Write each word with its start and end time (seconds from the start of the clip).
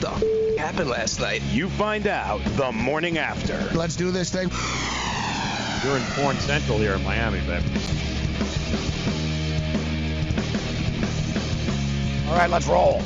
the 0.00 0.10
f- 0.10 0.58
happened 0.58 0.90
last 0.90 1.20
night? 1.20 1.42
You 1.50 1.68
find 1.68 2.06
out 2.06 2.42
the 2.56 2.72
morning 2.72 3.18
after. 3.18 3.56
Let's 3.76 3.96
do 3.96 4.10
this 4.10 4.30
thing. 4.30 4.50
You're 5.84 5.96
in 5.96 6.02
Porn 6.14 6.36
Central 6.38 6.78
here 6.78 6.94
in 6.94 7.04
Miami, 7.04 7.40
babe. 7.40 7.62
All 12.28 12.36
right, 12.36 12.50
let's 12.50 12.66
roll. 12.66 13.02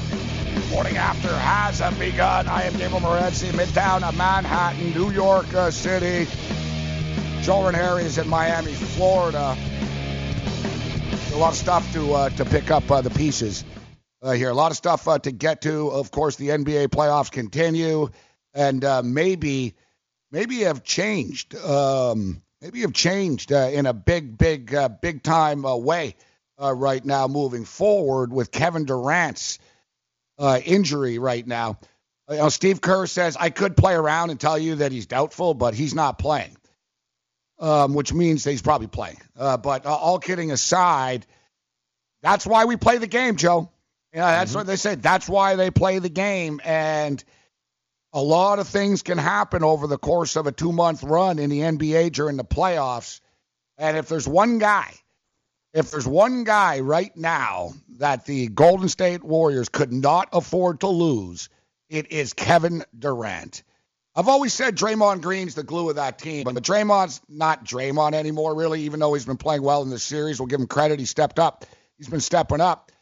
Morning 0.71 0.97
after 0.97 1.29
has 1.29 1.81
begun. 1.99 2.49
I 2.49 2.65
am 2.65 2.73
Gabriel 2.73 3.01
Morency, 3.01 3.51
Midtown 3.51 4.03
of 4.03 4.17
Manhattan, 4.17 4.93
New 4.93 5.11
York 5.11 5.53
uh, 5.55 5.71
City. 5.71 6.31
Joe 7.43 7.65
Ranieri 7.65 8.05
is 8.05 8.19
in 8.19 8.29
Miami, 8.29 8.73
Florida. 8.73 9.57
A 11.33 11.37
lot 11.37 11.53
of 11.53 11.59
stuff 11.59 11.93
to 11.93 12.15
uh, 12.15 12.29
to 12.31 12.45
pick 12.45 12.71
up 12.71 12.91
uh, 12.91 13.01
the 13.01 13.11
pieces 13.11 13.65
uh, 14.25 14.33
here. 14.33 14.49
A 14.49 14.55
lot 14.55 14.71
of 14.71 14.77
stuff 14.77 15.07
uh, 15.07 15.19
to 15.21 15.31
get 15.31 15.63
to. 15.63 15.91
Of 15.91 16.11
course, 16.11 16.37
the 16.37 16.49
NBA 16.49 16.89
playoffs 16.89 17.31
continue, 17.31 18.09
and 18.55 18.83
uh, 18.83 19.03
maybe 19.05 19.75
maybe 20.33 20.61
have 20.61 20.83
changed. 20.83 21.55
Um, 21.55 22.43
maybe 22.63 22.81
have 22.81 22.95
changed 22.95 23.53
uh, 23.53 23.69
in 23.71 23.87
a 23.87 23.93
big, 23.93 24.39
big, 24.39 24.75
uh, 24.75 24.89
big 24.89 25.23
time 25.23 25.67
uh, 25.67 25.77
way 25.77 26.17
right 26.59 27.05
now, 27.05 27.29
moving 27.29 27.67
forward 27.67 28.33
with 28.33 28.51
Kevin 28.51 28.87
Durant's 28.87 29.59
injury 30.41 31.19
right 31.19 31.47
now. 31.47 31.79
You 32.31 32.39
know, 32.39 32.49
Steve 32.49 32.81
Kerr 32.81 33.07
says 33.07 33.37
I 33.39 33.51
could 33.51 33.77
play 33.77 33.93
around 33.93 34.31
and 34.31 34.41
tell 34.41 34.57
you 34.57 34.77
that 34.77 34.93
he's 34.93 35.05
doubtful, 35.05 35.53
but 35.53 35.75
he's 35.75 35.95
not 35.95 36.19
playing, 36.19 36.57
um, 37.59 37.93
which 37.93 38.15
means 38.15 38.45
he's 38.45 38.63
probably 38.63 38.87
playing. 38.87 39.21
But 39.37 39.85
all 39.85 40.19
kidding 40.19 40.51
aside, 40.51 41.27
that's 42.23 42.47
why 42.47 42.65
we 42.65 42.77
play 42.77 42.97
the 42.97 43.07
game, 43.07 43.37
Joe. 43.37 43.69
Yeah, 44.15 44.31
that's 44.31 44.51
Mm-hmm. 44.53 44.59
what 44.61 44.67
they 44.69 44.77
said. 44.77 45.03
That's 45.03 45.29
why 45.29 45.57
they 45.57 45.71
play 45.71 45.99
the 45.99 46.09
game, 46.09 46.61
and 46.65 47.23
a 48.13 48.23
lot 48.23 48.61
of 48.61 48.69
things 48.69 49.03
can 49.03 49.19
happen 49.19 49.65
over 49.65 49.87
the 49.89 49.99
course 49.99 50.37
of 50.37 50.47
a 50.47 50.53
two-month 50.53 51.03
run 51.03 51.39
in 51.41 51.51
the 51.51 51.61
NBA 51.61 52.13
during 52.13 52.37
the 52.37 52.45
playoffs. 52.45 53.21
And 53.77 53.97
if 53.97 54.09
there's 54.09 54.29
one 54.29 54.59
guy, 54.61 54.95
if 55.73 55.91
there's 55.91 56.07
one 56.07 56.45
guy 56.45 56.79
right 56.79 57.15
now 57.17 57.73
that 57.99 58.25
the 58.25 58.47
Golden 58.47 58.89
State 58.89 59.25
Warriors 59.25 59.69
could 59.69 59.93
not 59.93 60.29
afford 60.33 60.81
to 60.81 60.87
lose, 60.87 61.49
it 61.89 62.13
is 62.13 62.33
Kevin 62.35 62.85
Durant. 62.97 63.65
I've 64.15 64.29
always 64.29 64.55
said 64.55 64.77
Draymond 64.77 65.23
Green's 65.23 65.57
the 65.57 65.65
glue 65.65 65.91
of 65.91 65.97
that 65.97 66.21
team, 66.21 66.45
but 66.45 66.55
Draymond's 66.55 67.21
not 67.29 67.65
Draymond 67.65 68.15
anymore, 68.15 68.55
really, 68.55 68.83
even 68.83 69.01
though 69.01 69.13
he's 69.15 69.27
been 69.27 69.37
playing 69.39 69.63
well 69.63 69.83
in 69.83 69.91
this 69.91 70.05
series. 70.05 70.39
We'll 70.39 70.47
give 70.47 70.61
him 70.61 70.69
credit. 70.69 71.01
He 71.01 71.05
stepped 71.05 71.41
up. 71.41 71.65
He's 71.99 72.09
been 72.09 72.21
stepping 72.21 72.61
up. 72.61 72.93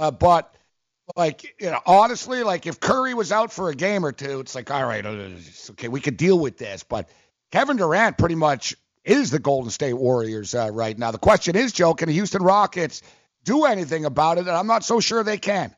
Uh, 0.00 0.10
but, 0.10 0.54
like, 1.14 1.54
you 1.60 1.70
know, 1.70 1.80
honestly, 1.84 2.42
like 2.42 2.66
if 2.66 2.80
Curry 2.80 3.12
was 3.12 3.32
out 3.32 3.52
for 3.52 3.68
a 3.68 3.74
game 3.74 4.04
or 4.04 4.12
two, 4.12 4.40
it's 4.40 4.54
like, 4.54 4.70
all 4.70 4.84
right, 4.84 5.04
uh, 5.04 5.28
okay, 5.70 5.88
we 5.88 6.00
could 6.00 6.16
deal 6.16 6.38
with 6.38 6.56
this. 6.56 6.82
But 6.82 7.10
Kevin 7.52 7.76
Durant 7.76 8.16
pretty 8.16 8.34
much 8.34 8.74
is 9.04 9.30
the 9.30 9.38
Golden 9.38 9.70
State 9.70 9.92
Warriors 9.92 10.54
uh, 10.54 10.70
right 10.72 10.96
now. 10.98 11.10
The 11.10 11.18
question 11.18 11.54
is, 11.54 11.72
Joe, 11.72 11.94
can 11.94 12.08
the 12.08 12.14
Houston 12.14 12.42
Rockets 12.42 13.02
do 13.44 13.64
anything 13.66 14.06
about 14.06 14.38
it? 14.38 14.48
And 14.48 14.50
I'm 14.50 14.66
not 14.66 14.84
so 14.84 15.00
sure 15.00 15.22
they 15.22 15.38
can. 15.38 15.74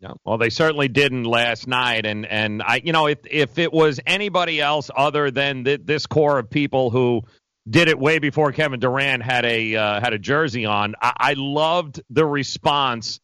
Yeah. 0.00 0.12
Well, 0.24 0.36
they 0.36 0.50
certainly 0.50 0.88
didn't 0.88 1.24
last 1.24 1.66
night, 1.66 2.04
and 2.04 2.26
and 2.26 2.62
I, 2.62 2.82
you 2.84 2.92
know, 2.92 3.06
if 3.06 3.20
if 3.30 3.58
it 3.58 3.72
was 3.72 3.98
anybody 4.06 4.60
else 4.60 4.90
other 4.94 5.30
than 5.30 5.64
th- 5.64 5.80
this 5.84 6.04
core 6.04 6.38
of 6.38 6.50
people 6.50 6.90
who 6.90 7.22
did 7.68 7.88
it 7.88 7.98
way 7.98 8.18
before 8.18 8.52
Kevin 8.52 8.78
Durant 8.78 9.22
had 9.22 9.46
a 9.46 9.74
uh, 9.74 10.00
had 10.00 10.12
a 10.12 10.18
jersey 10.18 10.66
on, 10.66 10.96
I, 11.00 11.12
I 11.16 11.34
loved 11.38 12.02
the 12.10 12.26
response 12.26 13.20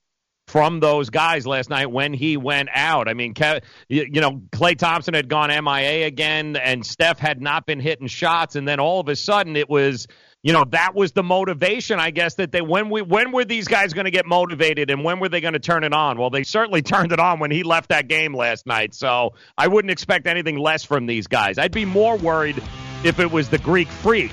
from 0.53 0.81
those 0.81 1.09
guys 1.09 1.47
last 1.47 1.71
night 1.71 1.91
when 1.91 2.13
he 2.13 2.37
went 2.37 2.69
out. 2.75 3.09
I 3.09 3.15
mean, 3.15 3.33
Kev, 3.33 3.63
you, 3.89 4.07
you 4.13 4.21
know, 4.21 4.43
Klay 4.51 4.77
Thompson 4.77 5.15
had 5.15 5.27
gone 5.27 5.49
MIA 5.49 6.07
again, 6.07 6.57
and 6.57 6.85
Steph 6.85 7.19
had 7.19 7.41
not 7.41 7.65
been 7.65 7.81
hitting 7.81 8.07
shots, 8.07 8.55
and 8.55 8.69
then 8.69 8.79
all 8.79 9.01
of 9.01 9.09
a 9.09 9.17
sudden 9.17 9.57
it 9.57 9.71
was 9.71 10.07
you 10.43 10.53
know 10.53 10.65
that 10.71 10.97
was 10.97 11.13
the 11.13 11.23
motivation 11.23 12.01
i 12.01 12.11
guess 12.11 12.35
that 12.35 12.51
they 12.51 12.61
when 12.61 12.91
we 12.91 13.01
when 13.01 13.31
were 13.31 13.45
these 13.45 13.69
guys 13.69 13.93
going 13.93 14.07
to 14.07 14.11
get 14.11 14.27
motivated 14.27 14.91
and 14.91 15.05
when 15.05 15.21
were 15.21 15.29
they 15.29 15.41
going 15.41 15.55
to 15.55 15.61
turn 15.61 15.85
it 15.85 15.95
on? 15.95 16.19
Well 16.19 16.31
they 16.31 16.43
certainly 16.43 16.83
turned 16.93 17.13
it 17.13 17.21
on 17.21 17.39
when 17.39 17.53
he 17.53 17.63
left 17.63 17.91
that 17.91 18.09
game 18.09 18.35
last 18.35 18.67
night 18.67 18.93
so 18.93 19.35
i 19.57 19.69
wouldn't 19.69 19.93
expect 19.93 20.27
anything 20.27 20.59
less 20.59 20.85
from 20.85 21.07
these 21.07 21.29
guys. 21.29 21.59
I'd 21.59 21.71
be 21.71 21.85
more 21.85 22.17
worried 22.17 22.61
if 23.05 23.21
it 23.21 23.31
was 23.31 23.49
the 23.49 23.59
greek 23.59 23.89
freak 23.89 24.33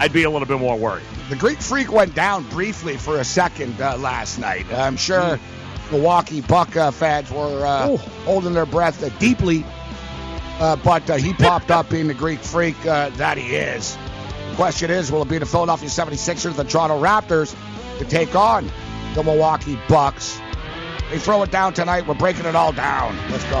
i'd 0.00 0.12
be 0.12 0.22
a 0.24 0.30
little 0.30 0.46
bit 0.48 0.58
more 0.58 0.76
worried 0.78 1.04
The 1.30 1.36
Greek 1.36 1.60
Freak 1.60 1.90
went 1.92 2.14
down 2.14 2.44
briefly 2.50 2.96
for 2.96 3.18
a 3.20 3.24
second 3.24 3.80
uh, 3.80 3.96
last 3.96 4.38
night. 4.38 4.66
I'm 4.72 4.96
sure 4.96 5.38
Milwaukee 5.90 6.40
Buck 6.42 6.76
uh, 6.76 6.90
fans 6.90 7.30
were 7.30 7.64
uh, 7.64 7.96
holding 8.26 8.52
their 8.52 8.66
breath 8.66 9.02
uh, 9.02 9.08
deeply, 9.18 9.64
uh, 10.58 10.76
but 10.76 11.08
uh, 11.08 11.16
he 11.16 11.32
popped 11.48 11.70
up 11.70 11.88
being 11.88 12.06
the 12.08 12.14
Greek 12.14 12.40
Freak 12.40 12.76
uh, 12.86 13.10
that 13.10 13.38
he 13.38 13.54
is. 13.54 13.96
The 14.50 14.56
question 14.56 14.90
is, 14.90 15.10
will 15.10 15.22
it 15.22 15.28
be 15.28 15.38
the 15.38 15.46
Philadelphia 15.46 15.88
76ers, 15.88 16.54
the 16.56 16.64
Toronto 16.64 17.00
Raptors, 17.00 17.54
to 17.98 18.04
take 18.04 18.34
on 18.34 18.70
the 19.14 19.22
Milwaukee 19.22 19.78
Bucks? 19.88 20.38
They 21.10 21.18
throw 21.18 21.42
it 21.42 21.50
down 21.50 21.72
tonight. 21.74 22.06
We're 22.06 22.14
breaking 22.14 22.44
it 22.46 22.56
all 22.56 22.72
down. 22.72 23.16
Let's 23.30 23.44
go. 23.44 23.60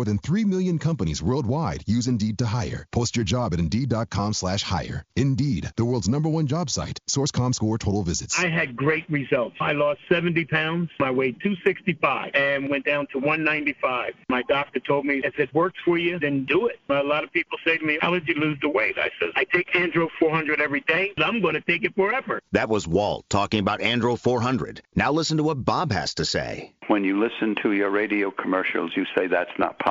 more 0.01 0.05
than 0.05 0.17
3 0.17 0.45
million 0.45 0.79
companies 0.79 1.21
worldwide 1.21 1.83
use 1.85 2.07
Indeed 2.07 2.39
to 2.39 2.47
hire. 2.47 2.87
Post 2.91 3.15
your 3.15 3.23
job 3.23 3.53
at 3.53 3.59
Indeed.com 3.59 4.33
slash 4.33 4.63
hire. 4.63 5.05
Indeed, 5.15 5.69
the 5.75 5.85
world's 5.85 6.09
number 6.09 6.27
one 6.27 6.47
job 6.47 6.71
site. 6.71 6.97
Source.com 7.05 7.53
score 7.53 7.77
total 7.77 8.01
visits. 8.01 8.39
I 8.39 8.49
had 8.49 8.75
great 8.75 9.07
results. 9.11 9.57
I 9.61 9.73
lost 9.73 9.99
70 10.09 10.45
pounds. 10.45 10.89
I 10.99 11.11
weighed 11.11 11.39
265 11.43 12.31
and 12.33 12.67
went 12.67 12.85
down 12.85 13.05
to 13.11 13.19
195. 13.19 14.13
My 14.27 14.41
doctor 14.49 14.79
told 14.79 15.05
me, 15.05 15.21
if 15.23 15.37
it 15.37 15.53
works 15.53 15.77
for 15.85 15.99
you, 15.99 16.17
then 16.17 16.45
do 16.45 16.67
it. 16.67 16.79
A 16.89 17.03
lot 17.03 17.23
of 17.23 17.31
people 17.31 17.59
say 17.63 17.77
to 17.77 17.85
me, 17.85 17.99
how 18.01 18.11
did 18.11 18.27
you 18.27 18.35
lose 18.35 18.57
the 18.61 18.69
weight? 18.69 18.97
I 18.97 19.11
said, 19.19 19.29
I 19.35 19.43
take 19.43 19.71
Andro 19.73 20.07
400 20.19 20.61
every 20.61 20.81
day. 20.81 21.11
I'm 21.17 21.41
going 21.41 21.53
to 21.53 21.61
take 21.61 21.83
it 21.83 21.93
forever. 21.95 22.41
That 22.53 22.69
was 22.69 22.87
Walt 22.87 23.25
talking 23.29 23.59
about 23.59 23.81
Andro 23.81 24.17
400. 24.17 24.81
Now 24.95 25.11
listen 25.11 25.37
to 25.37 25.43
what 25.43 25.63
Bob 25.63 25.91
has 25.91 26.15
to 26.15 26.25
say. 26.25 26.73
When 26.87 27.03
you 27.03 27.19
listen 27.19 27.55
to 27.63 27.71
your 27.71 27.89
radio 27.89 28.31
commercials, 28.31 28.91
you 28.95 29.05
say 29.15 29.27
that's 29.27 29.51
not 29.57 29.79
possible, 29.79 29.90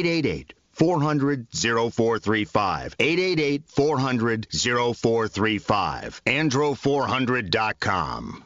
888 0.05 0.53
400 0.71 1.47
0435. 1.51 2.95
888 2.99 3.63
400 3.67 4.47
0435. 4.51 6.21
Andro400.com. 6.25 8.43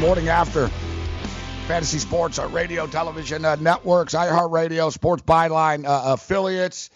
morning 0.00 0.28
after 0.28 0.68
fantasy 1.66 1.98
sports 1.98 2.38
uh, 2.38 2.46
radio 2.48 2.86
television 2.86 3.44
uh, 3.44 3.56
networks 3.56 4.12
iheartradio 4.12 4.92
sports 4.92 5.22
byline 5.22 5.86
uh, 5.86 6.12
affiliates 6.12 6.90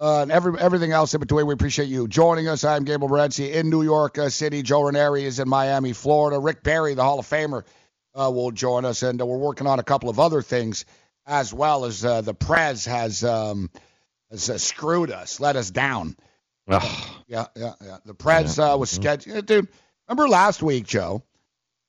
uh, 0.00 0.22
and 0.22 0.30
every, 0.30 0.58
everything 0.58 0.92
else 0.92 1.14
in 1.14 1.20
between 1.20 1.46
we 1.46 1.54
appreciate 1.54 1.88
you 1.88 2.08
joining 2.08 2.48
us. 2.48 2.64
I'm 2.64 2.84
Gable 2.84 3.08
Morency 3.08 3.52
in 3.52 3.70
new 3.70 3.82
york 3.82 4.18
uh, 4.18 4.28
city. 4.28 4.62
Joe 4.62 4.82
ranieri 4.82 5.24
is 5.24 5.38
in 5.38 5.48
miami 5.48 5.92
florida. 5.92 6.38
Rick 6.38 6.62
barry 6.62 6.94
the 6.94 7.02
hall 7.02 7.18
of 7.18 7.26
famer 7.26 7.64
uh, 8.14 8.30
will 8.30 8.50
join 8.50 8.84
us. 8.84 9.02
And 9.02 9.20
we're 9.20 9.36
working 9.36 9.66
on 9.66 9.78
a 9.78 9.84
couple 9.84 10.08
of 10.08 10.18
other 10.20 10.42
things 10.42 10.84
as 11.26 11.52
well 11.52 11.84
as 11.84 12.00
the 12.00 12.34
prez 12.38 12.86
has, 12.86 13.22
um, 13.22 13.70
has 14.30 14.62
screwed 14.62 15.10
us 15.10 15.40
let 15.40 15.56
us 15.56 15.70
down. 15.70 16.16
Ugh. 16.68 16.82
yeah 17.26 17.46
yeah 17.56 17.72
yeah. 17.82 17.96
The 18.04 18.14
prez 18.14 18.58
was 18.58 18.90
scheduled 18.90 19.46
dude 19.46 19.68
remember 20.08 20.28
last 20.28 20.62
week 20.62 20.86
joe? 20.86 21.22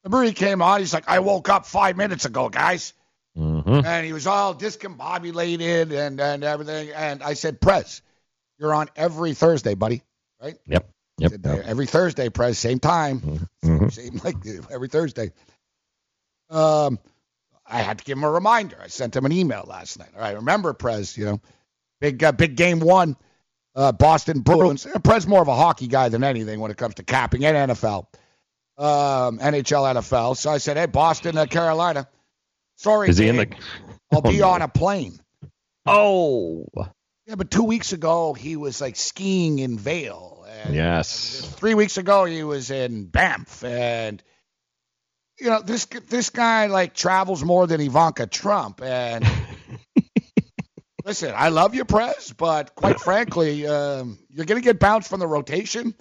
Remember 0.03 0.25
he 0.25 0.33
came 0.33 0.61
on, 0.61 0.79
he's 0.79 0.93
like, 0.93 1.09
I 1.09 1.19
woke 1.19 1.49
up 1.49 1.65
five 1.65 1.97
minutes 1.97 2.25
ago, 2.25 2.49
guys. 2.49 2.93
Mm-hmm. 3.39 3.85
And 3.85 4.05
he 4.05 4.13
was 4.13 4.27
all 4.27 4.53
discombobulated 4.53 5.91
and, 5.91 6.19
and 6.19 6.43
everything. 6.43 6.89
And 6.91 7.23
I 7.23 7.33
said, 7.33 7.61
Prez, 7.61 8.01
you're 8.57 8.73
on 8.73 8.87
every 8.95 9.33
Thursday, 9.33 9.75
buddy. 9.75 10.03
Right? 10.41 10.57
Yep. 10.67 10.89
Yep. 11.19 11.31
Said, 11.31 11.45
Every 11.45 11.85
Thursday, 11.85 12.29
Prez, 12.29 12.57
same 12.57 12.79
time. 12.79 13.47
Mhm. 13.63 13.91
Same 13.91 14.21
like 14.23 14.37
every 14.71 14.87
Thursday. 14.87 15.33
Um, 16.49 16.97
I 17.65 17.81
had 17.81 17.97
to 17.99 18.03
give 18.05 18.17
him 18.17 18.23
a 18.23 18.31
reminder. 18.31 18.77
I 18.81 18.87
sent 18.87 19.15
him 19.15 19.25
an 19.25 19.33
email 19.33 19.65
last 19.67 19.99
night. 19.99 20.09
All 20.15 20.21
right, 20.21 20.35
remember, 20.35 20.71
Prez, 20.73 21.17
you 21.17 21.25
know, 21.25 21.41
big 21.99 22.23
uh, 22.23 22.31
big 22.31 22.55
game 22.55 22.79
one, 22.79 23.17
uh, 23.75 23.91
Boston 23.91 24.39
Bruins. 24.39 24.87
Prez 25.03 25.27
more 25.27 25.41
of 25.41 25.49
a 25.49 25.55
hockey 25.55 25.87
guy 25.87 26.07
than 26.07 26.23
anything 26.23 26.61
when 26.61 26.71
it 26.71 26.77
comes 26.77 26.95
to 26.95 27.03
capping 27.03 27.43
and 27.43 27.71
NFL 27.71 28.07
um, 28.79 29.39
NHL, 29.39 29.93
NFL. 29.95 30.37
So 30.37 30.49
I 30.49 30.57
said, 30.57 30.77
hey, 30.77 30.85
Boston, 30.85 31.37
uh, 31.37 31.45
Carolina. 31.45 32.07
Sorry, 32.79 33.09
Is 33.09 33.17
he 33.17 33.27
in 33.27 33.35
the? 33.35 33.47
I'll 34.11 34.19
Oh, 34.19 34.21
be 34.21 34.39
no. 34.39 34.49
on 34.51 34.61
a 34.61 34.69
plane. 34.69 35.19
Oh. 35.85 36.65
Yeah, 37.25 37.35
but 37.35 37.51
two 37.51 37.63
weeks 37.65 37.91
ago 37.93 38.33
he 38.33 38.55
was 38.55 38.79
like 38.79 38.95
skiing 38.95 39.59
in 39.59 39.77
Vail. 39.77 40.45
And 40.49 40.73
Yes. 40.73 41.41
Three 41.57 41.73
weeks 41.73 41.97
ago 41.97 42.23
he 42.25 42.41
was 42.43 42.71
in 42.71 43.05
Banff, 43.05 43.63
and 43.65 44.23
you 45.39 45.49
know 45.49 45.61
this 45.61 45.85
this 45.85 46.29
guy 46.29 46.67
like 46.67 46.93
travels 46.93 47.43
more 47.43 47.67
than 47.67 47.81
Ivanka 47.81 48.27
Trump. 48.27 48.81
And 48.81 49.25
listen, 51.05 51.33
I 51.35 51.49
love 51.49 51.75
you, 51.75 51.85
Prez, 51.85 52.33
but 52.35 52.75
quite 52.75 52.99
frankly, 52.99 53.67
um, 53.67 54.17
you're 54.29 54.45
gonna 54.45 54.61
get 54.61 54.79
bounced 54.79 55.09
from 55.09 55.19
the 55.19 55.27
rotation 55.27 55.93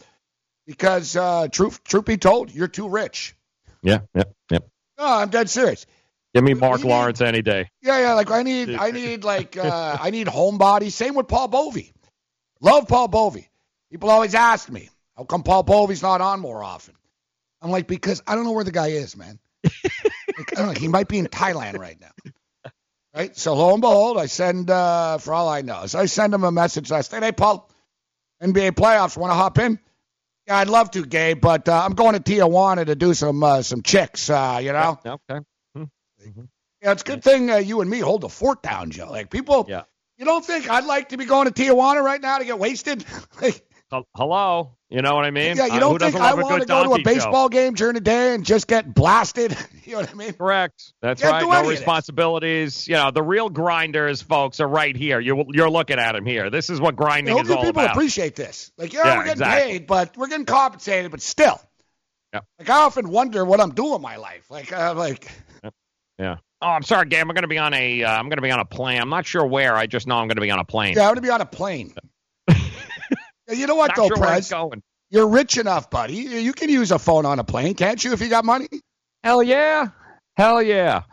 because 0.67 1.17
uh, 1.17 1.49
truth 1.49 1.83
truth 1.85 2.05
be 2.05 2.17
told, 2.17 2.53
you're 2.53 2.69
too 2.69 2.89
rich. 2.89 3.35
Yeah. 3.83 4.01
Yep. 4.15 4.33
Yep. 4.51 4.69
No, 4.99 5.05
I'm 5.07 5.29
dead 5.29 5.51
serious. 5.51 5.87
Give 6.35 6.45
me 6.45 6.55
Mark 6.55 6.83
need- 6.83 6.89
Lawrence 6.91 7.21
any 7.21 7.43
day. 7.43 7.71
Yeah, 7.83 8.01
yeah. 8.01 8.13
Like 8.15 8.31
I 8.31 8.43
need, 8.43 8.75
I 8.75 8.91
need 8.93 9.25
like, 9.25 9.57
uh, 9.57 9.97
I 10.01 10.11
need 10.11 10.27
homebody. 10.27 10.91
Same 10.91 11.15
with 11.15 11.29
Paul 11.29 11.49
Bovi. 11.49 11.93
Love 12.61 12.89
Paul 12.89 13.09
Bovi. 13.09 13.47
People 13.91 14.11
always 14.11 14.35
ask 14.35 14.71
me, 14.71 14.91
how 15.17 15.25
come 15.25 15.43
Paul 15.43 15.65
Bovi's 15.65 16.03
not 16.03 16.21
on 16.21 16.41
more 16.41 16.63
often? 16.63 16.95
I'm 17.63 17.71
like, 17.71 17.87
because 17.87 18.23
I 18.27 18.35
don't 18.35 18.45
know 18.45 18.53
where 18.53 18.65
the 18.65 18.73
guy 18.73 18.89
is, 18.89 19.17
man. 19.17 19.39
like, 19.65 20.53
I 20.53 20.57
don't 20.57 20.67
know. 20.75 20.81
He 20.81 20.89
might 20.89 21.09
be 21.09 21.19
in 21.19 21.27
Thailand 21.27 21.79
right 21.79 21.99
now. 22.01 22.73
Right. 23.15 23.37
So 23.37 23.55
lo 23.55 23.73
and 23.73 23.81
behold, 23.81 24.19
I 24.19 24.27
send, 24.27 24.71
uh, 24.71 25.19
for 25.19 25.33
all 25.33 25.49
I 25.49 25.63
know, 25.63 25.87
so 25.87 25.99
I 25.99 26.07
send 26.07 26.33
him 26.35 26.45
a 26.45 26.53
message 26.53 26.91
last 26.91 27.11
night. 27.11 27.23
Hey, 27.25 27.33
Paul, 27.33 27.69
NBA 28.43 28.73
playoffs. 28.73 29.17
Want 29.17 29.31
to 29.31 29.35
hop 29.35 29.59
in? 29.59 29.81
Yeah, 30.47 30.59
I'd 30.59 30.69
love 30.69 30.91
to, 30.93 31.05
Gabe, 31.05 31.41
but 31.41 31.69
uh, 31.69 31.83
I'm 31.85 31.95
going 31.95 32.15
to 32.15 32.21
Tijuana 32.21 32.87
to 32.87 32.95
do 32.95 33.15
some 33.15 33.43
uh, 33.43 33.63
some 33.63 33.83
chicks. 33.83 34.31
Uh, 34.31 34.61
you 34.63 34.73
know. 34.73 34.99
Okay. 35.05 35.41
Yeah, 36.83 36.93
it's 36.93 37.03
a 37.03 37.05
good 37.05 37.25
thing 37.25 37.51
uh, 37.51 37.57
you 37.57 37.81
and 37.81 37.91
me 37.91 37.99
hold 38.01 38.21
the 38.21 38.29
fort 38.29 38.63
down, 38.63 38.91
Joe. 38.91 39.11
Like 39.11 39.31
people, 39.31 39.67
Yeah. 39.69 39.83
you 40.17 40.25
don't 40.25 40.45
think 40.45 40.71
I'd 40.71 40.85
like 40.85 41.09
to 41.11 41.17
be 41.17 41.25
going 41.25 41.51
to 41.51 41.53
Tijuana 41.53 42.03
right 42.03 42.21
now 42.21 42.39
to 42.39 42.45
get 42.45 42.59
wasted? 42.59 43.05
like, 43.43 43.65
Hello. 44.15 44.75
You 44.91 45.01
know 45.03 45.15
what 45.15 45.25
I 45.25 45.31
mean? 45.31 45.57
yeah, 45.57 45.67
you 45.67 45.73
Uh, 45.73 45.81
don't 45.81 45.93
who 45.93 45.99
think 45.99 46.17
I 46.17 46.35
want 46.35 46.61
to 46.63 46.67
go 46.67 46.83
to 46.85 46.89
a 46.91 46.99
donkey 46.99 47.03
show? 47.03 47.05
baseball 47.15 47.49
game 47.49 47.75
during 47.75 47.95
the 47.95 48.01
day 48.01 48.35
and 48.35 48.45
just 48.45 48.67
get 48.67 48.95
blasted? 48.95 49.57
you 49.85 49.93
know 49.93 50.01
what 50.01 50.11
I 50.11 50.15
mean? 50.15 50.33
Correct. 50.35 50.93
That's 51.03 51.21
Can't 51.23 51.45
right. 51.47 51.63
No 51.63 51.69
responsibilities. 51.69 52.87
You 52.89 52.95
know, 52.95 53.11
the 53.11 53.23
real 53.23 53.49
grinders, 53.49 54.23
folks, 54.23 54.61
are 54.61 54.69
right 54.69 54.95
here. 54.97 55.21
You're 55.21 55.45
you're 55.49 55.71
looking 55.71 55.99
at 55.99 56.13
them 56.13 56.25
here. 56.27 56.49
This 56.51 56.71
is 56.71 56.81
what 56.81 56.97
grinding 56.97 57.33
is 57.35 57.39
Hopefully 57.39 57.57
all 57.59 57.65
people 57.65 57.83
about. 57.83 57.95
appreciate 57.97 58.35
this. 58.37 58.73
Like, 58.79 58.93
yeah, 58.93 59.05
Yeah, 59.07 59.17
we're 59.17 59.25
getting 59.25 59.43
exactly. 59.43 59.73
paid, 59.73 59.87
but 59.87 60.17
we're 60.17 60.29
getting 60.29 60.47
compensated, 60.47 61.11
but 61.11 61.21
still. 61.21 61.61
Yep. 62.35 62.45
Like, 62.59 62.71
I 62.71 62.77
often 62.83 63.09
wonder 63.11 63.45
what 63.45 63.61
I'm 63.61 63.73
doing 63.75 63.95
in 63.95 64.03
my 64.03 64.17
life. 64.17 64.51
Like, 64.51 64.71
uh, 64.73 64.93
like, 64.95 65.31
yeah. 66.19 66.37
Oh, 66.61 66.69
I'm 66.69 66.83
sorry, 66.83 67.07
Gabe. 67.07 67.21
I'm 67.21 67.29
going 67.29 67.43
to 67.43 67.49
be 67.49 67.59
on 67.59 67.73
a. 67.73 68.03
Uh, 68.03 68.11
I'm 68.11 68.25
going 68.25 68.39
to 68.39 68.43
be 68.43 68.51
on 68.51 68.59
a 68.61 68.65
plane. 68.65 69.01
I'm 69.01 69.11
not 69.11 69.27
sure 69.27 69.47
where. 69.47 69.77
I 69.77 69.87
just 69.87 70.07
know 70.07 70.17
I'm 70.17 70.27
going 70.27 70.37
to 70.37 70.43
be 70.43 70.51
on 70.51 70.59
a 70.59 70.65
plane. 70.65 70.95
yeah, 70.97 71.05
I'm 71.05 71.11
gonna 71.11 71.21
be 71.21 71.31
on 71.31 71.41
a 71.41 71.47
plane. 71.47 71.95
You 73.51 73.67
know 73.67 73.77
what, 73.77 73.89
Not 73.89 73.97
though, 73.97 74.09
sure 74.09 74.19
where 74.19 74.29
Prez? 74.29 74.51
going. 74.51 74.83
You're 75.11 75.29
rich 75.29 75.57
enough, 75.57 75.89
buddy. 75.89 76.17
You 76.17 76.53
can 76.53 76.69
use 76.69 76.91
a 76.91 76.99
phone 76.99 77.25
on 77.25 77.39
a 77.39 77.45
plane, 77.45 77.75
can't 77.75 78.03
you? 78.05 78.13
If 78.13 78.21
you 78.21 78.29
got 78.29 78.45
money. 78.45 78.69
Hell 79.25 79.43
yeah. 79.43 79.89
Hell 80.37 80.63
yeah. 80.63 81.05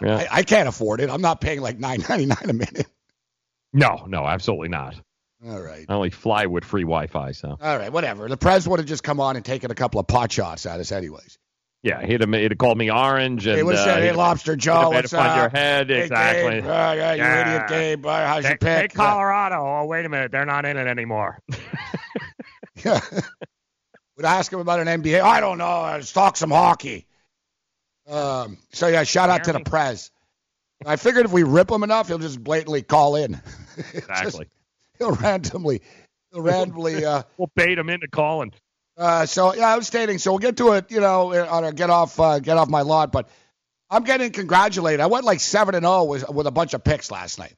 Yeah. 0.00 0.16
I, 0.16 0.28
I 0.30 0.42
can't 0.44 0.68
afford 0.68 1.00
it. 1.00 1.10
I'm 1.10 1.20
not 1.20 1.40
paying 1.40 1.60
like 1.60 1.80
nine 1.80 2.04
ninety 2.08 2.26
nine 2.26 2.48
a 2.48 2.52
minute. 2.52 2.86
No, 3.72 4.04
no, 4.06 4.24
absolutely 4.24 4.68
not. 4.68 4.94
All 5.44 5.60
right. 5.60 5.84
I 5.88 5.94
only 5.94 6.10
fly 6.10 6.46
with 6.46 6.64
free 6.64 6.82
Wi-Fi, 6.82 7.32
so 7.32 7.56
All 7.60 7.76
right, 7.76 7.92
whatever. 7.92 8.28
The 8.28 8.36
Prez 8.36 8.68
would 8.68 8.78
have 8.78 8.86
just 8.88 9.02
come 9.02 9.20
on 9.20 9.34
and 9.36 9.44
taken 9.44 9.70
a 9.70 9.74
couple 9.74 9.98
of 10.00 10.06
pot 10.06 10.30
shots 10.30 10.64
at 10.64 10.78
us, 10.78 10.92
anyways. 10.92 11.38
Yeah, 11.82 12.04
he'd 12.04 12.20
have, 12.20 12.32
he'd 12.32 12.50
have 12.52 12.58
called 12.58 12.76
me 12.78 12.90
orange 12.90 13.46
and 13.46 13.56
He 13.56 13.62
would 13.62 13.76
have 13.76 13.86
uh, 13.86 13.94
said, 13.94 14.02
"Hey, 14.02 14.12
Lobster 14.12 14.56
Joe, 14.56 14.90
what's 14.90 15.12
up? 15.12 15.36
your 15.36 15.48
head 15.48 15.88
Hey, 15.90 16.02
exactly. 16.02 16.60
Gabe. 16.60 16.64
Uh, 16.64 16.68
yeah, 16.96 17.12
you 17.12 17.22
Yeah. 17.22 17.40
idiot, 17.56 17.68
Gabe. 17.68 18.06
Uh, 18.06 18.26
how's 18.26 18.42
your 18.44 18.52
Take, 18.52 18.60
pick? 18.60 18.80
take 18.90 18.94
Colorado. 18.94 19.56
Oh, 19.64 19.86
wait 19.86 20.04
a 20.04 20.08
minute, 20.08 20.32
they're 20.32 20.44
not 20.44 20.64
in 20.64 20.76
it 20.76 20.86
anymore. 20.86 21.38
Yeah. 22.84 23.00
would 24.16 24.26
ask 24.26 24.52
him 24.52 24.58
about 24.60 24.80
an 24.80 25.02
NBA. 25.02 25.20
I 25.20 25.38
don't 25.40 25.58
know. 25.58 25.82
Let's 25.82 26.12
talk 26.12 26.36
some 26.36 26.50
hockey. 26.50 27.06
Um, 28.08 28.58
so 28.72 28.88
yeah, 28.88 29.04
shout 29.04 29.30
out 29.30 29.44
to 29.44 29.52
the. 29.52 29.60
Prez. 29.60 30.10
I 30.86 30.96
figured 30.96 31.24
if 31.26 31.32
we 31.32 31.42
rip 31.42 31.70
him 31.70 31.82
enough, 31.82 32.08
he'll 32.08 32.18
just 32.18 32.42
blatantly 32.42 32.82
call 32.82 33.16
in. 33.16 33.32
Just- 33.76 33.94
Exactly. 33.94 34.46
he'll 34.98 35.12
randomly, 35.12 35.82
he'll 36.32 36.42
randomly. 36.42 37.04
Uh, 37.04 37.22
we'll 37.36 37.50
bait 37.54 37.78
him 37.78 37.88
into 37.90 38.08
calling. 38.08 38.52
Uh, 38.98 39.26
so 39.26 39.54
yeah, 39.54 39.68
I 39.68 39.76
was 39.76 39.86
stating. 39.86 40.18
So 40.18 40.32
we'll 40.32 40.40
get 40.40 40.56
to 40.56 40.72
it, 40.72 40.90
you 40.90 41.00
know, 41.00 41.32
on 41.32 41.64
a 41.64 41.72
get 41.72 41.88
off, 41.88 42.18
uh, 42.18 42.40
get 42.40 42.56
off 42.56 42.68
my 42.68 42.82
lot. 42.82 43.12
But 43.12 43.28
I'm 43.88 44.02
getting 44.02 44.32
congratulated. 44.32 45.00
I 45.00 45.06
went 45.06 45.24
like 45.24 45.40
seven 45.40 45.74
and 45.76 45.84
zero 45.84 46.04
with 46.04 46.28
with 46.28 46.46
a 46.46 46.50
bunch 46.50 46.74
of 46.74 46.82
picks 46.82 47.10
last 47.10 47.38
night. 47.38 47.54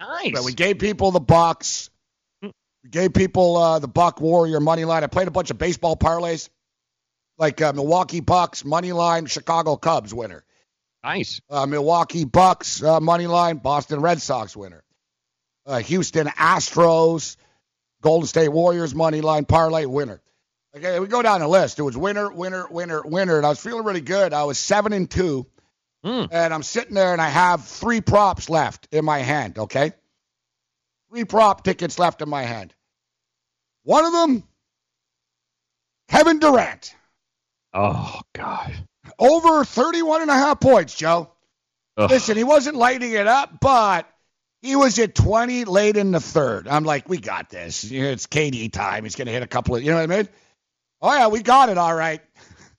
Nice. 0.00 0.32
But 0.32 0.44
we 0.44 0.52
gave 0.52 0.78
people 0.78 1.12
the 1.12 1.20
Bucks. 1.20 1.90
We 2.42 2.88
gave 2.90 3.14
people 3.14 3.56
uh, 3.56 3.78
the 3.78 3.88
Buck 3.88 4.20
Warrior 4.20 4.58
money 4.58 4.84
line. 4.84 5.04
I 5.04 5.06
played 5.06 5.28
a 5.28 5.30
bunch 5.30 5.50
of 5.50 5.58
baseball 5.58 5.96
parlays, 5.96 6.48
like 7.38 7.60
uh, 7.60 7.72
Milwaukee 7.72 8.20
Bucks 8.20 8.64
money 8.64 8.92
line, 8.92 9.26
Chicago 9.26 9.76
Cubs 9.76 10.12
winner. 10.12 10.44
Nice. 11.04 11.40
Uh, 11.48 11.66
Milwaukee 11.66 12.24
Bucks 12.24 12.82
uh, 12.82 12.98
money 13.00 13.26
line, 13.26 13.58
Boston 13.58 14.00
Red 14.00 14.20
Sox 14.20 14.56
winner. 14.56 14.82
Uh, 15.66 15.78
Houston 15.78 16.26
Astros, 16.26 17.36
Golden 18.02 18.26
State 18.26 18.48
Warriors 18.48 18.94
money 18.94 19.20
line 19.20 19.44
parlay 19.44 19.84
winner. 19.84 20.20
Okay, 20.76 21.00
we 21.00 21.06
go 21.08 21.20
down 21.22 21.40
the 21.40 21.48
list. 21.48 21.78
It 21.78 21.82
was 21.82 21.96
winner, 21.96 22.30
winner, 22.30 22.66
winner, 22.70 23.02
winner, 23.04 23.36
and 23.36 23.44
I 23.44 23.48
was 23.48 23.60
feeling 23.60 23.84
really 23.84 24.00
good. 24.00 24.32
I 24.32 24.44
was 24.44 24.58
seven 24.58 24.92
and 24.92 25.10
two, 25.10 25.46
Mm. 26.04 26.28
and 26.30 26.54
I'm 26.54 26.62
sitting 26.62 26.94
there 26.94 27.12
and 27.12 27.20
I 27.20 27.28
have 27.28 27.64
three 27.66 28.00
props 28.00 28.48
left 28.48 28.88
in 28.92 29.04
my 29.04 29.18
hand. 29.18 29.58
Okay, 29.58 29.92
three 31.10 31.24
prop 31.24 31.64
tickets 31.64 31.98
left 31.98 32.22
in 32.22 32.28
my 32.28 32.42
hand. 32.44 32.72
One 33.82 34.04
of 34.04 34.12
them, 34.12 34.44
Kevin 36.08 36.38
Durant, 36.38 36.94
Oh 37.74 38.20
God. 38.32 38.72
over 39.18 39.64
31 39.64 40.22
and 40.22 40.30
a 40.30 40.34
half 40.34 40.60
points, 40.60 40.94
Joe. 40.94 41.30
Ugh. 41.96 42.10
Listen, 42.10 42.36
he 42.36 42.44
wasn't 42.44 42.76
lighting 42.76 43.12
it 43.12 43.26
up, 43.26 43.60
but 43.60 44.08
he 44.62 44.76
was 44.76 44.98
at 44.98 45.14
20 45.14 45.64
late 45.64 45.96
in 45.96 46.12
the 46.12 46.20
third. 46.20 46.68
I'm 46.68 46.84
like, 46.84 47.08
we 47.08 47.18
got 47.18 47.50
this. 47.50 47.84
You 47.84 48.02
know, 48.02 48.08
it's 48.10 48.26
KD 48.26 48.72
time. 48.72 49.04
He's 49.04 49.16
going 49.16 49.26
to 49.26 49.32
hit 49.32 49.42
a 49.42 49.46
couple 49.46 49.74
of, 49.76 49.82
you 49.82 49.90
know 49.90 49.96
what 50.00 50.10
I 50.10 50.16
mean? 50.16 50.28
Oh, 51.02 51.12
yeah, 51.12 51.28
we 51.28 51.42
got 51.42 51.68
it 51.68 51.78
all 51.78 51.94
right. 51.94 52.20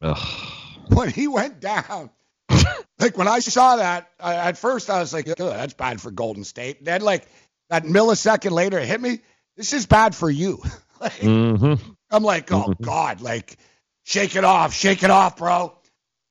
Ugh. 0.02 0.18
When 0.90 1.10
he 1.10 1.30
went 1.30 1.62
down, 1.62 2.10
like 3.00 3.18
when 3.18 3.30
I 3.30 3.40
saw 3.40 3.78
that, 3.78 4.10
I, 4.20 4.36
at 4.36 4.58
first 4.58 4.90
I 4.90 5.00
was 5.00 5.14
like, 5.14 5.26
that's 5.26 5.74
bad 5.74 6.02
for 6.02 6.12
Golden 6.12 6.44
State. 6.44 6.84
Then, 6.84 7.00
like, 7.00 7.26
that 7.70 7.86
millisecond 7.86 8.52
later, 8.52 8.78
it 8.78 8.88
hit 8.90 9.00
me. 9.00 9.22
This 9.56 9.72
is 9.72 9.86
bad 9.86 10.14
for 10.14 10.30
you. 10.30 10.62
like, 11.00 11.14
hmm 11.14 11.76
I'm 12.12 12.24
like, 12.24 12.52
oh, 12.52 12.74
God, 12.82 13.22
like, 13.22 13.56
shake 14.04 14.36
it 14.36 14.44
off, 14.44 14.74
shake 14.74 15.02
it 15.04 15.12
off, 15.12 15.38
bro. 15.38 15.74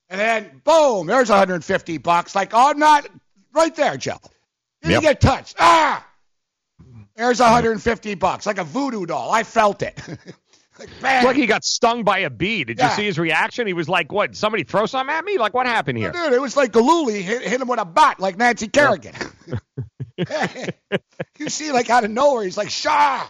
And 0.09 0.19
then, 0.21 0.61
boom, 0.63 1.07
there's 1.07 1.29
150 1.29 1.97
bucks. 1.97 2.35
Like, 2.35 2.51
oh, 2.53 2.69
I'm 2.69 2.77
not 2.77 3.07
right 3.53 3.75
there, 3.75 3.97
Joe. 3.97 4.19
Didn't 4.83 4.91
Yep. 4.93 5.01
get 5.01 5.21
touched. 5.21 5.55
Ah! 5.57 6.05
There's 7.15 7.39
150 7.39 8.13
bucks, 8.13 8.45
like 8.45 8.59
a 8.59 8.63
voodoo 8.63 9.07
doll. 9.07 9.31
I 9.31 9.41
felt 9.43 9.81
it. 9.81 9.99
Like. 11.01 11.15
It's 11.15 11.25
like 11.25 11.35
he 11.35 11.45
got 11.47 11.63
stung 11.63 12.03
by 12.03 12.19
a 12.19 12.29
bee. 12.29 12.63
Did 12.63 12.77
Yeah. 12.79 12.89
you 12.89 12.95
see 12.95 13.05
his 13.05 13.19
reaction? 13.19 13.67
He 13.67 13.73
was 13.73 13.87
like, 13.89 14.11
"What? 14.11 14.35
Somebody 14.35 14.63
throw 14.63 14.85
something 14.85 15.13
at 15.15 15.23
me? 15.23 15.37
Like, 15.37 15.53
what 15.53 15.65
happened 15.67 15.97
here?" 15.97 16.11
Dude, 16.11 16.33
it 16.33 16.41
was 16.41 16.55
like 16.57 16.71
Gillooly 16.71 17.21
hit, 17.21 17.41
hit 17.43 17.61
him 17.61 17.67
with 17.67 17.79
a 17.79 17.85
bat, 17.85 18.19
like 18.19 18.37
Nancy 18.37 18.67
Kerrigan. 18.67 19.13
you 21.39 21.49
see, 21.49 21.71
like 21.71 21.89
out 21.89 22.03
of 22.03 22.11
nowhere, 22.11 22.43
he's 22.43 22.57
like, 22.57 22.69
Shaw. 22.69 23.27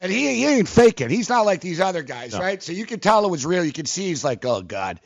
And 0.00 0.12
he, 0.12 0.34
he 0.34 0.46
ain't 0.46 0.68
faking. 0.68 1.08
He's 1.08 1.28
not 1.30 1.46
like 1.46 1.60
these 1.60 1.80
other 1.80 2.02
guys, 2.02 2.34
No. 2.34 2.40
right? 2.40 2.62
So 2.62 2.72
you 2.72 2.84
can 2.84 3.00
tell 3.00 3.24
it 3.24 3.30
was 3.30 3.46
real. 3.46 3.64
You 3.64 3.72
can 3.72 3.86
see 3.86 4.08
he's 4.08 4.22
like, 4.24 4.44
oh, 4.44 4.60
God. 4.60 5.00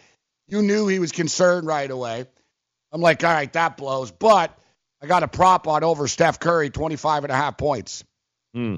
You 0.49 0.63
knew 0.63 0.89
he 0.89 0.99
was 0.99 1.13
concerned 1.13 1.67
right 1.69 1.89
away. 1.89 2.27
I'm 2.91 3.01
like, 3.01 3.23
all 3.23 3.31
right, 3.31 3.53
that 3.53 3.77
blows. 3.77 4.11
But 4.11 4.59
I 5.01 5.07
got 5.07 5.23
a 5.23 5.29
prop 5.29 5.69
on 5.69 5.85
over 5.85 6.09
Steph 6.09 6.41
Curry, 6.41 6.71
25 6.71 7.25
and 7.25 7.33
a 7.33 7.37
half 7.37 7.57
points. 7.59 8.03
Hmm. 8.55 8.77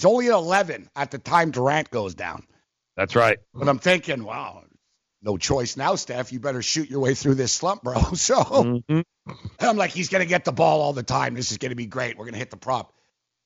He's 0.00 0.06
only 0.06 0.28
at 0.28 0.32
11 0.32 0.88
at 0.96 1.10
the 1.10 1.18
time 1.18 1.50
Durant 1.50 1.90
goes 1.90 2.14
down. 2.14 2.46
That's 2.96 3.14
right. 3.14 3.38
But 3.52 3.68
I'm 3.68 3.78
thinking, 3.78 4.24
wow, 4.24 4.64
no 5.20 5.36
choice 5.36 5.76
now, 5.76 5.94
Steph. 5.96 6.32
You 6.32 6.40
better 6.40 6.62
shoot 6.62 6.88
your 6.88 7.00
way 7.00 7.14
through 7.14 7.34
this 7.34 7.52
slump, 7.52 7.82
bro. 7.82 8.00
So 8.14 8.36
Mhm. 8.42 9.04
I'm 9.60 9.76
like, 9.76 9.90
he's 9.90 10.08
going 10.08 10.22
to 10.22 10.26
get 10.28 10.46
the 10.46 10.52
ball 10.52 10.80
all 10.80 10.94
the 10.94 11.02
time. 11.02 11.34
This 11.34 11.52
is 11.52 11.58
going 11.58 11.68
to 11.68 11.76
be 11.76 11.84
great. 11.84 12.16
We're 12.16 12.24
going 12.24 12.32
to 12.32 12.38
hit 12.38 12.50
the 12.50 12.56
prop, 12.56 12.94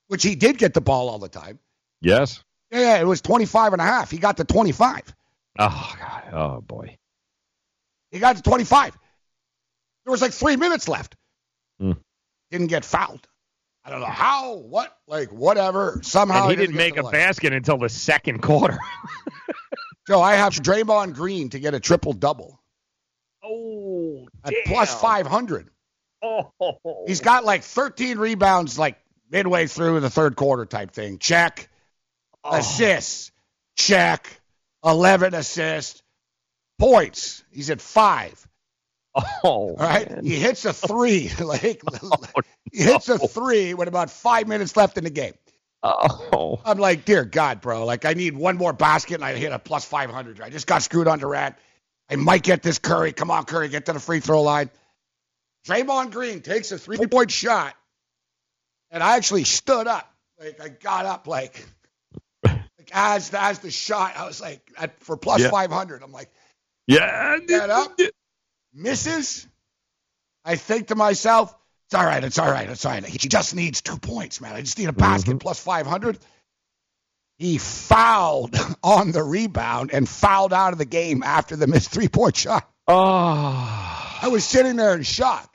which 0.07 0.23
he 0.23 0.37
did 0.37 0.57
get 0.57 0.75
the 0.75 0.81
ball 0.81 1.09
all 1.09 1.19
the 1.19 1.29
time. 1.29 1.59
Yes. 2.01 2.45
Yeah, 2.71 3.01
it 3.01 3.05
was 3.05 3.21
25 3.21 3.73
and 3.73 3.83
a 3.83 3.85
half. 3.85 4.13
He 4.13 4.19
got 4.19 4.37
to 4.37 4.45
25. 4.45 5.13
Oh 5.59 5.95
God. 5.99 6.23
Oh 6.33 6.61
boy. 6.61 6.97
He 8.13 8.21
got 8.21 8.37
to 8.37 8.43
25. 8.43 8.97
There 10.05 10.13
was 10.13 10.23
like 10.23 10.33
three 10.33 10.55
minutes 10.55 10.87
left. 10.87 11.17
Hmm. 11.81 11.95
Didn't 12.53 12.69
get 12.69 12.85
fouled. 12.85 13.27
I 13.85 13.91
don't 13.91 14.00
know 14.00 14.07
how, 14.07 14.55
what, 14.57 14.97
like 15.07 15.31
whatever. 15.31 16.00
Somehow 16.03 16.49
and 16.49 16.50
he 16.50 16.57
didn't 16.57 16.76
make 16.76 16.97
a 16.97 17.03
line. 17.03 17.12
basket 17.12 17.53
until 17.53 17.76
the 17.76 17.91
second 17.91 18.41
quarter. 18.41 18.79
Joe, 20.07 20.23
I 20.23 20.35
have 20.35 20.55
Draymond 20.55 21.14
Green 21.14 21.50
to 21.50 21.61
get 21.61 21.75
a 21.75 21.81
triple 21.81 22.12
double 22.12 22.61
oh. 23.43 24.26
at 24.45 24.55
plus 24.67 24.99
500. 25.00 25.69
Oh. 26.23 26.50
He's 27.07 27.21
got 27.21 27.45
like 27.45 27.62
13 27.62 28.19
rebounds, 28.19 28.79
like 28.79 28.99
midway 29.31 29.67
through 29.67 30.00
the 30.00 30.11
third 30.11 30.37
quarter 30.37 30.64
type 30.64 30.93
thing. 30.93 31.19
Check. 31.19 31.69
Oh. 32.43 32.57
Assists. 32.57 33.33
Check. 33.76 34.29
11 34.85 35.35
assists. 35.35 36.03
Points. 36.79 37.45
He's 37.50 37.71
at 37.71 37.81
five. 37.81 38.47
Oh. 39.16 39.76
Right. 39.78 40.11
man. 40.11 40.25
He 40.25 40.37
hits 40.37 40.64
a 40.64 40.73
three. 40.73 41.30
like 41.40 41.83
Oh, 42.02 42.16
he 42.73 42.83
hits 42.83 43.09
a 43.09 43.18
three 43.18 43.75
with 43.75 43.88
about 43.88 44.11
five 44.11 44.49
minutes 44.49 44.76
left 44.76 44.99
in 44.99 45.04
the 45.04 45.11
game. 45.11 45.35
Oh. 45.83 46.61
I'm 46.64 46.78
like, 46.78 47.04
dear 47.04 47.25
God, 47.25 47.61
bro. 47.61 47.85
Like 47.85 48.04
I 48.06 48.14
need 48.14 48.35
one 48.35 48.56
more 48.56 48.73
basket 48.73 49.14
and 49.16 49.25
I 49.25 49.35
hit 49.35 49.52
a 49.52 49.59
plus 49.59 49.85
500. 49.85 50.40
I 50.40 50.49
just 50.49 50.66
got 50.66 50.83
screwed 50.83 51.06
on 51.09 51.18
Durant. 51.18 51.56
I 52.11 52.16
might 52.16 52.42
get 52.42 52.62
this 52.62 52.78
Curry. 52.78 53.12
Come 53.12 53.30
on, 53.30 53.44
Curry, 53.44 53.68
get 53.68 53.87
to 53.87 53.92
the 53.92 54.00
free 54.00 54.21
throw 54.21 54.42
line. 54.42 54.71
Draymond 55.66 56.11
Green 56.12 56.40
takes 56.40 56.73
a 56.73 56.78
three 56.78 56.99
point 57.06 57.30
shot, 57.30 57.75
and 58.90 59.02
I 59.02 59.16
actually 59.16 59.44
stood 59.44 59.87
up. 59.87 60.11
Like 60.38 60.61
I 60.61 60.68
got 60.68 61.06
up, 61.06 61.26
like, 61.26 61.64
like 62.44 62.61
as 62.92 63.33
as 63.33 63.61
the 63.61 63.71
shot, 63.71 64.14
I 64.16 64.26
was 64.26 64.40
like, 64.40 64.61
at, 64.76 65.02
for 65.02 65.16
plus 65.16 65.40
Yeah. 65.40 65.50
500. 65.50 66.02
I'm 66.02 66.12
like, 66.12 66.30
Yeah. 66.87 67.38
Get 67.47 67.71
up. 67.71 67.99
Misses. 68.75 69.47
I 70.45 70.57
think 70.57 70.88
to 70.88 70.95
myself, 70.95 71.54
it's 71.87 71.95
all 71.95 72.04
right, 72.04 72.23
it's 72.23 72.38
all 72.38 72.50
right, 72.50 72.69
it's 72.69 72.85
all 72.85 72.93
right. 72.93 73.04
He 73.04 73.19
just 73.28 73.54
needs 73.54 73.81
two 73.81 73.99
points, 73.99 74.40
man. 74.40 74.54
I 74.54 74.61
just 74.61 74.78
need 74.78 74.88
a 74.88 74.93
basket 74.93 75.31
mm-hmm. 75.31 75.38
plus 75.38 75.61
500. 75.61 76.19
He 77.38 77.59
fouled 77.59 78.57
on 78.83 79.12
the 79.12 79.23
rebound 79.23 79.90
and 79.93 80.09
fouled 80.09 80.52
out 80.52 80.73
of 80.73 80.78
the 80.78 80.85
game 80.85 81.23
after 81.23 81.57
the 81.57 81.66
missed 81.66 81.90
three 81.90 82.09
point 82.09 82.37
shot. 82.37 82.69
Oh. 82.87 84.19
I 84.23 84.28
was 84.28 84.45
sitting 84.45 84.76
there 84.76 84.95
in 84.95 85.02
shock. 85.02 85.50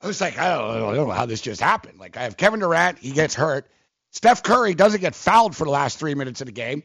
I 0.00 0.06
was 0.06 0.20
like, 0.20 0.38
I 0.38 0.54
don't, 0.54 0.70
I 0.70 0.94
don't 0.94 1.08
know 1.08 1.10
how 1.10 1.26
this 1.26 1.40
just 1.40 1.60
happened. 1.60 1.98
Like, 1.98 2.16
I 2.16 2.24
have 2.24 2.36
Kevin 2.36 2.60
Durant, 2.60 2.98
he 2.98 3.12
gets 3.12 3.34
hurt. 3.34 3.66
Steph 4.10 4.42
Curry 4.42 4.74
doesn't 4.74 5.00
get 5.00 5.14
fouled 5.14 5.56
for 5.56 5.64
the 5.64 5.70
last 5.70 5.98
three 5.98 6.14
minutes 6.14 6.40
of 6.40 6.46
the 6.46 6.52
game. 6.52 6.82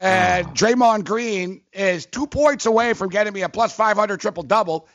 And 0.00 0.46
ah. 0.46 0.52
Draymond 0.52 1.04
Green 1.04 1.62
is 1.72 2.06
two 2.06 2.26
points 2.26 2.66
away 2.66 2.94
from 2.94 3.08
getting 3.10 3.32
me 3.32 3.42
a 3.42 3.48
plus 3.48 3.74
500 3.74 4.20
triple 4.20 4.42
double, 4.42 4.88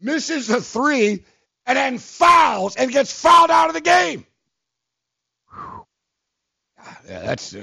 misses 0.00 0.46
the 0.46 0.60
three, 0.60 1.24
and 1.66 1.76
then 1.76 1.98
fouls 1.98 2.76
and 2.76 2.90
gets 2.90 3.12
fouled 3.12 3.50
out 3.50 3.68
of 3.68 3.74
the 3.74 3.80
game. 3.80 4.26
Yeah, 7.08 7.20
that's. 7.22 7.54
Uh, 7.54 7.62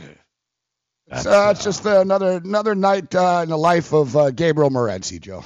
it's, 1.07 1.25
uh, 1.25 1.49
it's 1.51 1.63
just 1.63 1.85
another 1.85 2.41
another 2.43 2.75
night 2.75 3.13
uh, 3.13 3.41
in 3.43 3.49
the 3.49 3.57
life 3.57 3.93
of 3.93 4.15
uh, 4.15 4.31
Gabriel 4.31 4.69
Morency, 4.69 5.19
Joe. 5.19 5.43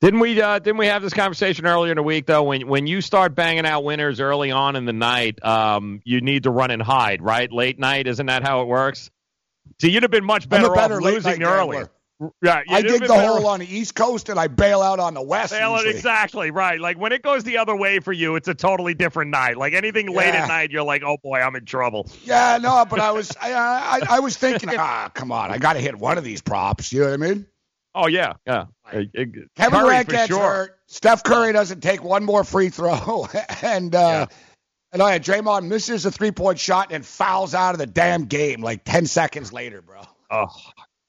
Didn't 0.00 0.20
we 0.20 0.40
uh, 0.40 0.58
didn't 0.58 0.76
we 0.78 0.86
have 0.86 1.02
this 1.02 1.12
conversation 1.12 1.66
earlier 1.66 1.92
in 1.92 1.96
the 1.96 2.02
week 2.02 2.26
though? 2.26 2.44
When 2.44 2.66
when 2.68 2.86
you 2.86 3.00
start 3.00 3.34
banging 3.34 3.66
out 3.66 3.84
winners 3.84 4.20
early 4.20 4.50
on 4.50 4.76
in 4.76 4.84
the 4.84 4.92
night, 4.92 5.42
um, 5.44 6.00
you 6.04 6.20
need 6.20 6.44
to 6.44 6.50
run 6.50 6.70
and 6.70 6.82
hide, 6.82 7.22
right? 7.22 7.50
Late 7.50 7.78
night, 7.78 8.06
isn't 8.06 8.26
that 8.26 8.42
how 8.42 8.62
it 8.62 8.68
works? 8.68 9.10
So 9.80 9.88
you'd 9.88 10.02
have 10.02 10.12
been 10.12 10.24
much 10.24 10.48
better, 10.48 10.70
better 10.70 10.96
off 10.96 11.02
losing 11.02 11.42
earlier. 11.42 11.90
Yeah, 12.42 12.62
I 12.70 12.80
dig 12.80 13.02
the 13.02 13.08
better 13.08 13.28
hole 13.28 13.46
on 13.46 13.60
the 13.60 13.66
East 13.66 13.94
Coast 13.94 14.30
and 14.30 14.40
I 14.40 14.46
bail 14.46 14.80
out 14.80 14.98
on 14.98 15.12
the 15.12 15.20
West. 15.20 15.52
Bail 15.52 15.76
it, 15.76 15.86
exactly 15.86 16.50
right. 16.50 16.80
Like 16.80 16.98
when 16.98 17.12
it 17.12 17.22
goes 17.22 17.44
the 17.44 17.58
other 17.58 17.76
way 17.76 17.98
for 17.98 18.12
you, 18.12 18.36
it's 18.36 18.48
a 18.48 18.54
totally 18.54 18.94
different 18.94 19.30
night. 19.30 19.58
Like 19.58 19.74
anything 19.74 20.08
late 20.08 20.34
at 20.34 20.48
night, 20.48 20.70
you're 20.70 20.82
like, 20.82 21.02
oh 21.02 21.18
boy, 21.22 21.40
I'm 21.40 21.54
in 21.56 21.66
trouble. 21.66 22.08
Yeah, 22.24 22.58
no, 22.60 22.86
but 22.88 23.00
I 23.00 23.12
was 23.12 23.36
I, 23.40 23.52
I, 23.52 24.00
I 24.08 24.20
was 24.20 24.36
thinking, 24.36 24.70
ah, 24.78 25.10
come 25.12 25.30
on, 25.30 25.50
I 25.50 25.58
got 25.58 25.74
to 25.74 25.80
hit 25.80 25.94
one 25.94 26.16
of 26.16 26.24
these 26.24 26.40
props. 26.40 26.90
You 26.90 27.00
know 27.00 27.06
what 27.10 27.14
I 27.14 27.16
mean? 27.18 27.46
Oh 27.94 28.06
yeah, 28.08 28.34
yeah. 28.46 28.66
Uh, 28.90 29.02
Kevin 29.14 29.48
Curry 29.56 29.70
Durant 29.70 30.08
gets 30.08 30.28
sure. 30.28 30.40
hurt. 30.40 30.78
Steph 30.86 31.22
Curry 31.22 31.52
doesn't 31.52 31.80
take 31.80 32.02
one 32.02 32.24
more 32.24 32.44
free 32.44 32.70
throw, 32.70 33.26
and 33.62 33.94
uh, 33.94 34.26
and 34.92 35.02
I 35.02 35.12
had 35.12 35.22
Draymond 35.22 35.66
misses 35.66 36.06
a 36.06 36.10
three 36.10 36.30
point 36.30 36.58
shot 36.58 36.92
and 36.92 37.04
fouls 37.04 37.54
out 37.54 37.74
of 37.74 37.78
the 37.78 37.86
damn 37.86 38.24
game 38.24 38.62
like 38.62 38.84
ten 38.84 39.06
seconds 39.06 39.52
later, 39.52 39.82
bro. 39.82 40.00
Oh, 40.30 40.48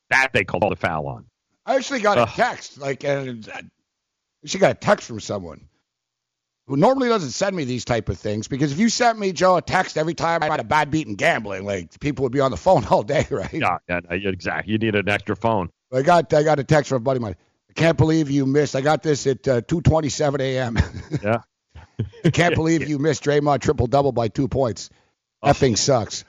that 0.10 0.32
they 0.34 0.44
called 0.44 0.72
a 0.72 0.76
foul 0.76 1.08
on. 1.08 1.26
I 1.66 1.76
actually 1.76 2.02
got 2.02 2.18
a 2.18 2.32
text, 2.32 2.78
like, 2.78 3.04
and 3.04 3.50
I 3.54 3.62
actually 4.44 4.60
got 4.60 4.72
a 4.72 4.76
text 4.76 5.08
from 5.08 5.20
someone 5.20 5.68
who 6.68 6.78
normally 6.78 7.08
doesn't 7.08 7.32
send 7.32 7.56
me 7.56 7.64
these 7.64 7.86
type 7.86 8.10
of 8.10 8.18
things 8.20 8.48
because 8.48 8.72
if 8.72 8.80
you 8.80 8.90
sent 8.90 9.18
me 9.18 9.32
Joe 9.32 9.56
a 9.58 9.62
text 9.62 9.98
every 9.98 10.14
time 10.14 10.44
I 10.44 10.48
had 10.48 10.60
a 10.60 10.66
bad 10.66 10.92
beat 10.92 11.08
in 11.08 11.16
gambling, 11.16 11.66
like 11.66 12.00
people 12.00 12.24
would 12.24 12.32
be 12.32 12.42
on 12.42 12.52
the 12.52 12.58
phone 12.58 12.86
all 12.90 13.04
day, 13.04 13.26
right? 13.32 13.54
Yeah, 13.54 13.78
yeah, 13.90 14.02
yeah, 14.12 14.30
exactly. 14.30 14.74
You 14.74 14.78
need 14.78 14.96
an 14.96 15.10
extra 15.10 15.36
phone. 15.36 15.70
I 15.92 16.02
got 16.02 16.34
I 16.34 16.44
got 16.44 16.60
a 16.60 16.64
text 16.64 16.90
from 16.90 16.98
a 16.98 17.00
buddy 17.00 17.18
of 17.18 17.22
mine. 17.22 17.36
I 17.70 17.74
can't 17.74 17.98
believe 17.98 18.30
you 18.30 18.46
missed. 18.46 18.76
I 18.76 18.82
got 18.82 19.02
this 19.02 19.26
at 19.28 19.48
uh, 19.48 19.62
2:27 19.62 20.40
a.m. 20.42 20.78
Yeah. 21.24 21.42
I 22.24 22.30
can't 22.30 22.54
believe 22.54 22.88
you 22.88 23.00
missed 23.00 23.24
Draymond 23.24 23.62
triple 23.62 23.88
double 23.88 24.12
by 24.12 24.28
two 24.28 24.48
points. 24.48 24.92
Oh. 25.42 25.50
Effing 25.50 25.78
sucks. 25.78 26.26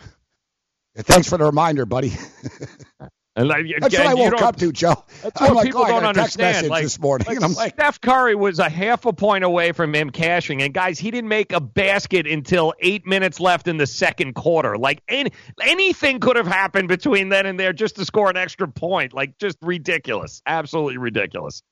Thanks 0.96 1.28
for 1.28 1.36
the 1.36 1.44
reminder, 1.44 1.84
buddy. 1.84 2.12
And 3.38 3.46
like, 3.46 3.66
That's 3.80 3.94
again, 3.94 4.16
what 4.16 4.26
I 4.26 4.30
woke 4.32 4.42
up 4.42 4.56
to, 4.56 4.72
Joe. 4.72 5.04
That's 5.22 5.40
I'm 5.40 5.48
what 5.48 5.56
like, 5.58 5.66
people 5.66 5.82
oh, 5.82 5.84
I 5.84 5.90
don't 5.90 6.04
a 6.04 6.08
understand. 6.08 6.54
message 6.56 6.70
Like, 6.70 6.82
this 6.82 6.98
morning, 6.98 7.26
like 7.28 7.40
I'm 7.40 7.54
like, 7.54 7.74
Steph 7.74 8.00
Curry 8.00 8.34
was 8.34 8.58
a 8.58 8.68
half 8.68 9.06
a 9.06 9.12
point 9.12 9.44
away 9.44 9.70
from 9.70 9.94
him 9.94 10.10
cashing, 10.10 10.60
and 10.60 10.74
guys, 10.74 10.98
he 10.98 11.12
didn't 11.12 11.28
make 11.28 11.52
a 11.52 11.60
basket 11.60 12.26
until 12.26 12.74
eight 12.80 13.06
minutes 13.06 13.38
left 13.38 13.68
in 13.68 13.76
the 13.76 13.86
second 13.86 14.34
quarter. 14.34 14.76
Like 14.76 15.02
any, 15.06 15.30
anything 15.62 16.18
could 16.18 16.34
have 16.34 16.48
happened 16.48 16.88
between 16.88 17.28
then 17.28 17.46
and 17.46 17.60
there 17.60 17.72
just 17.72 17.94
to 17.96 18.04
score 18.04 18.28
an 18.28 18.36
extra 18.36 18.66
point. 18.66 19.12
Like 19.12 19.38
just 19.38 19.56
ridiculous, 19.62 20.42
absolutely 20.44 20.98
ridiculous. 20.98 21.62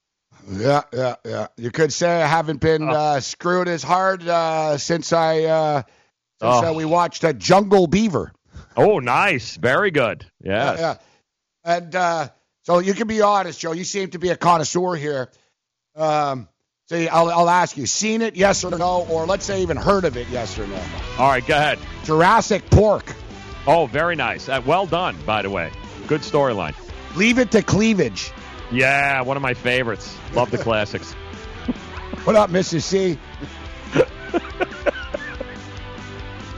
Yeah, 0.49 0.83
yeah, 0.93 1.17
yeah. 1.25 1.47
You 1.57 1.73
could 1.73 1.93
say 1.93 2.23
I 2.23 2.27
haven't 2.29 2.61
been 2.61 2.89
uh, 2.89 3.19
screwed 3.19 3.67
as 3.67 3.83
hard 3.83 4.23
uh, 4.29 4.79
since 4.79 5.13
I 5.13 5.43
uh, 5.43 5.83
since 6.41 6.65
Oh. 6.65 6.73
we 6.75 6.85
watched 6.85 7.25
uh, 7.25 7.33
Jungle 7.33 7.89
Beaver. 7.89 8.33
Oh, 8.77 9.01
nice, 9.01 9.57
very 9.57 9.91
good. 9.91 10.27
Yes. 10.45 10.79
Yeah, 10.79 10.81
yeah. 10.81 10.97
And 11.67 11.95
uh, 11.97 12.29
so 12.63 12.79
you 12.79 12.95
can 12.95 13.09
be 13.09 13.21
honest, 13.21 13.59
Joe. 13.61 13.73
You 13.73 13.85
seem 13.85 14.11
to 14.11 14.19
be 14.21 14.31
a 14.31 14.37
connoisseur 14.37 14.95
here. 14.95 15.31
Um, 15.97 16.49
so 16.87 16.97
I'll, 16.97 17.29
I'll 17.29 17.51
ask 17.51 17.77
you: 17.77 17.87
seen 17.87 18.23
it, 18.23 18.37
yes 18.37 18.63
or 18.65 18.79
no, 18.79 19.05
or 19.11 19.27
let's 19.27 19.45
say 19.45 19.63
even 19.63 19.77
heard 19.77 20.05
of 20.05 20.17
it, 20.17 20.29
yes 20.31 20.57
or 20.59 20.67
no? 20.69 20.81
All 21.19 21.29
right, 21.29 21.45
go 21.45 21.57
ahead. 21.57 21.81
Jurassic 22.05 22.71
Pork. 22.71 23.13
Oh, 23.67 23.87
very 23.87 24.15
nice. 24.15 24.49
Uh, 24.49 24.63
well 24.65 24.87
done, 24.87 25.17
by 25.27 25.43
the 25.43 25.51
way. 25.51 25.73
Good 26.07 26.21
storyline. 26.21 26.77
Leave 27.17 27.41
it 27.41 27.51
to 27.51 27.63
cleavage. 27.63 28.31
Yeah, 28.71 29.23
one 29.23 29.37
of 29.37 29.43
my 29.43 29.55
favorites. 29.55 30.17
Love 30.35 30.53
the 30.53 30.59
classics. 30.63 31.13
What 32.23 32.37
up, 32.37 32.51
Mrs. 32.51 32.83
C? 32.83 33.19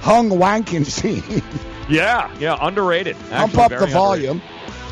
Hung 0.00 0.28
wanking 0.30 0.84
scene. 0.84 1.42
Yeah, 1.88 2.30
yeah, 2.38 2.58
underrated. 2.60 3.16
Pump 3.30 3.56
up 3.56 3.70
the 3.70 3.78
very 3.78 3.90
volume. 3.92 4.42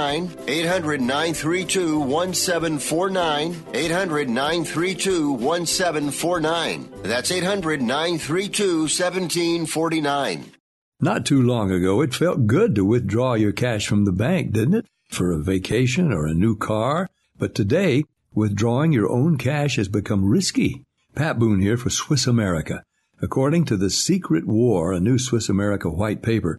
800 0.00 1.00
932 1.00 1.98
1749. 1.98 3.64
800 3.74 4.28
932 4.28 5.32
1749. 5.32 6.92
That's 7.02 7.30
800 7.30 7.82
932 7.82 8.80
1749. 8.82 10.52
Not 11.00 11.26
too 11.26 11.42
long 11.42 11.70
ago, 11.70 12.00
it 12.00 12.14
felt 12.14 12.46
good 12.46 12.74
to 12.74 12.84
withdraw 12.84 13.34
your 13.34 13.52
cash 13.52 13.86
from 13.86 14.04
the 14.04 14.12
bank, 14.12 14.52
didn't 14.52 14.74
it? 14.74 14.86
For 15.10 15.32
a 15.32 15.42
vacation 15.42 16.12
or 16.12 16.26
a 16.26 16.34
new 16.34 16.56
car. 16.56 17.08
But 17.38 17.54
today, 17.54 18.04
withdrawing 18.34 18.92
your 18.92 19.10
own 19.10 19.36
cash 19.38 19.76
has 19.76 19.88
become 19.88 20.28
risky. 20.28 20.84
Pat 21.14 21.38
Boone 21.38 21.60
here 21.60 21.76
for 21.76 21.90
Swiss 21.90 22.26
America. 22.26 22.84
According 23.22 23.66
to 23.66 23.76
The 23.76 23.90
Secret 23.90 24.46
War, 24.46 24.92
a 24.92 25.00
new 25.00 25.18
Swiss 25.18 25.48
America 25.48 25.90
white 25.90 26.22
paper, 26.22 26.58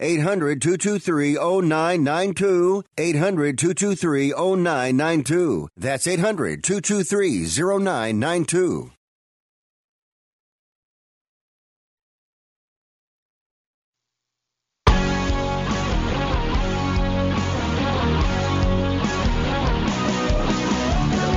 800 0.00 0.62
223 0.62 1.34
0992. 1.34 2.82
800 2.96 3.58
223 3.58 4.32
0992. 4.32 5.68
That's 5.76 6.06
800 6.06 6.64
223 6.64 7.46
0992. 7.46 8.92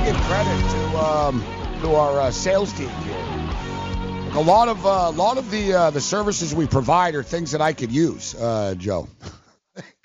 give 0.04 0.16
credit 0.22 0.60
to 0.70 0.98
um, 0.98 1.44
to 1.80 1.94
our 1.94 2.20
uh, 2.20 2.30
sales 2.30 2.72
team 2.74 2.88
here. 2.88 3.13
A 4.34 4.42
lot 4.42 4.68
of 4.68 4.84
uh, 4.84 4.88
a 4.88 5.10
lot 5.12 5.38
of 5.38 5.50
the 5.50 5.72
uh, 5.74 5.90
the 5.90 6.00
services 6.00 6.52
we 6.54 6.66
provide 6.66 7.14
are 7.14 7.22
things 7.22 7.52
that 7.52 7.60
I 7.60 7.72
could 7.72 7.92
use, 7.92 8.34
uh, 8.34 8.74
Joe. 8.76 9.08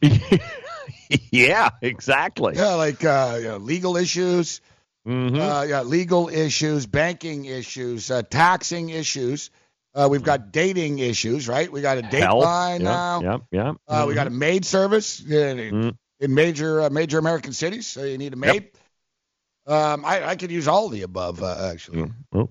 yeah, 1.31 1.69
exactly. 1.81 2.53
Yeah, 2.55 2.75
like 2.75 3.03
uh, 3.03 3.37
you 3.41 3.47
know, 3.47 3.57
legal 3.57 3.97
issues, 3.97 4.61
Mm-hmm. 5.07 5.39
uh, 5.39 5.63
yeah, 5.63 5.81
legal 5.81 6.29
issues, 6.29 6.85
banking 6.85 7.45
issues, 7.45 8.11
uh, 8.11 8.21
taxing 8.21 8.89
issues. 8.89 9.49
Uh, 9.95 10.07
we've 10.11 10.21
got 10.23 10.51
dating 10.51 10.99
issues, 10.99 11.47
right? 11.47 11.71
We 11.71 11.81
got 11.81 11.97
a 11.97 12.03
date 12.03 12.21
Health. 12.21 12.43
line 12.43 12.81
Yep, 12.81 12.83
now. 12.83 13.21
Yep, 13.21 13.41
yep. 13.51 13.75
Uh, 13.87 14.05
we 14.07 14.13
got 14.13 14.27
a 14.27 14.29
maid 14.29 14.65
service 14.65 15.19
in, 15.21 15.57
Mm-hmm. 15.57 15.89
in 16.19 16.33
major 16.35 16.81
uh, 16.81 16.89
major 16.91 17.17
American 17.17 17.53
cities. 17.53 17.87
So 17.87 18.03
you 18.03 18.17
need 18.19 18.33
a 18.33 18.35
maid. 18.35 18.69
Um, 19.65 20.05
I, 20.05 20.23
I 20.23 20.35
could 20.35 20.51
use 20.51 20.67
all 20.67 20.89
the 20.89 21.01
above, 21.01 21.41
uh, 21.41 21.71
actually. 21.71 22.11
Oh. 22.33 22.49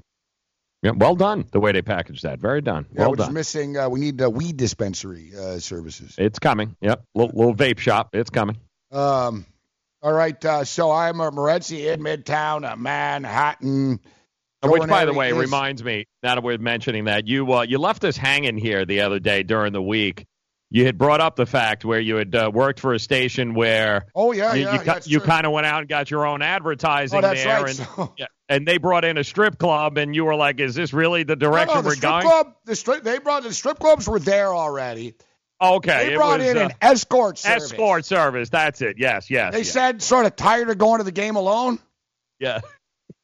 Yeah, 0.82 0.92
well 0.92 1.16
done. 1.16 1.44
The 1.50 1.58
way 1.60 1.72
they 1.72 1.82
packaged 1.82 2.22
that, 2.22 2.38
very 2.38 2.60
done. 2.60 2.86
Yeah, 2.92 3.02
well 3.02 3.14
done. 3.14 3.32
missing. 3.34 3.76
Uh, 3.76 3.88
we 3.88 3.98
need 4.00 4.22
uh, 4.22 4.30
weed 4.30 4.56
dispensary 4.56 5.32
uh, 5.36 5.58
services. 5.58 6.14
It's 6.18 6.38
coming. 6.38 6.76
Yep, 6.80 7.02
little, 7.14 7.36
little 7.36 7.54
vape 7.54 7.78
shop. 7.78 8.10
It's 8.12 8.30
coming. 8.30 8.58
Um, 8.92 9.44
all 10.02 10.12
right. 10.12 10.42
Uh, 10.44 10.64
so 10.64 10.92
I'm 10.92 11.20
a 11.20 11.30
Morency 11.32 11.92
in 11.92 12.00
Midtown, 12.00 12.70
uh, 12.70 12.76
Manhattan. 12.76 13.98
Which, 14.62 14.88
by 14.88 15.04
the 15.04 15.12
way, 15.12 15.30
is- 15.30 15.36
reminds 15.36 15.82
me. 15.82 16.06
Now 16.22 16.36
that 16.36 16.44
we're 16.44 16.58
mentioning 16.58 17.04
that, 17.04 17.26
you 17.26 17.52
uh, 17.52 17.62
you 17.62 17.78
left 17.78 18.04
us 18.04 18.16
hanging 18.16 18.56
here 18.56 18.84
the 18.84 19.00
other 19.00 19.18
day 19.18 19.42
during 19.42 19.72
the 19.72 19.82
week. 19.82 20.26
You 20.70 20.84
had 20.84 20.98
brought 20.98 21.20
up 21.22 21.36
the 21.36 21.46
fact 21.46 21.84
where 21.86 21.98
you 22.00 22.16
had 22.16 22.34
uh, 22.34 22.50
worked 22.52 22.78
for 22.80 22.92
a 22.92 22.98
station 22.98 23.54
where 23.54 24.04
Oh 24.14 24.32
yeah, 24.32 24.52
you, 24.54 24.64
yeah, 24.64 24.74
you, 24.74 24.80
yeah, 24.84 24.98
you 25.04 25.20
kind 25.20 25.46
of 25.46 25.52
went 25.52 25.66
out 25.66 25.80
and 25.80 25.88
got 25.88 26.10
your 26.10 26.26
own 26.26 26.42
advertising 26.42 27.18
Oh, 27.18 27.22
there, 27.22 27.62
right. 27.62 27.66
and 27.68 27.76
So- 27.76 28.12
yeah, 28.18 28.26
and 28.50 28.66
they 28.68 28.76
brought 28.76 29.04
in 29.06 29.16
a 29.16 29.24
strip 29.24 29.56
club, 29.58 29.96
and 29.96 30.14
you 30.14 30.26
were 30.26 30.34
like, 30.34 30.60
"Is 30.60 30.74
this 30.74 30.92
really 30.92 31.22
the 31.22 31.36
direction 31.36 31.74
no, 31.76 31.80
the 31.82 31.88
we're 31.88 31.94
strip 31.94 32.10
going?" 32.10 32.22
club. 32.22 32.54
The 32.66 32.76
strip. 32.76 33.02
They 33.02 33.18
brought 33.18 33.44
the 33.44 33.54
strip 33.54 33.78
clubs 33.78 34.06
were 34.06 34.18
there 34.20 34.54
already. 34.54 35.14
Okay, 35.60 36.10
They 36.10 36.14
brought 36.16 36.38
was, 36.40 36.48
in 36.50 36.56
uh, 36.58 36.66
an 36.66 36.70
escort 36.82 37.38
service. 37.38 37.72
escort 37.72 38.04
service. 38.04 38.48
That's 38.50 38.80
it. 38.82 38.96
Yes, 38.98 39.28
yes. 39.30 39.52
They 39.52 39.60
yes. 39.60 39.70
said 39.70 40.02
sort 40.02 40.24
of 40.26 40.36
tired 40.36 40.68
of 40.70 40.78
going 40.78 40.98
to 40.98 41.04
the 41.04 41.10
game 41.12 41.34
alone. 41.36 41.78
yeah. 42.38 42.60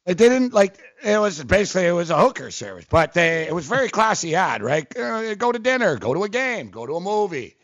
They 0.07 0.14
didn't 0.14 0.52
like 0.52 0.76
it 1.04 1.20
was 1.20 1.42
basically 1.44 1.86
it 1.86 1.92
was 1.92 2.10
a 2.10 2.18
hooker 2.18 2.50
service, 2.50 2.86
but 2.88 3.12
they 3.12 3.46
it 3.46 3.54
was 3.54 3.66
very 3.66 3.88
classy 3.88 4.34
ad, 4.34 4.62
right? 4.62 4.86
Uh, 4.96 5.34
go 5.34 5.52
to 5.52 5.58
dinner, 5.58 5.96
go 5.96 6.14
to 6.14 6.24
a 6.24 6.28
game, 6.28 6.70
go 6.70 6.86
to 6.86 6.94
a 6.96 7.00
movie. 7.00 7.56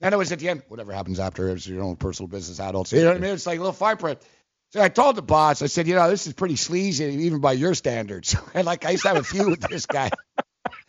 And 0.00 0.12
it 0.12 0.18
was 0.18 0.32
at 0.32 0.38
the 0.38 0.50
end, 0.50 0.62
whatever 0.68 0.92
happens 0.92 1.18
after 1.18 1.48
it's 1.48 1.66
your 1.66 1.82
own 1.82 1.96
personal 1.96 2.28
business, 2.28 2.60
adults. 2.60 2.92
You 2.92 3.00
know 3.00 3.08
what 3.08 3.16
I 3.16 3.20
mean? 3.20 3.32
It's 3.32 3.46
like 3.46 3.58
a 3.58 3.60
little 3.60 3.72
fine 3.72 3.96
print. 3.96 4.20
So 4.72 4.82
I 4.82 4.88
told 4.88 5.16
the 5.16 5.22
boss, 5.22 5.62
I 5.62 5.66
said, 5.66 5.86
you 5.86 5.94
know, 5.94 6.10
this 6.10 6.26
is 6.26 6.34
pretty 6.34 6.56
sleazy 6.56 7.04
even 7.04 7.40
by 7.40 7.52
your 7.52 7.74
standards. 7.74 8.36
And 8.54 8.66
like 8.66 8.84
I 8.84 8.90
used 8.90 9.02
to 9.04 9.08
have 9.08 9.16
a 9.16 9.22
feud 9.22 9.48
with 9.48 9.60
this 9.60 9.86
guy. 9.86 10.10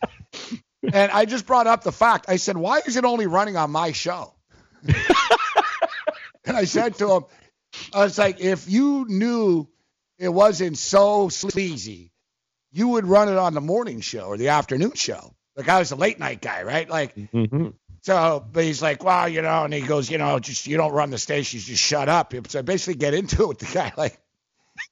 and 0.92 1.10
I 1.12 1.24
just 1.24 1.46
brought 1.46 1.66
up 1.66 1.82
the 1.82 1.92
fact. 1.92 2.26
I 2.28 2.36
said, 2.36 2.56
why 2.56 2.80
is 2.84 2.96
it 2.96 3.04
only 3.04 3.26
running 3.26 3.56
on 3.56 3.70
my 3.70 3.92
show? 3.92 4.34
and 6.44 6.56
I 6.56 6.64
said 6.64 6.96
to 6.96 7.10
him, 7.12 7.24
I 7.94 8.04
was 8.04 8.18
like, 8.18 8.40
if 8.40 8.68
you 8.68 9.06
knew 9.08 9.68
it 10.18 10.28
wasn't 10.28 10.78
so 10.78 11.28
sleazy, 11.28 12.12
you 12.72 12.88
would 12.88 13.06
run 13.06 13.28
it 13.28 13.36
on 13.36 13.54
the 13.54 13.60
morning 13.60 14.00
show 14.00 14.26
or 14.26 14.36
the 14.36 14.48
afternoon 14.48 14.92
show. 14.94 15.34
Like 15.56 15.68
I 15.68 15.78
was 15.78 15.90
a 15.92 15.96
late 15.96 16.18
night 16.18 16.40
guy, 16.40 16.62
right? 16.62 16.88
Like 16.88 17.14
Mm-hmm. 17.16 17.68
so, 18.02 18.44
but 18.52 18.64
he's 18.64 18.82
like, 18.82 19.02
well, 19.02 19.28
you 19.28 19.42
know, 19.42 19.64
and 19.64 19.72
he 19.74 19.80
goes, 19.80 20.10
you 20.10 20.18
know, 20.18 20.38
just 20.38 20.66
you 20.66 20.76
don't 20.76 20.92
run 20.92 21.10
the 21.10 21.18
station, 21.18 21.60
just 21.60 21.82
shut 21.82 22.08
up. 22.08 22.34
So 22.48 22.58
I 22.58 22.62
basically 22.62 22.94
get 22.96 23.14
into 23.14 23.42
it 23.42 23.48
with 23.48 23.58
the 23.58 23.72
guy, 23.72 23.92
like, 23.96 24.18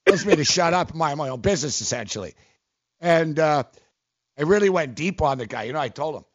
tells 0.05 0.25
me 0.25 0.35
to 0.35 0.43
shut 0.43 0.73
up, 0.73 0.93
mind 0.95 1.17
my 1.17 1.29
own 1.29 1.41
business, 1.41 1.81
essentially. 1.81 2.33
And 2.99 3.37
uh, 3.39 3.63
I 4.37 4.43
really 4.43 4.69
went 4.69 4.95
deep 4.95 5.21
on 5.21 5.37
the 5.37 5.45
guy. 5.45 5.63
You 5.63 5.73
know, 5.73 5.79
I 5.79 5.89
told 5.89 6.15
him, 6.15 6.25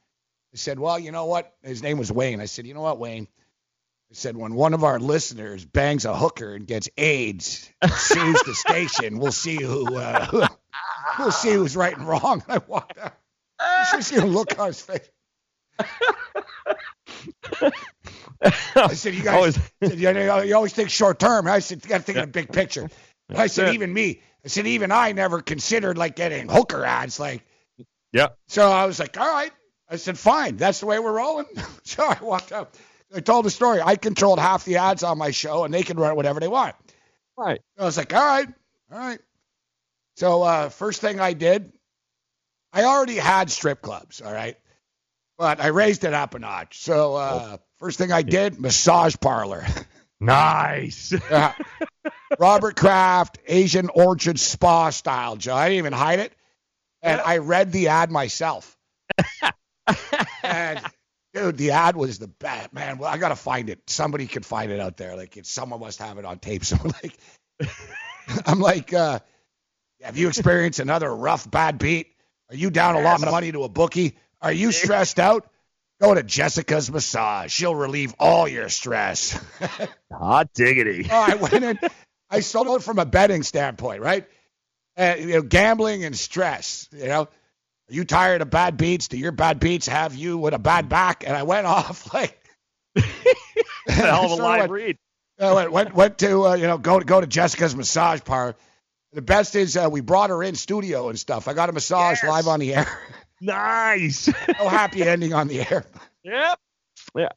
I 0.53 0.57
said, 0.57 0.79
well, 0.79 0.99
you 0.99 1.13
know 1.13 1.27
what? 1.27 1.53
His 1.63 1.83
name 1.83 1.99
was 1.99 2.11
Wayne. 2.13 2.41
I 2.41 2.47
said, 2.47 2.67
you 2.67 2.75
know 2.75 2.81
what, 2.81 2.99
Wayne? 2.99 3.29
Said, 4.13 4.37
when 4.37 4.55
one 4.55 4.75
of 4.75 4.83
our 4.83 4.99
listeners 4.99 5.65
bangs 5.65 6.05
a 6.05 6.17
hooker 6.17 6.55
and 6.55 6.67
gets 6.67 6.89
AIDS, 6.99 7.71
sues 7.97 8.43
the 8.43 8.55
station, 8.55 9.21
we'll 9.21 9.31
see 9.31 9.63
who, 9.63 9.95
uh, 9.97 10.49
we'll 11.19 11.31
see 11.31 11.53
who's 11.53 11.77
right 11.77 11.97
and 11.97 12.07
wrong. 12.09 12.43
I 12.49 12.59
walked 12.59 12.99
out. 12.99 13.15
You 13.61 13.87
should 13.91 14.05
see 14.05 14.17
the 14.17 14.27
look 14.27 14.59
on 14.59 14.67
his 14.69 14.81
face. 14.83 15.09
I 18.43 18.95
said, 18.95 19.15
you 19.15 19.23
guys, 19.23 19.59
I 19.83 19.89
said, 19.89 19.99
you, 20.01 20.13
know, 20.13 20.41
you 20.41 20.57
always 20.57 20.73
think 20.73 20.91
short 20.91 21.19
term. 21.19 21.47
I 21.47 21.59
said, 21.61 21.85
you 21.85 21.89
got 21.89 21.99
to 21.99 22.03
think 22.03 22.19
of 22.19 22.23
the 22.27 22.33
big 22.33 22.53
picture. 22.53 22.89
I 23.33 23.47
said, 23.47 23.75
even 23.75 23.93
me. 23.93 24.23
I 24.45 24.49
said, 24.49 24.67
even 24.67 24.91
I 24.91 25.13
never 25.13 25.41
considered 25.43 25.99
like 25.99 26.17
getting 26.17 26.49
hooker 26.49 26.85
ads. 26.85 27.21
Like, 27.21 27.45
Yeah. 28.13 28.29
so 28.49 28.69
I 28.71 28.87
was 28.87 28.99
like, 28.99 29.19
all 29.21 29.31
right. 29.31 29.53
I 29.89 29.97
said, 29.97 30.19
fine. 30.19 30.57
That's 30.57 30.81
the 30.81 30.87
way 30.87 30.99
we're 30.99 31.13
rolling. 31.13 31.47
so 31.85 32.05
I 32.05 32.19
walked 32.23 32.53
out. 32.53 32.75
I 33.15 33.21
told 33.21 33.45
the 33.45 33.51
story. 33.51 33.81
I 33.81 33.97
controlled 33.97 34.39
half 34.39 34.65
the 34.65 34.77
ads 34.77 35.03
on 35.03 35.19
my 35.19 35.31
show, 35.31 35.65
and 35.65 35.75
they 35.75 35.83
can 35.83 35.99
run 35.99 36.17
whatever 36.17 36.41
they 36.41 36.49
want. 36.49 36.77
Right. 37.37 37.61
I 37.79 37.85
was 37.85 37.97
like, 37.97 38.13
all 38.15 38.21
right, 38.21 38.49
all 38.93 38.99
right. 38.99 39.21
So 40.17 40.43
uh, 40.43 40.69
first 40.69 41.01
thing 41.01 41.21
I 41.21 41.33
did, 41.33 41.73
I 42.73 42.85
already 42.85 43.17
had 43.17 43.51
strip 43.51 43.83
clubs, 43.83 44.21
all 44.21 44.33
right, 44.33 44.57
but 45.39 45.61
I 45.61 45.69
raised 45.69 46.05
it 46.05 46.15
up 46.15 46.35
a 46.35 46.39
notch. 46.39 46.81
So 46.81 47.17
uh, 47.17 47.57
first 47.79 47.99
thing 47.99 48.13
I 48.13 48.23
did, 48.23 48.61
massage 48.61 49.17
parlor. 49.21 49.67
Nice. 50.21 51.15
Yeah. 51.31 51.55
Robert 52.39 52.77
Kraft, 52.77 53.39
Asian 53.47 53.89
Orchard 53.89 54.39
Spa 54.39 54.91
style, 54.91 55.37
Joe. 55.37 55.55
I 55.55 55.69
didn't 55.69 55.79
even 55.79 55.93
hide 55.93 56.19
it. 56.21 56.33
And 57.03 57.21
I 57.21 57.39
read 57.39 57.73
the 57.73 57.89
ad 57.89 58.11
myself. 58.11 58.77
and 60.43 60.81
dude, 61.35 61.57
the 61.57 61.73
ad 61.73 61.97
was 61.97 62.19
the 62.19 62.29
best. 62.29 62.73
Man, 62.73 62.99
well, 62.99 63.11
I 63.13 63.19
gotta 63.19 63.37
find 63.37 63.71
it. 63.71 63.81
Somebody 63.89 64.27
could 64.27 64.47
find 64.47 64.71
it 64.73 64.81
out 64.81 64.97
there. 64.97 65.17
Like 65.17 65.37
it's 65.37 65.51
someone 65.51 65.81
must 65.81 65.99
have 65.99 66.19
it 66.19 66.25
on 66.25 66.39
tape. 66.39 66.65
So 66.65 66.77
like 67.03 67.19
I'm 68.47 68.61
like, 68.61 68.93
uh, 68.93 69.21
have 70.03 70.17
you 70.17 70.29
experienced 70.29 70.81
another 70.81 71.15
rough 71.15 71.51
bad 71.51 71.79
beat? 71.79 72.09
Are 72.51 72.57
you 72.57 72.71
down 72.71 72.97
a 72.97 73.01
lot 73.01 73.23
of 73.23 73.31
money 73.31 73.53
to 73.53 73.65
a 73.65 73.69
bookie? 73.69 74.17
Are 74.41 74.53
you 74.53 74.73
stressed 74.73 75.19
out? 75.19 75.49
Go 76.01 76.15
to 76.15 76.23
Jessica's 76.23 76.91
massage. 76.91 77.53
She'll 77.53 77.75
relieve 77.75 78.15
all 78.19 78.49
your 78.49 78.71
stress. 78.71 79.39
Hot 80.13 80.53
diggity. 80.55 81.07
Oh, 81.11 81.27
I 81.29 81.35
went 81.35 81.63
in. 81.63 81.79
I 82.31 82.41
sold 82.41 82.69
it 82.69 82.83
from 82.83 82.99
a 82.99 83.05
betting 83.05 83.43
standpoint, 83.43 84.01
right? 84.01 84.27
Uh, 84.97 85.17
you 85.19 85.35
know, 85.35 85.43
gambling 85.43 86.05
and 86.05 86.17
stress. 86.17 86.89
You 86.93 87.07
know, 87.07 87.29
are 87.91 87.95
you 87.95 88.05
tired 88.05 88.41
of 88.43 88.51
bad 88.51 88.77
beats? 88.77 89.09
Do 89.09 89.19
your 89.19 89.33
bad 89.33 89.59
beats 89.61 89.87
have 89.89 90.15
you 90.15 90.39
with 90.39 90.55
a 90.55 90.59
bad 90.59 90.89
back? 90.89 91.25
And 91.27 91.37
I 91.37 91.43
went 91.43 91.67
off 91.79 92.13
like 92.15 92.37
Hell 93.89 94.25
of 94.27 94.31
a 94.33 94.35
live 94.43 94.59
went- 94.61 94.73
read. 94.73 94.99
I 95.39 95.55
went 95.55 95.73
went, 95.73 95.95
went 95.95 96.19
to 96.19 96.47
uh, 96.49 96.55
you 96.55 96.67
know 96.67 96.77
go 96.79 96.99
to 96.99 97.05
go 97.05 97.21
to 97.21 97.27
Jessica's 97.27 97.75
massage 97.75 98.21
parlor. 98.25 98.57
The 99.13 99.23
best 99.23 99.57
is 99.57 99.77
uh, 99.77 99.89
we 99.91 100.03
brought 100.03 100.31
her 100.31 100.43
in 100.43 100.55
studio 100.55 101.09
and 101.09 101.19
stuff. 101.19 101.49
I 101.49 101.55
got 101.55 101.69
a 101.69 101.73
massage 101.73 102.23
live 102.23 102.47
on 102.47 102.61
the 102.61 102.75
air. 102.75 102.87
Nice. 103.43 104.29
no 104.29 104.69
happy 104.69 105.03
ending 105.03 105.33
on 105.33 105.49
the 105.49 105.61
air. 105.63 105.87
Yep. 106.25 106.59
Yeah. 107.17 107.29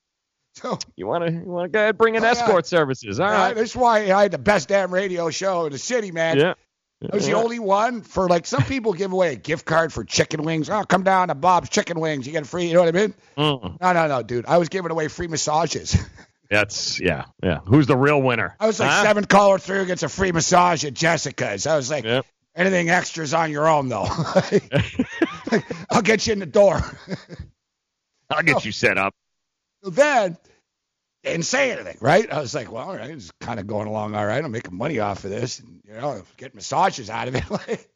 So 0.56 0.78
you 0.98 1.08
want 1.08 1.26
to 1.26 1.32
you 1.32 1.46
want 1.46 1.64
to 1.64 1.70
go 1.70 1.80
ahead 1.80 1.98
bring 1.98 2.16
in 2.16 2.24
Oh, 2.24 2.26
yeah. 2.26 2.32
escort 2.34 2.68
services? 2.68 3.22
All 3.22 3.28
Uh, 3.30 3.32
right. 3.32 3.56
that's 3.56 3.74
why 3.74 4.00
I 4.12 4.24
had 4.24 4.32
the 4.32 4.38
best 4.38 4.68
damn 4.68 4.94
radio 4.94 5.30
show 5.30 5.66
in 5.66 5.72
the 5.72 5.78
city, 5.78 6.12
man. 6.12 6.38
Yeah. 6.40 6.54
I 7.12 7.16
was 7.16 7.26
the 7.26 7.34
only 7.34 7.60
one 7.60 8.02
for 8.02 8.28
like 8.30 8.46
some 8.46 8.64
people 8.64 8.94
give 8.94 9.12
away 9.12 9.34
a 9.34 9.36
gift 9.36 9.66
card 9.66 9.92
for 9.92 10.04
chicken 10.04 10.44
wings. 10.44 10.70
Oh, 10.70 10.84
come 10.84 11.04
down 11.04 11.28
to 11.28 11.36
Bob's 11.36 11.70
Chicken 11.70 12.00
Wings, 12.00 12.26
you 12.26 12.32
get 12.32 12.48
free. 12.48 12.66
You 12.68 12.74
know 12.76 12.80
what 12.84 12.96
I 12.96 13.00
mean? 13.00 13.14
Mm. 13.38 13.82
No, 13.82 13.94
no, 13.94 14.08
no, 14.08 14.24
dude. 14.24 14.46
I 14.46 14.58
was 14.58 14.70
giving 14.70 14.92
away 14.92 15.08
free 15.10 15.28
massages. 15.28 15.98
That's 16.50 17.00
yeah, 17.00 17.26
yeah. 17.42 17.60
Who's 17.66 17.88
the 17.88 17.98
real 17.98 18.22
winner? 18.22 18.56
I 18.60 18.68
was 18.68 18.80
like 18.80 18.90
Huh? 18.90 19.04
seven 19.04 19.26
caller 19.26 19.58
through 19.60 19.86
gets 19.88 20.04
a 20.04 20.10
free 20.10 20.32
massage 20.32 20.86
at 20.86 20.94
Jessica's. 20.94 21.66
I 21.68 21.76
was 21.76 21.90
like, 21.90 22.04
Yep. 22.06 22.26
anything 22.56 22.90
extras 22.90 23.34
on 23.34 23.52
your 23.52 23.68
own 23.68 23.90
though. 23.90 24.06
I'll 25.92 26.02
get 26.02 26.28
you 26.28 26.34
in 26.34 26.40
the 26.40 26.46
door. 26.46 26.80
I'll 28.30 28.44
get 28.44 28.66
you 28.66 28.72
set 28.72 28.98
up. 28.98 29.14
So 29.84 29.90
then 31.24 31.34
didn't 31.34 31.46
say 31.46 31.72
anything, 31.72 31.98
right? 32.02 32.32
I 32.32 32.40
was 32.40 32.54
like, 32.54 32.72
well, 32.72 32.90
all 32.90 32.96
right, 32.96 33.10
it's 33.10 33.32
kind 33.40 33.60
of 33.60 33.68
going 33.68 33.88
along 33.88 34.16
all 34.16 34.26
right. 34.26 34.44
I'm 34.44 34.52
making 34.52 34.76
money 34.76 35.00
off 35.00 35.24
of 35.24 35.32
this, 35.32 35.60
and, 35.60 35.82
you 35.88 35.94
know, 35.94 36.22
get 36.38 36.54
massages 36.54 37.10
out 37.10 37.28
of 37.28 37.36
it. 37.36 37.50
like, 37.50 37.90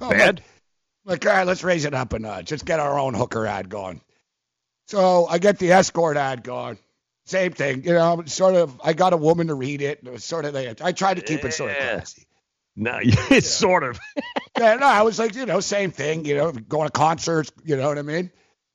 I'm 0.00 0.08
Bad. 0.10 0.36
Like, 0.38 1.24
like, 1.24 1.26
all 1.26 1.32
right, 1.38 1.46
let's 1.46 1.62
raise 1.64 1.84
it 1.84 1.94
up 1.94 2.12
a 2.12 2.18
notch. 2.18 2.50
Let's 2.50 2.62
get 2.62 2.80
our 2.80 2.98
own 2.98 3.14
hooker 3.14 3.46
ad 3.46 3.68
going. 3.68 4.00
So 4.86 5.26
I 5.26 5.38
get 5.38 5.58
the 5.58 5.72
escort 5.72 6.16
ad 6.16 6.42
going. 6.42 6.78
Same 7.26 7.52
thing, 7.52 7.84
you 7.84 7.94
know. 7.94 8.22
Sort 8.26 8.54
of, 8.54 8.80
I 8.84 8.92
got 8.92 9.12
a 9.12 9.16
woman 9.16 9.46
to 9.48 9.54
read 9.54 9.82
it. 9.82 9.98
And 9.98 10.08
It 10.08 10.12
was 10.12 10.24
sort 10.24 10.44
of, 10.44 10.54
I 10.56 10.92
tried 10.92 11.14
to 11.14 11.22
keep 11.22 11.44
it 11.44 11.52
sort 11.52 11.70
of 11.70 11.76
classy. 11.76 12.26
No, 12.76 12.98
it's 13.02 13.48
sort 13.50 13.82
of. 13.84 13.98
Yeah, 14.56 14.76
no, 14.76 14.86
I 14.86 15.02
was 15.02 15.18
like, 15.18 15.34
you 15.34 15.46
know, 15.46 15.58
same 15.58 15.90
thing. 15.90 16.24
You 16.24 16.36
know, 16.36 16.52
going 16.52 16.86
to 16.86 16.92
concerts. 16.92 17.50
You 17.64 17.76
know 17.76 17.88
what 17.88 17.98
I 17.98 18.02
mean? 18.02 18.30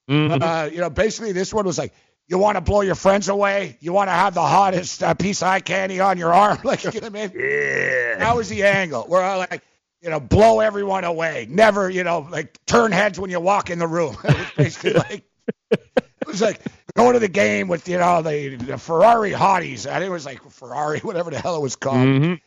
Mhm. 0.09 0.41
Uh, 0.41 0.69
you 0.69 0.79
know, 0.79 0.89
basically, 0.89 1.31
this 1.31 1.53
one 1.53 1.65
was 1.65 1.77
like, 1.77 1.93
you 2.29 2.37
want 2.37 2.55
to 2.57 2.61
blow 2.61 2.81
your 2.81 2.95
friends 2.95 3.27
away? 3.27 3.75
You 3.81 3.91
want 3.91 4.07
to 4.07 4.13
have 4.13 4.35
the 4.35 4.41
hottest 4.41 5.01
uh, 5.01 5.15
piece 5.15 5.41
of 5.41 5.47
eye 5.47 5.59
candy 5.61 5.99
on 5.99 6.17
your 6.19 6.31
arm? 6.31 6.59
Like, 6.63 6.83
you 6.83 6.91
know 6.91 7.07
what 7.09 7.15
I 7.17 7.27
mean? 7.27 7.31
Yeah. 7.33 8.19
That 8.19 8.35
was 8.35 8.49
the 8.49 8.63
angle 8.63 9.03
where 9.03 9.23
I 9.23 9.35
like, 9.37 9.63
you 10.01 10.11
know, 10.11 10.19
blow 10.19 10.59
everyone 10.59 11.03
away. 11.03 11.47
Never, 11.49 11.89
you 11.89 12.03
know, 12.03 12.27
like 12.29 12.63
turn 12.67 12.91
heads 12.91 13.19
when 13.19 13.31
you 13.31 13.39
walk 13.39 13.71
in 13.71 13.79
the 13.79 13.87
room. 13.87 14.15
It 14.23 14.37
was 14.37 14.51
basically 14.55 14.93
like, 14.93 15.23
it 15.71 16.27
was 16.27 16.41
like 16.41 16.61
going 16.95 17.13
to 17.13 17.19
the 17.19 17.27
game 17.27 17.67
with, 17.67 17.89
you 17.89 17.97
know, 17.97 18.21
the, 18.21 18.55
the 18.57 18.77
Ferrari 18.77 19.31
hotties. 19.31 19.87
I 19.89 19.95
think 19.95 20.09
it 20.09 20.11
was 20.11 20.25
like 20.25 20.43
Ferrari, 20.51 20.99
whatever 21.03 21.31
the 21.31 21.39
hell 21.39 21.55
it 21.55 21.61
was 21.61 21.75
called. 21.75 21.97
Mhm. 21.97 22.41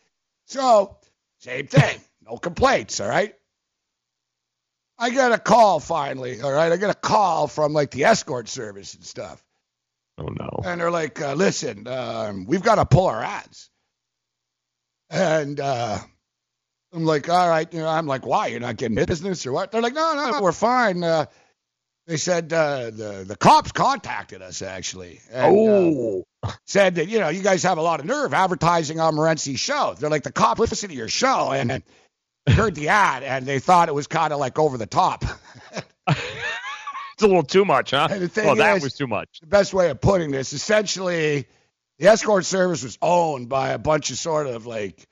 So, 0.46 0.96
same 1.40 1.66
thing. 1.66 2.00
No 2.24 2.36
complaints, 2.36 3.00
all 3.00 3.08
right? 3.08 3.34
I 4.96 5.10
got 5.10 5.32
a 5.32 5.38
call 5.38 5.80
finally, 5.80 6.40
all 6.40 6.52
right? 6.52 6.70
I 6.70 6.76
got 6.76 6.90
a 6.90 6.98
call 6.98 7.48
from 7.48 7.72
like 7.72 7.90
the 7.90 8.04
escort 8.04 8.48
service 8.48 8.94
and 8.94 9.04
stuff. 9.04 9.42
Oh 10.18 10.28
no. 10.28 10.60
And 10.64 10.80
they're 10.80 10.90
like, 10.90 11.20
uh, 11.20 11.34
listen, 11.34 11.86
um, 11.86 12.44
we've 12.46 12.62
got 12.62 12.76
to 12.76 12.84
pull 12.84 13.06
our 13.06 13.22
ads. 13.22 13.70
And 15.10 15.58
uh, 15.60 15.98
I'm 16.92 17.04
like, 17.04 17.28
all 17.28 17.48
right, 17.48 17.72
you 17.72 17.80
know, 17.80 17.88
I'm 17.88 18.06
like, 18.06 18.26
why? 18.26 18.48
You're 18.48 18.60
not 18.60 18.76
getting 18.76 18.94
business 19.06 19.46
or 19.46 19.52
what? 19.52 19.72
They're 19.72 19.82
like, 19.82 19.94
no, 19.94 20.30
no, 20.30 20.42
we're 20.42 20.52
fine. 20.52 21.02
Uh, 21.02 21.26
they 22.06 22.16
said 22.16 22.52
uh, 22.52 22.90
the 22.90 23.24
the 23.26 23.36
cops 23.36 23.72
contacted 23.72 24.42
us 24.42 24.60
actually. 24.60 25.20
And, 25.30 25.56
oh. 25.56 26.24
Uh, 26.42 26.52
said 26.66 26.96
that 26.96 27.08
you 27.08 27.20
know 27.20 27.28
you 27.28 27.42
guys 27.42 27.62
have 27.62 27.78
a 27.78 27.82
lot 27.82 28.00
of 28.00 28.06
nerve 28.06 28.34
advertising 28.34 28.98
on 28.98 29.14
Morency's 29.14 29.60
show. 29.60 29.94
They're 29.96 30.10
like 30.10 30.24
the 30.24 30.32
cops 30.32 30.58
listen 30.58 30.88
to 30.88 30.94
your 30.94 31.08
show 31.08 31.52
and, 31.52 31.70
and 31.70 31.84
heard 32.48 32.74
the 32.74 32.88
ad 32.88 33.22
and 33.22 33.46
they 33.46 33.60
thought 33.60 33.88
it 33.88 33.94
was 33.94 34.08
kind 34.08 34.32
of 34.32 34.40
like 34.40 34.58
over 34.58 34.76
the 34.76 34.86
top. 34.86 35.24
a 37.22 37.26
little 37.26 37.42
too 37.42 37.64
much, 37.64 37.90
huh? 37.90 38.08
Well, 38.36 38.56
that 38.56 38.76
is, 38.78 38.82
was 38.82 38.94
too 38.94 39.06
much. 39.06 39.40
The 39.40 39.46
best 39.46 39.72
way 39.74 39.90
of 39.90 40.00
putting 40.00 40.30
this, 40.30 40.52
essentially, 40.52 41.46
the 41.98 42.08
escort 42.08 42.44
service 42.44 42.82
was 42.82 42.98
owned 43.00 43.48
by 43.48 43.70
a 43.70 43.78
bunch 43.78 44.10
of 44.10 44.16
sort 44.18 44.46
of 44.46 44.66
like 44.66 45.06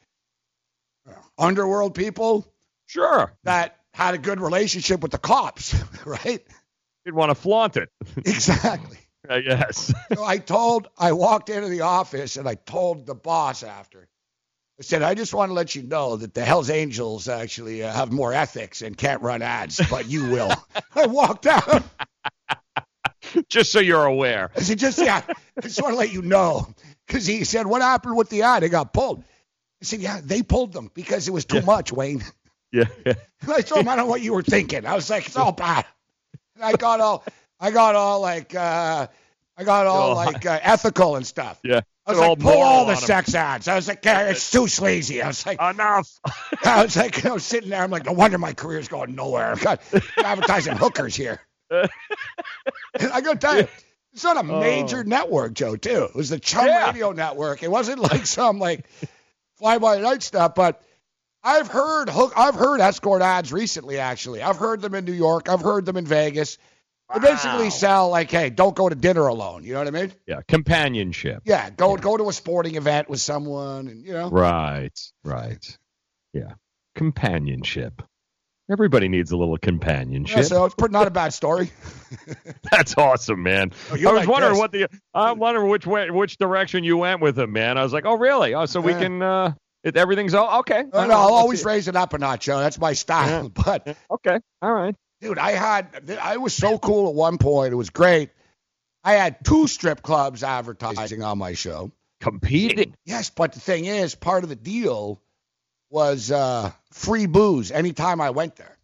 underworld 1.39 1.95
people. 1.95 2.47
Sure. 2.87 3.33
That 3.45 3.77
had 3.95 4.15
a 4.15 4.19
good 4.19 4.41
relationship 4.41 5.01
with 5.01 5.13
the 5.13 5.19
cops, 5.19 5.75
right? 6.05 6.45
You'd 7.05 7.15
want 7.15 7.31
to 7.31 7.35
flaunt 7.35 7.77
it. 7.77 7.89
exactly. 8.17 8.99
Yes. 9.29 9.93
so 10.13 10.25
I 10.25 10.39
told, 10.39 10.89
I 10.99 11.13
walked 11.13 11.51
into 11.51 11.69
the 11.69 11.83
office 11.83 12.37
and 12.37 12.49
I 12.49 12.55
told 12.57 13.07
the 13.07 13.15
boss 13.15 13.63
after. 13.63 14.09
I 14.81 14.83
said, 14.83 15.03
I 15.03 15.13
just 15.13 15.35
want 15.35 15.51
to 15.51 15.53
let 15.53 15.75
you 15.75 15.83
know 15.83 16.17
that 16.17 16.33
the 16.33 16.43
Hells 16.43 16.71
Angels 16.71 17.29
actually 17.29 17.85
uh, 17.85 17.93
have 17.93 18.11
more 18.11 18.33
ethics 18.33 18.81
and 18.81 18.97
can't 18.97 19.21
run 19.21 19.43
ads, 19.43 19.79
but 19.91 20.09
you 20.09 20.31
will. 20.31 20.51
I 20.95 21.07
walked 21.07 21.47
out. 21.47 21.83
just 23.51 23.73
so 23.73 23.81
you're 23.81 24.07
aware. 24.07 24.51
I 24.57 24.61
said, 24.61 24.79
just, 24.79 24.99
yeah, 24.99 25.21
I 25.29 25.61
just 25.61 25.83
want 25.83 25.93
to 25.93 25.99
let 25.99 26.15
you 26.15 26.23
know. 26.23 26.67
Because 27.07 27.27
he 27.27 27.45
said, 27.45 27.67
what 27.67 27.83
happened 27.83 28.17
with 28.17 28.31
the 28.31 28.41
ad? 28.41 28.63
It 28.63 28.71
got 28.71 28.95
pulled. 28.95 29.23
I 29.83 29.85
said, 29.85 30.01
yeah, 30.01 30.19
they 30.25 30.43
pulled 30.43 30.73
them 30.73 30.91
because 30.95 31.29
it 31.29 31.33
was 31.33 31.45
too 31.45 31.57
yeah. 31.57 31.65
much, 31.65 31.93
Wayne. 31.93 32.25
Yeah. 32.73 32.85
I 33.47 33.61
told 33.61 33.83
him, 33.83 33.89
I 33.89 33.97
don't 33.97 34.07
know 34.07 34.11
what 34.11 34.23
you 34.23 34.33
were 34.33 34.43
thinking. 34.43 34.87
I 34.87 34.95
was 34.95 35.11
like, 35.11 35.27
it's 35.27 35.37
all 35.37 35.53
bad. 35.53 35.85
And 36.55 36.65
I 36.65 36.73
got 36.73 37.01
all, 37.01 37.23
I 37.61 37.71
got 37.71 37.97
all 37.97 38.23
like, 38.23 38.55
uh, 38.55 39.09
I 39.59 39.65
got 39.65 39.87
all 39.87 40.13
oh, 40.13 40.15
like 40.15 40.47
uh, 40.47 40.59
ethical 40.63 41.17
and 41.17 41.27
stuff. 41.27 41.61
Yeah. 41.63 41.83
I 42.17 42.21
was 42.21 42.29
like, 42.29 42.39
pull 42.41 42.63
all 42.63 42.87
the 42.87 42.95
sex 42.97 43.35
ads. 43.35 43.69
I 43.69 43.77
was 43.77 43.89
like, 43.89 44.01
it's 44.05 44.51
too 44.51 44.67
sleazy. 44.69 45.23
I 45.23 45.29
was 45.29 45.45
like, 45.47 45.61
enough. 45.61 46.11
I 46.65 46.83
was 46.83 46.97
like, 46.97 47.25
I 47.25 47.33
was 47.33 47.45
sitting 47.45 47.71
there. 47.71 47.83
I'm 47.83 47.91
like, 47.91 48.07
no 48.07 48.13
wonder 48.13 48.39
my 48.39 48.53
career's 48.53 48.89
going 48.89 49.15
nowhere. 49.15 49.53
I've 49.53 49.61
got 49.61 49.81
advertising 50.19 50.77
hookers 50.77 51.15
here. 51.15 51.41
I 51.71 53.21
got 53.21 53.33
to 53.33 53.37
tell 53.37 53.57
you, 53.59 53.69
it's 54.13 54.25
not 54.25 54.37
a 54.37 54.43
major 54.43 55.01
oh. 55.01 55.09
network, 55.09 55.55
Joe. 55.55 55.77
Too. 55.77 56.05
It 56.05 56.17
was 56.17 56.31
the 56.31 56.41
Chum 56.41 56.67
yeah. 56.67 56.87
Radio 56.87 57.13
Network. 57.13 57.63
It 57.63 57.71
wasn't 57.71 58.01
like 58.01 58.27
some 58.27 58.59
like 58.59 58.85
fly 59.59 59.79
by 59.79 60.01
night 60.01 60.23
stuff, 60.23 60.55
but 60.55 60.83
I've 61.43 61.69
heard 61.69 62.09
hook. 62.09 62.33
I've 62.37 62.57
heard 62.57 62.81
escort 62.81 63.23
ads 63.23 63.53
recently. 63.53 63.99
Actually, 63.99 64.43
I've 64.43 64.57
heard 64.57 64.81
them 64.81 64.95
in 64.95 65.05
New 65.05 65.13
York. 65.13 65.49
I've 65.49 65.61
heard 65.61 65.87
them 65.87 65.97
in 65.97 66.07
Vegas. 66.07 66.59
Wow. 67.13 67.19
Basically 67.19 67.71
sell 67.71 68.09
like, 68.09 68.31
hey, 68.31 68.51
don't 68.51 68.75
go 68.75 68.89
to 68.89 68.95
dinner 68.95 69.27
alone. 69.27 69.65
You 69.65 69.73
know 69.73 69.81
what 69.81 69.89
I 69.89 69.91
mean? 69.91 70.13
Yeah, 70.27 70.41
companionship. 70.47 71.43
Yeah, 71.45 71.71
go 71.71 71.97
yeah. 71.97 72.03
go 72.03 72.17
to 72.17 72.29
a 72.29 72.33
sporting 72.33 72.77
event 72.77 73.11
with 73.11 73.21
someone, 73.21 73.89
and 73.89 74.05
you 74.05 74.13
know. 74.13 74.31
Right, 74.31 74.97
right. 75.25 75.79
Yeah, 76.33 76.55
companionship. 76.95 78.03
Everybody 78.71 79.09
needs 79.09 79.33
a 79.33 79.37
little 79.37 79.59
companionship. 79.59 80.37
Yeah, 80.37 80.43
so 80.45 80.65
it's 80.67 80.77
not 80.79 81.09
a 81.09 81.11
bad 81.11 81.35
story. 81.35 81.73
That's 82.71 82.97
awesome, 82.97 83.43
man. 83.43 83.73
Oh, 83.91 83.95
I 83.95 83.97
was 83.97 84.05
like 84.05 84.29
wondering 84.29 84.53
this. 84.53 84.61
what 84.61 84.73
the 84.73 84.89
I'm 85.13 85.41
wondering 85.41 85.69
which 85.69 85.89
way 85.89 86.09
which 86.11 86.39
direction 86.39 86.85
you 86.85 86.99
went 86.99 87.21
with 87.21 87.37
him, 87.37 87.53
man. 87.53 87.77
I 87.77 87.83
was 87.83 87.93
like, 87.93 88.07
oh 88.07 88.17
really? 88.17 88.55
Oh, 88.55 88.67
so 88.67 88.81
we 88.81 88.93
can 88.93 89.21
uh 89.23 89.55
it, 89.83 89.97
everything's 89.97 90.35
all 90.35 90.61
okay. 90.61 90.85
No, 90.93 91.07
no, 91.07 91.15
I'll 91.15 91.35
always 91.35 91.65
raise 91.65 91.89
it 91.89 91.97
up 91.97 92.13
a 92.13 92.19
notch, 92.19 92.45
Joe. 92.45 92.61
That's 92.61 92.79
my 92.79 92.93
style. 92.93 93.51
Yeah. 93.57 93.63
But 93.65 93.97
okay, 94.11 94.39
all 94.63 94.73
right, 94.73 94.95
dude. 95.21 95.39
I 95.39 95.53
had 95.53 96.19
I 96.21 96.39
was 96.39 96.55
so 96.55 96.79
cool 96.79 97.09
at 97.09 97.15
one 97.15 97.39
point. 97.39 97.73
It 97.73 97.77
was 97.77 97.91
great. 97.91 98.31
I 99.03 99.15
had 99.15 99.45
two 99.45 99.67
strip 99.67 100.03
clubs 100.03 100.43
advertising 100.43 101.23
on 101.23 101.39
my 101.39 101.55
show. 101.55 101.91
Competing. 102.21 102.95
Yes, 103.07 103.31
but 103.31 103.53
the 103.53 103.61
thing 103.61 103.87
is, 103.87 104.15
part 104.15 104.43
of 104.43 104.51
the 104.51 104.57
deal 104.57 105.23
was 105.89 106.31
uh, 106.31 106.71
free 106.93 107.27
booze 107.27 107.71
anytime 107.71 108.21
I 108.21 108.31
went 108.31 108.57
there. 108.57 108.77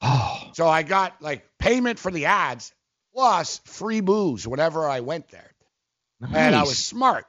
Oh. 0.00 0.50
So 0.54 0.66
I 0.66 0.82
got 0.82 1.20
like 1.20 1.46
payment 1.58 1.98
for 1.98 2.10
the 2.10 2.26
ads 2.26 2.72
plus 3.14 3.60
free 3.64 4.00
booze 4.00 4.46
whenever 4.46 4.88
I 4.88 5.00
went 5.00 5.28
there. 5.28 5.50
Nice. 6.20 6.34
And 6.34 6.54
I 6.54 6.62
was 6.62 6.78
smart. 6.78 7.26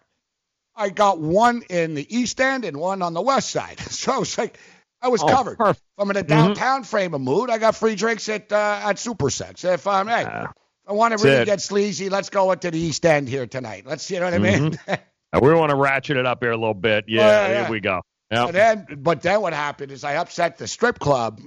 I 0.76 0.90
got 0.90 1.20
one 1.20 1.64
in 1.70 1.96
the 1.96 2.18
East 2.18 2.40
End 2.40 2.66
and 2.66 2.78
one 2.78 3.02
on 3.02 3.14
the 3.14 3.22
West 3.22 3.50
Side. 3.50 3.80
So 3.92 4.14
I 4.14 4.18
was 4.18 4.38
like, 4.38 4.58
I 5.02 5.08
was 5.08 5.24
oh, 5.24 5.28
covered. 5.28 5.58
Perfect. 5.58 5.84
If 5.98 6.04
I'm 6.04 6.10
in 6.12 6.18
a 6.18 6.24
downtown 6.24 6.82
mm-hmm. 6.82 6.84
frame 6.84 7.14
of 7.14 7.22
mood, 7.22 7.50
I 7.50 7.58
got 7.58 7.76
free 7.76 7.96
drinks 7.96 8.30
at 8.30 8.52
uh, 8.52 8.82
at 8.84 9.00
Super 9.00 9.30
Sexe. 9.30 9.64
If 9.64 9.88
I'm, 9.88 10.08
hey, 10.08 10.24
uh, 10.24 10.48
I 10.88 10.94
want 10.94 11.18
to 11.18 11.24
really 11.24 11.42
it. 11.42 11.46
get 11.46 11.62
sleazy, 11.62 12.10
let's 12.10 12.30
go 12.30 12.52
into 12.52 12.70
the 12.70 12.80
East 12.80 13.06
End 13.06 13.28
here 13.28 13.48
tonight. 13.48 13.86
Let's, 13.86 14.10
you 14.12 14.20
know 14.20 14.26
what 14.26 14.34
I 14.34 14.40
mean? 14.40 14.72
Mm-hmm. 14.72 15.40
we 15.46 15.54
want 15.54 15.70
to 15.72 15.76
ratchet 15.76 16.18
it 16.18 16.26
up 16.26 16.44
here 16.44 16.52
a 16.52 16.58
little 16.58 16.74
bit. 16.74 17.06
Yeah, 17.08 17.22
oh, 17.22 17.26
yeah, 17.26 17.48
yeah. 17.48 17.62
here 17.64 17.72
we 17.72 17.80
go. 17.80 18.02
Yep. 18.32 18.52
then, 18.52 18.88
but 18.98 19.22
then 19.22 19.42
what 19.42 19.54
happened 19.54 19.92
is 19.92 20.04
I 20.04 20.16
upset 20.16 20.58
the 20.58 20.68
strip 20.68 21.00
club 21.00 21.42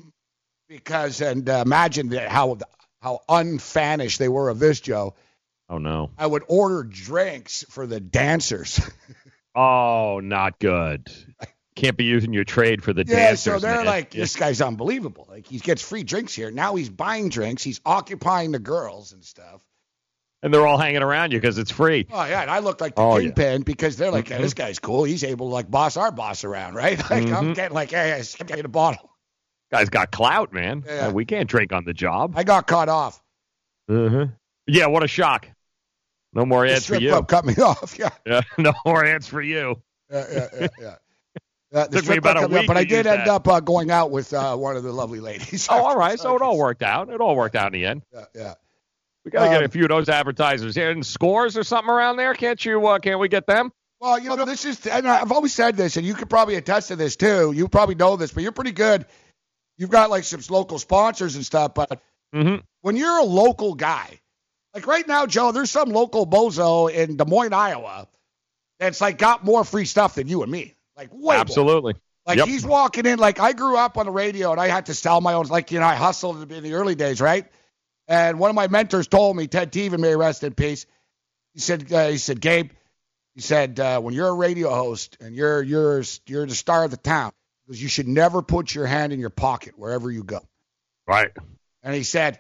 because, 0.69 1.21
and 1.21 1.49
uh, 1.49 1.63
imagine 1.65 2.11
how 2.11 2.59
how 3.01 3.21
unfanish 3.29 4.19
they 4.19 4.29
were 4.29 4.49
of 4.49 4.59
this, 4.59 4.81
Joe. 4.81 5.15
Oh 5.69 5.79
no! 5.79 6.11
I 6.19 6.27
would 6.27 6.43
order 6.49 6.83
drinks 6.83 7.65
for 7.71 7.87
the 7.87 8.01
dancers. 8.01 8.81
oh, 9.55 10.21
not 10.23 10.59
good. 10.59 11.11
Can't 11.77 11.97
be 11.97 12.05
using 12.05 12.33
your 12.33 12.45
trade 12.45 12.85
for 12.85 12.93
the 12.93 13.05
yeah, 13.05 13.17
dancers. 13.17 13.41
so 13.41 13.59
they're 13.59 13.77
man. 13.77 13.87
like, 13.87 14.11
this 14.13 14.37
guy's 14.37 14.61
unbelievable. 14.61 15.27
Like 15.29 15.47
he 15.49 15.59
gets 15.59 15.83
free 15.83 16.05
drinks 16.05 16.33
here. 16.33 16.51
Now 16.51 16.77
he's 16.77 16.89
buying 16.89 17.31
drinks. 17.31 17.65
He's 17.65 17.81
occupying 17.85 18.53
the 18.53 18.61
girls 18.61 19.13
and 19.13 19.25
stuff. 19.25 19.61
And 20.43 20.53
they're 20.53 20.67
all 20.67 20.79
hanging 20.79 21.03
around 21.03 21.33
you 21.33 21.41
because 21.41 21.59
it's 21.59 21.71
free. 21.71 22.07
Oh 22.13 22.25
yeah, 22.27 22.43
and 22.43 22.51
I 22.51 22.59
look 22.59 22.81
like 22.81 22.95
the 22.95 23.03
oh, 23.03 23.19
kingpin 23.19 23.61
yeah. 23.61 23.65
because 23.65 23.97
they're 23.97 24.11
like, 24.11 24.27
mm-hmm. 24.27 24.35
hey, 24.35 24.43
this 24.43 24.55
guy's 24.55 24.79
cool. 24.79 25.05
He's 25.05 25.25
able 25.25 25.49
to 25.49 25.55
like 25.55 25.71
boss 25.71 25.97
our 25.97 26.13
boss 26.13 26.45
around, 26.45 26.75
right? 26.75 26.99
Like 27.11 27.25
mm-hmm. 27.25 27.35
I'm 27.35 27.53
getting 27.55 27.75
like, 27.75 27.91
hey, 27.91 28.23
I'm 28.39 28.47
getting 28.47 28.67
a 28.67 28.69
bottle. 28.69 29.11
Guy's 29.73 29.89
got 29.89 30.13
clout, 30.13 30.53
man. 30.53 30.85
Yeah. 30.87 31.11
We 31.11 31.25
can't 31.25 31.49
drink 31.49 31.73
on 31.73 31.85
the 31.85 31.95
job. 31.95 32.35
I 32.37 32.45
got 32.45 32.67
caught 32.67 32.89
off. 32.89 33.21
Mm-hmm. 33.91 34.33
Yeah, 34.67 34.87
what 34.87 35.03
a 35.03 35.09
shock. 35.09 35.49
No 36.33 36.45
more 36.45 36.67
ads 36.67 36.87
for 36.87 36.97
you. 36.97 37.11
Club 37.11 37.29
cut 37.29 37.45
me 37.45 37.55
off. 37.63 37.97
Yeah. 37.99 38.11
Yeah. 38.27 38.43
No 38.59 38.73
more 38.85 39.05
ads 39.05 39.27
for 39.27 39.41
you. 39.41 39.83
Yeah, 40.11 40.25
yeah, 40.31 40.49
yeah. 40.61 40.69
yeah. 40.81 40.95
Uh, 41.75 41.87
Took 41.89 42.07
me 42.09 42.17
about 42.19 42.43
a 42.43 42.47
week, 42.47 42.61
up, 42.61 42.67
but 42.69 42.77
I 42.77 42.85
did 42.85 43.07
end 43.07 43.21
that. 43.23 43.29
up 43.29 43.49
uh, 43.49 43.59
going 43.61 43.91
out 43.91 44.11
with 44.13 44.33
uh, 44.33 44.57
one 44.57 44.77
of 44.77 44.85
the 44.85 44.93
lovely 44.93 45.19
ladies. 45.21 45.67
oh, 45.71 45.75
all 45.85 45.97
right. 45.97 46.19
So 46.21 46.37
it 46.37 46.43
all 46.43 46.57
worked 46.57 46.83
out. 46.83 47.09
It 47.11 47.21
all 47.21 47.35
worked 47.35 47.57
out 47.57 47.75
in 47.75 47.81
the 47.81 47.87
end. 47.87 48.03
Yeah, 48.13 48.25
yeah. 48.35 48.55
We 49.25 49.31
got 49.33 49.41
to 49.41 49.47
Um, 49.47 49.53
get 49.55 49.65
a 49.65 49.69
few 49.69 49.83
of 49.83 49.89
those 49.89 50.09
advertisers 50.09 50.75
here. 50.77 50.91
And 50.91 51.05
scores 51.05 51.57
or 51.57 51.65
something 51.65 51.91
around 51.91 52.17
there? 52.17 52.33
Can't 52.35 52.65
you? 52.65 52.87
Uh, 52.87 52.99
can't 53.01 53.19
we 53.19 53.29
get 53.29 53.47
them? 53.47 53.73
Well, 54.01 54.19
you 54.19 54.29
know, 54.37 54.45
this 54.45 54.65
is, 54.67 54.87
and 54.87 55.09
I've 55.09 55.33
always 55.33 55.53
said 55.55 55.77
this, 55.77 55.97
and 55.97 56.07
you 56.07 56.15
could 56.15 56.29
probably 56.31 56.57
attest 56.57 56.89
to 56.89 56.97
this 56.97 57.17
too. 57.17 57.53
You 57.53 57.69
probably 57.69 57.95
know 57.95 58.17
this, 58.17 58.31
but 58.33 58.43
you're 58.43 58.53
pretty 58.53 58.73
good. 58.73 59.07
You've 59.79 59.91
got 59.91 60.11
like 60.11 60.25
some 60.25 60.41
local 60.51 60.79
sponsors 60.79 61.35
and 61.37 61.45
stuff, 61.45 61.75
but 61.75 62.01
Mm-hmm. 62.35 62.57
when 62.83 62.97
you're 62.97 63.19
a 63.19 63.23
local 63.25 63.75
guy, 63.75 64.19
like 64.75 64.87
right 64.89 65.07
now, 65.07 65.25
Joe, 65.25 65.53
there's 65.53 65.71
some 65.71 65.91
local 65.91 66.27
bozo 66.27 66.93
in 66.93 67.17
Des 67.17 67.25
Moines, 67.25 67.53
Iowa, 67.53 68.09
that's 68.81 69.01
like 69.01 69.19
got 69.19 69.45
more 69.45 69.63
free 69.65 69.85
stuff 69.85 70.17
than 70.17 70.27
you 70.27 70.43
and 70.43 70.51
me. 70.51 70.75
Like 70.97 71.13
way 71.13 71.19
more. 71.19 71.35
Absolutely. 71.35 71.95
Like 72.27 72.39
Yep. 72.39 72.49
he's 72.49 72.65
walking 72.65 73.07
in. 73.07 73.19
Like 73.19 73.41
I 73.41 73.53
grew 73.53 73.77
up 73.77 73.99
on 73.99 74.07
the 74.07 74.13
radio, 74.13 74.53
and 74.53 74.61
I 74.61 74.69
had 74.69 74.87
to 74.87 74.95
sell 74.95 75.21
my 75.21 75.35
own. 75.35 75.47
Like 75.47 75.71
you 75.73 75.81
know, 75.81 75.87
I 75.87 75.95
hustled 75.95 76.51
in 76.51 76.63
the 76.63 76.75
early 76.75 76.95
days, 76.95 77.21
right? 77.21 77.47
And 78.09 78.39
one 78.39 78.51
of 78.51 78.57
my 78.57 78.69
mentors 78.69 79.07
told 79.09 79.37
me, 79.37 79.47
Ted 79.47 79.73
Tevan, 79.73 79.99
may 80.01 80.15
rest 80.15 80.45
in 80.45 80.55
peace. 80.55 80.87
He 81.55 81.61
said, 81.61 81.91
uh, 81.93 82.09
he 82.09 82.19
said, 82.19 82.41
Gabe, 82.41 82.71
he 83.35 83.41
said, 83.41 83.81
uh, 83.81 84.01
when 84.01 84.13
you're 84.13 84.29
a 84.29 84.35
radio 84.35 84.75
host 84.75 85.17
and 85.21 85.35
you're 85.35 85.63
you're 85.63 86.03
you're 86.27 86.47
the 86.47 86.55
star 86.55 86.85
of 86.85 86.91
the 86.91 86.97
town, 86.97 87.33
because 87.67 87.83
you 87.83 87.89
should 87.89 88.09
never 88.09 88.43
put 88.43 88.75
your 88.75 88.87
hand 88.87 89.13
in 89.13 89.21
your 89.21 89.31
pocket 89.31 89.75
wherever 89.77 90.11
you 90.11 90.23
go. 90.23 90.41
Right. 91.07 91.31
And 91.83 91.95
he 91.95 92.03
said, 92.03 92.39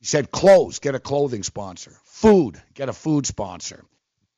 he 0.00 0.06
said, 0.06 0.30
clothes, 0.30 0.78
get 0.78 0.94
a 0.94 1.00
clothing 1.00 1.42
sponsor. 1.42 1.92
Food, 2.04 2.60
get 2.74 2.88
a 2.88 2.92
food 2.92 3.26
sponsor. 3.26 3.84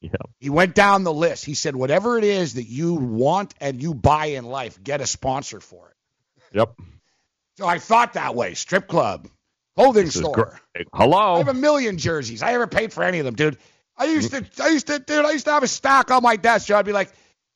Yeah. 0.00 0.10
He 0.38 0.50
went 0.50 0.74
down 0.74 1.02
the 1.04 1.12
list. 1.12 1.44
He 1.44 1.54
said, 1.54 1.74
whatever 1.74 2.18
it 2.18 2.24
is 2.24 2.54
that 2.54 2.64
you 2.64 2.94
want 2.94 3.54
and 3.60 3.82
you 3.82 3.94
buy 3.94 4.26
in 4.26 4.44
life, 4.44 4.82
get 4.82 5.00
a 5.00 5.06
sponsor 5.06 5.60
for 5.60 5.88
it. 5.88 6.56
Yep. 6.56 6.74
So 7.56 7.66
I 7.66 7.78
thought 7.78 8.12
that 8.12 8.34
way. 8.36 8.54
Strip 8.54 8.86
club, 8.86 9.28
clothing 9.76 10.04
This 10.06 10.14
store. 10.14 10.60
Hello. 10.94 11.34
I 11.34 11.38
have 11.38 11.48
a 11.48 11.54
million 11.54 11.98
jerseys. 11.98 12.42
I 12.42 12.52
never 12.52 12.68
paid 12.68 12.92
for 12.92 13.02
any 13.02 13.18
of 13.18 13.24
them, 13.24 13.34
dude. 13.34 13.58
I 13.96 14.04
used 14.04 14.30
to, 14.30 14.46
I 14.62 14.68
used 14.68 14.86
to, 14.86 15.00
dude. 15.00 15.24
I 15.24 15.32
used 15.32 15.46
to 15.46 15.52
have 15.52 15.64
a 15.64 15.68
stack 15.68 16.12
on 16.12 16.22
my 16.22 16.36
desk. 16.36 16.68
Joe. 16.68 16.76
I'd 16.76 16.86
be 16.86 16.92
like, 16.92 17.10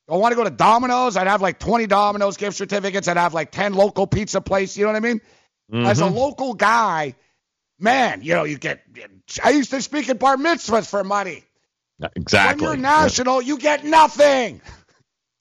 I 0.09 0.17
want 0.17 0.33
to 0.33 0.35
go 0.35 0.43
to 0.43 0.49
Domino's. 0.49 1.15
I'd 1.15 1.27
have 1.27 1.41
like 1.41 1.59
20 1.59 1.87
Domino's 1.87 2.35
gift 2.35 2.57
certificates. 2.57 3.07
I'd 3.07 3.15
have 3.15 3.33
like 3.33 3.51
10 3.51 3.73
local 3.73 4.05
pizza 4.05 4.41
places. 4.41 4.77
You 4.77 4.83
know 4.83 4.91
what 4.91 4.97
I 4.97 4.99
mean? 4.99 5.21
As 5.85 6.01
a 6.01 6.03
Mhm. 6.03 6.13
local 6.15 6.53
guy, 6.55 7.15
man, 7.79 8.21
you 8.21 8.33
know, 8.35 8.43
you 8.43 8.57
get. 8.57 8.81
I 9.41 9.51
used 9.51 9.71
to 9.71 9.81
speak 9.81 10.09
at 10.09 10.19
bar 10.19 10.35
mitzvahs 10.35 10.89
for 10.89 11.05
money. 11.05 11.45
Exactly. 12.15 12.67
When 12.67 12.79
you're 12.79 12.81
national, 12.81 13.41
you 13.41 13.57
get 13.57 13.83
nothing. 13.83 14.61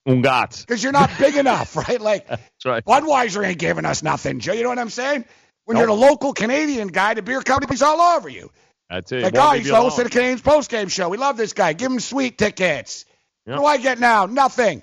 Ungats. 0.08 0.60
Because 0.66 0.82
you're 0.82 0.92
not 0.92 1.10
big 1.18 1.36
enough, 1.36 1.76
right? 1.76 2.00
Like 2.00 2.26
That's 2.26 2.64
right. 2.64 2.84
Budweiser 2.84 3.46
ain't 3.46 3.58
giving 3.58 3.84
us 3.84 4.02
nothing, 4.02 4.40
Joe. 4.40 4.52
You 4.52 4.64
know 4.64 4.68
what 4.68 4.78
I'm 4.78 4.90
saying? 4.90 5.24
When 5.64 5.76
you're 5.76 5.86
the 5.86 5.92
local 5.92 6.32
Canadian 6.32 6.88
guy, 6.88 7.14
the 7.14 7.22
beer 7.22 7.40
company's 7.40 7.82
all 7.82 8.00
over 8.00 8.28
you. 8.28 8.50
That's 8.90 9.12
it. 9.12 9.22
Like, 9.22 9.36
oh, 9.36 9.52
he's 9.52 9.68
the 9.68 9.76
host 9.76 9.98
of 9.98 10.04
the 10.04 10.10
Canadiens 10.10 10.42
post-game 10.42 10.88
show. 10.88 11.08
We 11.08 11.16
love 11.16 11.36
this 11.36 11.52
guy. 11.52 11.72
Give 11.72 11.90
him 11.90 12.00
sweet 12.00 12.36
tickets. 12.36 13.04
Yep. 13.46 13.56
What 13.56 13.62
do 13.62 13.66
I 13.66 13.76
get 13.78 14.00
now? 14.00 14.26
Nothing. 14.26 14.82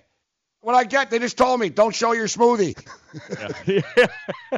What 0.62 0.76
I 0.76 0.84
get, 0.84 1.10
they 1.10 1.20
just 1.20 1.38
told 1.38 1.60
me, 1.60 1.70
don't 1.70 1.96
show 1.96 2.14
your 2.14 2.28
smoothie. 2.28 2.78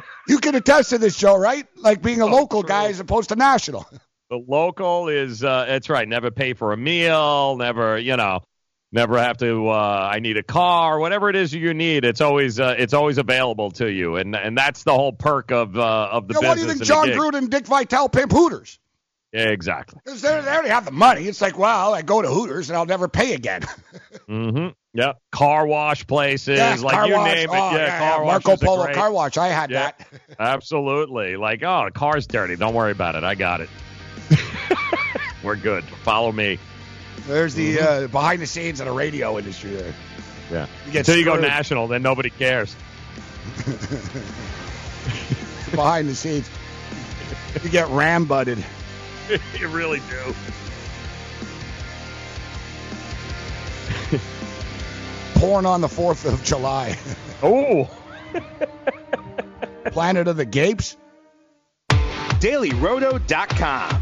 you 0.28 0.38
can 0.38 0.54
attest 0.54 0.90
to 0.90 0.98
this, 0.98 1.16
Joe, 1.16 1.36
right? 1.36 1.66
Like 1.76 2.02
being 2.02 2.20
a 2.20 2.26
local 2.26 2.62
guy 2.62 2.86
as 2.86 2.98
opposed 2.98 3.28
to 3.28 3.36
national. 3.36 3.86
The 4.32 4.38
local 4.48 5.08
is 5.08 5.44
uh, 5.44 5.66
that's 5.66 5.90
right. 5.90 6.08
Never 6.08 6.30
pay 6.30 6.54
for 6.54 6.72
a 6.72 6.76
meal. 6.78 7.54
Never, 7.56 7.98
you 7.98 8.16
know, 8.16 8.40
never 8.90 9.18
have 9.18 9.36
to. 9.36 9.68
Uh, 9.68 10.08
I 10.10 10.20
need 10.20 10.38
a 10.38 10.42
car. 10.42 10.98
Whatever 10.98 11.28
it 11.28 11.36
is 11.36 11.52
you 11.52 11.74
need, 11.74 12.06
it's 12.06 12.22
always 12.22 12.58
uh, 12.58 12.74
it's 12.78 12.94
always 12.94 13.18
available 13.18 13.72
to 13.72 13.92
you, 13.92 14.16
and 14.16 14.34
and 14.34 14.56
that's 14.56 14.84
the 14.84 14.94
whole 14.94 15.12
perk 15.12 15.50
of 15.50 15.76
uh, 15.76 16.08
of 16.12 16.28
the 16.28 16.40
know, 16.40 16.48
what 16.48 16.54
do 16.56 16.62
you 16.62 16.68
think 16.68 16.82
Jon. 16.82 17.08
Gruden 17.08 17.34
and 17.34 17.50
Dick 17.50 17.66
Vitale 17.66 18.08
pimp 18.08 18.32
Hooters? 18.32 18.78
Yeah, 19.34 19.48
exactly. 19.50 20.00
Because 20.02 20.22
they 20.22 20.28
they 20.40 20.48
already 20.48 20.70
have 20.70 20.86
the 20.86 20.92
money. 20.92 21.28
It's 21.28 21.42
like, 21.42 21.58
well, 21.58 21.92
I 21.92 22.00
go 22.00 22.22
to 22.22 22.28
Hooters 22.28 22.70
and 22.70 22.76
I'll 22.78 22.86
never 22.86 23.08
pay 23.08 23.34
again. 23.34 23.64
Mm-hmm. 24.28 24.68
Yep. 24.94 25.18
Car 25.32 25.66
wash 25.66 26.06
places, 26.06 26.56
Yeah, 26.58 26.76
like 26.80 27.08
you 27.08 27.14
wash. 27.14 27.34
name 27.34 27.50
it. 27.50 27.52
Oh, 27.52 27.70
yeah, 27.72 27.76
yeah, 27.76 27.98
car 27.98 28.24
yeah. 28.24 28.30
Marco 28.30 28.56
Polo 28.56 28.84
great- 28.84 28.94
car 28.94 29.10
wash. 29.12 29.36
I 29.36 29.48
had 29.48 29.70
Yeah. 29.70 29.90
that. 29.90 30.08
Absolutely. 30.38 31.36
Like, 31.36 31.62
oh, 31.62 31.84
the 31.86 31.90
car's 31.90 32.26
dirty. 32.26 32.56
Don't 32.56 32.72
worry 32.74 32.92
about 32.92 33.14
it. 33.14 33.24
I 33.24 33.34
got 33.34 33.60
it. 33.60 33.68
We're 35.42 35.56
good. 35.56 35.84
Follow 36.04 36.30
me. 36.32 36.58
There's 37.26 37.54
the 37.54 37.76
Mm-hmm. 37.76 38.04
uh, 38.04 38.06
behind 38.08 38.42
the 38.42 38.46
scenes 38.46 38.80
of 38.80 38.86
the 38.86 38.92
radio 38.92 39.38
industry 39.38 39.70
there. 39.70 39.94
Yeah. 40.50 40.66
You 40.86 40.92
get 40.92 40.98
Until 41.00 41.16
you 41.16 41.24
go 41.24 41.36
national, 41.36 41.88
then 41.88 42.02
nobody 42.02 42.30
cares. 42.30 42.74
behind 45.72 46.08
the 46.08 46.14
scenes. 46.14 46.48
You 47.62 47.70
get 47.70 47.88
ram 47.88 48.24
butted. 48.26 48.62
you 49.58 49.68
really 49.68 50.00
do. 50.10 50.34
Porn 55.34 55.66
on 55.66 55.80
the 55.80 55.88
4th 55.88 56.32
of 56.32 56.42
July. 56.44 56.96
Oh. 57.44 57.90
Planet 59.86 60.28
of 60.28 60.36
the 60.36 60.44
Gapes. 60.44 60.96
DailyRoto.com. 61.90 64.01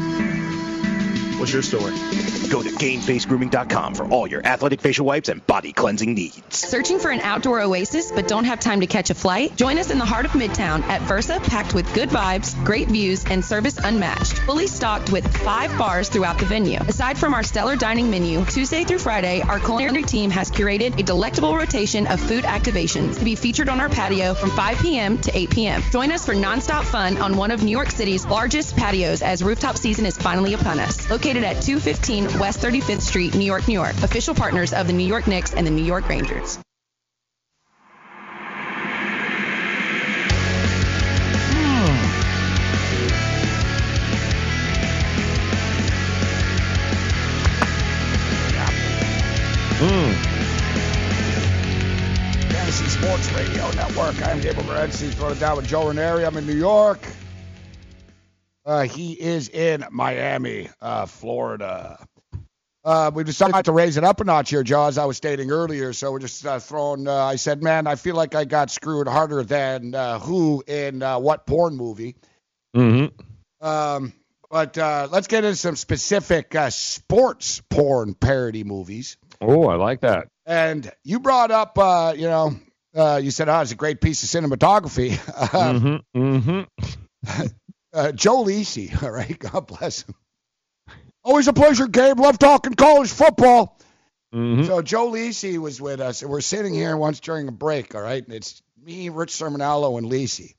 What's 1.41 1.53
your 1.53 1.63
story? 1.63 1.95
Go 2.51 2.61
to 2.61 2.69
GameFaceGrooming.com 2.69 3.95
for 3.95 4.05
all 4.09 4.27
your 4.27 4.45
athletic 4.45 4.79
facial 4.79 5.07
wipes 5.07 5.27
and 5.27 5.43
body 5.47 5.73
cleansing 5.73 6.13
needs. 6.13 6.55
Searching 6.55 6.99
for 6.99 7.09
an 7.09 7.19
outdoor 7.21 7.61
oasis 7.61 8.11
but 8.11 8.27
don't 8.27 8.43
have 8.43 8.59
time 8.59 8.81
to 8.81 8.85
catch 8.85 9.09
a 9.09 9.15
flight? 9.15 9.55
Join 9.55 9.79
us 9.79 9.89
in 9.89 9.97
the 9.97 10.05
heart 10.05 10.25
of 10.25 10.31
Midtown 10.33 10.83
at 10.83 11.01
Versa, 11.01 11.39
packed 11.41 11.73
with 11.73 11.91
good 11.95 12.09
vibes, 12.09 12.61
great 12.63 12.89
views, 12.89 13.25
and 13.25 13.43
service 13.43 13.79
unmatched. 13.79 14.37
Fully 14.39 14.67
stocked 14.67 15.11
with 15.11 15.25
five 15.37 15.75
bars 15.79 16.09
throughout 16.09 16.37
the 16.37 16.45
venue. 16.45 16.77
Aside 16.81 17.17
from 17.17 17.33
our 17.33 17.41
stellar 17.41 17.75
dining 17.75 18.11
menu, 18.11 18.45
Tuesday 18.45 18.83
through 18.83 18.99
Friday, 18.99 19.41
our 19.41 19.57
culinary 19.57 20.03
team 20.03 20.29
has 20.29 20.51
curated 20.51 20.99
a 20.99 21.03
delectable 21.03 21.55
rotation 21.55 22.05
of 22.05 22.19
food 22.19 22.43
activations 22.43 23.17
to 23.17 23.25
be 23.25 23.33
featured 23.33 23.67
on 23.67 23.79
our 23.79 23.89
patio 23.89 24.35
from 24.35 24.51
5 24.51 24.77
p.m. 24.77 25.17
to 25.17 25.35
8 25.35 25.49
p.m. 25.49 25.81
Join 25.91 26.11
us 26.11 26.23
for 26.23 26.35
nonstop 26.35 26.83
fun 26.83 27.17
on 27.17 27.35
one 27.35 27.49
of 27.49 27.63
New 27.63 27.71
York 27.71 27.89
City's 27.89 28.27
largest 28.27 28.77
patios 28.77 29.23
as 29.23 29.43
rooftop 29.43 29.75
season 29.75 30.05
is 30.05 30.15
finally 30.15 30.53
upon 30.53 30.79
us. 30.79 31.09
Located 31.09 31.30
at 31.37 31.61
215 31.61 32.39
West 32.39 32.59
35th 32.59 33.01
Street, 33.01 33.33
New 33.35 33.45
York, 33.45 33.67
New 33.67 33.73
York. 33.73 33.95
Official 34.03 34.35
partners 34.35 34.73
of 34.73 34.87
the 34.87 34.93
New 34.93 35.05
York 35.05 35.27
Knicks 35.27 35.53
and 35.53 35.65
the 35.65 35.71
New 35.71 35.83
York 35.83 36.07
Rangers. 36.09 36.59
Hmm. 41.53 42.11
Hmm. 49.79 50.11
Fantasy 52.51 52.85
Sports 52.89 53.31
Radio 53.33 53.71
Network. 53.71 54.21
I'm 54.27 54.41
Gabriel 54.41 54.69
Morency. 54.69 55.11
Throwing 55.13 55.35
it 55.35 55.39
down 55.39 55.57
with 55.57 55.67
Joe 55.67 55.87
Ranieri. 55.87 56.25
I'm 56.25 56.37
in 56.37 56.45
New 56.45 56.53
York. 56.53 56.99
Uh, 58.65 58.83
he 58.83 59.13
is 59.13 59.49
in 59.49 59.85
Miami, 59.91 60.69
uh, 60.81 61.05
Florida. 61.05 62.05
Uh, 62.83 63.11
we 63.13 63.23
decided 63.23 63.65
to 63.65 63.71
raise 63.71 63.97
it 63.97 64.03
up 64.03 64.21
a 64.21 64.23
notch 64.23 64.49
here, 64.49 64.63
Joe, 64.63 64.85
as 64.85 64.97
I 64.97 65.05
was 65.05 65.17
stating 65.17 65.51
earlier. 65.51 65.93
So 65.93 66.11
we're 66.11 66.19
just 66.19 66.45
uh, 66.45 66.59
throwing. 66.59 67.07
Uh, 67.07 67.13
I 67.13 67.35
said, 67.35 67.61
man, 67.61 67.85
I 67.85 67.95
feel 67.95 68.15
like 68.15 68.33
I 68.33 68.45
got 68.45 68.71
screwed 68.71 69.07
harder 69.07 69.43
than 69.43 69.93
uh, 69.93 70.19
who 70.19 70.63
in 70.65 71.03
uh, 71.03 71.19
what 71.19 71.45
porn 71.45 71.75
movie. 71.75 72.15
Mm-hmm. 72.75 73.65
Um, 73.65 74.13
But 74.49 74.77
uh, 74.77 75.07
let's 75.11 75.27
get 75.27 75.43
into 75.45 75.55
some 75.55 75.75
specific 75.75 76.55
uh, 76.55 76.71
sports 76.71 77.61
porn 77.69 78.15
parody 78.15 78.63
movies. 78.63 79.15
Oh, 79.39 79.67
I 79.67 79.75
like 79.75 80.01
that. 80.01 80.27
And 80.45 80.91
you 81.03 81.19
brought 81.19 81.51
up, 81.51 81.77
uh, 81.77 82.13
you 82.17 82.27
know, 82.27 82.55
uh, 82.95 83.19
you 83.23 83.31
said, 83.31 83.47
oh, 83.47 83.61
it's 83.61 83.71
a 83.71 83.75
great 83.75 84.01
piece 84.01 84.23
of 84.23 84.43
cinematography. 84.43 85.17
Um, 85.53 86.01
Mm-hmm. 86.15 86.21
Mm-hmm. 86.21 87.45
uh, 87.93 88.11
Joe 88.11 88.43
Lisi, 88.43 89.01
all 89.03 89.11
right, 89.11 89.37
God 89.37 89.67
bless 89.67 90.03
him. 90.03 90.15
Always 91.23 91.47
a 91.47 91.53
pleasure, 91.53 91.87
Gabe. 91.87 92.19
Love 92.19 92.39
talking 92.39 92.73
college 92.73 93.11
football. 93.11 93.79
Mm-hmm. 94.33 94.63
So 94.63 94.81
Joe 94.81 95.11
Lisi 95.11 95.57
was 95.57 95.79
with 95.81 95.99
us, 95.99 96.21
and 96.21 96.31
we're 96.31 96.41
sitting 96.41 96.73
here 96.73 96.95
once 96.97 97.19
during 97.19 97.47
a 97.47 97.51
break, 97.51 97.93
all 97.93 98.01
right? 98.01 98.25
And 98.25 98.33
it's 98.33 98.61
me, 98.81 99.09
Rich 99.09 99.33
Sermonello, 99.33 99.97
and 99.97 100.09
Lisi. 100.09 100.55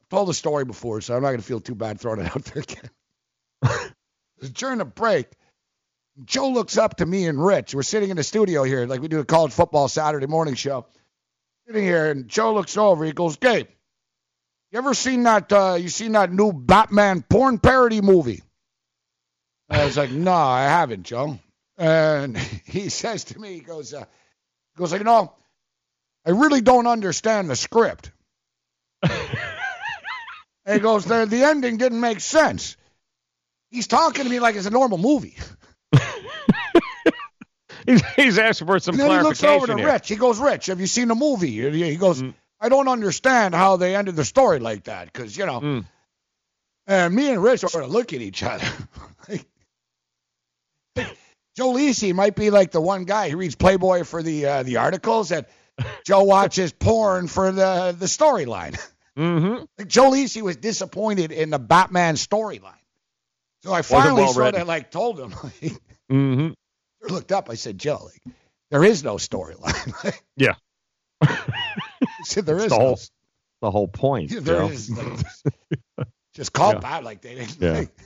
I've 0.00 0.08
told 0.08 0.28
the 0.28 0.34
story 0.34 0.64
before, 0.64 1.00
so 1.00 1.14
I'm 1.14 1.22
not 1.22 1.28
going 1.28 1.40
to 1.40 1.46
feel 1.46 1.60
too 1.60 1.74
bad 1.74 2.00
throwing 2.00 2.20
it 2.20 2.34
out 2.34 2.44
there 2.44 2.62
again. 2.62 3.92
During 4.52 4.78
the 4.78 4.84
break, 4.84 5.26
Joe 6.24 6.50
looks 6.50 6.78
up 6.78 6.96
to 6.98 7.06
me 7.06 7.26
and 7.26 7.44
Rich. 7.44 7.74
We're 7.74 7.82
sitting 7.82 8.10
in 8.10 8.16
the 8.16 8.22
studio 8.22 8.62
here, 8.62 8.86
like 8.86 9.02
we 9.02 9.08
do 9.08 9.20
a 9.20 9.24
college 9.24 9.52
football 9.52 9.88
Saturday 9.88 10.26
morning 10.26 10.54
show. 10.54 10.86
Sitting 11.66 11.82
here, 11.82 12.10
and 12.10 12.28
Joe 12.28 12.54
looks 12.54 12.76
over. 12.76 13.04
He 13.04 13.12
goes, 13.12 13.36
Gabe, 13.36 13.66
you 14.76 14.82
ever 14.82 14.92
seen 14.92 15.22
that? 15.22 15.50
Uh, 15.50 15.78
you 15.80 15.88
seen 15.88 16.12
that 16.12 16.30
new 16.30 16.52
Batman 16.52 17.22
porn 17.22 17.58
parody 17.58 18.02
movie? 18.02 18.42
I 19.70 19.86
was 19.86 19.96
like, 19.96 20.10
no, 20.10 20.34
I 20.34 20.64
haven't, 20.64 21.04
Joe. 21.04 21.38
And 21.78 22.36
he 22.66 22.90
says 22.90 23.24
to 23.24 23.38
me, 23.38 23.54
he 23.54 23.60
goes, 23.60 23.94
uh, 23.94 24.00
he 24.00 24.78
goes 24.78 24.92
like, 24.92 25.02
no, 25.02 25.32
I 26.26 26.30
really 26.30 26.60
don't 26.60 26.86
understand 26.86 27.48
the 27.48 27.56
script. 27.56 28.10
and 29.02 29.14
he 30.66 30.78
goes, 30.78 31.06
the, 31.06 31.24
the 31.24 31.44
ending 31.44 31.78
didn't 31.78 32.00
make 32.00 32.20
sense. 32.20 32.76
He's 33.70 33.86
talking 33.86 34.24
to 34.24 34.30
me 34.30 34.40
like 34.40 34.56
it's 34.56 34.66
a 34.66 34.70
normal 34.70 34.98
movie. 34.98 35.36
He's, 37.86 38.04
he's 38.16 38.36
asking 38.36 38.66
for 38.66 38.80
some 38.80 38.94
And 38.94 39.00
then 39.00 39.10
he 39.12 39.22
looks 39.22 39.44
over 39.44 39.68
to 39.68 39.76
here. 39.76 39.86
Rich. 39.86 40.08
He 40.08 40.16
goes, 40.16 40.40
Rich, 40.40 40.66
have 40.66 40.80
you 40.80 40.88
seen 40.88 41.06
the 41.06 41.14
movie? 41.14 41.70
He 41.70 41.94
goes, 41.94 42.20
I 42.60 42.68
don't 42.68 42.88
understand 42.88 43.54
how 43.54 43.76
they 43.76 43.94
ended 43.94 44.16
the 44.16 44.24
story 44.24 44.58
like 44.58 44.84
that 44.84 45.12
because, 45.12 45.36
you 45.36 45.46
know. 45.46 45.84
And 46.86 47.14
me 47.14 47.30
and 47.30 47.42
Rich 47.42 47.60
sort 47.60 47.84
of 47.84 47.90
look 47.90 48.12
at 48.12 48.20
each 48.20 48.42
other. 48.42 48.66
Joe 51.56 51.72
Lisi 51.72 52.14
might 52.14 52.36
be 52.36 52.50
like 52.50 52.70
the 52.70 52.80
one 52.80 53.04
guy 53.04 53.30
who 53.30 53.38
reads 53.38 53.54
Playboy 53.54 54.04
for 54.04 54.22
the 54.22 54.46
uh, 54.46 54.62
the 54.62 54.76
articles 54.76 55.30
that 55.30 55.48
Joe 56.04 56.22
watches 56.24 56.72
porn 56.72 57.28
for 57.28 57.50
the 57.50 57.96
the 57.98 58.06
storyline. 58.06 58.78
Mm-hmm. 59.16 59.64
Like 59.78 59.88
Joe 59.88 60.10
Lisi 60.10 60.42
was 60.42 60.56
disappointed 60.56 61.32
in 61.32 61.50
the 61.50 61.58
Batman 61.58 62.16
storyline. 62.16 62.72
So 63.62 63.72
I 63.72 63.82
finally 63.82 64.26
sort 64.28 64.54
of 64.54 64.68
like 64.68 64.90
told 64.90 65.18
him, 65.18 65.34
like, 65.62 65.80
Mm-hmm. 66.10 66.52
Looked 67.12 67.32
up. 67.32 67.50
I 67.50 67.54
said, 67.54 67.78
Joe, 67.78 68.08
like, 68.12 68.34
there 68.70 68.84
is 68.84 69.02
no 69.02 69.16
storyline. 69.16 70.14
Yeah. 70.36 70.54
There 72.44 72.56
is 72.58 72.64
the 72.64 72.68
no 72.70 72.76
whole, 72.76 73.00
the 73.62 73.70
whole 73.70 73.88
point. 73.88 74.30
Yeah, 74.32 74.40
there 74.40 74.62
is, 74.64 74.90
like, 74.90 76.08
just 76.34 76.52
call 76.52 76.72
Yeah. 76.74 76.78
back 76.80 77.02
like 77.04 77.20
they 77.22 77.34
didn't. 77.34 77.56
Yeah. 77.60 77.72
like- 77.72 77.96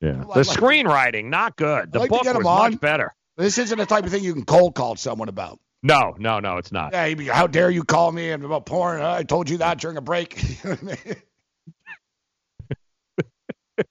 Yeah. 0.00 0.12
The 0.12 0.26
like- 0.26 0.46
screenwriting, 0.46 1.26
not 1.26 1.56
good. 1.56 1.92
The 1.92 1.98
like 2.00 2.10
book 2.10 2.24
was 2.24 2.34
on. 2.36 2.42
much 2.72 2.80
better. 2.80 3.14
This 3.36 3.58
isn't 3.58 3.78
the 3.78 3.86
type 3.86 4.04
of 4.04 4.10
thing 4.10 4.22
you 4.24 4.34
can 4.34 4.44
cold 4.44 4.74
call 4.74 4.96
someone 4.96 5.28
about. 5.28 5.58
No, 5.82 6.14
no, 6.18 6.40
no, 6.40 6.58
it's 6.58 6.72
not. 6.72 6.92
Yeah, 6.92 7.14
be, 7.14 7.26
how 7.26 7.46
dare 7.46 7.70
you 7.70 7.84
call 7.84 8.12
me 8.12 8.30
and 8.30 8.44
about 8.44 8.66
porn? 8.66 9.00
I 9.00 9.22
told 9.22 9.48
you 9.48 9.58
that 9.58 9.78
during 9.78 9.96
a 9.96 10.02
break. 10.02 10.42
You 10.64 10.70
know 10.70 10.76
I 10.80 10.84
mean? 10.84 11.16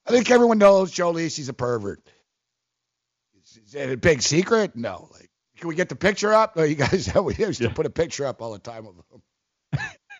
I 0.08 0.12
think 0.12 0.30
everyone 0.30 0.60
knows 0.60 0.92
Joe 0.92 1.12
Lisi's 1.12 1.50
a 1.50 1.54
pervert. 1.54 2.00
Is, 3.66 3.74
it 3.74 3.90
a 3.92 3.98
big 3.98 4.22
secret? 4.22 4.76
No. 4.76 5.10
Like, 5.12 5.30
can 5.58 5.68
we 5.68 5.74
get 5.76 5.90
the 5.90 5.96
picture 5.96 6.32
up? 6.34 6.56
No, 6.56 6.62
you 6.64 6.76
guys, 6.76 7.12
we 7.16 7.34
used 7.36 7.62
to 7.62 7.70
put 7.72 7.88
a 7.88 7.90
picture 7.90 8.26
up 8.28 8.42
all 8.42 8.52
the 8.54 8.60
time 8.60 8.86
of 8.86 8.96
him. 8.96 9.22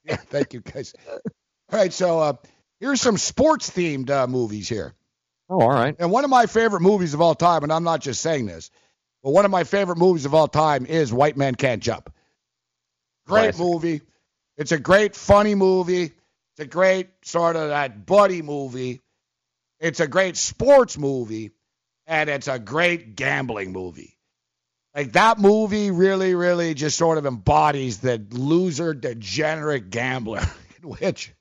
Yeah, 0.10 0.16
thank 0.18 0.54
you 0.54 0.62
guys. 0.62 0.94
All 1.08 1.80
right, 1.80 1.94
so 1.94 2.20
uh, 2.20 2.34
here's 2.80 3.02
some 3.02 3.18
sports 3.18 3.70
themed 3.70 4.10
uh, 4.10 4.28
movies 4.28 4.68
here. 4.68 4.94
Oh, 5.50 5.62
all 5.62 5.70
right. 5.70 5.96
And 6.00 6.12
one 6.12 6.24
of 6.24 6.30
my 6.30 6.46
favorite 6.46 6.82
movies 6.82 7.14
of 7.14 7.22
all 7.22 7.36
time, 7.36 7.64
and 7.64 7.72
I'm 7.72 7.84
not 7.84 8.02
just 8.02 8.22
saying 8.22 8.46
this, 8.46 8.70
but 9.24 9.32
one 9.32 9.46
of 9.46 9.52
my 9.52 9.64
favorite 9.64 9.98
movies 9.98 10.26
of 10.26 10.34
all 10.34 10.48
time 10.48 10.86
is 10.86 11.12
White 11.12 11.38
Man 11.38 11.56
Can't 11.56 11.82
Jump. 11.82 12.14
Great 13.28 13.56
Classic. 13.56 13.60
movie. 13.60 14.02
It's 14.58 14.72
a 14.72 14.80
great 14.80 15.16
funny 15.16 15.56
movie. 15.56 16.04
It's 16.04 16.60
a 16.60 16.66
great 16.66 17.08
sort 17.24 17.56
of 17.56 17.70
that 17.70 18.06
buddy 18.06 18.42
movie. 18.42 19.02
It's 19.80 20.00
a 20.00 20.08
great 20.08 20.36
sports 20.36 20.98
movie, 20.98 21.52
and 22.06 22.30
it's 22.30 22.48
a 22.48 22.60
great 22.60 23.16
gambling 23.16 23.72
movie. 23.72 24.18
Like 24.96 25.14
that 25.14 25.40
movie 25.40 25.92
really, 25.92 26.34
really 26.36 26.74
just 26.74 26.98
sort 26.98 27.18
of 27.18 27.26
embodies 27.26 28.00
the 28.00 28.24
loser, 28.32 28.94
degenerate 28.94 29.90
gambler, 29.90 30.42
in 30.82 30.90
which 31.00 31.32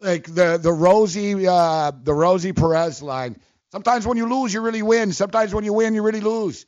like 0.00 0.24
the 0.32 0.56
the 0.58 0.72
Rosie 0.72 1.46
uh, 1.46 1.90
the 1.90 2.14
Rosie 2.14 2.52
Perez 2.52 3.02
line. 3.02 3.36
Sometimes 3.72 4.06
when 4.06 4.16
you 4.16 4.26
lose, 4.28 4.54
you 4.54 4.60
really 4.60 4.82
win. 4.82 5.12
Sometimes 5.12 5.52
when 5.52 5.64
you 5.64 5.72
win, 5.72 5.94
you 5.94 6.02
really 6.02 6.20
lose. 6.20 6.66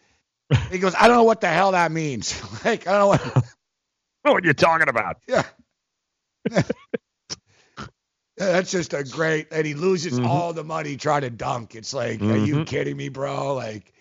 He 0.70 0.78
goes, 0.78 0.94
I 0.98 1.08
don't 1.08 1.16
know 1.16 1.24
what 1.24 1.40
the 1.42 1.48
hell 1.48 1.72
that 1.72 1.92
means. 1.92 2.40
like 2.64 2.86
I 2.86 2.92
don't 2.92 3.00
know 3.00 3.06
what. 3.08 3.26
I 3.26 4.28
know 4.28 4.32
what 4.32 4.44
you're 4.44 4.54
talking 4.54 4.88
about. 4.88 5.18
Yeah. 5.28 5.44
Yeah, 8.38 8.52
That's 8.52 8.70
just 8.70 8.94
a 8.94 9.02
great, 9.04 9.48
and 9.50 9.66
he 9.66 9.74
loses 9.74 10.18
Mhm. 10.18 10.24
all 10.24 10.52
the 10.52 10.62
money 10.64 10.96
trying 10.96 11.22
to 11.22 11.30
dunk. 11.30 11.74
It's 11.74 11.92
like, 11.92 12.20
are 12.22 12.36
you 12.36 12.60
Mhm. 12.60 12.66
kidding 12.66 12.96
me, 12.96 13.08
bro? 13.08 13.54
Like, 13.54 13.92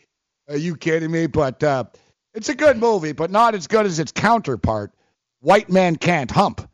are 0.50 0.58
you 0.58 0.76
kidding 0.76 1.12
me? 1.12 1.28
But 1.28 1.64
uh, 1.64 1.86
it's 2.34 2.50
a 2.50 2.56
good 2.56 2.78
movie, 2.78 3.12
but 3.14 3.32
not 3.32 3.56
as 3.56 3.68
good 3.68 3.86
as 3.86 4.00
its 4.00 4.12
counterpart, 4.12 4.92
White 5.40 5.70
Man 5.70 5.96
Can't 5.96 6.32
Hump. 6.32 6.68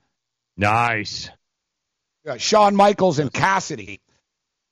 Nice. 0.58 1.30
Yeah, 2.26 2.38
Shawn 2.38 2.76
Michaels 2.76 3.20
and 3.20 3.32
Cassidy. 3.34 4.02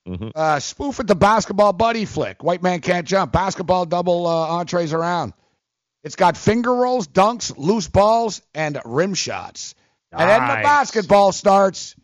Mhm. 0.08 0.32
Uh, 0.34 0.60
spoof 0.60 1.00
at 1.00 1.08
the 1.08 1.16
basketball 1.16 1.74
buddy 1.74 2.06
flick. 2.06 2.44
White 2.44 2.64
man 2.64 2.82
can't 2.82 3.08
jump. 3.08 3.32
Basketball 3.32 3.86
double 3.86 4.26
uh, 4.26 4.48
entrees 4.48 4.94
around. 4.94 5.34
It's 6.04 6.16
got 6.16 6.38
finger 6.38 6.74
rolls, 6.74 7.08
dunks, 7.08 7.56
loose 7.56 7.88
balls, 7.88 8.42
and 8.56 8.80
rim 8.84 9.14
shots. 9.14 9.76
And 10.12 10.28
then 10.30 10.42
the 10.42 10.64
basketball 10.64 11.32
starts. 11.32 11.96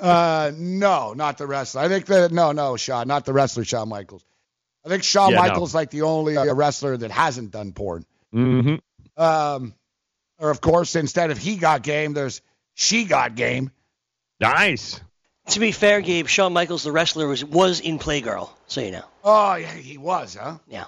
Uh, 0.00 0.52
no, 0.56 1.12
not 1.14 1.38
the 1.38 1.46
wrestler. 1.46 1.82
I 1.82 1.88
think 1.88 2.06
that 2.06 2.32
no, 2.32 2.52
no, 2.52 2.76
Shawn, 2.76 3.08
not 3.08 3.24
the 3.24 3.32
wrestler, 3.32 3.64
Shawn 3.64 3.88
Michaels. 3.88 4.24
I 4.84 4.88
think 4.88 5.02
Shawn 5.02 5.32
Yeah, 5.32 5.38
no. 5.38 5.48
Michaels 5.48 5.74
like 5.74 5.90
the 5.90 6.02
only 6.02 6.36
uh, 6.36 6.54
wrestler 6.54 6.96
that 6.96 7.10
hasn't 7.10 7.50
done 7.50 7.72
porn. 7.72 8.04
Mm-hmm. 8.34 8.76
Um, 9.20 9.74
or 10.38 10.50
of 10.50 10.60
course, 10.60 10.94
instead 10.96 11.30
of 11.30 11.38
he 11.38 11.56
got 11.56 11.82
game, 11.82 12.12
there's 12.12 12.42
she 12.74 13.04
got 13.04 13.34
game. 13.34 13.70
Nice. 14.40 15.00
To 15.50 15.60
be 15.60 15.72
fair, 15.72 16.00
Gabe, 16.00 16.26
Shawn 16.26 16.52
Michaels, 16.52 16.82
the 16.82 16.92
wrestler, 16.92 17.28
was 17.28 17.44
was 17.44 17.80
in 17.80 17.98
Playgirl, 17.98 18.50
so 18.66 18.80
you 18.80 18.90
know. 18.90 19.04
Oh, 19.22 19.54
yeah, 19.54 19.72
he 19.72 19.96
was, 19.96 20.34
huh? 20.34 20.58
Yeah. 20.68 20.84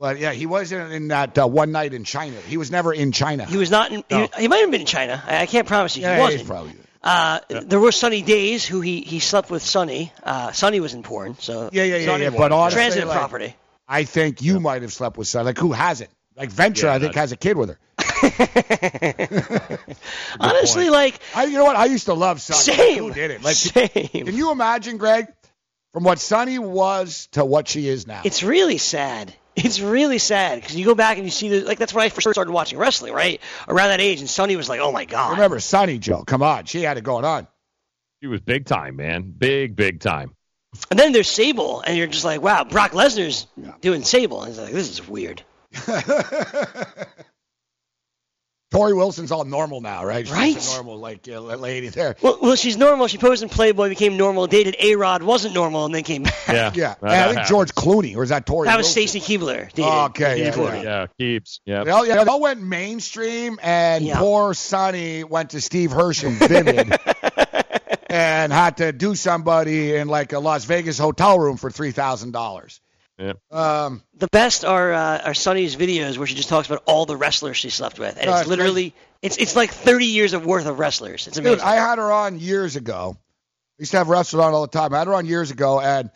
But 0.00 0.18
yeah, 0.18 0.32
he 0.32 0.46
wasn't 0.46 0.92
in 0.92 1.08
that 1.08 1.36
uh, 1.36 1.46
one 1.46 1.72
night 1.72 1.92
in 1.92 2.04
China. 2.04 2.36
He 2.36 2.56
was 2.56 2.70
never 2.70 2.92
in 2.92 3.12
China. 3.12 3.44
He 3.44 3.56
was 3.56 3.70
not 3.70 3.90
in. 3.90 4.04
He, 4.08 4.28
he 4.38 4.48
might 4.48 4.58
have 4.58 4.70
been 4.70 4.82
in 4.82 4.86
China. 4.86 5.22
I, 5.26 5.42
I 5.42 5.46
can't 5.46 5.66
promise 5.66 5.96
you. 5.96 6.02
Yeah, 6.02 6.16
he 6.16 6.22
he's 6.22 6.40
wasn't. 6.40 6.48
probably. 6.48 6.72
Uh, 7.02 7.40
There 7.48 7.80
were 7.80 7.92
Sunny 7.92 8.22
Days 8.22 8.66
who 8.66 8.80
he, 8.80 9.00
he 9.00 9.20
slept 9.20 9.50
with 9.50 9.62
Sunny. 9.62 10.12
Uh, 10.22 10.52
Sunny 10.52 10.80
was 10.80 10.94
in 10.94 11.02
porn, 11.02 11.36
so 11.38 11.70
Yeah, 11.72 11.84
yeah, 11.84 11.96
yeah, 11.96 12.06
Sunny 12.06 12.24
yeah. 12.24 12.30
But 12.30 12.52
honestly, 12.52 12.78
transitive 12.78 13.08
like, 13.08 13.18
property. 13.18 13.54
I 13.86 14.04
think 14.04 14.42
you 14.42 14.60
might 14.60 14.82
have 14.82 14.92
slept 14.92 15.16
with 15.16 15.28
some. 15.28 15.46
Like 15.46 15.58
who 15.58 15.72
hasn't? 15.72 16.10
Like 16.36 16.50
Venture, 16.50 16.86
Yeah, 16.86 16.94
I 16.94 16.98
think 16.98 17.14
has 17.14 17.32
a 17.32 17.36
kid 17.36 17.56
with 17.56 17.70
her. 17.70 17.78
Honestly, 20.40 20.90
like 20.90 21.18
I, 21.34 21.44
you 21.44 21.54
know 21.54 21.64
what? 21.64 21.76
I 21.76 21.86
used 21.86 22.06
to 22.06 22.14
love 22.14 22.40
Sunny. 22.40 22.78
Like, 22.78 22.86
Same. 22.86 23.02
who 23.04 23.12
did 23.12 23.30
it? 23.30 23.42
Like, 23.42 23.56
Same. 23.56 23.88
Can 24.26 24.36
you 24.36 24.52
imagine, 24.52 24.98
Greg, 24.98 25.26
from 25.92 26.04
what 26.04 26.18
Sunny 26.18 26.58
was 26.58 27.28
to 27.32 27.44
what 27.44 27.66
she 27.68 27.88
is 27.88 28.06
now? 28.06 28.22
It's 28.24 28.42
really 28.42 28.78
sad. 28.78 29.34
It's 29.64 29.80
really 29.80 30.18
sad 30.18 30.60
because 30.60 30.76
you 30.76 30.84
go 30.84 30.94
back 30.94 31.16
and 31.16 31.26
you 31.26 31.32
see 31.32 31.48
the 31.48 31.60
like 31.62 31.78
that's 31.78 31.92
when 31.92 32.04
I 32.04 32.10
first 32.10 32.30
started 32.30 32.50
watching 32.52 32.78
wrestling, 32.78 33.12
right? 33.12 33.40
Around 33.66 33.88
that 33.88 34.00
age, 34.00 34.20
and 34.20 34.30
Sunny 34.30 34.54
was 34.54 34.68
like, 34.68 34.80
"Oh 34.80 34.92
my 34.92 35.04
god!" 35.04 35.32
Remember 35.32 35.58
Sunny 35.58 35.98
Joe? 35.98 36.22
Come 36.24 36.42
on, 36.42 36.64
she 36.66 36.82
had 36.82 36.96
it 36.96 37.04
going 37.04 37.24
on. 37.24 37.48
She 38.22 38.28
was 38.28 38.40
big 38.40 38.66
time, 38.66 38.96
man. 38.96 39.34
Big, 39.36 39.74
big 39.74 40.00
time. 40.00 40.34
And 40.90 40.98
then 40.98 41.12
there's 41.12 41.28
Sable, 41.28 41.80
and 41.80 41.96
you're 41.96 42.06
just 42.06 42.24
like, 42.24 42.40
"Wow, 42.40 42.64
Brock 42.64 42.92
Lesnar's 42.92 43.46
doing 43.80 44.04
Sable." 44.04 44.42
And 44.42 44.50
it's 44.50 44.60
like, 44.60 44.72
"This 44.72 44.90
is 44.90 45.08
weird." 45.08 45.42
Torrie 48.70 48.94
Wilson's 48.94 49.32
all 49.32 49.44
normal 49.46 49.80
now, 49.80 50.04
right? 50.04 50.26
She's 50.26 50.34
Right. 50.36 50.56
a 50.70 50.74
normal 50.74 50.98
like 50.98 51.26
uh, 51.26 51.40
lady 51.40 51.88
there. 51.88 52.16
Well, 52.20 52.38
well, 52.42 52.54
she's 52.54 52.76
normal. 52.76 53.06
She 53.06 53.16
posed 53.16 53.42
in 53.42 53.48
Playboy, 53.48 53.88
became 53.88 54.18
normal, 54.18 54.46
dated 54.46 54.76
A 54.78 54.94
Rod, 54.96 55.22
wasn't 55.22 55.54
normal, 55.54 55.86
and 55.86 55.94
then 55.94 56.02
came 56.02 56.24
back. 56.24 56.34
Yeah. 56.48 56.70
Yeah, 56.74 56.94
That 57.00 57.02
and 57.02 57.10
I 57.10 57.22
think 57.24 57.32
happens. 57.38 57.48
George 57.48 57.74
Clooney, 57.74 58.14
or 58.16 58.22
is 58.22 58.28
that 58.28 58.44
Tori? 58.44 58.66
That 58.68 58.76
was 58.76 58.84
Wilson? 58.94 59.08
Stacy 59.08 59.38
Keibler. 59.38 59.72
dated 59.72 59.84
Okay, 60.10 60.44
yeah, 60.44 60.50
Keibler. 60.50 60.82
yeah. 60.82 60.82
Yeah, 60.82 61.06
keeps. 61.18 61.60
Yeah. 61.64 61.82
Well, 61.84 62.06
yeah, 62.06 62.22
they 62.24 62.30
all 62.30 62.40
went 62.40 62.60
mainstream, 62.62 63.58
and 63.62 64.04
Yeah. 64.04 64.18
poor 64.18 64.52
Sunny 64.52 65.24
went 65.24 65.50
to 65.50 65.60
Steve 65.62 65.90
Hirsch 65.90 66.22
and 66.24 66.36
Vivid, 66.36 66.94
and 68.10 68.52
had 68.52 68.78
to 68.78 68.92
do 68.92 69.14
somebody 69.14 69.94
in 69.94 70.08
like 70.08 70.32
a 70.32 70.38
Las 70.40 70.64
Vegas 70.66 70.98
hotel 70.98 71.38
room 71.38 71.56
for 71.56 71.70
three 71.70 71.92
thousand 71.92 72.32
dollars. 72.32 72.80
Yeah. 73.18 73.32
Um, 73.50 74.02
The 74.14 74.28
best 74.28 74.64
are 74.64 74.92
uh, 74.92 75.22
are 75.24 75.34
Sunny's 75.34 75.74
videos 75.76 76.18
where 76.18 76.26
she 76.26 76.34
just 76.34 76.48
talks 76.48 76.68
about 76.68 76.82
all 76.86 77.04
the 77.04 77.16
wrestlers 77.16 77.56
she 77.56 77.70
slept 77.70 77.98
with, 77.98 78.16
and 78.16 78.26
No, 78.26 78.32
it's 78.32 78.40
it's 78.42 78.48
literally 78.48 78.94
it's 79.22 79.36
it's 79.38 79.56
like 79.56 79.70
30 79.70 80.06
years 80.06 80.32
of 80.34 80.46
worth 80.46 80.66
of 80.66 80.78
wrestlers. 80.78 81.26
It's 81.26 81.36
amazing. 81.36 81.58
Dude, 81.58 81.64
I 81.66 81.74
had 81.76 81.98
her 81.98 82.12
on 82.12 82.38
years 82.38 82.76
ago. 82.76 83.16
I 83.18 83.82
used 83.82 83.90
to 83.90 83.98
have 83.98 84.08
wrestlers 84.08 84.40
on 84.42 84.54
all 84.54 84.62
the 84.62 84.68
time. 84.68 84.94
I 84.94 84.98
had 84.98 85.08
her 85.08 85.14
on 85.14 85.26
years 85.26 85.50
ago, 85.50 85.80
and 85.80 86.10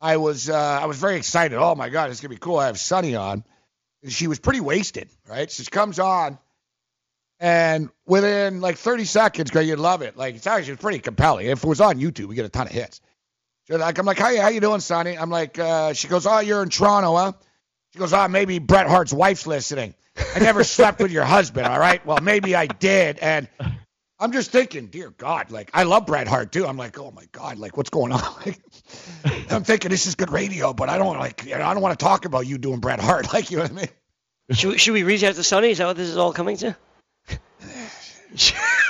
I 0.00 0.18
was 0.18 0.48
uh, 0.48 0.54
I 0.54 0.86
was 0.86 0.98
very 0.98 1.16
excited. 1.16 1.58
Oh 1.58 1.74
my 1.74 1.88
god, 1.88 2.10
it's 2.10 2.20
gonna 2.20 2.34
be 2.34 2.38
cool. 2.38 2.58
I 2.58 2.66
have 2.66 2.78
Sunny 2.78 3.16
on. 3.16 3.44
And 4.02 4.12
She 4.12 4.28
was 4.28 4.38
pretty 4.38 4.60
wasted, 4.60 5.08
right? 5.28 5.50
So 5.50 5.64
she 5.64 5.70
comes 5.70 5.98
on, 5.98 6.38
and 7.40 7.88
within 8.06 8.60
like 8.60 8.76
30 8.78 9.04
seconds, 9.04 9.50
girl, 9.50 9.62
you'd 9.62 9.78
love 9.78 10.02
it. 10.02 10.16
Like 10.16 10.36
it's 10.36 10.46
actually 10.46 10.76
pretty 10.76 11.00
compelling. 11.00 11.46
If 11.46 11.64
it 11.64 11.66
was 11.66 11.80
on 11.80 11.98
YouTube, 11.98 12.26
we 12.26 12.34
get 12.36 12.44
a 12.44 12.48
ton 12.50 12.66
of 12.66 12.72
hits. 12.72 13.00
So 13.68 13.76
like 13.76 13.98
I'm 13.98 14.06
like, 14.06 14.18
how 14.18 14.30
you 14.30 14.40
how 14.40 14.48
you 14.48 14.60
doing, 14.60 14.80
Sunny? 14.80 15.18
I'm 15.18 15.30
like, 15.30 15.58
uh, 15.58 15.92
she 15.92 16.08
goes, 16.08 16.26
oh, 16.26 16.38
you're 16.38 16.62
in 16.62 16.68
Toronto, 16.68 17.16
huh? 17.16 17.32
She 17.92 17.98
goes, 17.98 18.12
oh, 18.12 18.28
maybe 18.28 18.58
Bret 18.58 18.86
Hart's 18.86 19.12
wife's 19.12 19.46
listening. 19.46 19.94
I 20.34 20.38
never 20.38 20.62
slept 20.76 21.00
with 21.00 21.10
your 21.10 21.24
husband, 21.24 21.66
all 21.66 21.78
right? 21.78 22.04
Well, 22.06 22.18
maybe 22.22 22.54
I 22.54 22.66
did, 22.66 23.18
and 23.18 23.48
I'm 24.20 24.32
just 24.32 24.50
thinking, 24.52 24.86
dear 24.86 25.10
God, 25.10 25.50
like 25.50 25.70
I 25.74 25.82
love 25.82 26.06
Bret 26.06 26.28
Hart 26.28 26.52
too. 26.52 26.66
I'm 26.66 26.76
like, 26.76 26.98
oh 26.98 27.10
my 27.10 27.24
God, 27.32 27.58
like 27.58 27.76
what's 27.76 27.90
going 27.90 28.12
on? 28.12 28.22
Like, 29.24 29.52
I'm 29.52 29.64
thinking 29.64 29.90
this 29.90 30.06
is 30.06 30.14
good 30.14 30.30
radio, 30.30 30.72
but 30.72 30.88
I 30.88 30.98
don't 30.98 31.18
like, 31.18 31.44
you 31.44 31.58
know, 31.58 31.64
I 31.64 31.74
don't 31.74 31.82
want 31.82 31.98
to 31.98 32.04
talk 32.04 32.24
about 32.24 32.46
you 32.46 32.56
doing 32.58 32.78
Bret 32.78 33.00
Hart, 33.00 33.32
like 33.32 33.50
you 33.50 33.56
know 33.56 33.64
what 33.64 33.72
I 33.72 33.74
mean? 33.74 33.88
Should 34.52 34.70
we, 34.70 34.78
should 34.78 34.92
we 34.92 35.02
reach 35.02 35.24
out 35.24 35.34
to 35.34 35.42
Sunny? 35.42 35.70
Is 35.70 35.78
that 35.78 35.86
what 35.86 35.96
this 35.96 36.08
is 36.08 36.16
all 36.16 36.32
coming 36.32 36.56
to? 36.58 36.76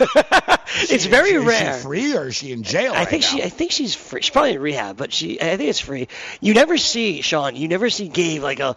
it's 0.91 1.07
very 1.07 1.31
she, 1.31 1.37
rare. 1.39 1.71
Is 1.71 1.77
she 1.77 1.83
free 1.83 2.17
or 2.17 2.27
is 2.29 2.37
she 2.37 2.53
in 2.53 2.63
jail? 2.63 2.93
I 2.93 2.99
right 2.99 3.09
think 3.09 3.23
now? 3.23 3.29
she. 3.29 3.43
I 3.43 3.49
think 3.49 3.73
she's 3.73 3.95
free. 3.95 4.23
She's 4.23 4.31
probably 4.31 4.55
in 4.55 4.61
rehab, 4.61 4.97
but 4.97 5.13
she. 5.13 5.41
I 5.41 5.57
think 5.57 5.71
it's 5.71 5.81
free. 5.81 6.09
You 6.41 6.55
never 6.55 6.77
see 6.77 7.23
Sean. 7.23 7.57
You 7.57 7.69
never 7.69 7.91
see 7.91 8.09
Gabe 8.09 8.43
like 8.43 8.61
a. 8.61 8.77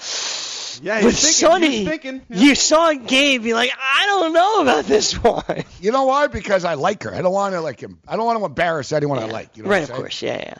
Yeah, 0.82 1.04
with 1.04 1.16
he's 1.16 1.40
thinking, 1.40 1.90
Sunny. 1.90 2.22
yeah. 2.30 2.42
You 2.42 2.56
saw 2.56 2.94
Gabe 2.94 3.44
be 3.44 3.54
like, 3.54 3.72
I 3.78 4.06
don't 4.06 4.34
know 4.34 4.62
about 4.62 4.86
this 4.86 5.14
one. 5.14 5.44
You 5.82 5.92
know 5.92 6.06
why? 6.06 6.28
Because 6.28 6.66
I 6.66 6.74
like 6.74 7.04
her. 7.04 7.14
I 7.14 7.22
don't 7.22 7.32
want 7.32 7.54
to 7.54 7.62
like 7.62 7.80
him. 7.80 8.00
I 8.08 8.18
don't 8.18 8.26
want 8.26 8.40
to 8.40 8.46
embarrass 8.46 8.92
anyone 8.92 9.18
I 9.20 9.26
like. 9.26 9.56
You 9.56 9.64
know 9.64 9.70
right, 9.70 9.82
what 9.82 9.90
of 9.90 9.96
course. 9.96 10.22
Yeah, 10.22 10.38
yeah. 10.38 10.58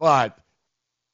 But 0.00 0.36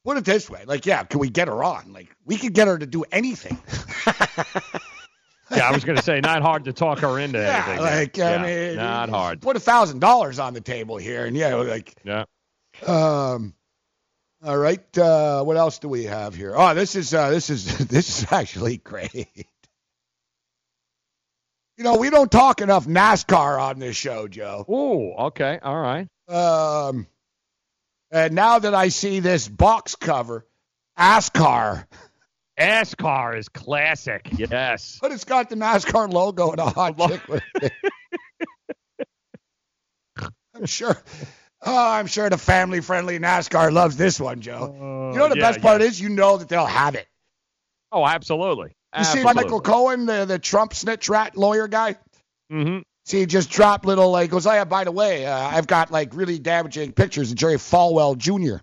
put 0.05 0.17
it 0.17 0.25
this 0.25 0.49
way, 0.49 0.65
like, 0.65 0.87
yeah, 0.87 1.03
can 1.03 1.21
we 1.21 1.29
get 1.29 1.49
her 1.49 1.63
on? 1.63 1.93
Like, 1.93 2.09
we 2.25 2.37
could 2.39 2.55
get 2.55 2.69
her 2.69 2.79
to 2.79 2.87
do 2.87 3.05
anything. 3.13 3.59
Yeah, 5.51 5.69
I 5.69 5.73
was 5.73 5.85
going 5.85 5.97
to 5.97 6.03
say, 6.03 6.21
not 6.21 6.43
hard 6.43 6.65
to 6.65 6.73
talk 6.73 6.99
her 7.01 7.19
into 7.21 7.39
Yeah, 7.43 7.65
anything. 7.67 7.85
like 7.85 8.17
yeah, 8.17 8.43
I 8.43 8.47
mean, 8.47 8.77
not 8.77 9.09
hard. 9.11 9.41
Put 9.41 9.57
a 9.57 9.61
thousand 9.61 10.01
dollars 10.01 10.39
on 10.39 10.55
the 10.55 10.61
table 10.61 10.97
here, 10.97 11.25
and 11.25 11.37
yeah, 11.37 11.55
like, 11.55 11.95
Yeah. 12.05 12.25
um, 12.87 13.55
all 14.45 14.57
right. 14.59 14.99
Uh, 14.99 15.43
what 15.45 15.57
else 15.57 15.79
do 15.79 15.89
we 15.89 16.05
have 16.05 16.35
here? 16.35 16.53
Oh, 16.57 16.75
this 16.75 16.95
is 16.97 17.15
uh, 17.15 17.31
this 17.31 17.49
is 17.51 17.79
this 17.89 18.23
is 18.23 18.33
actually 18.33 18.79
great. 18.79 19.29
You 21.79 21.85
know, 21.85 21.97
we 21.99 22.09
don't 22.11 22.31
talk 22.33 22.61
enough 22.63 22.87
NASCAR 22.87 23.61
on 23.61 23.79
this 23.79 23.97
show, 23.97 24.29
Joe. 24.29 24.65
Oh, 24.67 25.27
okay, 25.27 25.59
all 25.63 25.79
right. 25.79 26.09
Um, 26.29 27.07
and 28.11 28.35
now 28.35 28.59
that 28.59 28.75
I 28.75 28.89
see 28.89 29.21
this 29.21 29.47
box 29.47 29.95
cover, 29.95 30.47
ASCAR, 30.99 31.87
ASCAR 32.59 33.37
is 33.37 33.49
classic. 33.49 34.29
Yes. 34.37 34.99
but 35.01 35.13
it's 35.13 35.25
got 35.25 35.51
the 35.51 35.57
NASCAR 35.57 36.13
logo 36.13 36.51
and 36.51 36.61
a 36.61 36.67
hot 36.67 36.99
chick 37.09 37.29
with 37.29 37.43
it. 37.63 37.73
I'm 40.55 40.67
sure. 40.67 40.97
Oh, 41.65 41.91
I'm 41.91 42.07
sure 42.07 42.31
the 42.31 42.39
family-friendly 42.39 43.19
NASCAR 43.19 43.73
loves 43.73 43.97
this 43.97 44.19
one, 44.21 44.41
Joe. 44.41 45.11
you 45.13 45.19
know 45.19 45.29
the 45.29 45.37
yeah, 45.37 45.51
best 45.51 45.61
part 45.61 45.83
is 45.83 46.01
you 46.01 46.09
know 46.09 46.39
that 46.39 46.49
they'll 46.49 46.65
have 46.65 46.95
it. 46.95 47.07
Oh, 47.93 48.07
absolutely. 48.07 48.73
You 48.97 49.05
see 49.05 49.23
Michael 49.23 49.61
Cohen, 49.61 50.07
the 50.07 50.25
the 50.25 50.39
Trump 50.39 50.73
snitch 50.73 51.09
rat 51.09 51.37
lawyer 51.37 51.69
guy. 51.69 51.97
Mm-hmm. 52.51 52.79
See, 53.05 53.21
he 53.21 53.27
just 53.27 53.51
dropped 53.51 53.85
little 53.85 54.11
like 54.11 54.31
goes. 54.31 54.47
Oh 54.47 54.53
yeah, 54.53 54.65
by 54.65 54.85
the 54.85 54.93
way, 54.93 55.27
uh, 55.27 55.39
I've 55.39 55.67
got 55.67 55.91
like 55.91 56.15
really 56.15 56.39
damaging 56.39 56.93
pictures 56.93 57.31
of 57.31 57.37
Jerry 57.37 57.57
Falwell 57.57 58.17
Jr. 58.17 58.63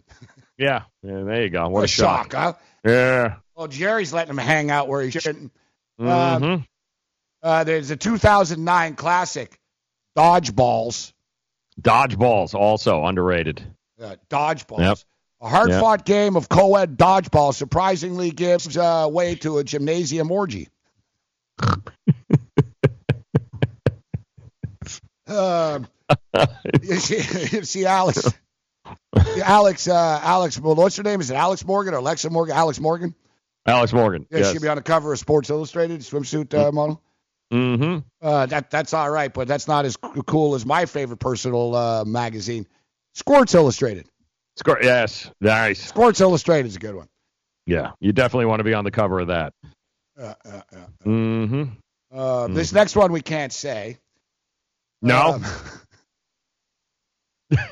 Yeah. 0.58 0.84
yeah. 1.02 1.24
There 1.24 1.44
you 1.44 1.50
go. 1.50 1.64
What, 1.64 1.72
What 1.72 1.82
a 1.82 1.84
a 1.86 1.88
shock, 1.88 2.34
huh? 2.34 2.54
Yeah. 2.86 3.36
Well, 3.56 3.68
Jerry's 3.68 4.14
letting 4.14 4.32
him 4.32 4.38
hang 4.38 4.72
out 4.72 4.88
where 4.88 5.02
he 5.02 5.12
shouldn't. 5.12 5.52
Um, 6.00 6.66
uh, 7.42 7.64
there's 7.64 7.92
a 7.92 7.98
2009 7.98 8.96
classic, 8.96 9.60
Dodgeballs. 10.18 11.14
Dodgeballs 11.82 12.54
also 12.54 13.04
underrated. 13.06 13.64
Uh, 14.02 14.16
dodgeballs. 14.30 14.80
Yep. 14.80 14.98
A 15.42 15.50
hard-fought 15.50 16.06
game 16.06 16.38
of 16.38 16.48
co-ed 16.48 16.98
dodgeball 16.98 17.54
surprisingly 17.54 18.32
gives 18.32 18.78
uh, 18.78 19.08
way 19.10 19.36
to 19.36 19.58
a 19.58 19.64
gymnasium 19.64 20.32
orgy. 20.32 20.70
um, 25.28 25.86
you 26.82 26.96
see, 26.96 27.58
you 27.58 27.64
see 27.66 27.86
Alex, 27.86 28.32
Alex, 29.44 29.88
uh, 29.90 30.20
Alex. 30.24 30.58
Well, 30.60 30.76
what's 30.76 30.96
her 30.96 31.04
name? 31.04 31.20
Is 31.20 31.30
it 31.30 31.36
Alex 31.36 31.66
Morgan 31.66 31.94
or 31.94 31.98
Alexa 31.98 32.30
Morgan? 32.30 32.56
Alex 32.56 32.80
Morgan. 32.80 33.14
Alex 33.66 33.94
Morgan. 33.94 34.26
Yeah, 34.30 34.40
yes. 34.40 34.52
she'll 34.52 34.62
be 34.62 34.68
on 34.68 34.76
the 34.78 34.84
cover 34.84 35.14
of 35.14 35.20
Sports 35.20 35.50
Illustrated 35.50 36.02
swimsuit 36.02 36.54
uh, 36.54 36.72
model. 36.72 37.02
Mm-hmm. 37.52 38.00
Uh, 38.22 38.46
that 38.48 38.70
that's 38.72 38.94
all 38.94 39.10
right, 39.10 39.32
but 39.34 39.48
that's 39.48 39.68
not 39.68 39.86
as 39.86 39.96
cool 40.26 40.56
as 40.56 40.66
my 40.66 40.86
favorite 40.86 41.18
personal 41.20 41.76
uh, 41.76 42.04
magazine, 42.06 42.68
Sports 43.14 43.54
Illustrated. 43.54 44.08
Score. 44.56 44.80
Yes. 44.82 45.32
Nice. 45.42 45.82
Sports 45.82 46.22
Illustrated 46.22 46.68
is 46.68 46.76
a 46.76 46.80
good 46.80 46.96
one. 46.96 47.08
Yeah. 47.66 47.92
You 48.00 48.12
definitely 48.12 48.46
want 48.46 48.60
to 48.60 48.64
be 48.64 48.74
on 48.74 48.84
the 48.84 48.92
cover 48.92 49.20
of 49.20 49.28
that. 49.30 49.54
Uh, 50.20 50.34
uh, 50.46 50.62
uh, 50.76 50.78
Mm-hmm. 51.06 51.64
uh, 52.16 52.48
This 52.50 52.72
next 52.74 52.96
one 52.96 53.12
we 53.12 53.22
can't 53.22 53.52
say. 53.52 53.98
No. 55.02 55.40
Um, 57.56 57.66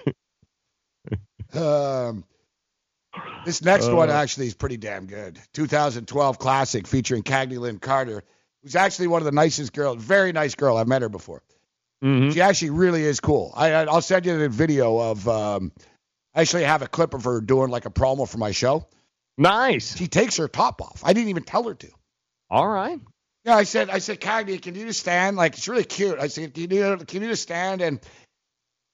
um, 1.54 2.24
this 3.44 3.62
next 3.64 3.90
one 3.90 4.10
Uh. 4.10 4.14
actually 4.14 4.48
is 4.48 4.54
pretty 4.54 4.78
damn 4.78 5.06
good. 5.08 5.40
2012 5.54 6.38
classic 6.40 6.88
featuring 6.88 7.24
Cagney 7.24 7.58
Linn 7.60 7.80
Carter, 7.80 8.24
who's 8.64 8.76
actually 8.76 9.08
one 9.08 9.22
of 9.22 9.26
the 9.26 9.32
nicest 9.32 9.74
girls, 9.74 10.02
very 10.02 10.32
nice 10.32 10.56
girl. 10.56 10.78
I've 10.78 10.88
met 10.88 11.02
her 11.02 11.10
before. 11.10 11.42
Mhm. 12.04 12.34
She 12.34 12.42
actually 12.42 12.72
really 12.72 13.04
is 13.04 13.20
cool. 13.20 13.52
I, 13.56 13.72
I- 13.74 13.86
I'll 13.86 14.02
send 14.02 14.26
you 14.26 14.38
the 14.38 14.50
video 14.50 14.98
of. 15.00 15.28
Um, 15.28 15.72
I 16.34 16.42
actually 16.42 16.64
have 16.64 16.82
a 16.82 16.88
clip 16.88 17.14
of 17.14 17.26
her 17.26 17.42
doing 17.42 17.70
like 17.70 17.86
a 17.86 17.90
promo 17.90 18.28
for 18.28 18.38
my 18.38 18.52
show. 18.52 18.88
Nice. 19.38 19.98
She 19.98 20.08
takes 20.08 20.38
her 20.38 20.48
top 20.48 20.82
off. 20.82 21.02
I 21.04 21.14
didn't 21.14 21.30
even 21.30 21.44
tell 21.44 21.64
her 21.68 21.74
to. 21.74 21.90
All 22.50 22.68
right. 22.68 23.00
Yeah, 23.44 23.56
I 23.56 23.64
said, 23.64 23.90
I 23.90 23.98
said, 24.00 24.22
Cagney, 24.22 24.62
can 24.62 24.76
you 24.76 24.86
just 24.86 25.00
stand? 25.00 25.36
Like, 25.36 25.54
it's 25.58 25.68
really 25.68 25.84
cute. 25.84 26.20
I 26.20 26.28
said, 26.28 26.54
can 26.54 26.70
you, 26.72 26.98
can 27.08 27.22
you 27.24 27.28
just 27.30 27.42
stand? 27.44 27.82
And 27.82 28.00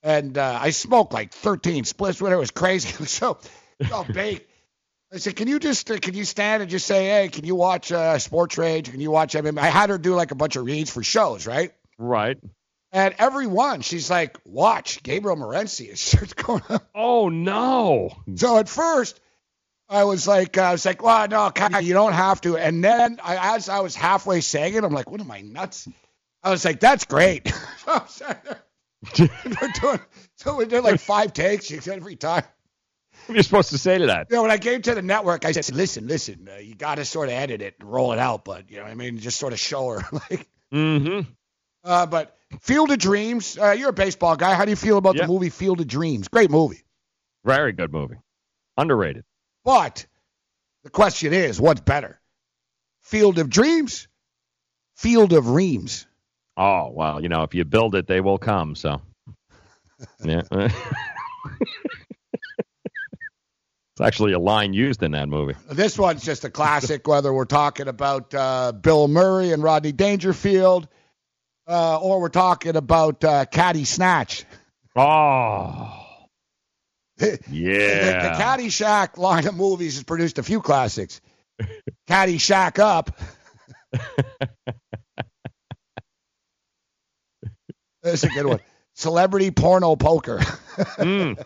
and 0.04 0.38
uh, 0.38 0.58
I 0.62 0.70
smoked 0.70 1.12
like 1.14 1.34
13 1.34 1.84
splits 1.84 2.22
when 2.22 2.32
it 2.32 2.38
was 2.38 2.52
crazy. 2.52 2.90
so, 3.06 3.38
so 3.88 4.04
baked. 4.04 4.50
I 5.14 5.18
said, 5.18 5.36
can 5.36 5.48
you 5.48 5.60
just, 5.60 5.90
uh, 5.90 5.98
can 6.00 6.14
you 6.16 6.26
stand 6.26 6.62
and 6.62 6.70
just 6.70 6.86
say, 6.86 7.06
hey, 7.06 7.30
can 7.30 7.46
you 7.46 7.56
watch 7.56 7.92
uh, 7.92 8.20
Sports 8.20 8.58
Rage? 8.58 8.92
Can 8.92 9.00
you 9.00 9.10
watch 9.10 9.34
MMA? 9.34 9.60
I 9.60 9.68
had 9.68 9.90
her 9.90 9.98
do 9.98 10.16
like 10.16 10.32
a 10.32 10.36
bunch 10.36 10.58
of 10.58 10.66
reads 10.66 10.92
for 10.92 11.02
shows, 11.02 11.48
right? 11.48 11.72
Right. 11.98 12.38
And 12.92 13.16
every 13.18 13.48
one, 13.48 13.82
she's 13.82 14.10
like, 14.10 14.38
watch 14.44 15.02
Gabriel 15.04 15.38
Morency. 15.38 15.90
It 15.90 15.98
starts 15.98 16.34
going 16.34 16.64
on. 16.70 16.80
Oh 16.94 17.30
no. 17.30 18.18
So 18.36 18.58
at 18.58 18.68
first, 18.68 19.20
I 19.90 20.04
was 20.04 20.28
like, 20.28 20.58
I 20.58 20.74
was 20.74 20.86
like, 20.86 21.02
well, 21.02 21.28
no, 21.28 21.80
you 21.80 21.94
don't 21.94 22.14
have 22.14 22.42
to. 22.42 22.58
And 22.58 22.84
then 22.84 23.20
I, 23.24 23.56
as 23.56 23.70
I 23.70 23.80
was 23.80 23.96
halfway 23.96 24.42
saying 24.42 24.74
it, 24.74 24.84
I'm 24.84 24.94
like, 24.94 25.10
what 25.10 25.22
am 25.22 25.32
I 25.32 25.42
nuts? 25.42 25.88
I 26.44 26.52
was 26.52 26.66
like, 26.66 26.80
that's 26.80 27.06
great. 27.06 27.52
we're 29.20 29.72
doing, 29.80 30.00
so 30.36 30.56
we 30.56 30.66
did 30.66 30.84
like 30.84 31.00
five 31.00 31.32
takes 31.32 31.72
every 31.88 32.16
time. 32.16 32.44
What 33.28 33.34
are 33.36 33.38
you 33.38 33.44
supposed 33.44 33.70
to 33.72 33.78
say 33.78 33.98
to 33.98 34.06
that? 34.08 34.28
You 34.30 34.38
know, 34.38 34.42
when 34.44 34.52
I 34.52 34.58
came 34.58 34.82
to 34.82 34.96
the 34.96 35.02
network, 35.02 35.44
I 35.46 35.52
said, 35.52 35.76
listen, 35.76 36.08
listen, 36.08 36.48
uh, 36.52 36.58
you 36.60 36.76
got 36.76 36.96
to 36.96 37.06
sort 37.06 37.28
of 37.30 37.34
edit 37.36 37.62
it 37.62 37.76
and 37.80 37.92
roll 37.92 38.14
it 38.14 38.20
out, 38.20 38.46
but 38.46 38.72
you 38.72 38.78
know 38.78 38.84
what 38.84 38.92
I 38.92 38.96
mean? 38.96 39.20
Just 39.20 39.38
sort 39.38 39.52
of 39.54 39.60
show 39.60 39.90
her. 39.90 40.04
like, 40.30 40.48
Mm-hmm. 40.74 41.30
uh, 41.86 42.06
but 42.08 42.36
Field 42.62 42.92
of 42.92 43.00
Dreams, 43.00 43.58
uh, 43.58 43.72
you're 43.72 43.90
a 43.90 43.94
baseball 43.94 44.36
guy. 44.36 44.54
How 44.54 44.66
do 44.66 44.70
you 44.72 44.76
feel 44.76 44.98
about 44.98 45.16
Yeah. 45.16 45.24
the 45.26 45.28
movie 45.32 45.50
Field 45.50 45.80
of 45.82 45.88
Dreams? 45.88 46.28
Great 46.28 46.50
movie. 46.52 46.84
Very 47.46 47.72
good 47.74 47.92
movie. 47.94 48.16
Underrated. 48.78 49.24
But 49.64 50.06
the 50.84 50.90
question 50.90 51.34
is, 51.34 51.60
what's 51.60 51.82
better? 51.82 52.20
Field 53.04 53.40
of 53.40 53.50
Dreams, 53.50 54.08
Field 54.98 55.32
of 55.34 55.50
Reams. 55.50 56.06
Oh 56.58 56.92
well, 56.94 57.22
you 57.22 57.30
know, 57.30 57.44
if 57.44 57.54
you 57.56 57.64
build 57.66 57.96
it, 57.96 58.08
they 58.08 58.20
will 58.22 58.38
come. 58.38 58.76
So, 58.76 59.02
yeah. 60.24 60.42
it's 63.98 64.02
actually 64.06 64.34
a 64.34 64.40
line 64.40 64.74
used 64.74 65.02
in 65.02 65.14
that 65.14 65.28
movie. 65.28 65.56
This 65.72 65.98
one's 65.98 66.24
just 66.24 66.46
a 66.46 66.52
classic, 66.52 67.08
whether 67.08 67.34
we're 67.34 67.46
talking 67.46 67.88
about 67.88 68.32
uh, 68.32 68.72
Bill 68.72 69.08
Murray 69.08 69.52
and 69.54 69.64
Rodney 69.64 69.92
Dangerfield, 69.92 70.88
uh, 71.68 72.00
or 72.00 72.22
we're 72.22 72.30
talking 72.30 72.76
about 72.76 73.24
uh, 73.24 73.46
Caddy 73.46 73.86
Snatch. 73.86 74.46
Oh. 74.96 76.04
The, 77.18 77.40
Yeah. 77.50 78.30
the 78.34 78.38
Caddy 78.38 78.70
Shack 78.70 79.18
line 79.18 79.48
of 79.48 79.56
movies 79.56 79.96
has 79.96 80.04
produced 80.04 80.38
a 80.38 80.44
few 80.44 80.62
classics. 80.62 81.20
Caddy 82.08 82.38
Shack 82.38 82.78
Up. 82.78 83.18
That's 88.04 88.22
a 88.24 88.30
good 88.30 88.46
one. 88.46 88.60
Celebrity 88.94 89.50
porno 89.50 89.96
poker. 89.96 90.38
Mm. 90.38 91.44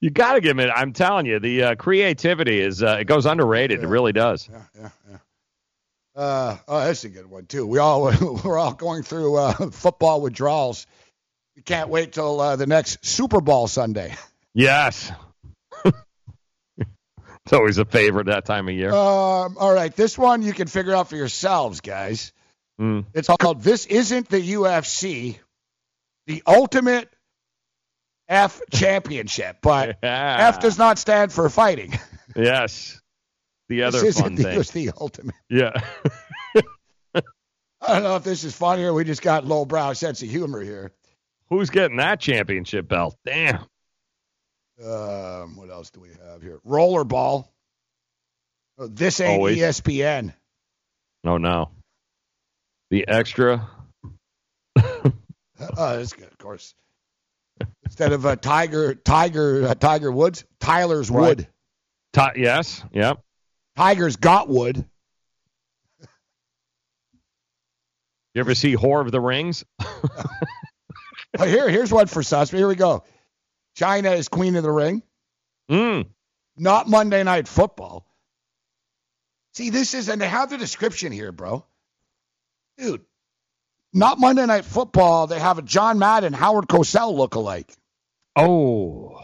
You 0.00 0.10
got 0.10 0.34
to 0.34 0.40
give 0.40 0.58
it. 0.58 0.70
I'm 0.74 0.92
telling 0.92 1.26
you, 1.26 1.38
the 1.38 1.62
uh, 1.62 1.74
creativity 1.74 2.60
is 2.60 2.82
uh, 2.82 2.98
it 3.00 3.04
goes 3.04 3.26
underrated. 3.26 3.82
It 3.82 3.86
really 3.86 4.12
does. 4.12 4.48
Yeah, 4.50 4.62
yeah, 4.74 4.88
yeah. 5.10 5.16
Uh, 6.16 6.56
oh, 6.66 6.80
that's 6.80 7.04
a 7.04 7.08
good 7.08 7.30
one 7.30 7.46
too. 7.46 7.66
We 7.66 7.78
all 7.78 8.02
we're 8.44 8.58
all 8.58 8.72
going 8.72 9.02
through 9.02 9.36
uh, 9.36 9.52
football 9.70 10.20
withdrawals. 10.20 10.86
We 11.54 11.62
can't 11.62 11.90
wait 11.90 12.12
till 12.12 12.40
uh, 12.40 12.56
the 12.56 12.66
next 12.66 13.04
Super 13.04 13.40
Bowl 13.40 13.68
Sunday. 13.68 14.14
Yes. 14.54 15.12
it's 15.84 17.52
always 17.52 17.78
a 17.78 17.84
favorite 17.84 18.26
that 18.26 18.46
time 18.46 18.68
of 18.68 18.74
year. 18.74 18.90
Um, 18.90 19.56
all 19.58 19.72
right, 19.72 19.94
this 19.94 20.16
one 20.16 20.42
you 20.42 20.52
can 20.54 20.66
figure 20.66 20.94
out 20.94 21.08
for 21.08 21.16
yourselves, 21.16 21.80
guys. 21.80 22.32
Mm. 22.80 23.04
It's 23.12 23.28
called 23.28 23.62
"This 23.62 23.84
Isn't 23.84 24.28
the 24.30 24.40
UFC," 24.40 25.38
the 26.26 26.42
ultimate 26.46 27.10
F 28.30 28.62
championship, 28.72 29.58
but 29.60 29.98
F 30.02 30.60
does 30.60 30.78
not 30.78 30.98
stand 30.98 31.32
for 31.32 31.48
fighting. 31.50 31.98
Yes. 32.36 33.00
The 33.68 33.82
other 33.82 34.00
this 34.00 34.20
fun 34.20 34.36
thing. 34.36 34.60
it's 34.60 34.70
the 34.72 34.92
ultimate. 35.00 35.34
Yeah. 35.48 35.72
I 36.54 37.22
don't 37.88 38.04
know 38.04 38.14
if 38.14 38.22
this 38.22 38.44
is 38.44 38.54
funny 38.54 38.84
or 38.84 38.92
we 38.94 39.02
just 39.02 39.20
got 39.20 39.44
lowbrow 39.44 39.94
sense 39.94 40.22
of 40.22 40.28
humor 40.28 40.60
here. 40.60 40.92
Who's 41.48 41.70
getting 41.70 41.96
that 41.96 42.20
championship 42.20 42.86
belt? 42.86 43.16
Damn. 43.24 43.64
Um, 44.80 45.56
what 45.56 45.70
else 45.70 45.90
do 45.90 45.98
we 45.98 46.10
have 46.24 46.40
here? 46.40 46.60
Rollerball. 46.64 47.48
Oh, 48.78 48.86
this 48.86 49.18
ain't 49.20 49.38
Always. 49.40 49.58
ESPN. 49.58 50.32
Oh 51.24 51.36
no. 51.36 51.70
The 52.90 53.08
extra. 53.08 53.68
Oh, 54.76 55.12
that's 55.76 56.12
good, 56.12 56.28
of 56.30 56.38
course. 56.38 56.74
Instead 57.90 58.12
of 58.12 58.24
uh, 58.24 58.36
Tiger, 58.36 58.94
Tiger, 58.94 59.66
uh, 59.66 59.74
Tiger 59.74 60.12
Woods, 60.12 60.44
Tyler's 60.60 61.10
Right. 61.10 61.38
Wood. 61.38 61.48
Ti- 62.12 62.40
yes. 62.40 62.84
Yep. 62.92 63.18
Tiger's 63.76 64.14
got 64.14 64.48
wood. 64.48 64.84
You 68.32 68.40
ever 68.40 68.54
see 68.54 68.76
Whore 68.76 69.04
of 69.04 69.10
the 69.10 69.20
Rings? 69.20 69.64
Oh, 71.38 71.46
here, 71.46 71.68
here's 71.70 71.92
one 71.92 72.08
for 72.08 72.24
sus. 72.24 72.50
Here 72.50 72.66
we 72.66 72.74
go. 72.74 73.04
China 73.76 74.10
is 74.10 74.26
queen 74.28 74.56
of 74.56 74.64
the 74.64 74.70
ring. 74.72 75.00
Mm. 75.70 76.06
Not 76.56 76.88
Monday 76.88 77.22
Night 77.22 77.46
Football. 77.46 78.04
See, 79.54 79.70
this 79.70 79.94
is, 79.94 80.08
and 80.08 80.20
they 80.20 80.26
have 80.28 80.50
the 80.50 80.58
description 80.58 81.12
here, 81.12 81.30
bro. 81.30 81.64
Dude, 82.78 83.02
not 83.94 84.18
Monday 84.18 84.44
Night 84.44 84.64
Football. 84.64 85.28
They 85.28 85.38
have 85.38 85.58
a 85.58 85.62
John 85.62 86.00
Madden, 86.00 86.32
Howard 86.32 86.66
Cosell 86.66 87.14
look-alike. 87.14 87.72
Oh. 88.36 89.16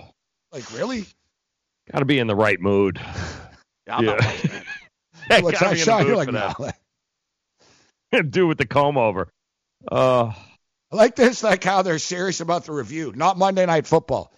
Like, 0.52 0.72
really? 0.74 1.06
Got 1.92 2.00
to 2.00 2.04
be 2.04 2.18
in 2.18 2.26
the 2.26 2.34
right 2.34 2.60
mood. 2.60 3.00
Yeah, 3.86 4.00
Yeah, 4.00 5.40
What's 5.40 5.60
that 5.60 5.78
shot? 5.78 6.06
You're 6.06 6.16
like, 6.16 6.32
no. 6.32 6.52
Do 8.30 8.46
with 8.46 8.58
the 8.58 8.66
comb 8.66 8.96
over. 8.96 9.28
Uh, 9.90 10.32
I 10.90 10.96
like 10.96 11.16
this, 11.16 11.42
like 11.42 11.62
how 11.62 11.82
they're 11.82 11.98
serious 11.98 12.40
about 12.40 12.64
the 12.64 12.72
review. 12.72 13.12
Not 13.14 13.36
Monday 13.36 13.66
Night 13.66 13.86
Football. 13.86 14.32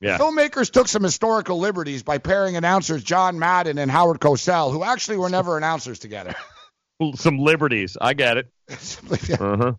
yeah. 0.00 0.18
Filmmakers 0.18 0.70
took 0.70 0.88
some 0.88 1.02
historical 1.02 1.58
liberties 1.58 2.02
by 2.02 2.18
pairing 2.18 2.56
announcers 2.56 3.02
John 3.02 3.38
Madden 3.38 3.78
and 3.78 3.90
Howard 3.90 4.20
Cosell, 4.20 4.72
who 4.72 4.84
actually 4.84 5.16
were 5.16 5.30
never 5.30 5.56
announcers 5.56 5.98
together. 5.98 6.34
Some 7.16 7.38
liberties. 7.38 7.96
I 8.00 8.14
get 8.14 8.36
it. 8.36 8.48
Uh-huh. 8.70 9.72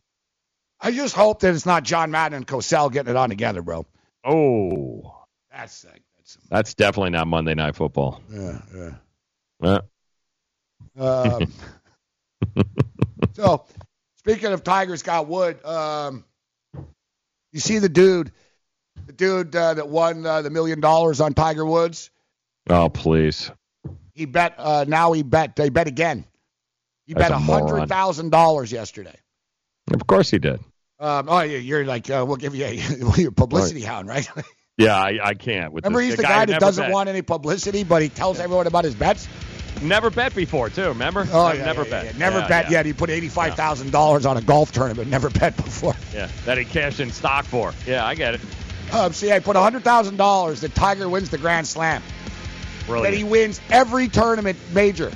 I 0.82 0.92
just 0.92 1.16
hope 1.16 1.40
that 1.42 1.56
it's 1.56 1.66
not 1.66 1.84
John 1.84 2.12
Madden 2.12 2.36
and 2.36 2.48
Cosell 2.48 2.92
getting 2.92 3.12
it 3.12 3.16
on 3.16 3.30
together, 3.30 3.62
bro. 3.62 3.86
Oh. 4.24 5.16
That's 5.52 5.86
like, 5.86 6.02
That's 6.50 6.74
definitely 6.74 7.12
not 7.12 7.28
Monday 7.28 7.54
Night 7.54 7.76
Football. 7.76 8.22
yeah, 8.32 8.62
yeah. 8.76 8.92
Uh, 9.62 9.80
Um, 10.96 11.52
so, 13.34 13.66
speaking 14.16 14.52
of 14.52 14.64
Tigers 14.64 15.02
got 15.04 15.28
wood, 15.28 15.64
um, 15.66 16.24
you 17.52 17.60
see 17.60 17.80
the 17.80 17.90
dude, 17.90 18.32
the 19.06 19.14
dude 19.14 19.56
uh, 19.56 19.74
that 19.76 19.88
won 19.88 20.26
uh, 20.26 20.42
the 20.42 20.50
million 20.50 20.80
dollars 20.80 21.22
on 21.22 21.34
Tiger 21.34 21.66
Woods. 21.66 22.12
oh, 22.70 22.90
please. 22.90 23.52
He 24.14 24.26
bet. 24.26 24.54
Uh, 24.58 24.86
now 24.88 25.12
he 25.14 25.24
bet. 25.24 25.58
He 25.58 25.70
bet 25.70 25.88
again. 25.88 26.26
He 27.06 27.14
That's 27.14 27.30
bet 27.30 27.32
a 27.32 27.40
hundred 27.40 27.90
thousand 27.90 28.30
dollars 28.30 28.72
yesterday. 28.72 29.16
Of 29.92 30.06
course 30.08 30.30
he 30.30 30.38
did. 30.40 30.60
Um, 31.04 31.28
oh, 31.30 31.42
yeah, 31.42 31.58
you're 31.58 31.84
like, 31.86 32.10
uh, 32.10 32.24
we'll 32.26 32.38
give 32.38 32.56
you 32.56 32.66
a, 32.66 32.74
you're 33.18 33.30
a 33.30 33.32
publicity 33.34 33.82
hound, 33.82 34.08
right? 34.08 34.28
Yeah, 34.76 34.96
I, 34.98 35.20
I 35.24 35.34
can't. 35.36 35.72
With 35.72 35.84
Remember, 35.86 36.00
this, 36.00 36.08
he's 36.08 36.16
the 36.18 36.24
guy, 36.24 36.40
who 36.40 36.46
that 36.48 36.60
doesn't 36.60 36.86
bet. 36.86 36.92
want 36.92 37.08
any 37.08 37.22
publicity, 37.22 37.84
but 37.84 38.02
he 38.02 38.10
tells 38.10 38.40
everyone 38.40 38.66
about 38.66 38.86
his 38.86 38.96
bets. 38.96 39.28
Never 39.84 40.10
bet 40.10 40.34
before, 40.34 40.72
too. 40.72 40.88
Remember? 40.88 41.28
Oh, 41.32 41.52
yeah, 41.54 41.64
never 41.64 41.84
yeah, 41.84 41.90
bet. 41.92 42.06
yeah. 42.06 42.18
Never 42.18 42.40
Yeah, 42.40 42.48
bet 42.48 42.66
yeah. 42.66 42.72
yet. 42.72 42.86
He 42.88 42.94
put 42.94 43.12
eighty-five 43.12 43.54
thousand 43.54 43.92
dollars 43.92 44.26
on 44.26 44.36
a 44.36 44.42
golf 44.42 44.72
tournament. 44.72 45.12
Never 45.12 45.30
bet 45.40 45.56
before. 45.58 45.94
Yeah, 46.12 46.28
that 46.46 46.58
he 46.58 46.66
cashed 46.66 47.00
in 47.00 47.12
stock 47.12 47.46
for. 47.46 47.72
Yeah, 47.86 48.04
I 48.04 48.16
get 48.16 48.34
it. 48.34 48.42
Um, 48.92 49.14
see, 49.14 49.32
I 49.32 49.38
put 49.38 49.56
hundred 49.56 49.84
thousand 49.84 50.18
dollars 50.18 50.62
that 50.62 50.74
Tiger 50.74 51.08
wins 51.08 51.30
the 51.30 51.38
Grand 51.38 51.68
Slam. 51.68 52.02
Brilliant. 52.88 53.12
That 53.12 53.16
he 53.16 53.24
wins 53.24 53.62
every 53.70 54.08
tournament 54.08 54.58
major 54.74 55.12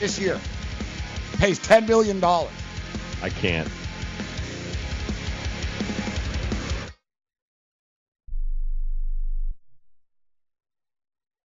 this 0.00 0.18
year. 0.18 0.40
Pays 1.34 1.60
ten 1.60 1.86
million 1.86 2.18
dollars. 2.18 2.50
I 3.22 3.28
can't. 3.30 3.68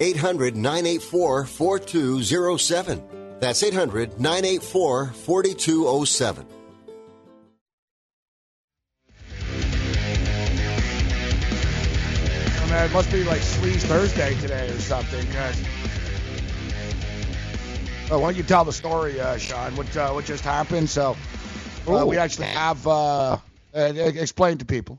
800 0.00 0.56
984 0.56 1.46
4207. 1.46 3.02
That's 3.40 3.62
800 3.62 4.20
984 4.20 5.06
4207. 5.12 6.46
I 12.70 12.84
it 12.84 12.92
must 12.92 13.10
be 13.10 13.24
like 13.24 13.40
Sleaze 13.40 13.82
Thursday 13.82 14.34
today 14.40 14.68
or 14.68 14.78
something. 14.80 15.26
'cause- 15.32 15.60
Uh, 18.10 18.18
why 18.18 18.28
don't 18.28 18.36
you 18.36 18.42
tell 18.42 18.64
the 18.64 18.72
story, 18.72 19.20
uh, 19.20 19.36
Sean? 19.36 19.76
What 19.76 19.94
uh, 19.96 20.12
what 20.12 20.24
just 20.24 20.42
happened? 20.44 20.88
So 20.88 21.14
uh, 21.86 22.06
we 22.06 22.16
actually 22.16 22.46
have 22.46 22.86
uh, 22.86 23.32
uh, 23.32 23.38
explain 23.74 24.58
to 24.58 24.64
people. 24.64 24.98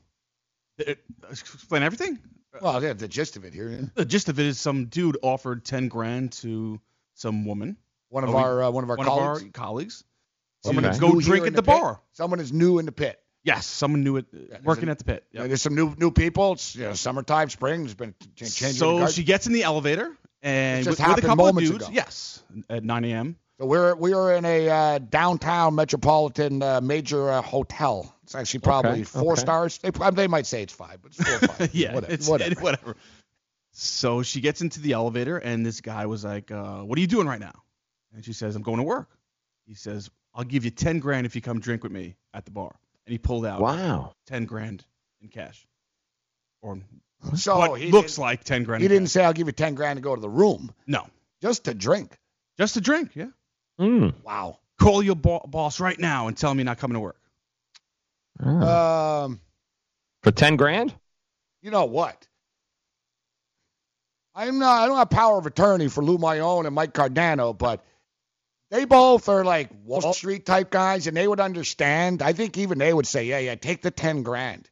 explain 0.78 1.82
everything? 1.84 2.20
Well, 2.62 2.82
yeah, 2.84 2.94
the 2.94 3.08
gist 3.08 3.38
of 3.38 3.46
it 3.46 3.54
here. 3.54 3.70
yeah. 3.70 3.82
The 3.96 4.06
gist 4.06 4.30
of 4.30 4.40
it 4.40 4.46
is 4.46 4.60
some 4.60 4.86
dude 4.86 5.18
offered 5.22 5.64
ten 5.66 5.88
grand 5.88 6.32
to 6.34 6.80
some 7.16 7.46
woman. 7.46 7.78
One 8.10 8.24
of 8.24 8.32
Oh, 8.32 8.38
our 8.38 8.64
uh, 8.64 8.72
one 8.72 8.84
of 8.84 8.90
our 8.90 8.98
one 8.98 9.06
colleagues. 9.06 9.42
Of 9.42 9.48
our 9.48 9.52
colleagues. 9.52 10.04
Someone 10.64 10.84
to 10.92 11.00
go 11.00 11.12
new 11.12 11.22
drink 11.22 11.44
at 11.44 11.48
in 11.50 11.54
the, 11.54 11.62
bar. 11.62 12.02
Someone 12.12 12.40
is 12.40 12.52
new 12.52 12.80
in 12.80 12.86
the 12.86 12.92
pit. 12.92 13.20
Yes, 13.44 13.66
someone 13.66 14.04
knew 14.04 14.18
it. 14.18 14.26
working 14.64 14.86
there's 14.88 14.96
at 14.96 14.98
the 15.00 15.06
pit. 15.06 15.26
Yeah, 15.32 15.48
there's 15.48 15.62
some 15.62 15.74
new 15.76 15.96
new 15.98 16.12
people. 16.12 16.54
It's 16.54 16.76
you 16.76 16.84
know, 16.84 16.94
summertime, 16.94 17.50
spring. 17.50 17.82
There's 17.82 17.94
been 17.96 18.14
changing. 18.36 18.72
So 18.74 19.08
she 19.08 19.24
gets 19.24 19.48
in 19.48 19.54
the 19.54 19.64
elevator 19.64 20.12
and 20.42 20.86
with, 20.86 21.00
with 21.00 21.18
a 21.18 21.22
couple 21.22 21.48
of 21.48 21.58
dudes. 21.58 21.72
ago. 21.86 21.88
Yes, 21.94 22.44
at 22.70 22.84
9 22.84 23.06
a.m. 23.06 23.38
So 23.60 23.66
we're 23.66 23.94
we 23.96 24.14
are 24.14 24.34
in 24.36 24.46
a 24.46 24.70
uh, 24.70 25.00
downtown 25.00 25.76
metropolitan 25.76 26.64
uh, 26.64 26.80
major 26.82 27.30
uh, 27.30 27.42
hotel. 27.42 28.16
It's 28.24 28.34
actually 28.36 28.62
probably 28.62 28.92
Okay, 28.92 29.04
four 29.04 29.34
okay. 29.34 29.42
stars. 29.42 29.78
They, 29.80 29.90
they 30.12 30.28
might 30.28 30.46
say 30.46 30.62
it's 30.64 30.72
five, 30.74 31.02
but 31.02 31.12
it's 31.12 31.22
four 31.40 31.48
five. 31.50 31.70
yeah, 31.76 31.94
whatever. 31.96 32.14
it's 32.14 32.28
whatever. 32.30 32.62
whatever. 32.62 32.96
So 33.74 34.24
she 34.24 34.40
gets 34.40 34.62
into 34.62 34.80
the 34.80 34.94
elevator, 34.94 35.38
and 35.38 35.66
this 35.66 35.82
guy 35.82 36.06
was 36.06 36.24
like, 36.24 36.52
uh, 36.52 36.80
"What 36.84 36.98
are 36.98 37.02
you 37.02 37.08
doing 37.08 37.28
right 37.28 37.40
now?" 37.40 37.64
And 38.16 38.24
she 38.24 38.32
says, 38.34 38.56
"I'm 38.56 38.62
going 38.62 38.78
to 38.78 38.84
work." 38.84 39.10
He 39.68 39.74
says, 39.74 40.10
"I'll 40.34 40.46
give 40.46 40.64
you 40.64 40.72
ten 40.72 41.00
grand 41.00 41.26
if 41.26 41.36
you 41.36 41.42
come 41.42 41.60
drink 41.60 41.84
with 41.84 41.92
me 41.92 42.16
at 42.34 42.46
the 42.46 42.52
bar." 42.52 42.74
And 43.06 43.12
he 43.12 43.18
pulled 43.18 43.46
out 43.46 43.60
Wow. 43.60 44.14
ten 44.26 44.46
grand 44.46 44.86
in 45.22 45.28
cash, 45.28 45.68
or 46.62 46.80
So 47.36 47.58
what 47.58 47.82
he 47.82 47.92
looks 47.92 48.18
like 48.18 48.46
ten 48.46 48.64
grand. 48.64 48.82
He 48.82 48.86
in 48.86 48.90
didn't 48.92 49.06
cash. 49.08 49.12
say 49.12 49.26
I'll 49.26 49.34
give 49.34 49.48
you 49.48 49.54
ten 49.54 49.76
grand 49.76 49.98
to 49.98 50.02
go 50.02 50.16
to 50.16 50.22
the 50.22 50.30
room. 50.30 50.72
No, 50.88 51.08
just 51.42 51.66
to 51.66 51.74
drink. 51.74 52.18
just 52.58 52.76
to 52.76 52.82
drink. 52.82 53.12
Yeah. 53.16 53.28
Wow. 53.80 54.60
Call 54.80 55.02
your 55.04 55.16
bo- 55.16 55.46
boss 55.48 55.80
right 55.80 55.98
now 56.00 56.28
and 56.28 56.38
tell 56.38 56.52
him 56.52 56.58
you're 56.60 56.66
not 56.66 56.78
coming 56.78 56.96
to 56.96 57.00
work. 57.00 57.18
Um, 58.40 59.40
For 60.24 60.32
ten 60.32 60.56
grand? 60.56 60.94
you 61.62 61.72
know 61.72 61.86
what? 61.86 62.28
I'm 64.36 64.60
not. 64.60 64.84
I 64.84 64.88
don't 64.88 64.98
have 64.98 65.10
power 65.10 65.38
of 65.38 65.46
attorney 65.46 65.88
for 65.90 66.04
Lou 66.04 66.18
Mayone 66.18 66.66
and 66.66 66.76
Mike 66.76 66.94
Cardano, 66.94 67.58
but 67.58 67.84
they 68.72 68.86
both 68.86 69.28
are 69.28 69.44
like 69.44 69.70
Wall 69.84 70.14
Street 70.14 70.46
type 70.46 70.70
guys, 70.70 71.08
and 71.08 71.18
they 71.18 71.28
would 71.28 71.40
understand. 71.40 72.22
I 72.22 72.34
think 72.34 72.58
even 72.58 72.78
they 72.78 72.94
would 72.94 73.08
say, 73.08 73.26
"Yeah, 73.26 73.40
yeah, 73.40 73.56
take 73.56 73.82
the 73.82 73.92
ten 73.92 74.24
grand." 74.24 74.70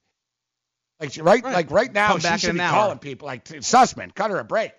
Like 0.99 1.13
she- 1.13 1.21
right, 1.21 1.43
like 1.43 1.69
right 1.71 1.91
now, 1.91 2.09
Come 2.09 2.19
she 2.19 2.27
back 2.27 2.39
should 2.39 2.53
be 2.53 2.59
hour. 2.61 2.71
calling 2.71 2.99
people 2.99 3.25
like 3.25 3.45
Sussman, 3.45 4.13
cut 4.15 4.31
her 4.31 4.37
a 4.39 4.43
break, 4.45 4.71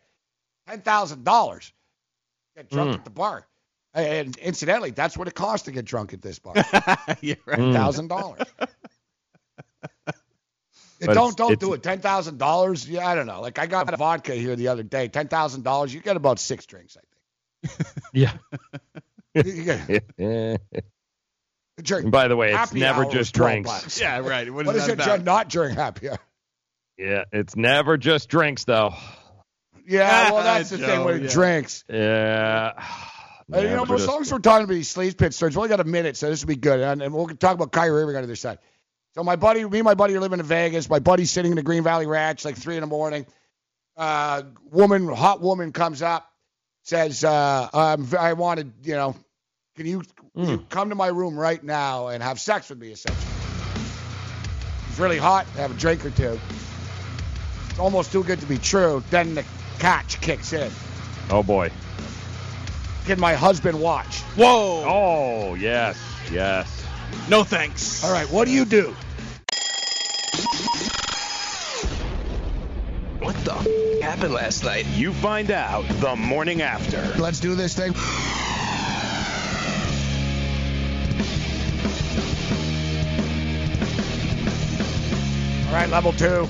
ten 0.67 0.81
thousand 0.81 1.25
dollars, 1.25 1.71
get 2.57 2.71
drunk 2.71 2.91
Mm. 2.93 2.95
at 2.95 3.05
the 3.05 3.11
bar. 3.11 3.47
And 3.95 4.37
incidentally, 4.37 4.91
that's 4.91 5.17
what 5.17 5.29
it 5.29 5.35
costs 5.35 5.65
to 5.65 5.73
get 5.73 5.85
drunk 5.85 6.13
at 6.13 6.23
this 6.23 6.39
bar. 6.39 6.55
yeah, 7.21 7.35
Ten 7.49 7.73
thousand 7.73 8.09
dollars. 8.09 8.47
But 11.01 11.15
don't 11.15 11.37
don't 11.37 11.53
it's- 11.53 11.67
do 11.67 11.73
it. 11.75 11.83
Ten 11.83 12.01
thousand 12.01 12.39
dollars? 12.39 12.89
Yeah, 12.89 13.07
I 13.07 13.15
don't 13.15 13.27
know. 13.27 13.41
Like 13.41 13.59
I 13.59 13.67
got 13.67 13.93
a 13.93 13.97
vodka 13.97 14.35
here 14.35 14.57
the 14.57 14.69
other 14.69 14.83
day. 14.83 15.09
Ten 15.09 15.29
thousand 15.29 15.63
dollars, 15.65 15.93
you 15.95 16.01
get 16.01 16.17
about 16.17 16.39
six 16.39 16.67
drinks. 16.67 16.97
I 16.97 17.01
think. 17.01 17.09
yeah. 18.13 18.33
get 19.87 20.05
a 20.19 21.83
drink. 21.83 22.05
And 22.05 22.13
by 22.13 22.29
the 22.29 22.37
way, 22.37 22.49
it's 22.49 22.57
Happy 22.57 22.81
never 22.81 23.05
hour 23.05 23.13
just 23.13 23.35
drinks. 23.35 23.71
bucks. 23.71 24.01
Yeah, 24.01 24.19
right. 24.19 24.53
What 24.53 24.63
is 24.63 24.67
What 24.67 24.77
is 24.77 24.87
that 24.87 24.99
it 24.99 25.01
about? 25.01 25.25
Not 25.25 25.49
during 25.49 25.75
happy 25.75 26.11
hour? 26.11 26.19
Yeah, 26.97 27.25
it's 27.33 27.57
never 27.57 27.97
just 27.97 28.29
drinks 28.29 28.65
though. 28.65 28.95
Yeah, 29.87 30.33
well 30.33 30.43
that's 30.43 30.71
the 30.71 30.79
thing 30.79 31.05
with 31.05 31.23
yeah. 31.23 31.31
drinks. 31.31 31.85
Yeah. 31.89 32.85
Uh, 33.53 33.61
you 33.61 33.69
know, 33.69 33.85
long 33.85 34.21
as 34.21 34.31
we're 34.31 34.39
talking 34.39 34.65
about 34.65 34.75
these 34.75 34.93
sleaze 34.93 35.17
pit 35.17 35.33
stories, 35.33 35.57
we 35.57 35.61
only 35.61 35.69
got 35.71 35.81
a 35.81 35.85
minute, 35.85 36.17
so 36.17 36.29
this 36.29 36.43
will 36.43 36.49
be 36.49 36.57
good. 36.57 36.81
And, 36.81 37.01
and 37.01 37.15
we'll 37.15 37.27
talk 37.29 37.55
about 37.55 37.73
Kyrie 37.73 38.03
Irving 38.03 38.17
on 38.17 38.23
the 38.23 38.27
other 38.27 38.37
side. 38.37 38.59
So 39.15 39.25
my 39.25 39.37
buddy, 39.37 39.65
me 39.65 39.79
and 39.79 39.85
my 39.87 39.95
buddy 39.95 40.15
are 40.17 40.21
living 40.21 40.39
in 40.39 40.45
Vegas. 40.45 40.89
My 40.91 40.99
buddy's 40.99 41.31
sitting 41.31 41.53
in 41.53 41.57
the 41.57 41.63
Green 41.63 41.83
Valley 41.83 42.07
Ranch 42.07 42.45
like 42.45 42.57
three 42.57 42.77
in 42.77 42.83
the 42.83 42.87
morning. 42.87 43.27
Uh, 43.97 44.43
woman, 44.71 45.09
hot 45.09 45.41
woman 45.41 45.73
comes 45.73 46.03
up, 46.03 46.31
says, 46.83 47.25
uh, 47.25 47.69
um, 47.73 48.07
"I 48.17 48.35
wanted, 48.35 48.73
you 48.83 48.95
know, 48.95 49.17
can 49.77 49.87
you, 49.87 50.01
can 50.01 50.45
Hmm. 50.45 50.51
you 50.51 50.59
come 50.69 50.91
to 50.91 50.95
my 50.95 51.09
room 51.09 51.37
right 51.37 51.63
now 51.63 52.09
and 52.09 52.23
have 52.23 52.39
sex 52.39 52.69
with 52.69 52.79
me?" 52.79 52.93
Essentially, 52.93 53.27
it's 54.91 54.99
really 54.99 55.19
hot. 55.19 55.47
Have 55.57 55.71
a 55.71 55.75
drink 55.75 56.05
or 56.05 56.11
two. 56.11 56.39
It's 57.71 57.79
almost 57.79 58.13
too 58.13 58.23
good 58.23 58.41
to 58.41 58.47
be 58.47 58.59
true. 58.59 59.03
Then 59.11 59.35
the 59.35 59.45
catch 59.79 60.21
kicks 60.21 60.53
in. 60.53 60.71
Oh 61.31 61.43
boy. 61.43 61.71
Can 63.09 63.19
my 63.19 63.33
husband 63.33 63.81
watch? 63.81 64.21
Whoa. 64.37 64.85
Oh 64.87 65.55
yes, 65.55 65.99
yes. 66.31 66.85
No 67.31 67.43
thanks. 67.43 68.05
All 68.05 68.13
right, 68.13 68.31
what 68.31 68.45
do 68.45 68.51
you 68.51 68.67
do? 68.67 68.95
What 73.21 73.35
the 73.47 73.55
f- 73.55 74.03
happened 74.03 74.35
last 74.35 74.63
night? 74.63 74.85
You 74.89 75.15
find 75.15 75.51
out 75.51 75.89
the 76.01 76.17
morning 76.17 76.61
after. 76.61 77.01
Let's 77.19 77.41
do 77.41 77.55
this 77.55 77.75
thing. 77.75 77.95
All 85.69 85.73
right, 85.75 85.89
level 85.89 86.13
two. 86.13 86.47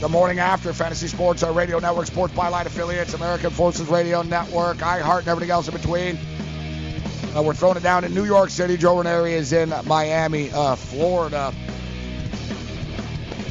The 0.00 0.08
morning 0.08 0.38
after 0.38 0.72
Fantasy 0.72 1.08
Sports, 1.08 1.42
our 1.42 1.52
radio 1.52 1.78
network, 1.78 2.06
Sports 2.06 2.32
Byline 2.32 2.64
affiliates, 2.64 3.12
American 3.12 3.50
Forces 3.50 3.86
Radio 3.86 4.22
Network, 4.22 4.78
iHeart, 4.78 5.18
and 5.18 5.28
everything 5.28 5.50
else 5.50 5.68
in 5.68 5.74
between. 5.74 6.18
Uh, 7.36 7.42
we're 7.42 7.52
throwing 7.52 7.76
it 7.76 7.82
down 7.82 8.04
in 8.04 8.14
New 8.14 8.24
York 8.24 8.48
City. 8.48 8.78
Joe 8.78 8.96
Ranieri 8.96 9.34
is 9.34 9.52
in 9.52 9.68
Miami, 9.84 10.50
uh, 10.52 10.74
Florida. 10.74 11.52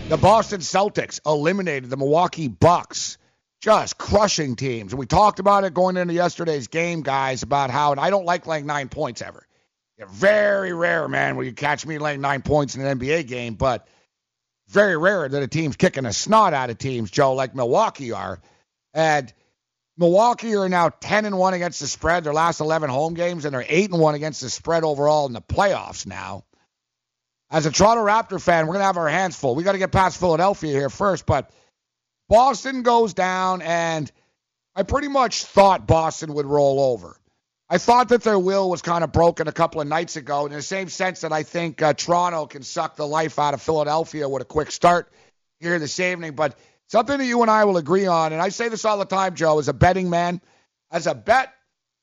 The 0.08 0.18
Boston 0.18 0.62
Celtics 0.62 1.20
eliminated 1.24 1.92
the 1.92 1.98
Milwaukee 1.98 2.48
Bucks, 2.48 3.20
just 3.62 4.00
crushing 4.00 4.56
teams. 4.56 4.92
And 4.92 5.00
we 5.00 5.06
talked 5.06 5.38
about 5.38 5.66
it 5.66 5.76
going 5.76 5.98
into 5.98 6.16
yesterday's 6.16 6.68
game, 6.68 7.04
guys, 7.04 7.44
about 7.44 7.70
how, 7.70 7.92
and 7.92 8.00
I 8.00 8.10
don't 8.10 8.26
like 8.26 8.48
laying 8.48 8.66
nine 8.66 8.90
points 8.90 9.22
ever. 9.22 9.46
Yeah, 10.00 10.06
very 10.10 10.74
rare, 10.74 11.08
man, 11.08 11.36
where 11.36 11.46
you 11.46 11.54
catch 11.54 11.86
me 11.86 12.00
laying 12.00 12.22
nine 12.22 12.42
points 12.42 12.76
in 12.76 12.84
an 12.84 12.98
NBA 12.98 13.28
game, 13.28 13.54
but 13.54 13.88
very 14.70 14.98
rare 14.98 15.28
that 15.28 15.44
a 15.44 15.48
team's 15.48 15.76
kicking 15.76 16.06
a 16.06 16.14
snot 16.14 16.54
out 16.54 16.70
of 16.70 16.78
teams, 16.78 17.10
Joe, 17.12 17.34
like 17.34 17.56
Milwaukee 17.56 18.12
are. 18.12 18.40
And 18.94 19.32
Milwaukee 19.98 20.56
are 20.56 20.70
now 20.70 20.90
10 20.90 21.26
and 21.26 21.38
1 21.38 21.54
against 21.54 21.80
the 21.80 21.88
spread, 21.88 22.24
their 22.24 22.34
last 22.34 22.62
11 22.62 22.90
home 22.90 23.16
games, 23.16 23.46
and 23.46 23.54
they're 23.54 23.66
8 23.68 23.92
and 23.92 24.00
1 24.00 24.16
against 24.16 24.42
the 24.42 24.50
spread 24.50 24.84
overall 24.84 25.26
in 25.26 25.34
the 25.34 25.42
playoffs 25.42 26.06
now. 26.06 26.46
As 27.52 27.66
a 27.66 27.72
Toronto 27.72 28.06
Raptor 28.06 28.42
fan, 28.42 28.68
we're 28.68 28.74
going 28.74 28.82
to 28.82 28.86
have 28.86 28.98
our 28.98 29.10
hands 29.10 29.36
full. 29.36 29.56
We 29.56 29.64
got 29.64 29.72
to 29.72 29.80
get 29.80 29.92
past 29.92 30.20
Philadelphia 30.20 30.72
here 30.72 30.90
first, 30.90 31.26
but 31.26 31.52
Boston 32.30 32.84
goes 32.84 33.16
down, 33.16 33.64
and 33.64 34.10
I 34.76 34.84
pretty 34.84 35.08
much 35.08 35.44
thought 35.46 35.88
Boston 35.88 36.36
would 36.36 36.46
roll 36.46 36.80
over. 36.80 37.19
I 37.72 37.78
thought 37.78 38.10
that 38.10 38.24
their 38.24 38.40
will 38.40 38.68
was 38.68 38.82
kind 38.82 39.04
of 39.04 39.12
broken 39.12 39.48
a 39.48 39.52
couple 39.52 39.80
of 39.80 39.88
nights 39.88 40.16
ago, 40.16 40.48
in 40.48 40.52
the 40.52 40.62
same 40.62 40.90
sense 40.90 41.22
that 41.22 41.32
I 41.32 41.44
think 41.44 41.82
uh, 41.82 41.94
Toronto 41.94 42.48
can 42.48 42.64
suck 42.64 42.96
the 42.96 43.06
life 43.06 43.38
out 43.38 43.54
of 43.54 43.62
Philadelphia 43.62 44.28
with 44.28 44.42
a 44.42 44.46
quick 44.46 44.72
start 44.72 45.12
here 45.60 45.78
this 45.78 46.00
evening. 46.00 46.34
But 46.34 46.58
something 46.88 47.20
that 47.20 47.26
you 47.26 47.44
and 47.44 47.52
I 47.52 47.66
will 47.66 47.78
agree 47.78 48.08
on, 48.08 48.34
and 48.34 48.42
I 48.42 48.50
say 48.50 48.70
this 48.70 48.86
all 48.86 48.98
the 48.98 49.06
time, 49.06 49.36
Joe, 49.36 49.60
as 49.60 49.68
a 49.68 49.74
betting 49.74 50.10
man, 50.10 50.42
as 50.90 51.06
a 51.06 51.14
bet, 51.14 51.54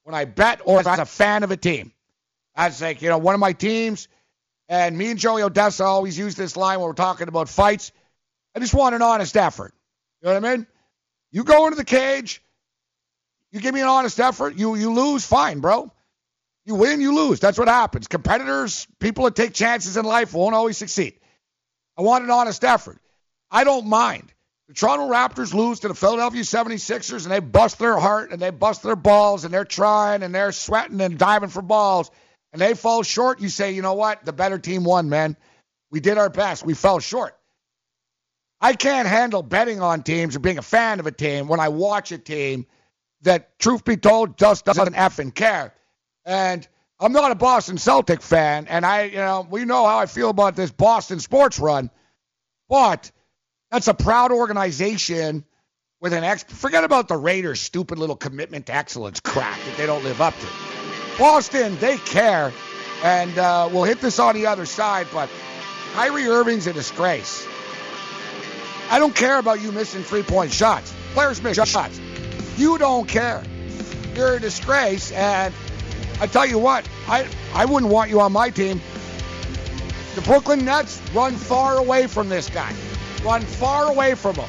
when 0.04 0.14
I 0.14 0.24
bet 0.24 0.60
or 0.64 0.78
as 0.78 0.86
a 0.86 1.04
fan 1.04 1.42
of 1.42 1.50
a 1.50 1.56
team, 1.56 1.92
as 2.54 2.80
like, 2.80 3.02
you 3.02 3.08
know, 3.08 3.18
one 3.18 3.34
of 3.34 3.40
my 3.40 3.52
teams, 3.52 4.06
and 4.68 4.96
me 4.96 5.10
and 5.10 5.18
Joey 5.18 5.42
Odessa 5.42 5.84
always 5.84 6.16
use 6.16 6.36
this 6.36 6.56
line 6.56 6.78
when 6.78 6.86
we're 6.86 6.94
talking 6.94 7.26
about 7.26 7.48
fights. 7.48 7.90
I 8.54 8.60
just 8.60 8.72
want 8.72 8.94
an 8.94 9.02
honest 9.02 9.36
effort. 9.36 9.74
You 10.22 10.28
know 10.28 10.34
what 10.34 10.44
I 10.44 10.56
mean? 10.56 10.66
You 11.32 11.42
go 11.42 11.66
into 11.66 11.76
the 11.76 11.84
cage, 11.84 12.40
you 13.56 13.62
give 13.62 13.74
me 13.74 13.80
an 13.80 13.88
honest 13.88 14.20
effort, 14.20 14.56
you 14.56 14.76
you 14.76 14.92
lose, 14.92 15.26
fine, 15.26 15.60
bro. 15.60 15.90
You 16.66 16.74
win, 16.74 17.00
you 17.00 17.14
lose. 17.14 17.40
That's 17.40 17.58
what 17.58 17.68
happens. 17.68 18.06
Competitors, 18.06 18.86
people 18.98 19.24
that 19.24 19.34
take 19.34 19.54
chances 19.54 19.96
in 19.96 20.04
life 20.04 20.34
won't 20.34 20.54
always 20.54 20.76
succeed. 20.76 21.14
I 21.96 22.02
want 22.02 22.24
an 22.24 22.30
honest 22.30 22.62
effort. 22.64 22.98
I 23.50 23.64
don't 23.64 23.86
mind. 23.86 24.32
The 24.68 24.74
Toronto 24.74 25.08
Raptors 25.08 25.54
lose 25.54 25.80
to 25.80 25.88
the 25.88 25.94
Philadelphia 25.94 26.42
76ers 26.42 27.22
and 27.22 27.32
they 27.32 27.38
bust 27.38 27.78
their 27.78 27.96
heart 27.96 28.32
and 28.32 28.42
they 28.42 28.50
bust 28.50 28.82
their 28.82 28.96
balls 28.96 29.44
and 29.44 29.54
they're 29.54 29.64
trying 29.64 30.24
and 30.24 30.34
they're 30.34 30.50
sweating 30.50 31.00
and 31.00 31.16
diving 31.16 31.50
for 31.50 31.62
balls 31.62 32.10
and 32.52 32.60
they 32.60 32.74
fall 32.74 33.04
short. 33.04 33.40
You 33.40 33.48
say, 33.48 33.72
you 33.72 33.82
know 33.82 33.94
what? 33.94 34.24
The 34.24 34.32
better 34.32 34.58
team 34.58 34.82
won, 34.82 35.08
man. 35.08 35.36
We 35.92 36.00
did 36.00 36.18
our 36.18 36.28
best. 36.28 36.66
We 36.66 36.74
fell 36.74 36.98
short. 36.98 37.36
I 38.60 38.74
can't 38.74 39.06
handle 39.06 39.42
betting 39.42 39.80
on 39.80 40.02
teams 40.02 40.34
or 40.34 40.40
being 40.40 40.58
a 40.58 40.62
fan 40.62 40.98
of 40.98 41.06
a 41.06 41.12
team 41.12 41.46
when 41.46 41.60
I 41.60 41.68
watch 41.68 42.10
a 42.10 42.18
team 42.18 42.66
that, 43.26 43.58
truth 43.58 43.84
be 43.84 43.96
told, 43.96 44.38
just 44.38 44.64
doesn't 44.64 44.94
effing 44.94 45.34
care. 45.34 45.74
And 46.24 46.66
I'm 46.98 47.12
not 47.12 47.30
a 47.30 47.34
Boston 47.34 47.78
Celtic 47.78 48.22
fan, 48.22 48.66
and 48.68 48.84
I, 48.84 49.04
you 49.04 49.18
know, 49.18 49.46
we 49.48 49.64
know 49.64 49.86
how 49.86 49.98
I 49.98 50.06
feel 50.06 50.30
about 50.30 50.56
this 50.56 50.70
Boston 50.72 51.20
sports 51.20 51.58
run, 51.58 51.90
but 52.68 53.12
that's 53.70 53.88
a 53.88 53.94
proud 53.94 54.32
organization 54.32 55.44
with 56.00 56.14
an 56.14 56.24
ex. 56.24 56.42
Forget 56.44 56.84
about 56.84 57.08
the 57.08 57.16
Raiders' 57.16 57.60
stupid 57.60 57.98
little 57.98 58.16
commitment 58.16 58.66
to 58.66 58.74
excellence 58.74 59.20
crap 59.20 59.58
that 59.58 59.76
they 59.76 59.86
don't 59.86 60.02
live 60.04 60.20
up 60.20 60.34
to. 60.38 60.46
Boston, 61.18 61.76
they 61.78 61.98
care, 61.98 62.52
and 63.04 63.38
uh, 63.38 63.68
we'll 63.70 63.84
hit 63.84 64.00
this 64.00 64.18
on 64.18 64.34
the 64.34 64.46
other 64.46 64.66
side, 64.66 65.06
but 65.12 65.28
Kyrie 65.94 66.26
Irving's 66.26 66.66
a 66.66 66.72
disgrace. 66.72 67.46
I 68.88 68.98
don't 68.98 69.14
care 69.14 69.38
about 69.38 69.60
you 69.60 69.72
missing 69.72 70.02
three 70.02 70.22
point 70.22 70.52
shots. 70.52 70.94
Players 71.12 71.42
miss 71.42 71.56
shots. 71.56 72.00
You 72.56 72.78
don't 72.78 73.08
care. 73.08 73.42
You're 74.14 74.34
a 74.34 74.40
disgrace, 74.40 75.12
and 75.12 75.54
I 76.20 76.26
tell 76.26 76.46
you 76.46 76.58
what, 76.58 76.88
I, 77.06 77.28
I 77.54 77.66
wouldn't 77.66 77.92
want 77.92 78.10
you 78.10 78.20
on 78.20 78.32
my 78.32 78.50
team. 78.50 78.80
The 80.14 80.22
Brooklyn 80.22 80.64
Nets 80.64 81.00
run 81.12 81.34
far 81.34 81.76
away 81.76 82.06
from 82.06 82.30
this 82.30 82.48
guy. 82.48 82.72
Run 83.22 83.42
far 83.42 83.90
away 83.90 84.14
from 84.14 84.36
him. 84.36 84.48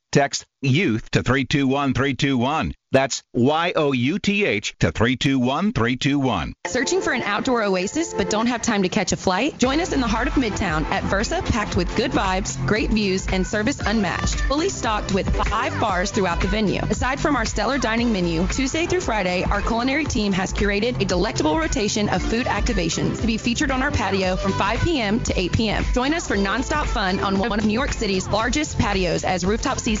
text 0.11 0.45
YOUTH 0.61 1.09
to 1.11 1.23
321321. 1.23 2.75
That's 2.91 3.23
Y 3.33 3.71
O 3.75 3.93
U 3.93 4.19
T 4.19 4.45
H 4.45 4.75
to 4.79 4.91
321321. 4.91 6.53
Searching 6.67 7.01
for 7.01 7.13
an 7.13 7.23
outdoor 7.23 7.63
oasis 7.63 8.13
but 8.13 8.29
don't 8.29 8.47
have 8.47 8.61
time 8.61 8.83
to 8.83 8.89
catch 8.89 9.13
a 9.13 9.17
flight? 9.17 9.57
Join 9.57 9.79
us 9.79 9.93
in 9.93 10.01
the 10.01 10.07
heart 10.07 10.27
of 10.27 10.33
Midtown 10.33 10.83
at 10.91 11.03
Versa, 11.05 11.41
packed 11.45 11.77
with 11.77 11.95
good 11.95 12.11
vibes, 12.11 12.63
great 12.67 12.89
views, 12.89 13.27
and 13.29 13.47
service 13.47 13.79
unmatched. 13.79 14.41
Fully 14.41 14.67
stocked 14.67 15.13
with 15.13 15.33
five 15.47 15.79
bars 15.79 16.11
throughout 16.11 16.41
the 16.41 16.47
venue. 16.47 16.81
Aside 16.81 17.19
from 17.19 17.37
our 17.37 17.45
stellar 17.45 17.77
dining 17.77 18.11
menu, 18.11 18.45
Tuesday 18.47 18.85
through 18.85 19.01
Friday, 19.01 19.43
our 19.45 19.61
culinary 19.61 20.05
team 20.05 20.33
has 20.33 20.53
curated 20.53 21.01
a 21.01 21.05
delectable 21.05 21.57
rotation 21.57 22.09
of 22.09 22.21
food 22.21 22.45
activations 22.45 23.21
to 23.21 23.27
be 23.27 23.37
featured 23.37 23.71
on 23.71 23.81
our 23.81 23.91
patio 23.91 24.35
from 24.35 24.51
5 24.51 24.81
p.m. 24.81 25.21
to 25.21 25.39
8 25.39 25.51
p.m. 25.53 25.85
Join 25.93 26.13
us 26.13 26.27
for 26.27 26.35
nonstop 26.35 26.85
fun 26.85 27.19
on 27.21 27.39
one 27.39 27.57
of 27.57 27.65
New 27.65 27.73
York 27.73 27.93
City's 27.93 28.27
largest 28.27 28.77
patios 28.77 29.23
as 29.23 29.45
rooftop 29.45 29.79
season 29.79 30.00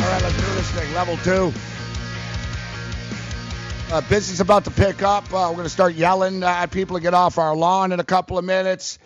All 0.00 0.08
right, 0.12 0.22
let's 0.22 0.36
do 0.36 0.42
this 0.54 0.70
thing. 0.70 0.94
Level 0.94 1.16
two. 1.18 1.52
Uh, 3.88 4.00
business 4.08 4.40
about 4.40 4.64
to 4.64 4.70
pick 4.72 5.00
up. 5.02 5.24
Uh, 5.32 5.46
we're 5.48 5.58
going 5.58 5.62
to 5.62 5.68
start 5.68 5.94
yelling 5.94 6.42
at 6.42 6.72
people 6.72 6.96
to 6.96 7.02
get 7.02 7.14
off 7.14 7.38
our 7.38 7.54
lawn 7.54 7.92
in 7.92 8.00
a 8.00 8.04
couple 8.04 8.36
of 8.36 8.44
minutes. 8.44 8.98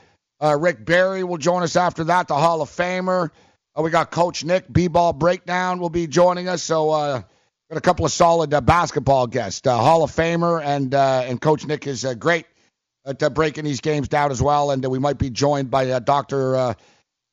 Uh, 0.42 0.56
Rick 0.58 0.86
Barry 0.86 1.22
will 1.22 1.36
join 1.36 1.62
us 1.62 1.76
after 1.76 2.04
that, 2.04 2.28
the 2.28 2.34
Hall 2.34 2.62
of 2.62 2.70
Famer. 2.70 3.30
Uh, 3.78 3.82
we 3.82 3.90
got 3.90 4.10
Coach 4.10 4.42
Nick, 4.42 4.72
B-Ball 4.72 5.12
Breakdown, 5.12 5.80
will 5.80 5.90
be 5.90 6.06
joining 6.06 6.48
us. 6.48 6.62
So, 6.62 6.90
uh, 6.90 7.22
got 7.68 7.76
a 7.76 7.82
couple 7.82 8.06
of 8.06 8.12
solid 8.12 8.54
uh, 8.54 8.62
basketball 8.62 9.26
guests. 9.26 9.66
Uh, 9.66 9.76
Hall 9.76 10.02
of 10.02 10.10
Famer 10.10 10.64
and 10.64 10.94
and 10.94 11.38
Coach 11.38 11.66
Nick 11.66 11.86
is 11.86 12.06
great 12.18 12.46
at 13.04 13.18
breaking 13.34 13.64
these 13.64 13.82
games 13.82 14.08
down 14.08 14.30
as 14.30 14.40
well. 14.40 14.70
And 14.70 14.84
we 14.86 14.98
might 14.98 15.18
be 15.18 15.28
joined 15.28 15.70
by 15.70 15.98
Dr. 15.98 16.56
Uh, 16.56 16.74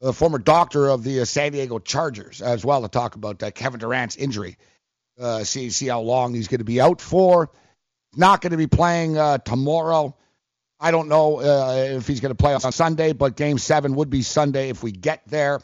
the 0.01 0.11
former 0.11 0.37
doctor 0.37 0.89
of 0.89 1.01
the 1.01 1.25
San 1.25 1.53
Diego 1.53 1.79
Chargers 1.79 2.41
as 2.41 2.65
well 2.65 2.81
to 2.81 2.89
talk 2.89 3.15
about 3.15 3.39
Kevin 3.55 3.79
Durant's 3.79 4.17
injury. 4.17 4.57
Uh, 5.19 5.43
see 5.43 5.69
see 5.71 5.87
how 5.87 6.01
long 6.01 6.33
he's 6.33 6.47
going 6.47 6.59
to 6.59 6.65
be 6.65 6.79
out 6.79 7.01
for. 7.01 7.49
Not 8.15 8.41
going 8.41 8.51
to 8.51 8.57
be 8.57 8.67
playing 8.67 9.17
uh, 9.17 9.39
tomorrow. 9.39 10.15
I 10.79 10.91
don't 10.91 11.07
know 11.07 11.39
uh, 11.39 11.95
if 11.97 12.07
he's 12.07 12.19
going 12.19 12.31
to 12.31 12.35
play 12.35 12.53
on 12.53 12.71
Sunday, 12.71 13.13
but 13.13 13.35
Game 13.35 13.57
Seven 13.57 13.95
would 13.95 14.09
be 14.09 14.21
Sunday 14.21 14.69
if 14.69 14.83
we 14.83 14.91
get 14.91 15.23
there. 15.27 15.59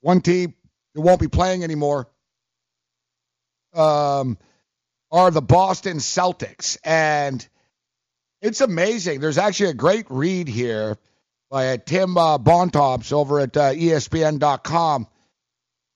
One 0.00 0.20
team 0.20 0.54
that 0.94 1.00
won't 1.00 1.20
be 1.20 1.28
playing 1.28 1.64
anymore 1.64 2.08
um, 3.74 4.38
are 5.10 5.30
the 5.30 5.42
Boston 5.42 5.98
Celtics, 5.98 6.78
and 6.82 7.46
it's 8.40 8.60
amazing. 8.62 9.20
There's 9.20 9.38
actually 9.38 9.70
a 9.70 9.74
great 9.74 10.06
read 10.08 10.48
here 10.48 10.96
by 11.50 11.68
uh, 11.68 11.76
Tim 11.84 12.16
uh, 12.16 12.38
Bontemps 12.38 13.12
over 13.12 13.40
at 13.40 13.56
uh, 13.56 13.72
ESPN.com 13.72 15.06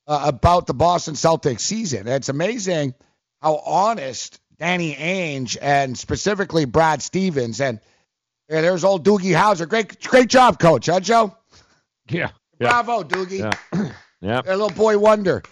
uh, 0.08 0.22
about 0.24 0.66
the 0.66 0.74
Boston 0.74 1.14
Celtics 1.14 1.60
season. 1.60 2.08
It's 2.08 2.28
amazing 2.28 2.94
how 3.40 3.56
honest 3.64 4.40
Danny 4.58 4.94
Ainge 4.96 5.56
and 5.60 5.96
specifically 5.96 6.64
Brad 6.64 7.02
Stevens 7.02 7.60
and 7.60 7.78
yeah, 8.48 8.62
there's 8.62 8.82
old 8.82 9.04
Doogie 9.04 9.36
Howser. 9.36 9.68
Great, 9.68 10.02
great 10.02 10.28
job, 10.28 10.58
Coach. 10.58 10.86
Huh, 10.86 11.00
Joe? 11.00 11.36
Yeah. 12.10 12.30
Bravo, 12.58 13.02
Doogie. 13.04 13.38
Yeah. 13.72 13.90
Yeah. 14.20 14.40
A 14.44 14.50
little 14.56 14.70
boy 14.70 14.98
wonder. 14.98 15.42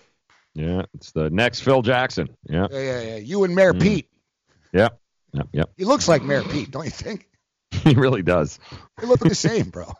Yeah. 0.54 0.82
It's 0.94 1.12
the 1.12 1.30
next 1.30 1.60
Phil 1.60 1.82
Jackson. 1.82 2.28
Yeah. 2.48 2.66
Yeah, 2.68 2.80
yeah, 2.80 3.00
yeah. 3.02 3.16
You 3.18 3.44
and 3.44 3.54
Mayor 3.54 3.72
Mm. 3.74 3.80
Pete. 3.82 4.08
Yeah. 4.72 4.88
Yep. 5.34 5.48
Yep. 5.52 5.70
He 5.76 5.84
looks 5.84 6.08
like 6.08 6.24
Mayor 6.24 6.42
Pete, 6.42 6.72
don't 6.72 6.84
you 6.84 6.90
think? 6.90 7.28
He 7.70 7.94
really 7.94 8.22
does. 8.22 8.58
They 8.98 9.06
look 9.06 9.20
the 9.20 9.34
same, 9.36 9.68
bro. 9.70 9.92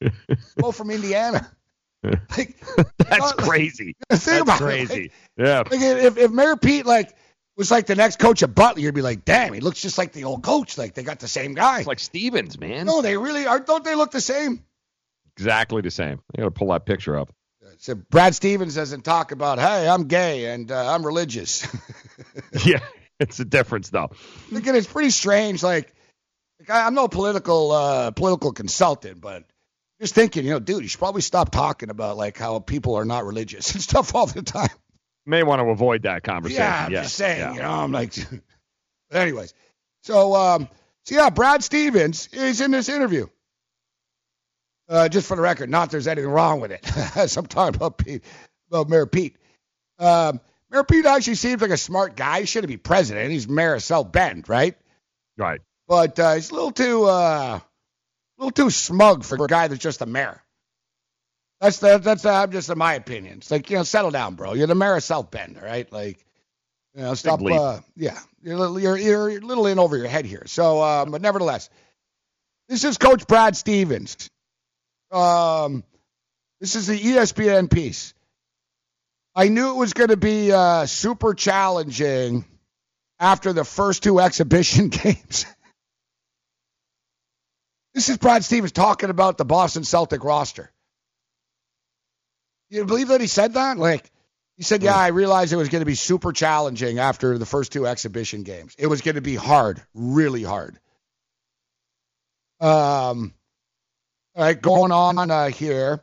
Both 0.56 0.76
from 0.76 0.90
Indiana. 0.90 1.48
That's 2.98 3.32
crazy. 3.32 3.94
Think 3.94 3.96
That's 4.08 4.26
about 4.26 4.60
it, 4.60 4.64
crazy. 4.64 5.10
Yeah. 5.36 5.58
Like 5.70 5.80
if, 5.80 6.16
if 6.16 6.30
Mayor 6.30 6.56
Pete 6.56 6.86
like 6.86 7.14
was 7.56 7.70
like 7.70 7.86
the 7.86 7.96
next 7.96 8.18
coach 8.18 8.42
of 8.42 8.54
Butler, 8.54 8.82
you'd 8.82 8.94
be 8.94 9.02
like, 9.02 9.24
damn, 9.24 9.52
he 9.52 9.60
looks 9.60 9.82
just 9.82 9.98
like 9.98 10.12
the 10.12 10.24
old 10.24 10.42
coach. 10.42 10.78
Like 10.78 10.94
they 10.94 11.02
got 11.02 11.18
the 11.18 11.28
same 11.28 11.54
guy. 11.54 11.78
It's 11.78 11.88
like 11.88 11.98
Stevens, 11.98 12.58
man. 12.58 12.86
No, 12.86 13.02
they 13.02 13.16
really 13.16 13.46
are. 13.46 13.58
Don't 13.60 13.84
they 13.84 13.94
look 13.94 14.12
the 14.12 14.20
same? 14.20 14.64
Exactly 15.36 15.82
the 15.82 15.90
same. 15.90 16.20
I 16.34 16.38
gotta 16.38 16.50
pull 16.50 16.68
that 16.68 16.86
picture 16.86 17.18
up. 17.18 17.32
So 17.80 17.94
Brad 17.94 18.34
Stevens 18.34 18.74
doesn't 18.74 19.02
talk 19.02 19.30
about, 19.30 19.58
hey, 19.58 19.88
I'm 19.88 20.04
gay 20.08 20.46
and 20.46 20.70
uh, 20.72 20.94
I'm 20.94 21.04
religious. 21.04 21.66
yeah. 22.64 22.80
It's 23.20 23.40
a 23.40 23.44
difference 23.44 23.90
though. 23.90 24.10
Again, 24.54 24.76
it's 24.76 24.86
pretty 24.86 25.10
strange. 25.10 25.62
Like, 25.62 25.92
like 26.60 26.70
I, 26.70 26.86
I'm 26.86 26.94
no 26.94 27.08
political 27.08 27.72
uh, 27.72 28.10
political 28.12 28.52
consultant, 28.52 29.20
but 29.20 29.44
just 30.00 30.14
thinking, 30.14 30.44
you 30.44 30.50
know, 30.50 30.58
dude, 30.60 30.82
you 30.82 30.88
should 30.88 30.98
probably 30.98 31.22
stop 31.22 31.50
talking 31.50 31.90
about 31.90 32.16
like 32.16 32.36
how 32.36 32.58
people 32.60 32.94
are 32.96 33.04
not 33.04 33.24
religious 33.24 33.72
and 33.74 33.82
stuff 33.82 34.14
all 34.14 34.26
the 34.26 34.42
time. 34.42 34.70
May 35.26 35.42
want 35.42 35.60
to 35.60 35.66
avoid 35.66 36.02
that 36.02 36.22
conversation. 36.22 36.62
Yeah, 36.62 36.84
I'm 36.86 36.90
just 36.92 37.14
saying, 37.16 37.40
Yeah. 37.40 37.52
you 37.54 37.60
know, 37.60 37.70
I'm 37.70 37.92
like, 37.92 38.14
anyways. 39.12 39.52
So, 40.02 40.34
um, 40.34 40.68
so 41.04 41.14
yeah, 41.16 41.30
Brad 41.30 41.62
Stevens 41.62 42.28
is 42.32 42.60
in 42.60 42.70
this 42.70 42.88
interview. 42.88 43.26
Uh, 44.88 45.06
just 45.08 45.26
for 45.28 45.36
the 45.36 45.42
record, 45.42 45.68
not 45.68 45.90
there's 45.90 46.06
anything 46.06 46.30
wrong 46.30 46.60
with 46.60 46.70
it. 46.70 46.80
As 47.16 47.36
I'm 47.36 47.44
talking 47.46 47.74
about 47.76 47.98
Pete, 47.98 48.24
about 48.70 48.88
Mayor 48.88 49.04
Pete. 49.06 49.36
Um, 49.98 50.40
Mayor 50.70 50.84
Pete 50.84 51.04
actually 51.04 51.34
seems 51.34 51.60
like 51.60 51.70
a 51.72 51.76
smart 51.76 52.16
guy. 52.16 52.40
He 52.40 52.46
shouldn't 52.46 52.68
be 52.70 52.78
president. 52.78 53.30
He's 53.30 53.46
mayor 53.48 53.74
of 53.74 53.82
South 53.82 54.10
Bend, 54.12 54.48
right? 54.48 54.76
Right. 55.36 55.60
But 55.88 56.18
uh, 56.18 56.34
he's 56.34 56.50
a 56.50 56.54
little 56.54 56.70
too, 56.70 57.04
uh, 57.04 57.60
a 58.38 58.42
little 58.42 58.50
too 58.52 58.70
smug 58.70 59.24
for 59.24 59.42
a 59.42 59.46
guy 59.48 59.68
that's 59.68 59.80
just 59.82 60.00
a 60.02 60.06
mayor. 60.06 60.42
That's 61.60 61.78
the, 61.78 61.98
that's 61.98 62.24
uh, 62.24 62.46
just 62.46 62.70
in 62.70 62.78
my 62.78 62.94
opinion. 62.94 63.38
It's 63.38 63.50
like 63.50 63.68
you 63.70 63.76
know, 63.76 63.82
settle 63.82 64.10
down, 64.12 64.34
bro. 64.36 64.54
You're 64.54 64.68
the 64.68 64.74
mayor 64.76 64.96
of 64.96 65.02
South 65.02 65.30
Bend, 65.30 65.58
all 65.58 65.64
right? 65.64 65.90
Like, 65.92 66.24
you 66.94 67.02
know, 67.02 67.14
stop. 67.14 67.40
Uh, 67.44 67.80
yeah, 67.96 68.18
you're, 68.42 68.54
a 68.54 68.58
little- 68.58 68.78
you're 68.80 68.96
you're 68.96 69.28
a 69.28 69.40
little 69.40 69.66
in 69.66 69.78
over 69.78 69.96
your 69.96 70.06
head 70.06 70.24
here. 70.24 70.44
So, 70.46 70.80
uh, 70.80 71.04
but 71.04 71.20
nevertheless, 71.20 71.68
this 72.68 72.84
is 72.84 72.96
Coach 72.96 73.26
Brad 73.26 73.56
Stevens. 73.56 74.30
Um, 75.10 75.82
this 76.60 76.76
is 76.76 76.86
the 76.86 76.98
ESPN 76.98 77.70
piece. 77.70 78.14
I 79.34 79.48
knew 79.48 79.70
it 79.70 79.76
was 79.76 79.92
going 79.92 80.08
to 80.10 80.16
be 80.16 80.52
uh, 80.52 80.86
super 80.86 81.34
challenging 81.34 82.44
after 83.20 83.52
the 83.52 83.64
first 83.64 84.02
two 84.02 84.20
exhibition 84.20 84.88
games. 84.90 85.46
This 87.98 88.10
is 88.10 88.16
Brad 88.16 88.44
Stevens 88.44 88.70
talking 88.70 89.10
about 89.10 89.38
the 89.38 89.44
Boston 89.44 89.82
Celtic 89.82 90.22
roster. 90.22 90.70
You 92.70 92.84
believe 92.84 93.08
that 93.08 93.20
he 93.20 93.26
said 93.26 93.54
that? 93.54 93.76
Like, 93.76 94.08
he 94.56 94.62
said, 94.62 94.84
"Yeah, 94.84 94.94
I 94.94 95.08
realized 95.08 95.52
it 95.52 95.56
was 95.56 95.68
going 95.68 95.80
to 95.80 95.84
be 95.84 95.96
super 95.96 96.32
challenging 96.32 97.00
after 97.00 97.38
the 97.38 97.44
first 97.44 97.72
two 97.72 97.88
exhibition 97.88 98.44
games. 98.44 98.76
It 98.78 98.86
was 98.86 99.00
going 99.00 99.16
to 99.16 99.20
be 99.20 99.34
hard, 99.34 99.82
really 99.94 100.44
hard." 100.44 100.78
Um, 102.60 103.34
all 104.36 104.44
right, 104.44 104.62
going 104.62 104.92
on 104.92 105.28
uh, 105.28 105.48
here 105.48 106.00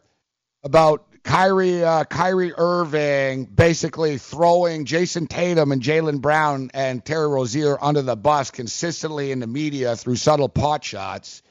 about 0.65 1.07
Kyrie, 1.23 1.81
uh, 1.81 2.03
Kyrie 2.03 2.51
Irving 2.57 3.45
basically 3.45 4.17
throwing 4.17 4.83
Jayson 4.83 5.27
Tatum 5.27 5.71
and 5.71 5.81
Jaylen 5.81 6.19
Brown 6.19 6.71
and 6.73 7.05
Terry 7.05 7.29
Rozier 7.29 7.81
under 7.81 8.01
the 8.01 8.17
bus 8.17 8.51
consistently 8.51 9.31
in 9.31 9.39
the 9.39 9.47
media 9.47 9.95
through 9.95 10.17
subtle 10.17 10.49
pot 10.49 10.83
shots. 10.83 11.41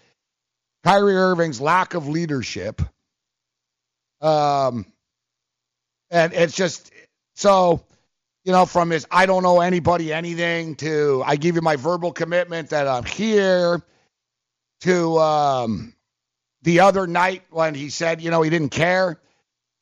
Kyrie 0.84 1.16
Irving's 1.16 1.60
lack 1.60 1.94
of 1.94 2.08
leadership. 2.08 2.82
Um, 4.20 4.86
and 6.10 6.32
it's 6.34 6.54
just 6.54 6.92
so, 7.34 7.82
you 8.44 8.52
know, 8.52 8.66
from 8.66 8.90
his 8.90 9.06
I 9.10 9.24
don't 9.26 9.42
know 9.42 9.60
anybody 9.60 10.12
anything 10.12 10.76
to 10.76 11.22
I 11.24 11.36
give 11.36 11.54
you 11.56 11.62
my 11.62 11.76
verbal 11.76 12.12
commitment 12.12 12.70
that 12.70 12.86
I'm 12.86 13.04
here 13.04 13.82
to 14.82 15.18
um, 15.18 15.94
the 16.62 16.80
other 16.80 17.06
night 17.06 17.44
when 17.50 17.74
he 17.74 17.88
said, 17.88 18.20
you 18.20 18.30
know, 18.30 18.42
he 18.42 18.50
didn't 18.50 18.70
care 18.70 19.18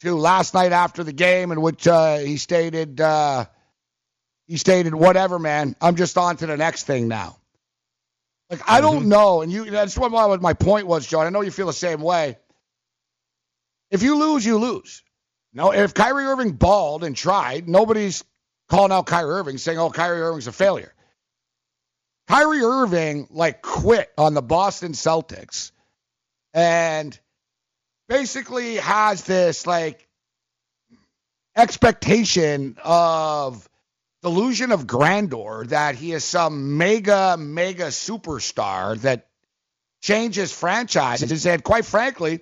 to 0.03 0.17
last 0.17 0.55
night 0.55 0.73
after 0.73 1.03
the 1.03 1.13
game 1.13 1.51
in 1.51 1.61
which 1.61 1.87
uh, 1.87 2.19
he 2.19 2.37
stated, 2.37 3.01
uh, 3.01 3.47
he 4.47 4.57
stated, 4.57 4.95
"Whatever, 4.95 5.39
man. 5.39 5.77
I'm 5.81 5.97
just 5.97 6.19
on 6.19 6.37
to 6.39 6.47
the 6.47 6.57
next 6.57 6.85
thing 6.85 7.09
now." 7.09 7.37
Like 8.53 8.63
I 8.69 8.83
Mm-hmm. 8.83 8.83
don't 8.83 9.09
know, 9.09 9.43
and 9.43 9.51
you 9.51 9.71
that's 9.71 9.99
what 9.99 10.13
my, 10.13 10.27
what 10.27 10.43
my 10.43 10.53
point 10.55 10.87
was, 10.87 11.07
John. 11.07 11.27
I 11.27 11.31
know 11.31 11.41
you 11.41 11.51
feel 11.51 11.67
the 11.69 11.73
same 11.73 12.03
way. 12.03 12.39
If 13.91 14.03
you 14.03 14.17
lose, 14.19 14.47
you 14.47 14.59
lose. 14.59 15.03
No, 15.55 15.73
if 15.73 15.95
Kyrie 15.95 16.27
Irving 16.27 16.53
balled 16.53 17.03
and 17.05 17.17
tried, 17.17 17.69
nobody's 17.69 18.25
calling 18.69 18.93
out 18.93 19.07
Kyrie 19.07 19.31
Irving 19.33 19.59
saying, 19.59 19.79
"Oh, 19.79 19.91
Kyrie 19.91 20.21
Irving's 20.23 20.49
a 20.49 20.53
failure." 20.53 20.95
Kyrie 22.29 22.63
Irving 22.63 23.27
like 23.31 23.63
quit 23.63 24.13
on 24.19 24.35
the 24.35 24.43
Boston 24.43 24.93
Celtics 24.93 25.73
and 26.55 27.19
basically 28.09 28.77
has 28.77 29.25
this 29.25 29.67
like 29.67 30.07
expectation 31.57 32.77
of 32.85 33.69
delusion 34.23 34.73
of 34.73 34.87
grandeur 34.87 35.65
that 35.67 35.95
he 35.97 36.13
is 36.13 36.25
some 36.25 36.79
mega 36.79 37.37
mega 37.37 37.87
superstar 37.87 38.99
that 39.01 39.29
changes 40.01 40.53
franchises 40.53 41.47
and 41.47 41.63
quite 41.63 41.85
frankly 41.85 42.41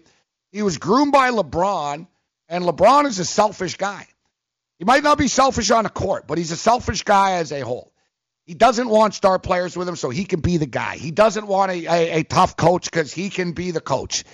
he 0.52 0.62
was 0.62 0.78
groomed 0.78 1.12
by 1.12 1.30
LeBron 1.30 2.06
and 2.48 2.64
LeBron 2.64 3.06
is 3.06 3.18
a 3.18 3.24
selfish 3.24 3.76
guy. 3.76 4.06
He 4.78 4.84
might 4.84 5.04
not 5.04 5.18
be 5.18 5.28
selfish 5.28 5.70
on 5.70 5.84
the 5.84 5.90
court, 5.90 6.26
but 6.26 6.38
he's 6.38 6.50
a 6.50 6.56
selfish 6.56 7.02
guy 7.02 7.34
as 7.34 7.52
a 7.52 7.60
whole. 7.60 7.92
He 8.44 8.54
doesn't 8.54 8.88
want 8.88 9.14
star 9.14 9.38
players 9.38 9.76
with 9.76 9.88
him 9.88 9.94
so 9.94 10.10
he 10.10 10.24
can 10.24 10.40
be 10.40 10.56
the 10.56 10.66
guy. 10.66 10.96
He 10.96 11.12
doesn't 11.12 11.46
want 11.46 11.70
a, 11.70 11.86
a, 11.86 12.20
a 12.20 12.22
tough 12.24 12.56
coach 12.56 12.90
because 12.90 13.12
he 13.12 13.30
can 13.30 13.52
be 13.52 13.70
the 13.70 13.80
coach. 13.80 14.24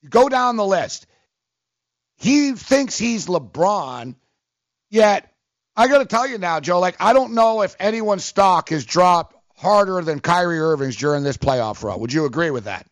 You 0.00 0.08
go 0.08 0.28
down 0.28 0.56
the 0.56 0.64
list. 0.64 1.06
He 2.16 2.52
thinks 2.52 2.96
he's 2.96 3.26
LeBron, 3.26 4.14
yet 4.88 5.30
I 5.76 5.88
got 5.88 5.98
to 5.98 6.06
tell 6.06 6.26
you 6.26 6.38
now, 6.38 6.60
Joe, 6.60 6.80
like 6.80 6.96
I 7.00 7.12
don't 7.12 7.34
know 7.34 7.62
if 7.62 7.76
anyone's 7.78 8.24
stock 8.24 8.70
has 8.70 8.84
dropped 8.84 9.36
harder 9.56 10.00
than 10.02 10.20
Kyrie 10.20 10.58
Irving's 10.58 10.96
during 10.96 11.22
this 11.22 11.36
playoff 11.36 11.82
run. 11.82 12.00
Would 12.00 12.12
you 12.12 12.24
agree 12.24 12.50
with 12.50 12.64
that? 12.64 12.86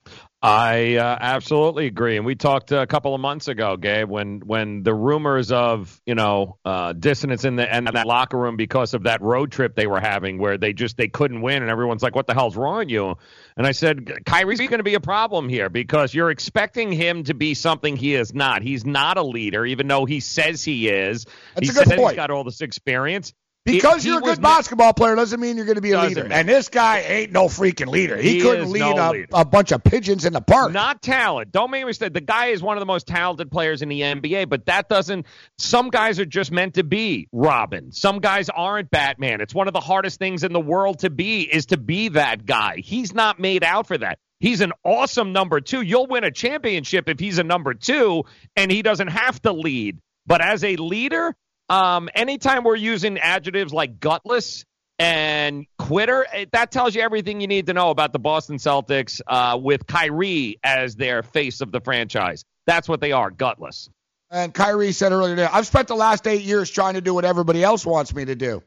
I 0.45 0.97
uh, 0.97 1.17
absolutely 1.19 1.87
agree, 1.87 2.19
and 2.19 2.27
we 2.27 2.35
talked 2.35 2.71
a 2.71 2.87
couple 2.87 3.15
of 3.15 3.21
months 3.23 3.49
ago, 3.49 3.79
Gabe, 3.79 4.11
when 4.11 4.41
when 4.41 4.83
the 4.83 4.93
rumors 4.93 5.51
of 5.51 5.99
you 6.05 6.15
know 6.15 6.59
uh, 6.67 6.93
dissonance 6.93 7.47
in 7.47 7.57
the 7.57 7.75
in 7.75 7.85
that 7.85 8.07
locker 8.07 8.37
room 8.37 8.59
because 8.59 8.93
of 8.93 9.05
that 9.05 9.23
road 9.23 9.53
trip 9.53 9.75
they 9.75 9.87
were 9.87 10.01
having, 10.01 10.37
where 10.37 10.59
they 10.59 10.75
just 10.75 10.99
they 10.99 11.09
couldn't 11.09 11.41
win, 11.41 11.63
and 11.63 11.71
everyone's 11.71 12.03
like, 12.03 12.15
"What 12.15 12.27
the 12.27 12.35
hell's 12.35 12.57
wrong 12.57 12.81
with 12.81 12.91
you?" 12.91 13.17
And 13.57 13.67
I 13.67 13.73
said, 13.73 14.27
Kyrie's 14.27 14.59
going 14.59 14.79
to 14.79 14.83
be 14.83 14.95
a 14.95 15.01
problem 15.01 15.49
here 15.49 15.71
because 15.71 16.13
you're 16.13 16.31
expecting 16.31 16.93
him 16.93 17.25
to 17.25 17.33
be 17.33 17.55
something 17.55 17.97
he 17.97 18.15
is 18.15 18.35
not. 18.35 18.63
He's 18.63 18.85
not 18.85 19.17
a 19.17 19.23
leader, 19.23 19.65
even 19.65 19.89
though 19.89 20.05
he 20.05 20.21
says 20.21 20.63
he 20.63 20.91
is. 20.91 21.25
That's 21.55 21.69
he 21.69 21.73
says 21.73 21.87
point. 21.87 22.01
he's 22.01 22.17
got 22.17 22.31
all 22.31 22.45
this 22.45 22.61
experience. 22.61 23.33
Because 23.65 24.05
you're 24.05 24.19
a 24.19 24.23
good 24.23 24.43
basketball 24.43 24.93
player 24.93 25.15
doesn't 25.15 25.41
mean 25.41 25.57
you're 25.57 25.65
going 25.65 25.77
to 25.77 25.81
be 25.83 25.93
a 25.93 26.01
leader. 26.03 26.29
And 26.31 26.47
this 26.47 26.69
guy 26.69 27.01
ain't 27.01 27.33
no 27.33 27.47
freaking 27.47 27.87
leader. 27.87 28.17
He, 28.17 28.35
He 28.35 28.41
couldn't 28.41 28.71
lead 28.71 28.81
no 28.81 29.15
a, 29.15 29.41
a 29.41 29.45
bunch 29.45 29.73
of 29.73 29.83
pigeons 29.83 30.27
in 30.27 30.35
the 30.35 30.43
park. 30.43 30.73
Not 30.73 31.01
talent. 31.01 31.51
Don't 31.51 31.71
make 31.71 31.81
me 31.83 31.87
mistake. 31.87 32.13
The 32.13 32.21
guy 32.21 32.47
is 32.47 32.63
one 32.63 32.77
of 32.77 32.81
the 32.81 32.87
most 32.87 33.07
talented 33.07 33.51
players 33.51 33.81
in 33.81 33.89
the 33.89 34.03
NBA, 34.03 34.51
but 34.51 34.67
that 34.67 34.91
doesn't. 34.91 35.25
Some 35.57 35.89
guys 35.89 36.21
are 36.21 36.27
just 36.27 36.53
meant 36.53 36.75
to 36.75 36.85
be 36.85 37.29
Robin. 37.33 37.91
Some 37.91 38.19
guys 38.19 38.51
aren't 38.51 38.91
Batman. 38.91 39.41
It's 39.41 39.55
one 39.55 39.67
of 39.67 39.73
the 39.73 39.81
hardest 39.81 40.19
things 40.19 40.45
in 40.45 40.53
the 40.53 40.61
world 40.61 40.99
to 40.99 41.09
be 41.09 41.43
is 41.43 41.67
to 41.67 41.79
be 41.79 42.09
that 42.11 42.45
guy. 42.45 42.77
He's 42.79 43.15
not 43.15 43.41
made 43.41 43.65
out 43.65 43.87
for 43.87 43.97
that. 43.97 44.19
He's 44.41 44.61
an 44.61 44.73
awesome 44.85 45.33
number 45.33 45.63
two. 45.63 45.81
You'll 45.81 46.07
win 46.07 46.23
a 46.23 46.31
championship 46.31 47.09
if 47.09 47.19
he's 47.19 47.39
a 47.39 47.45
number 47.45 47.73
two 47.73 48.25
and 48.57 48.71
he 48.71 48.83
doesn't 48.83 49.09
have 49.09 49.41
to 49.43 49.53
lead. 49.53 50.01
But 50.27 50.43
as 50.43 50.65
a 50.65 50.77
leader, 50.77 51.35
um, 51.69 52.09
anytime 52.15 52.65
we're 52.65 52.77
using 52.77 53.19
adjectives 53.19 53.73
like 53.73 54.01
gutless 54.01 54.65
and 54.99 55.67
quitter, 55.79 56.27
eh, 56.33 56.47
that 56.53 56.71
tells 56.71 56.95
you 56.95 57.03
everything 57.03 57.41
you 57.41 57.47
need 57.47 57.67
to 57.67 57.73
know 57.73 57.91
about 57.91 58.13
the 58.13 58.19
Boston 58.19 58.57
Celtics 58.57 59.21
uh, 59.27 59.59
with 59.61 59.87
Kyrie 59.87 60.59
as 60.63 60.97
their 60.97 61.23
face 61.23 61.61
of 61.61 61.73
the 61.73 61.81
franchise. 61.81 62.45
That's 62.67 62.89
what 62.89 63.01
they 63.01 63.13
are, 63.13 63.31
gutless. 63.31 63.89
And 64.31 64.53
Kyrie 64.53 64.93
said 64.93 65.13
earlier 65.13 65.37
today, 65.37 65.49
I've 65.51 65.67
spent 65.67 65.89
the 65.89 65.95
last 65.95 66.27
eight 66.27 66.43
years 66.43 66.71
trying 66.71 66.95
to 66.95 67.01
do 67.01 67.15
what 67.15 67.25
everybody 67.25 67.63
else 67.63 67.85
wants 67.87 68.15
me 68.15 68.25
to 68.25 68.35
do. 68.35 68.63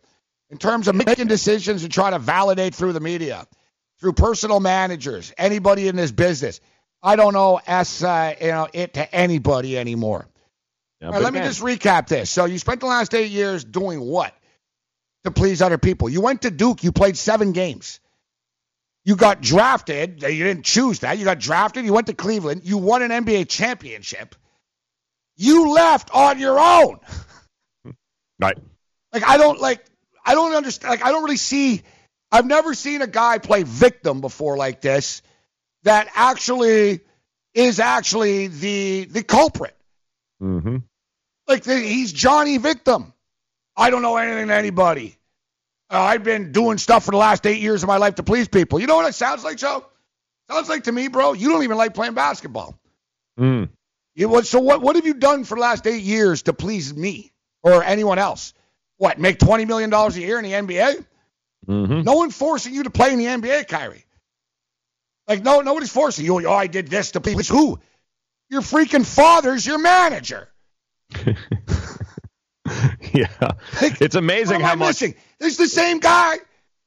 In 0.50 0.58
terms 0.58 0.88
of 0.88 0.96
making 0.96 1.28
decisions 1.28 1.84
and 1.84 1.92
trying 1.92 2.14
to 2.14 2.20
validate 2.20 2.74
through 2.74 2.94
the 2.94 3.02
media, 3.02 3.46
through 4.00 4.14
personal 4.14 4.60
managers, 4.60 5.34
anybody 5.38 5.88
in 5.88 5.96
this 5.96 6.12
business. 6.12 6.62
I 7.02 7.16
don't 7.16 7.34
know 7.34 7.60
S 7.66 8.04
uh, 8.04 8.34
you 8.40 8.48
know 8.48 8.68
it 8.74 8.96
to 8.96 9.16
anybody 9.16 9.78
anymore. 9.78 10.28
Yeah, 11.02 11.10
right, 11.10 11.22
let 11.22 11.34
me 11.34 11.40
just 11.42 11.62
recap 11.62 12.08
this. 12.08 12.30
So 12.30 12.46
you 12.46 12.58
spent 12.58 12.80
the 12.80 12.88
last 12.88 13.14
eight 13.14 13.32
years 13.32 13.64
doing 13.64 14.00
what 14.00 14.34
to 15.24 15.32
please 15.32 15.62
other 15.62 15.78
people? 15.78 16.10
You 16.10 16.22
went 16.22 16.42
to 16.44 16.52
Duke. 16.52 16.84
You 16.84 16.92
played 16.92 17.18
seven 17.18 17.52
games. 17.52 18.00
You 19.06 19.16
got 19.16 19.42
drafted. 19.42 20.24
You 20.24 20.44
didn't 20.44 20.66
choose 20.66 21.00
that. 21.00 21.18
You 21.18 21.26
got 21.26 21.40
drafted. 21.40 21.86
You 21.86 21.94
went 21.94 22.08
to 22.08 22.14
Cleveland. 22.14 22.62
You 22.66 22.78
won 22.78 23.04
an 23.04 23.12
NBA 23.12 23.48
championship. 23.48 24.36
You 25.36 25.74
left 25.74 26.10
on 26.14 26.40
your 26.40 26.60
own. 26.60 27.00
Right. 28.40 28.58
Like 29.14 29.24
I 29.28 29.38
don't 29.38 29.60
like 29.60 29.84
I 30.24 30.36
don't 30.36 30.54
understand 30.54 30.92
like 30.92 31.04
I 31.04 31.12
don't 31.12 31.24
really 31.24 31.38
see 31.38 31.82
I've 32.32 32.46
never 32.46 32.74
seen 32.74 33.02
a 33.02 33.08
guy 33.08 33.38
play 33.40 33.64
victim 33.64 34.22
before 34.22 34.58
like 34.58 34.82
this 34.82 35.22
that 35.84 36.10
actually 36.14 37.00
is 37.54 37.80
actually 37.80 38.48
the 38.48 39.06
the 39.06 39.24
culprit. 39.24 39.76
Mm-hmm. 40.42 40.78
Like 41.48 41.66
he's 41.66 42.12
Johnny 42.14 42.58
Victim. 42.58 43.14
I 43.76 43.90
don't 43.90 44.02
know 44.02 44.18
anything 44.18 44.48
to 44.48 44.54
anybody. 44.54 45.18
Uh, 45.90 46.02
I've 46.02 46.24
been 46.24 46.52
doing 46.52 46.78
stuff 46.78 47.06
for 47.06 47.12
the 47.12 47.18
last 47.18 47.46
eight 47.46 47.62
years 47.62 47.84
of 47.84 47.88
my 47.88 47.98
life 47.98 48.16
to 48.16 48.24
please 48.24 48.48
people. 48.48 48.80
You 48.80 48.88
know 48.88 48.98
what 48.98 49.08
it 49.08 49.16
sounds 49.16 49.44
like, 49.44 49.58
Joe? 49.58 49.86
Sounds 50.50 50.68
like 50.68 50.86
to 50.86 50.92
me, 50.92 51.08
bro. 51.08 51.34
You 51.34 51.50
don't 51.50 51.64
even 51.64 51.78
like 51.78 51.94
playing 51.94 52.14
basketball. 52.14 52.78
Mm. 53.40 53.70
You, 54.16 54.28
what, 54.30 54.48
so 54.48 54.60
what? 54.60 54.82
What 54.82 54.96
have 54.96 55.06
you 55.06 55.14
done 55.14 55.44
for 55.44 55.56
the 55.56 55.62
last 55.62 55.86
eight 55.88 56.02
years 56.02 56.44
to 56.44 56.54
please 56.54 56.94
me 56.94 57.32
or 57.64 57.84
anyone 57.84 58.18
else? 58.18 58.54
What? 58.98 59.20
Make 59.20 59.40
twenty 59.40 59.66
million 59.66 59.90
dollars 59.90 60.18
a 60.18 60.22
year 60.22 60.40
in 60.40 60.44
the 60.44 60.52
NBA? 60.52 61.06
Mm-hmm. 61.68 62.02
No 62.02 62.16
one 62.16 62.32
forcing 62.32 62.74
you 62.74 62.84
to 62.84 62.90
play 62.90 63.14
in 63.14 63.20
the 63.20 63.26
NBA, 63.26 63.68
Kyrie. 63.68 64.06
Like 65.28 65.44
no, 65.44 65.62
nobody's 65.62 65.92
forcing 65.92 66.26
you. 66.26 66.48
Oh, 66.48 66.54
I 66.54 66.68
did 66.68 66.88
this 66.88 67.12
to 67.12 67.22
please 67.22 67.48
who? 67.48 67.80
Your 68.50 68.62
freaking 68.62 69.06
father's 69.06 69.66
your 69.66 69.80
manager. 69.80 70.48
Yeah. 73.14 73.28
It's 73.82 74.16
amazing 74.16 74.60
how 74.60 74.76
much. 74.76 74.90
missing? 75.02 75.16
This 75.40 75.54
is 75.54 75.58
the 75.58 75.68
same 75.70 76.00
guy 76.00 76.36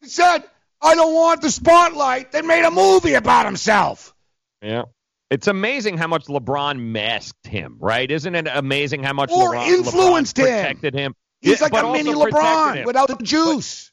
that 0.03 0.11
said, 0.11 0.45
"I 0.83 0.95
don't 0.95 1.15
want 1.15 1.41
the 1.41 1.51
spotlight." 1.51 2.33
That 2.33 2.45
made 2.45 2.65
a 2.65 2.71
movie 2.71 3.15
about 3.15 3.47
himself. 3.47 4.15
Yeah. 4.61 4.83
It's 5.31 5.47
amazing 5.47 5.97
how 5.97 6.07
much 6.07 6.27
LeBron 6.27 6.79
masked 6.79 7.47
him, 7.47 7.77
right? 7.81 8.11
Isn't 8.11 8.35
it 8.35 8.47
amazing 8.53 9.03
how 9.05 9.15
much 9.15 9.31
Or 9.31 9.55
LeBron, 9.55 9.67
influenced 9.69 10.37
LeBron 10.37 10.41
him. 10.47 10.55
protected 10.61 10.95
him? 10.95 11.15
He's 11.41 11.61
Yeah, 11.61 11.69
like 11.71 11.83
a 11.83 11.91
mini 11.93 12.13
LeBron 12.13 12.85
without 12.85 13.09
the 13.09 13.17
juice. 13.25 13.87
But 13.87 13.90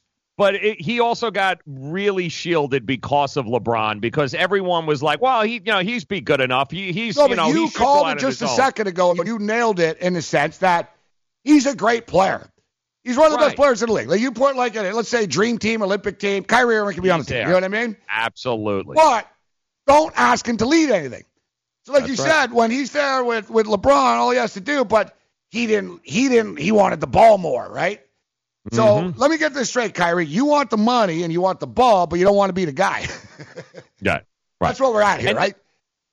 it, 0.54 0.80
he 0.80 1.00
also 1.00 1.30
got 1.30 1.58
really 1.66 2.28
shielded 2.28 2.86
because 2.86 3.36
of 3.36 3.46
LeBron, 3.46 4.00
because 4.00 4.34
everyone 4.34 4.86
was 4.86 5.02
like, 5.02 5.20
"Well, 5.20 5.42
he, 5.42 5.54
you 5.54 5.60
know, 5.72 5.80
he's 5.80 6.04
be 6.04 6.20
good 6.20 6.40
enough. 6.40 6.70
He, 6.70 6.92
he's, 6.92 7.16
No, 7.16 7.24
you 7.24 7.30
but 7.30 7.36
know, 7.36 7.48
you 7.48 7.70
called 7.70 8.08
it 8.08 8.18
just 8.20 8.40
a 8.42 8.48
own." 8.48 8.54
second 8.56 8.86
ago. 8.86 9.10
and 9.10 9.26
You 9.26 9.38
nailed 9.38 9.80
it 9.80 9.98
in 9.98 10.12
the 10.14 10.22
sense 10.22 10.58
that 10.58 10.94
he's 11.42 11.66
a 11.66 11.74
great 11.74 12.06
player. 12.06 12.48
He's 13.04 13.16
one 13.16 13.26
of 13.26 13.32
the 13.32 13.38
Right. 13.38 13.46
best 13.46 13.56
players 13.56 13.82
in 13.82 13.88
the 13.88 13.94
league. 13.94 14.08
Like 14.08 14.20
you 14.20 14.30
put 14.32 14.54
like 14.54 14.76
a, 14.76 14.92
let's 14.92 15.08
say 15.08 15.26
dream 15.26 15.58
team, 15.58 15.82
Olympic 15.82 16.18
team, 16.18 16.44
Kyrie 16.44 16.76
Irving 16.76 16.94
can 16.94 17.02
be 17.02 17.10
on 17.10 17.20
the 17.20 17.22
He's 17.24 17.26
team. 17.28 17.34
there. 17.38 17.42
You 17.46 17.48
know 17.48 17.56
what 17.56 17.64
I 17.64 17.68
mean? 17.86 17.96
Absolutely. 18.08 18.94
But 18.96 19.26
don't 19.86 20.12
ask 20.16 20.46
him 20.46 20.58
to 20.58 20.66
lead 20.66 20.90
anything. 20.90 21.24
So 21.86 21.94
like 21.94 22.06
That's 22.06 22.18
you 22.18 22.24
right. 22.24 22.32
said, 22.32 22.52
when 22.52 22.70
he's 22.70 22.92
there 22.92 23.24
with 23.24 23.48
with 23.50 23.66
LeBron, 23.66 23.92
all 24.18 24.30
he 24.30 24.36
has 24.36 24.52
to 24.54 24.60
do, 24.60 24.84
but 24.84 25.16
he 25.50 25.66
didn't. 25.66 26.02
He 26.04 26.28
didn't. 26.28 26.58
He 26.58 26.70
wanted 26.70 27.00
the 27.00 27.06
ball 27.06 27.38
more, 27.38 27.66
right? 27.72 28.02
So 28.72 28.84
Mm-hmm. 28.84 29.18
let 29.18 29.30
me 29.30 29.38
get 29.38 29.54
this 29.54 29.68
straight, 29.70 29.94
Kyrie. 29.94 30.26
You 30.26 30.44
want 30.46 30.70
the 30.70 30.76
money 30.76 31.22
and 31.22 31.32
you 31.32 31.40
want 31.40 31.60
the 31.60 31.66
ball, 31.66 32.06
but 32.06 32.18
you 32.18 32.24
don't 32.24 32.36
want 32.36 32.50
to 32.50 32.54
be 32.54 32.64
the 32.64 32.72
guy. 32.72 33.06
Yeah. 34.00 34.12
Right. 34.60 34.68
That's 34.68 34.80
what 34.80 34.92
we're 34.92 35.02
at 35.02 35.20
here, 35.20 35.30
And- 35.30 35.36
right? 35.38 35.54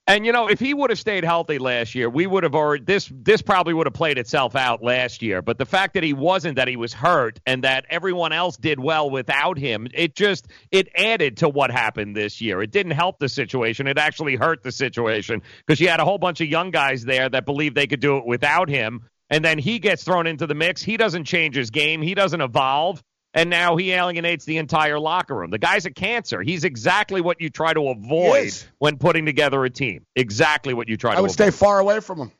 And 0.08 0.24
you 0.24 0.30
know, 0.30 0.48
if 0.48 0.60
he 0.60 0.72
would 0.72 0.90
have 0.90 1.00
stayed 1.00 1.24
healthy 1.24 1.58
last 1.58 1.96
year, 1.96 2.08
we 2.08 2.28
would 2.28 2.44
have 2.44 2.54
already 2.54 2.84
this 2.84 3.10
this 3.12 3.42
probably 3.42 3.74
would 3.74 3.88
have 3.88 3.94
played 3.94 4.18
itself 4.18 4.54
out 4.54 4.80
last 4.80 5.20
year. 5.20 5.42
But 5.42 5.58
the 5.58 5.64
fact 5.66 5.94
that 5.94 6.04
he 6.04 6.12
wasn't, 6.12 6.54
that 6.56 6.68
he 6.68 6.76
was 6.76 6.92
hurt, 6.92 7.40
and 7.44 7.64
that 7.64 7.86
everyone 7.90 8.32
else 8.32 8.56
did 8.56 8.78
well 8.78 9.10
without 9.10 9.58
him, 9.58 9.88
it 9.92 10.14
just 10.14 10.46
it 10.70 10.88
added 10.94 11.38
to 11.38 11.48
what 11.48 11.72
happened 11.72 12.14
this 12.14 12.40
year. 12.40 12.62
It 12.62 12.70
didn't 12.70 12.92
help 12.92 13.18
the 13.18 13.28
situation; 13.28 13.88
it 13.88 13.98
actually 13.98 14.36
hurt 14.36 14.62
the 14.62 14.70
situation 14.70 15.42
because 15.66 15.80
you 15.80 15.88
had 15.88 15.98
a 15.98 16.04
whole 16.04 16.18
bunch 16.18 16.40
of 16.40 16.46
young 16.46 16.70
guys 16.70 17.04
there 17.04 17.28
that 17.28 17.44
believed 17.44 17.74
they 17.74 17.88
could 17.88 17.98
do 17.98 18.16
it 18.18 18.24
without 18.24 18.68
him, 18.68 19.08
and 19.30 19.44
then 19.44 19.58
he 19.58 19.78
gets 19.78 20.04
thrown 20.04 20.26
into 20.26 20.46
the 20.46 20.54
mix. 20.54 20.82
He 20.82 20.96
doesn't 20.96 21.24
change 21.24 21.56
his 21.56 21.70
game. 21.70 22.02
He 22.02 22.14
doesn't 22.14 22.40
evolve. 22.40 23.02
And 23.34 23.50
now 23.50 23.76
he 23.76 23.92
alienates 23.92 24.46
the 24.46 24.56
entire 24.56 24.98
locker 24.98 25.34
room. 25.34 25.50
The 25.50 25.58
guy's 25.58 25.84
a 25.84 25.90
cancer. 25.90 26.40
He's 26.40 26.64
exactly 26.64 27.20
what 27.20 27.38
you 27.38 27.50
try 27.50 27.74
to 27.74 27.88
avoid 27.88 28.54
when 28.78 28.96
putting 28.96 29.26
together 29.26 29.62
a 29.64 29.68
team. 29.68 30.06
Exactly 30.14 30.72
what 30.72 30.88
you 30.88 30.96
try 30.96 31.10
I 31.10 31.14
to 31.14 31.18
I 31.18 31.20
would 31.20 31.30
avoid. 31.30 31.34
stay 31.34 31.50
far 31.50 31.78
away 31.78 32.00
from 32.00 32.18
him. 32.18 32.32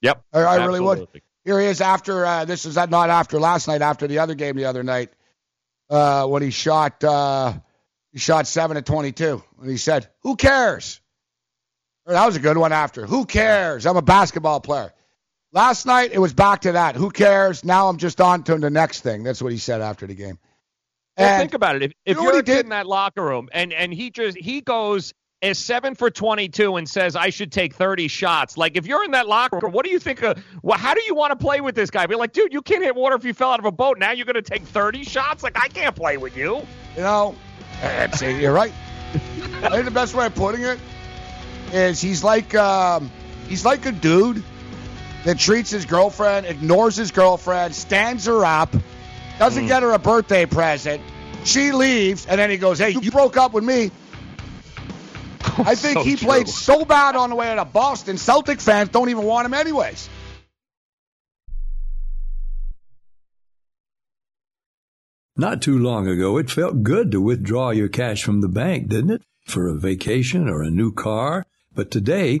Yep. 0.00 0.24
I, 0.32 0.40
I 0.40 0.64
really 0.66 0.80
would. 0.80 1.06
Here 1.44 1.60
he 1.60 1.66
is 1.66 1.80
after 1.80 2.26
uh, 2.26 2.44
this 2.44 2.64
is 2.66 2.74
not 2.74 3.08
after 3.10 3.38
last 3.38 3.68
night, 3.68 3.82
after 3.82 4.08
the 4.08 4.18
other 4.18 4.34
game 4.34 4.56
the 4.56 4.64
other 4.64 4.82
night. 4.82 5.12
uh, 5.90 6.26
when 6.26 6.42
he 6.42 6.50
shot 6.50 7.04
uh, 7.04 7.52
he 8.10 8.18
shot 8.18 8.46
seven 8.48 8.76
at 8.76 8.84
22. 8.86 9.42
And 9.60 9.70
he 9.70 9.76
said, 9.76 10.08
"Who 10.22 10.34
cares?" 10.34 11.00
That 12.06 12.26
was 12.26 12.34
a 12.34 12.40
good 12.40 12.56
one. 12.58 12.72
After, 12.72 13.06
who 13.06 13.26
cares? 13.26 13.86
I'm 13.86 13.96
a 13.96 14.02
basketball 14.02 14.60
player. 14.60 14.92
Last 15.52 15.84
night 15.84 16.12
it 16.12 16.18
was 16.18 16.32
back 16.32 16.62
to 16.62 16.72
that. 16.72 16.96
Who 16.96 17.10
cares? 17.10 17.64
Now 17.64 17.88
I'm 17.88 17.98
just 17.98 18.20
on 18.20 18.42
to 18.44 18.56
the 18.56 18.70
next 18.70 19.00
thing. 19.00 19.22
That's 19.22 19.42
what 19.42 19.52
he 19.52 19.58
said 19.58 19.82
after 19.82 20.06
the 20.06 20.14
game. 20.14 20.38
Well, 21.18 21.38
think 21.38 21.52
about 21.52 21.76
it. 21.76 21.82
If, 21.82 21.92
if 22.06 22.08
you 22.08 22.14
know 22.14 22.20
you 22.20 22.26
what 22.26 22.34
are 22.36 22.38
a 22.38 22.42
kid 22.42 22.64
in 22.64 22.70
that 22.70 22.86
locker 22.86 23.22
room 23.22 23.50
and 23.52 23.72
and 23.72 23.92
he 23.92 24.10
just 24.10 24.38
he 24.38 24.62
goes 24.62 25.12
is 25.42 25.58
seven 25.58 25.94
for 25.94 26.08
22 26.08 26.76
and 26.76 26.88
says 26.88 27.16
I 27.16 27.30
should 27.30 27.52
take 27.52 27.74
30 27.74 28.08
shots. 28.08 28.56
Like 28.56 28.76
if 28.76 28.86
you're 28.86 29.04
in 29.04 29.10
that 29.10 29.26
locker 29.26 29.58
room, 29.60 29.72
what 29.72 29.84
do 29.84 29.90
you 29.90 29.98
think? 29.98 30.22
Of, 30.22 30.42
well, 30.62 30.78
how 30.78 30.94
do 30.94 31.02
you 31.02 31.14
want 31.14 31.32
to 31.32 31.36
play 31.36 31.60
with 31.60 31.74
this 31.74 31.90
guy? 31.90 32.06
Be 32.06 32.14
like, 32.14 32.32
dude, 32.32 32.52
you 32.52 32.62
can't 32.62 32.82
hit 32.82 32.94
water 32.94 33.16
if 33.16 33.24
you 33.24 33.34
fell 33.34 33.50
out 33.50 33.58
of 33.58 33.66
a 33.66 33.72
boat. 33.72 33.98
Now 33.98 34.12
you're 34.12 34.24
going 34.24 34.36
to 34.36 34.42
take 34.42 34.62
30 34.62 35.02
shots? 35.02 35.42
Like 35.42 35.58
I 35.58 35.68
can't 35.68 35.96
play 35.96 36.16
with 36.16 36.36
you. 36.36 36.64
You 36.96 37.02
know, 37.02 37.34
it. 37.82 38.40
You're 38.40 38.52
right. 38.52 38.72
I 39.62 39.68
think 39.68 39.84
the 39.84 39.90
best 39.90 40.14
way 40.14 40.26
of 40.26 40.34
putting 40.34 40.62
it 40.62 40.78
is 41.72 42.00
he's 42.00 42.22
like 42.24 42.54
um, 42.54 43.10
he's 43.48 43.64
like 43.64 43.84
a 43.84 43.92
dude 43.92 44.42
that 45.24 45.38
treats 45.38 45.70
his 45.70 45.86
girlfriend, 45.86 46.46
ignores 46.46 46.96
his 46.96 47.10
girlfriend, 47.10 47.74
stands 47.74 48.26
her 48.26 48.44
up, 48.44 48.74
doesn't 49.38 49.64
mm. 49.64 49.68
get 49.68 49.82
her 49.82 49.92
a 49.92 49.98
birthday 49.98 50.46
present. 50.46 51.02
She 51.44 51.72
leaves, 51.72 52.26
and 52.26 52.38
then 52.38 52.50
he 52.50 52.56
goes, 52.56 52.78
"Hey, 52.78 52.90
you 52.90 53.10
broke 53.10 53.36
up 53.36 53.52
with 53.52 53.64
me." 53.64 53.90
I 55.58 55.74
think 55.74 55.98
So 55.98 56.04
he 56.04 56.16
true. 56.16 56.28
played 56.28 56.48
so 56.48 56.84
bad 56.84 57.16
on 57.16 57.30
the 57.30 57.36
way 57.36 57.54
to 57.54 57.64
Boston. 57.64 58.16
Celtic 58.16 58.60
fans 58.60 58.90
don't 58.90 59.08
even 59.08 59.24
want 59.24 59.46
him 59.46 59.54
anyways. 59.54 60.08
Not 65.36 65.62
too 65.62 65.78
long 65.78 66.06
ago, 66.08 66.36
it 66.36 66.50
felt 66.50 66.82
good 66.82 67.10
to 67.10 67.20
withdraw 67.20 67.70
your 67.70 67.88
cash 67.88 68.22
from 68.22 68.42
the 68.42 68.48
bank, 68.48 68.88
didn't 68.88 69.10
it? 69.10 69.22
For 69.46 69.66
a 69.66 69.74
vacation 69.74 70.48
or 70.48 70.62
a 70.62 70.70
new 70.70 70.92
car. 70.92 71.46
But 71.74 71.90
today, 71.90 72.40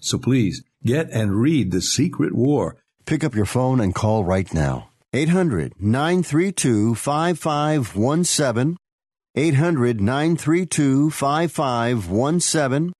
So 0.00 0.18
please 0.18 0.62
get 0.84 1.10
and 1.10 1.40
read 1.40 1.70
The 1.70 1.80
Secret 1.80 2.34
War. 2.34 2.76
Pick 3.04 3.24
up 3.24 3.34
your 3.34 3.46
phone 3.46 3.80
and 3.80 3.94
call 3.94 4.24
right 4.24 4.52
now. 4.54 4.90
800 5.12 5.74
932 5.80 6.94
5517. 6.94 8.76
800 9.34 10.00
932 10.00 11.10
5517. 11.10 12.92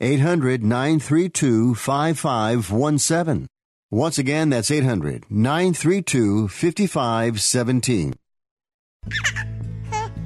800 0.00 0.64
932 0.64 1.74
5517. 1.74 3.46
Once 3.90 4.18
again, 4.18 4.48
that's 4.48 4.70
800 4.70 5.30
932 5.30 6.48
5517. 6.48 8.14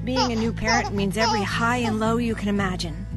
Being 0.05 0.33
a 0.33 0.37
new 0.37 0.53
parent 0.53 0.95
means 0.95 1.19
every 1.19 1.43
high 1.43 1.79
and 1.79 1.99
low 1.99 2.17
you 2.17 2.35
can 2.35 2.49
imagine. 2.49 3.16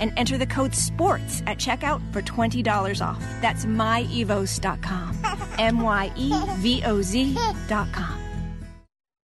and 0.00 0.12
enter 0.16 0.36
the 0.36 0.46
code 0.46 0.74
SPORTS 0.74 1.42
at 1.46 1.58
checkout 1.58 2.00
for 2.12 2.22
$20 2.22 3.06
off. 3.06 3.20
That's 3.40 3.64
myevoz.com. 3.66 5.16
M 5.58 5.80
Y 5.80 6.12
E 6.16 6.32
V 6.56 6.82
O 6.84 7.02
Z.com. 7.02 8.20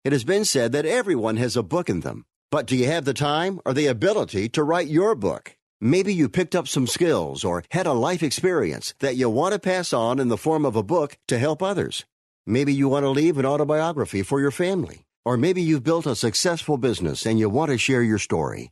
It 0.06 0.14
has 0.14 0.24
been 0.24 0.46
said 0.46 0.72
that 0.72 0.86
everyone 0.86 1.36
has 1.38 1.58
a 1.58 1.64
book 1.64 1.90
in 1.90 2.00
them. 2.00 2.24
But 2.52 2.68
do 2.68 2.78
you 2.78 2.86
have 2.88 3.06
the 3.06 3.14
time 3.14 3.60
or 3.66 3.74
the 3.74 3.88
ability 3.88 4.50
to 4.50 4.64
write 4.64 4.88
your 4.88 5.14
book? 5.14 5.56
Maybe 5.82 6.14
you 6.14 6.30
picked 6.30 6.56
up 6.56 6.68
some 6.68 6.88
skills 6.88 7.44
or 7.44 7.64
had 7.72 7.86
a 7.86 7.94
life 7.94 8.24
experience 8.24 8.94
that 9.00 9.18
you 9.18 9.30
want 9.30 9.54
to 9.54 9.60
pass 9.60 9.94
on 9.94 10.20
in 10.20 10.30
the 10.30 10.38
form 10.38 10.66
of 10.66 10.76
a 10.76 10.84
book 10.84 11.18
to 11.28 11.38
help 11.38 11.62
others. 11.62 12.06
Maybe 12.48 12.74
you 12.74 12.90
want 12.90 13.04
to 13.04 13.10
leave 13.10 13.38
an 13.38 13.46
autobiography 13.46 14.24
for 14.24 14.40
your 14.40 14.52
family. 14.52 15.06
Or 15.26 15.38
maybe 15.38 15.62
you've 15.62 15.84
built 15.84 16.06
a 16.08 16.16
successful 16.16 16.78
business 16.78 17.26
and 17.26 17.38
you 17.38 17.50
want 17.50 17.72
to 17.72 17.78
share 17.78 18.02
your 18.02 18.18
story. 18.18 18.72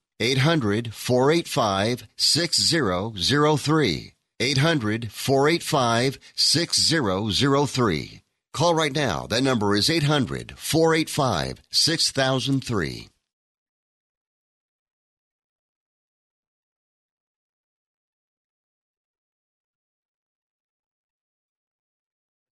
800 0.21 0.93
485 0.93 2.07
6003. 2.15 4.13
800 4.39 5.11
485 5.11 6.19
6003. 6.35 8.21
Call 8.53 8.75
right 8.75 8.93
now. 8.93 9.25
That 9.25 9.41
number 9.41 9.75
is 9.75 9.89
800 9.89 10.53
485 10.57 11.63
6003. 11.71 13.07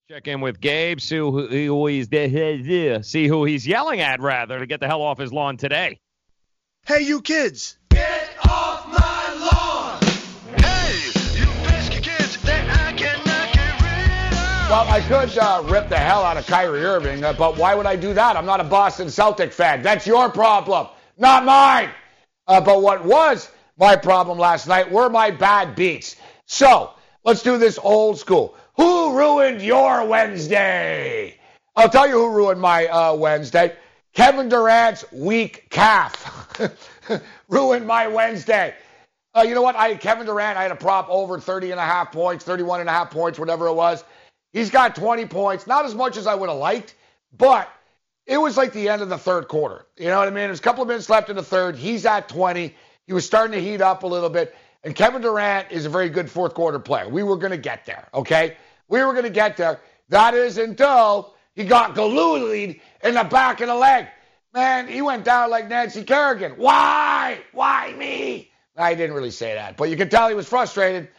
Check 0.10 0.28
in 0.28 0.41
with 0.41 0.60
Gabe, 0.60 1.00
see 1.00 1.18
who, 1.18 1.86
he's 1.86 2.08
see 3.04 3.28
who 3.28 3.46
he's 3.46 3.68
yelling 3.68 4.00
at 4.00 4.20
rather 4.20 4.58
to 4.58 4.66
get 4.66 4.80
the 4.80 4.88
hell 4.88 5.04
off 5.04 5.20
his 5.20 5.32
lawn 5.32 5.56
today. 5.56 6.00
Hey, 6.85 7.01
you 7.01 7.22
kids! 7.22 7.77
Get 7.91 8.30
off 8.49 8.88
my 8.88 9.51
lawn! 9.51 9.99
Hey, 10.57 11.11
you 11.39 11.45
pesky 11.68 12.01
kids 12.01 12.41
that 12.41 12.88
I 12.88 12.93
cannot 12.93 13.53
get 13.53 13.73
rid 13.80 14.34
of! 14.34 14.69
Well, 14.69 14.89
I 14.89 15.01
could 15.07 15.38
uh, 15.38 15.64
rip 15.65 15.89
the 15.89 15.97
hell 15.97 16.23
out 16.23 16.38
of 16.38 16.47
Kyrie 16.47 16.84
Irving, 16.84 17.23
uh, 17.23 17.34
but 17.34 17.57
why 17.57 17.76
would 17.76 17.85
I 17.85 17.95
do 17.95 18.14
that? 18.15 18.35
I'm 18.35 18.47
not 18.47 18.60
a 18.60 18.64
Boston 18.64 19.11
Celtic 19.11 19.53
fan. 19.53 19.84
That's 19.84 20.07
your 20.07 20.30
problem, 20.30 20.88
not 21.18 21.45
mine. 21.45 21.91
Uh, 22.47 22.60
but 22.60 22.81
what 22.81 23.06
was 23.06 23.51
my 23.77 23.95
problem 23.95 24.39
last 24.39 24.68
night 24.68 24.91
were 24.91 25.10
my 25.10 25.30
bad 25.30 25.76
beats. 25.76 26.15
So 26.47 26.91
let's 27.23 27.43
do 27.43 27.60
this 27.60 27.77
old 27.81 28.18
school. 28.18 28.56
Who 28.77 29.15
ruined 29.15 29.61
your 29.61 30.06
Wednesday? 30.06 31.38
I'll 31.76 31.89
tell 31.89 32.07
you 32.07 32.14
who 32.14 32.30
ruined 32.35 32.60
my 32.60 32.88
uh, 32.88 33.14
Wednesday. 33.14 33.76
Kevin 34.20 34.50
Durant's 34.50 35.06
weak 35.14 35.70
calf 35.70 36.60
ruined 37.48 37.88
my 37.88 38.06
Wednesday. 38.06 38.76
Uh, 39.34 39.46
you 39.48 39.56
know 39.56 39.62
what? 39.62 39.78
I 39.78 39.96
Kevin 39.96 40.26
Durant. 40.26 40.58
I 40.58 40.64
had 40.64 40.74
a 40.74 40.76
prop 40.76 41.08
over 41.08 41.40
30 41.40 41.72
and 41.72 41.80
a 41.80 41.86
half 41.86 42.12
points, 42.12 42.44
31 42.44 42.82
and 42.82 42.90
a 42.90 42.91
half 42.91 43.12
points, 43.12 43.40
whatever 43.40 43.68
it 43.68 43.76
was. 43.76 44.04
He's 44.52 44.72
got 44.72 44.94
20 44.94 45.26
points, 45.28 45.68
not 45.68 45.86
as 45.86 45.96
much 45.96 46.18
as 46.18 46.28
I 46.28 46.36
would 46.36 46.50
have 46.50 46.58
liked, 46.60 46.96
but 47.38 47.70
it 48.26 48.38
was 48.38 48.58
like 48.58 48.74
the 48.74 48.90
end 48.90 49.02
of 49.02 49.08
the 49.08 49.18
third 49.18 49.48
quarter. 49.48 49.86
You 49.96 50.08
know 50.08 50.18
what 50.18 50.28
I 50.28 50.32
mean? 50.32 50.48
There's 50.48 50.60
a 50.60 50.64
couple 50.64 50.82
of 50.82 50.90
minutes 50.90 51.10
left 51.10 51.30
in 51.30 51.38
the 51.38 51.41
third. 51.41 51.78
He's 51.78 52.06
at 52.06 52.28
20. 52.28 52.76
He 53.08 53.14
was 53.14 53.26
starting 53.26 53.54
to 53.54 53.62
heat 53.62 53.80
up 53.80 54.04
a 54.04 54.08
little 54.08 54.30
bit. 54.30 54.54
And 54.84 54.94
Kevin 54.94 55.22
Durant 55.22 55.72
is 55.72 55.86
a 55.86 55.90
very 55.90 56.10
good 56.10 56.30
fourth 56.30 56.56
quarter 56.56 56.80
player. 56.80 57.08
We 57.08 57.24
were 57.24 57.38
going 57.38 57.52
to 57.52 57.58
get 57.58 57.86
there, 57.86 58.10
okay? 58.14 58.58
We 58.90 59.02
were 59.02 59.14
going 59.14 59.24
to 59.24 59.30
get 59.30 59.56
there. 59.56 59.80
That 60.10 60.34
is 60.34 60.58
until 60.58 61.36
he 61.60 61.65
got 61.65 61.94
Gilloolied 61.94 62.80
in 63.03 63.15
the 63.15 63.26
back 63.26 63.60
of 63.60 63.68
the 63.68 63.76
leg. 63.76 64.07
Man, 64.53 64.88
he 64.88 65.02
went 65.02 65.26
down 65.26 65.49
like 65.49 65.68
Nancy 65.68 66.06
Kerrigan. 66.06 66.53
Why? 66.53 67.41
Why 67.52 67.94
me? 67.98 68.49
I 68.77 68.95
didn't 68.95 69.14
really 69.14 69.30
say 69.30 69.56
that, 69.56 69.76
but 69.76 69.90
you 69.90 69.98
can 69.98 70.07
tell 70.07 70.30
he 70.30 70.36
was 70.36 70.48
frustrated. 70.48 71.10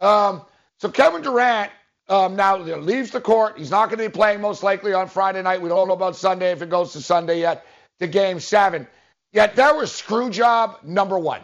Um, 0.00 0.42
so 0.78 0.88
Kevin 0.88 1.20
Durant 1.20 1.72
um, 2.08 2.36
now 2.36 2.58
leaves 2.58 3.10
the 3.10 3.20
court. 3.20 3.58
He's 3.58 3.72
not 3.72 3.86
going 3.86 3.98
to 3.98 4.08
be 4.08 4.12
playing 4.12 4.40
most 4.40 4.62
likely 4.62 4.92
on 4.94 5.08
Friday 5.08 5.42
night. 5.42 5.60
We 5.60 5.68
don't 5.68 5.88
know 5.88 5.94
about 5.94 6.14
Sunday 6.14 6.52
if 6.52 6.62
it 6.62 6.70
goes 6.70 6.92
to 6.92 7.02
Sunday 7.02 7.40
yet 7.40 7.66
to 7.98 8.06
Game 8.06 8.38
Seven. 8.38 8.86
Yet 9.32 9.56
there 9.56 9.74
was 9.74 9.90
screw 9.90 10.30
job 10.30 10.78
number 10.84 11.18
one. 11.18 11.42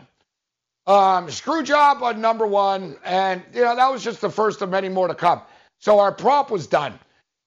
Um, 0.87 1.29
screw 1.29 1.65
job 1.65 2.05
on 2.05 2.21
number 2.21 2.47
one, 2.47 2.99
and 3.05 3.43
you 3.53 3.63
know 3.63 3.75
that 3.75 3.91
was 3.91 4.05
just 4.05 4.21
the 4.21 4.31
first 4.31 4.63
of 4.63 4.71
many 4.71 4.89
more 4.89 5.09
to 5.09 5.15
come. 5.17 5.43
So 5.81 5.99
our 5.99 6.13
prop 6.13 6.53
was 6.53 6.69
done. 6.69 7.01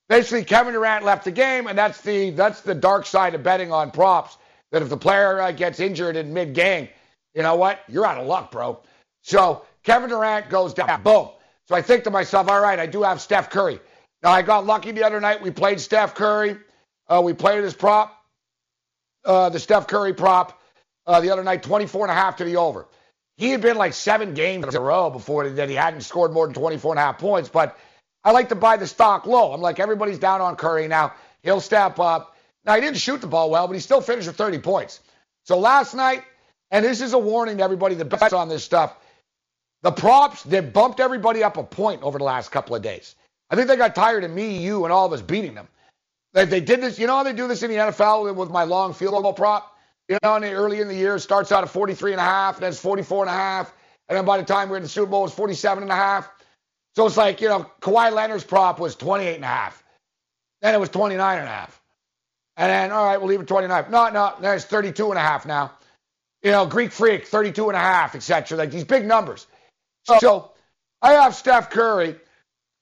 Basically, 0.10 0.44
Kevin 0.44 0.74
Durant 0.74 1.04
left 1.04 1.26
the 1.26 1.32
game, 1.32 1.68
and 1.68 1.78
that's 1.78 2.02
the 2.02 2.30
that's 2.32 2.62
the 2.62 2.76
dark 2.76 3.06
side 3.06 3.36
of 3.36 3.44
betting 3.44 3.72
on 3.72 3.92
props. 3.92 4.38
That 4.72 4.82
if 4.82 4.90
the 4.90 4.98
player 4.98 5.42
uh, 5.42 5.52
gets 5.52 5.80
injured 5.80 6.16
in 6.16 6.34
mid 6.34 6.54
game, 6.54 6.90
you 7.34 7.42
know 7.42 7.56
what? 7.56 7.80
You're 7.88 8.06
out 8.06 8.18
of 8.18 8.28
luck, 8.28 8.52
bro. 8.52 8.80
So 9.22 9.66
Kevin 9.84 10.10
Durant 10.10 10.50
goes 10.50 10.74
down. 10.74 11.04
Boom. 11.04 11.30
So 11.68 11.76
I 11.76 11.82
think 11.82 12.06
to 12.06 12.12
myself, 12.12 12.50
all 12.50 12.62
right, 12.62 12.80
I 12.80 12.86
do 12.86 13.04
have 13.04 13.20
Steph 13.20 13.50
Curry. 13.50 13.80
Now 14.24 14.32
I 14.32 14.42
got 14.42 14.66
lucky 14.66 14.92
the 14.92 15.04
other 15.04 15.20
night. 15.20 15.42
We 15.42 15.52
played 15.52 15.80
Steph 15.80 16.16
Curry. 16.16 16.58
Uh, 17.10 17.22
we 17.24 17.34
played 17.34 17.64
his 17.64 17.74
prop, 17.74 18.14
uh, 19.24 19.50
the 19.50 19.60
Steph 19.60 19.88
Curry 19.88 20.14
prop, 20.14 20.60
uh, 21.06 21.22
the 21.22 21.30
other 21.30 21.44
night, 21.44 21.64
24 21.64 22.04
and 22.04 22.12
a 22.12 22.14
half 22.14 22.38
to 22.38 22.44
the 22.44 22.58
over. 22.58 22.86
He 23.38 23.50
had 23.50 23.62
been 23.62 23.78
like 23.78 23.94
seven 23.94 24.34
games 24.34 24.66
in 24.68 24.76
a 24.76 24.80
row 24.80 25.10
before 25.10 25.48
that 25.48 25.70
he 25.70 25.76
hadn't 25.76 26.02
scored 26.02 26.34
more 26.34 26.48
than 26.48 26.54
24 26.54 26.94
and 26.94 27.00
a 27.00 27.04
half 27.04 27.18
points. 27.20 27.50
But 27.50 27.78
I 28.24 28.32
like 28.32 28.50
to 28.50 28.56
buy 28.56 28.78
the 28.78 28.88
stock 28.88 29.26
low. 29.26 29.54
I'm 29.54 29.62
like, 29.62 29.80
everybody's 29.80 30.20
down 30.20 30.42
on 30.42 30.56
Curry 30.56 30.88
now. 30.88 31.14
He'll 31.44 31.62
step 31.62 32.00
up. 32.00 32.36
Now, 32.66 32.76
he 32.76 32.82
didn't 32.82 32.98
shoot 32.98 33.22
the 33.22 33.28
ball 33.28 33.50
well, 33.50 33.68
but 33.68 33.74
he 33.74 33.80
still 33.80 34.02
finished 34.02 34.28
with 34.28 34.36
30 34.36 34.60
points. 34.60 35.00
So 35.46 35.58
last 35.58 35.94
night, 35.94 36.24
and 36.72 36.84
this 36.84 37.00
is 37.00 37.14
a 37.14 37.18
warning 37.18 37.58
to 37.58 37.64
everybody 37.64 37.96
that 37.96 38.06
bets 38.06 38.34
on 38.34 38.50
this 38.50 38.64
stuff, 38.64 38.98
the 39.84 39.92
props, 39.92 40.44
they 40.44 40.60
bumped 40.60 41.00
everybody 41.00 41.44
up 41.44 41.56
a 41.56 41.64
point 41.64 42.04
over 42.04 42.18
the 42.18 42.26
last 42.26 42.52
couple 42.52 42.76
of 42.76 42.82
days. 42.82 43.16
I 43.50 43.56
think 43.56 43.70
they 43.70 43.78
got 43.78 43.96
tired 43.96 44.26
of 44.26 44.32
me, 44.32 44.58
you, 44.58 44.84
and 44.84 44.92
all 44.92 45.06
of 45.06 45.14
us 45.14 45.22
beating 45.22 45.54
them. 45.54 45.68
They, 46.34 46.46
they 46.46 46.60
did 46.60 46.82
this, 46.82 47.00
you 47.00 47.08
know 47.08 47.16
how 47.16 47.24
they 47.24 47.34
do 47.34 47.48
this 47.48 47.64
in 47.64 47.72
the 47.72 47.78
NFL 47.78 48.36
with 48.36 48.50
my 48.50 48.64
long 48.64 48.94
field 48.94 49.14
goal 49.22 49.34
prop? 49.34 49.78
You 50.10 50.18
know, 50.24 50.36
in 50.36 50.42
the, 50.42 50.52
early 50.52 50.82
in 50.82 50.88
the 50.88 50.96
year, 50.96 51.16
it 51.16 51.22
starts 51.22 51.52
out 51.52 51.64
at 51.64 51.70
43 51.70 52.12
and 52.12 52.20
a 52.20 52.24
half, 52.24 52.56
and 52.56 52.64
then 52.64 52.72
it's 52.72 52.80
44 52.80 53.24
and 53.24 53.30
a 53.30 53.34
half, 53.34 53.74
and 54.10 54.18
then 54.18 54.26
by 54.26 54.38
the 54.38 54.44
time 54.44 54.70
we're 54.70 54.78
in 54.78 54.84
the 54.84 54.90
Super 54.90 55.12
Bowl, 55.12 55.26
it's 55.26 55.34
47 55.34 55.84
and 55.84 55.92
a 55.92 55.96
half. 55.96 56.30
So 56.98 57.06
it's 57.06 57.16
like, 57.16 57.42
you 57.42 57.48
know, 57.48 57.70
Kawhi 57.80 58.12
Leonard's 58.12 58.44
prop 58.44 58.80
was 58.80 58.96
28 58.96 59.36
and 59.36 59.44
a 59.44 59.48
half. 59.48 59.84
Then 60.64 60.74
it 60.74 60.80
was 60.80 60.90
29 60.90 61.38
and 61.38 61.48
a 61.48 61.52
half. 61.52 61.80
And 62.56 62.72
then, 62.72 62.92
all 62.92 63.06
right, 63.06 63.18
we'll 63.18 63.30
leave 63.30 63.40
it 63.40 63.48
29. 63.48 63.92
No, 63.92 64.10
no, 64.10 64.34
there's 64.42 64.66
32 64.66 65.12
and 65.12 65.20
a 65.20 65.22
half 65.22 65.46
now. 65.46 65.74
You 66.42 66.50
know, 66.50 66.66
Greek 66.66 66.92
Freak, 66.92 67.28
32 67.28 67.68
and 67.68 67.78
a 67.78 67.80
half, 67.80 68.16
etc. 68.16 68.58
Like 68.58 68.72
these 68.72 68.84
big 68.84 69.06
numbers. 69.06 69.46
So 70.06 70.54
I 71.00 71.14
have 71.14 71.36
Steph 71.36 71.70
Curry. 71.70 72.10
A 72.10 72.16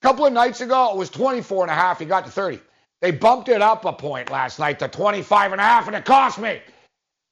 couple 0.02 0.26
of 0.26 0.32
nights 0.32 0.62
ago, 0.62 0.92
it 0.94 0.98
was 0.98 1.10
24 1.10 1.64
and 1.64 1.72
a 1.72 1.76
half. 1.76 2.00
He 2.00 2.06
got 2.06 2.24
to 2.24 2.32
30. 2.32 2.62
They 3.02 3.12
bumped 3.12 3.50
it 3.50 3.62
up 3.62 3.84
a 3.84 3.92
point 3.92 4.32
last 4.32 4.60
night 4.60 4.80
to 4.80 4.88
25 4.88 5.52
and 5.52 5.60
a 5.60 5.64
half, 5.66 5.88
and 5.88 5.96
it 5.96 6.06
cost 6.06 6.40
me. 6.40 6.62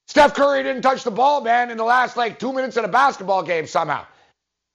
Steph 0.10 0.34
Curry 0.34 0.64
didn't 0.64 0.82
touch 0.82 1.06
the 1.06 1.12
ball, 1.12 1.40
man, 1.40 1.72
in 1.72 1.78
the 1.78 1.86
last 1.86 2.18
like 2.18 2.40
two 2.40 2.52
minutes 2.52 2.76
of 2.76 2.84
the 2.84 2.90
basketball 2.90 3.42
game 3.42 3.68
somehow. 3.68 4.06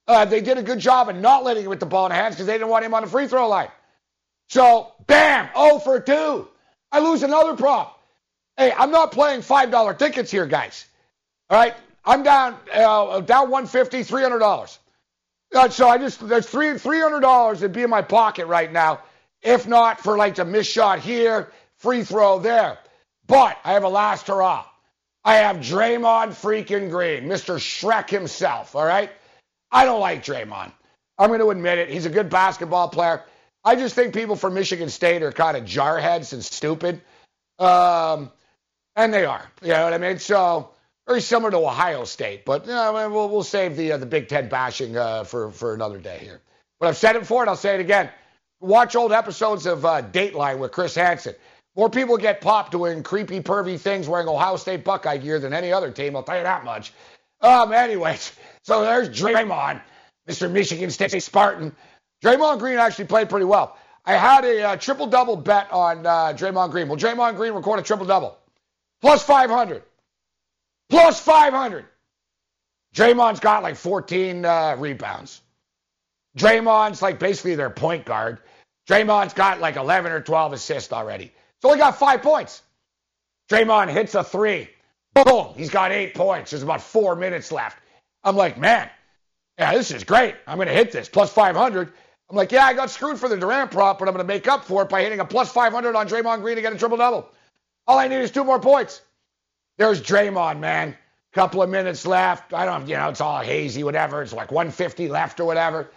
Uh, 0.08 0.24
they 0.24 0.40
did 0.40 0.56
a 0.56 0.62
good 0.62 0.78
job 0.78 1.10
of 1.10 1.16
not 1.16 1.44
letting 1.44 1.64
him 1.64 1.68
with 1.68 1.80
the 1.80 1.86
ball 1.86 2.06
in 2.06 2.10
the 2.10 2.16
hands 2.16 2.34
because 2.34 2.46
they 2.46 2.54
didn't 2.54 2.70
want 2.70 2.82
him 2.84 2.94
on 2.94 3.02
the 3.02 3.08
free 3.08 3.28
throw 3.28 3.46
line. 3.46 3.68
So, 4.48 4.92
bam, 5.06 5.50
0 5.54 5.78
for 5.80 6.00
2. 6.00 6.48
I 6.90 7.00
lose 7.00 7.22
another 7.22 7.54
prop. 7.54 8.02
Hey, 8.56 8.72
I'm 8.72 8.90
not 8.90 9.12
playing 9.12 9.42
$5 9.42 9.98
tickets 9.98 10.30
here, 10.30 10.46
guys. 10.46 10.86
All 11.50 11.58
right? 11.58 11.74
I'm 12.04 12.22
down 12.22 12.56
uh, 12.72 13.20
down 13.20 13.50
150 13.50 14.02
$300. 14.02 14.78
Uh, 15.54 15.68
so 15.68 15.88
I 15.88 15.98
just, 15.98 16.26
there's 16.26 16.46
three, 16.46 16.68
$300 16.68 17.54
that'd 17.54 17.72
be 17.72 17.82
in 17.82 17.90
my 17.90 18.02
pocket 18.02 18.46
right 18.46 18.72
now. 18.72 19.00
If 19.42 19.66
not 19.66 20.00
for 20.00 20.16
like 20.16 20.38
a 20.38 20.44
missed 20.44 20.70
shot 20.70 21.00
here, 21.00 21.50
free 21.76 22.02
throw 22.02 22.38
there. 22.38 22.78
But 23.26 23.58
I 23.62 23.74
have 23.74 23.84
a 23.84 23.88
last 23.88 24.26
hurrah. 24.26 24.64
I 25.22 25.36
have 25.36 25.58
Draymond 25.58 26.30
freaking 26.30 26.90
Green, 26.90 27.24
Mr. 27.24 27.58
Shrek 27.58 28.08
himself, 28.08 28.74
all 28.74 28.86
right? 28.86 29.10
I 29.70 29.84
don't 29.84 30.00
like 30.00 30.24
Draymond. 30.24 30.72
I'm 31.18 31.28
going 31.28 31.40
to 31.40 31.50
admit 31.50 31.78
it. 31.78 31.90
He's 31.90 32.06
a 32.06 32.10
good 32.10 32.30
basketball 32.30 32.88
player. 32.88 33.24
I 33.64 33.74
just 33.74 33.94
think 33.94 34.14
people 34.14 34.36
from 34.36 34.54
Michigan 34.54 34.88
State 34.88 35.22
are 35.22 35.32
kind 35.32 35.56
of 35.56 35.64
jarheads 35.64 36.32
and 36.32 36.44
stupid. 36.44 37.00
Um, 37.58 38.30
and 38.96 39.12
they 39.12 39.24
are. 39.24 39.46
You 39.62 39.68
know 39.68 39.84
what 39.84 39.92
I 39.92 39.98
mean? 39.98 40.18
So 40.18 40.70
very 41.06 41.20
similar 41.20 41.50
to 41.50 41.58
Ohio 41.58 42.04
State, 42.04 42.44
but 42.44 42.66
you 42.66 42.72
know, 42.72 43.10
we'll, 43.10 43.28
we'll 43.28 43.42
save 43.42 43.76
the 43.76 43.92
uh, 43.92 43.96
the 43.96 44.06
Big 44.06 44.28
Ten 44.28 44.48
bashing 44.48 44.96
uh, 44.96 45.24
for 45.24 45.50
for 45.50 45.74
another 45.74 45.98
day 45.98 46.18
here. 46.18 46.40
But 46.80 46.88
I've 46.88 46.96
said 46.96 47.16
it 47.16 47.20
before, 47.20 47.42
and 47.42 47.50
I'll 47.50 47.56
say 47.56 47.74
it 47.74 47.80
again. 47.80 48.10
Watch 48.60 48.96
old 48.96 49.12
episodes 49.12 49.66
of 49.66 49.84
uh, 49.84 50.02
Dateline 50.02 50.58
with 50.58 50.72
Chris 50.72 50.94
Hansen. 50.94 51.34
More 51.76 51.88
people 51.88 52.16
get 52.16 52.40
popped 52.40 52.72
doing 52.72 53.02
creepy, 53.02 53.40
pervy 53.40 53.78
things 53.78 54.08
wearing 54.08 54.28
Ohio 54.28 54.56
State 54.56 54.84
Buckeye 54.84 55.18
gear 55.18 55.38
than 55.38 55.52
any 55.52 55.72
other 55.72 55.90
team. 55.90 56.16
I'll 56.16 56.24
tell 56.24 56.36
you 56.36 56.42
that 56.42 56.64
much. 56.64 56.92
Um, 57.40 57.72
anyways, 57.72 58.32
so 58.68 58.82
there's 58.82 59.08
Draymond, 59.08 59.80
Mr. 60.28 60.50
Michigan 60.50 60.90
State 60.90 61.22
Spartan. 61.22 61.74
Draymond 62.22 62.58
Green 62.58 62.76
actually 62.76 63.06
played 63.06 63.30
pretty 63.30 63.46
well. 63.46 63.78
I 64.04 64.12
had 64.12 64.44
a 64.44 64.62
uh, 64.62 64.76
triple 64.76 65.06
double 65.06 65.36
bet 65.36 65.72
on 65.72 66.04
uh, 66.04 66.34
Draymond 66.34 66.70
Green. 66.70 66.86
Will 66.86 66.98
Draymond 66.98 67.36
Green 67.36 67.54
record 67.54 67.78
a 67.78 67.82
triple 67.82 68.04
double? 68.04 68.36
Plus 69.00 69.22
500. 69.22 69.82
Plus 70.90 71.18
500. 71.18 71.86
Draymond's 72.94 73.40
got 73.40 73.62
like 73.62 73.76
14 73.76 74.44
uh, 74.44 74.76
rebounds. 74.78 75.40
Draymond's 76.36 77.00
like 77.00 77.18
basically 77.18 77.54
their 77.54 77.70
point 77.70 78.04
guard. 78.04 78.38
Draymond's 78.86 79.32
got 79.32 79.60
like 79.60 79.76
11 79.76 80.12
or 80.12 80.20
12 80.20 80.52
assists 80.52 80.92
already. 80.92 81.32
So 81.62 81.72
he 81.72 81.78
got 81.78 81.98
five 81.98 82.20
points. 82.20 82.60
Draymond 83.50 83.88
hits 83.88 84.14
a 84.14 84.22
three. 84.22 84.68
Boom. 85.14 85.54
He's 85.56 85.70
got 85.70 85.90
eight 85.90 86.12
points. 86.12 86.50
There's 86.50 86.62
about 86.62 86.82
four 86.82 87.16
minutes 87.16 87.50
left. 87.50 87.78
I'm 88.24 88.36
like, 88.36 88.58
man, 88.58 88.88
yeah, 89.58 89.74
this 89.74 89.90
is 89.90 90.04
great. 90.04 90.34
I'm 90.46 90.56
going 90.56 90.68
to 90.68 90.74
hit 90.74 90.92
this 90.92 91.08
plus 91.08 91.32
500. 91.32 91.92
I'm 92.30 92.36
like, 92.36 92.52
yeah, 92.52 92.64
I 92.64 92.74
got 92.74 92.90
screwed 92.90 93.18
for 93.18 93.28
the 93.28 93.36
Durant 93.36 93.70
prop, 93.70 93.98
but 93.98 94.08
I'm 94.08 94.14
going 94.14 94.26
to 94.26 94.32
make 94.32 94.46
up 94.46 94.64
for 94.64 94.82
it 94.82 94.88
by 94.88 95.02
hitting 95.02 95.20
a 95.20 95.24
plus 95.24 95.50
500 95.50 95.96
on 95.96 96.08
Draymond 96.08 96.42
Green 96.42 96.56
to 96.56 96.62
get 96.62 96.72
a 96.72 96.78
triple 96.78 96.98
double. 96.98 97.28
All 97.86 97.98
I 97.98 98.08
need 98.08 98.16
is 98.16 98.30
two 98.30 98.44
more 98.44 98.60
points. 98.60 99.00
There's 99.78 100.02
Draymond, 100.02 100.58
man. 100.58 100.96
Couple 101.32 101.62
of 101.62 101.70
minutes 101.70 102.06
left. 102.06 102.52
I 102.52 102.64
don't, 102.64 102.88
you 102.88 102.96
know, 102.96 103.08
it's 103.08 103.20
all 103.20 103.40
hazy, 103.40 103.84
whatever. 103.84 104.22
It's 104.22 104.32
like 104.32 104.50
150 104.50 105.08
left 105.08 105.40
or 105.40 105.44
whatever. 105.44 105.90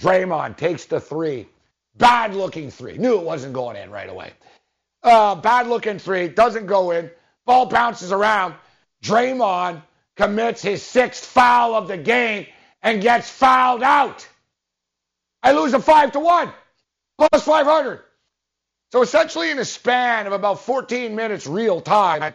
Draymond 0.00 0.56
takes 0.56 0.84
the 0.84 1.00
three. 1.00 1.48
Bad 1.96 2.34
looking 2.34 2.70
three. 2.70 2.96
Knew 2.96 3.18
it 3.18 3.24
wasn't 3.24 3.54
going 3.54 3.76
in 3.76 3.90
right 3.90 4.08
away. 4.08 4.32
Uh, 5.02 5.34
bad 5.34 5.66
looking 5.66 5.98
three. 5.98 6.28
Doesn't 6.28 6.66
go 6.66 6.92
in. 6.92 7.10
Ball 7.44 7.66
bounces 7.66 8.12
around. 8.12 8.54
Draymond 9.02 9.82
commits 10.18 10.60
his 10.60 10.82
sixth 10.82 11.24
foul 11.24 11.74
of 11.74 11.86
the 11.88 11.96
game 11.96 12.46
and 12.82 13.00
gets 13.00 13.30
fouled 13.30 13.84
out. 13.84 14.28
I 15.42 15.52
lose 15.52 15.72
a 15.72 15.80
five 15.80 16.12
to 16.12 16.20
one, 16.20 16.50
plus 17.16 17.44
500. 17.44 18.00
So 18.90 19.02
essentially, 19.02 19.50
in 19.50 19.58
a 19.60 19.64
span 19.64 20.26
of 20.26 20.32
about 20.32 20.60
14 20.60 21.14
minutes 21.14 21.46
real 21.46 21.80
time, 21.80 22.34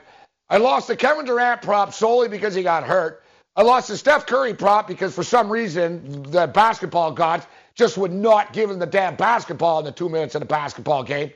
I, 0.49 0.57
lost 0.57 0.87
the 0.87 0.95
Kevin 0.95 1.25
Durant 1.25 1.61
prop 1.61 1.93
solely 1.93 2.29
because 2.29 2.55
he 2.55 2.63
got 2.63 2.83
hurt. 2.85 3.23
I 3.55 3.63
lost 3.63 3.89
the 3.89 3.97
Steph 3.97 4.27
Curry 4.27 4.53
prop 4.53 4.87
because 4.87 5.13
for 5.13 5.23
some 5.23 5.51
reason 5.51 6.23
the 6.23 6.47
basketball 6.47 7.11
gods 7.11 7.45
just 7.75 7.97
would 7.97 8.13
not 8.13 8.53
give 8.53 8.69
him 8.69 8.79
the 8.79 8.85
damn 8.85 9.15
basketball 9.15 9.79
in 9.79 9.85
the 9.85 9.91
two 9.91 10.09
minutes 10.09 10.35
of 10.35 10.39
the 10.39 10.45
basketball 10.45 11.03
game. 11.03 11.31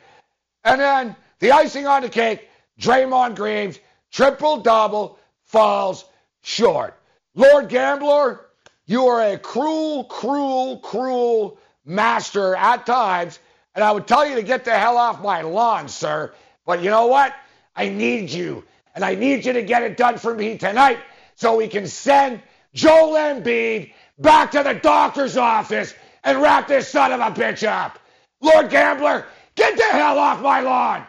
And 0.64 0.80
then 0.80 1.16
the 1.40 1.52
icing 1.52 1.88
on 1.88 2.04
the 2.04 2.10
cake, 2.10 2.48
Draymond 2.80 3.36
Green's 3.36 3.80
triple 4.12 4.58
double 4.58 5.20
falls 5.44 6.06
short. 6.48 6.98
Lord 7.36 7.68
Gambler, 7.68 8.46
you 8.86 9.08
are 9.08 9.34
a 9.34 9.38
cruel, 9.38 10.06
cruel, 10.06 10.80
cruel 10.80 11.60
master 11.84 12.56
at 12.56 12.86
times, 12.86 13.38
and 13.76 13.84
I 13.84 13.92
would 13.92 14.08
tell 14.08 14.26
you 14.26 14.36
to 14.36 14.44
get 14.44 14.64
the 14.64 14.72
hell 14.72 14.98
off 14.98 15.22
my 15.22 15.42
lawn, 15.42 15.90
sir. 15.90 16.34
But 16.66 16.82
you 16.82 16.90
know 16.90 17.08
what? 17.08 17.36
I 17.76 17.90
need 17.90 18.30
you, 18.30 18.64
and 18.96 19.04
I 19.04 19.16
need 19.16 19.46
you 19.46 19.54
to 19.54 19.62
get 19.62 19.84
it 19.84 19.98
done 19.98 20.18
for 20.18 20.34
me 20.34 20.58
tonight 20.58 21.00
so 21.36 21.58
we 21.58 21.68
can 21.68 21.86
send 21.86 22.42
Joel 22.74 23.16
Embiid 23.16 23.92
back 24.18 24.52
to 24.52 24.64
the 24.64 24.74
doctor's 24.74 25.36
office 25.36 25.94
and 26.24 26.42
wrap 26.42 26.70
this 26.70 26.88
son 26.88 27.12
of 27.12 27.20
a 27.20 27.30
bitch 27.32 27.68
up. 27.68 28.00
Lord 28.40 28.70
Gambler, 28.70 29.26
get 29.56 29.76
the 29.76 29.84
hell 29.84 30.18
off 30.18 30.42
my 30.42 30.62
lawn. 30.62 31.06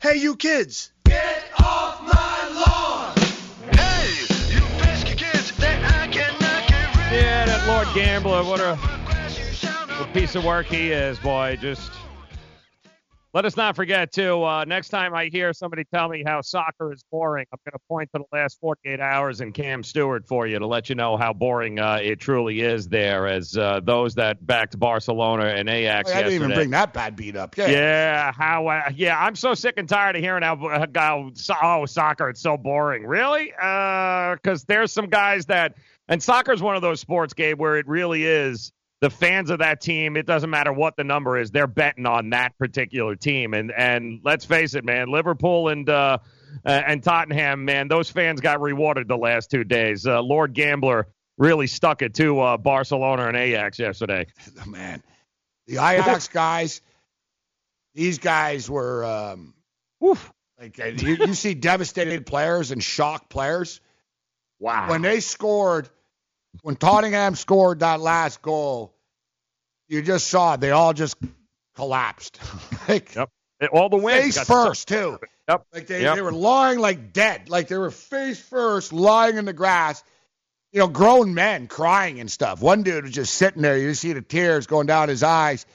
Hey, 0.00 0.16
you 0.16 0.36
kids. 0.36 0.92
Get 1.04 1.24
that 1.24 1.83
Gambler, 7.94 8.42
what 8.42 8.58
a, 8.58 8.74
what 8.74 10.08
a 10.08 10.12
piece 10.12 10.34
of 10.34 10.44
work 10.44 10.66
he 10.66 10.90
is, 10.90 11.16
boy. 11.20 11.56
Just 11.60 11.92
let 13.32 13.44
us 13.44 13.56
not 13.56 13.76
forget, 13.76 14.10
too, 14.10 14.42
uh, 14.42 14.64
next 14.64 14.88
time 14.88 15.14
I 15.14 15.26
hear 15.26 15.52
somebody 15.52 15.84
tell 15.84 16.08
me 16.08 16.24
how 16.26 16.40
soccer 16.40 16.92
is 16.92 17.04
boring, 17.12 17.46
I'm 17.52 17.58
going 17.64 17.72
to 17.72 17.84
point 17.88 18.10
to 18.12 18.18
the 18.18 18.36
last 18.36 18.58
48 18.58 18.98
hours 18.98 19.40
in 19.40 19.52
Cam 19.52 19.84
Stewart 19.84 20.26
for 20.26 20.48
you 20.48 20.58
to 20.58 20.66
let 20.66 20.88
you 20.88 20.96
know 20.96 21.16
how 21.16 21.32
boring 21.32 21.78
uh, 21.78 22.00
it 22.02 22.18
truly 22.18 22.62
is 22.62 22.88
there, 22.88 23.28
as 23.28 23.56
uh, 23.56 23.78
those 23.84 24.16
that 24.16 24.44
backed 24.44 24.76
Barcelona 24.76 25.44
and 25.44 25.68
Ajax 25.68 26.10
I 26.10 26.24
didn't 26.24 26.32
even 26.32 26.52
bring 26.52 26.70
that 26.70 26.92
bad 26.92 27.14
beat 27.14 27.36
up. 27.36 27.56
Yeah. 27.56 27.68
Yeah, 27.68 28.32
how? 28.32 28.66
Uh, 28.66 28.90
yeah, 28.92 29.24
I'm 29.24 29.36
so 29.36 29.54
sick 29.54 29.74
and 29.76 29.88
tired 29.88 30.16
of 30.16 30.22
hearing 30.22 30.42
how, 30.42 30.56
how 30.92 31.30
oh 31.62 31.86
soccer 31.86 32.28
it's 32.28 32.40
so 32.40 32.56
boring. 32.56 33.06
Really? 33.06 33.52
Because 33.52 34.64
there's 34.64 34.90
some 34.90 35.06
guys 35.06 35.46
that 35.46 35.76
and 36.08 36.22
soccer 36.22 36.52
is 36.52 36.62
one 36.62 36.76
of 36.76 36.82
those 36.82 37.00
sports, 37.00 37.34
Gabe, 37.34 37.58
where 37.58 37.76
it 37.76 37.86
really 37.88 38.24
is 38.24 38.72
the 39.00 39.10
fans 39.10 39.50
of 39.50 39.58
that 39.58 39.80
team. 39.80 40.16
It 40.16 40.26
doesn't 40.26 40.50
matter 40.50 40.72
what 40.72 40.96
the 40.96 41.04
number 41.04 41.38
is; 41.38 41.50
they're 41.50 41.66
betting 41.66 42.06
on 42.06 42.30
that 42.30 42.56
particular 42.58 43.16
team. 43.16 43.54
And 43.54 43.72
and 43.72 44.20
let's 44.24 44.44
face 44.44 44.74
it, 44.74 44.84
man, 44.84 45.08
Liverpool 45.10 45.68
and. 45.68 45.88
uh 45.88 46.18
uh, 46.64 46.82
and 46.86 47.02
Tottenham, 47.02 47.64
man, 47.64 47.88
those 47.88 48.10
fans 48.10 48.40
got 48.40 48.60
rewarded 48.60 49.08
the 49.08 49.16
last 49.16 49.50
two 49.50 49.64
days. 49.64 50.06
Uh, 50.06 50.22
Lord 50.22 50.54
Gambler 50.54 51.08
really 51.36 51.66
stuck 51.66 52.02
it 52.02 52.14
to 52.14 52.40
uh, 52.40 52.56
Barcelona 52.56 53.26
and 53.26 53.36
Ajax 53.36 53.78
yesterday. 53.78 54.26
Man, 54.66 55.02
the 55.66 55.74
Ajax 55.74 56.28
guys, 56.28 56.80
these 57.94 58.18
guys 58.18 58.70
were 58.70 59.04
um, 59.04 59.54
like 60.00 60.78
uh, 60.80 60.86
you, 60.86 61.16
you 61.16 61.34
see 61.34 61.54
devastated 61.54 62.26
players 62.26 62.70
and 62.70 62.82
shocked 62.82 63.28
players. 63.28 63.80
Wow. 64.60 64.88
When 64.90 65.02
they 65.02 65.20
scored, 65.20 65.88
when 66.62 66.76
Tottenham 66.76 67.34
scored 67.34 67.80
that 67.80 68.00
last 68.00 68.40
goal, 68.42 68.94
you 69.88 70.02
just 70.02 70.28
saw 70.28 70.54
it. 70.54 70.60
They 70.60 70.70
all 70.70 70.92
just 70.92 71.16
collapsed. 71.76 72.40
like, 72.88 73.14
yep. 73.14 73.30
All 73.72 73.88
the 73.88 73.96
wins 73.96 74.36
face 74.36 74.46
first 74.46 74.88
too. 74.88 75.18
Yep. 75.48 75.66
Like 75.72 75.86
they, 75.86 76.02
Yep. 76.02 76.16
they 76.16 76.22
were 76.22 76.32
lying 76.32 76.78
like 76.78 77.12
dead. 77.12 77.48
Like 77.48 77.68
they 77.68 77.78
were 77.78 77.90
face 77.90 78.40
first, 78.40 78.92
lying 78.92 79.36
in 79.36 79.44
the 79.44 79.52
grass. 79.52 80.02
You 80.72 80.80
know, 80.80 80.88
grown 80.88 81.34
men 81.34 81.68
crying 81.68 82.18
and 82.18 82.30
stuff. 82.30 82.60
One 82.60 82.82
dude 82.82 83.04
was 83.04 83.12
just 83.12 83.34
sitting 83.34 83.62
there. 83.62 83.78
You 83.78 83.94
see 83.94 84.12
the 84.12 84.22
tears 84.22 84.66
going 84.66 84.86
down 84.88 85.08
his 85.08 85.22
eyes. 85.22 85.66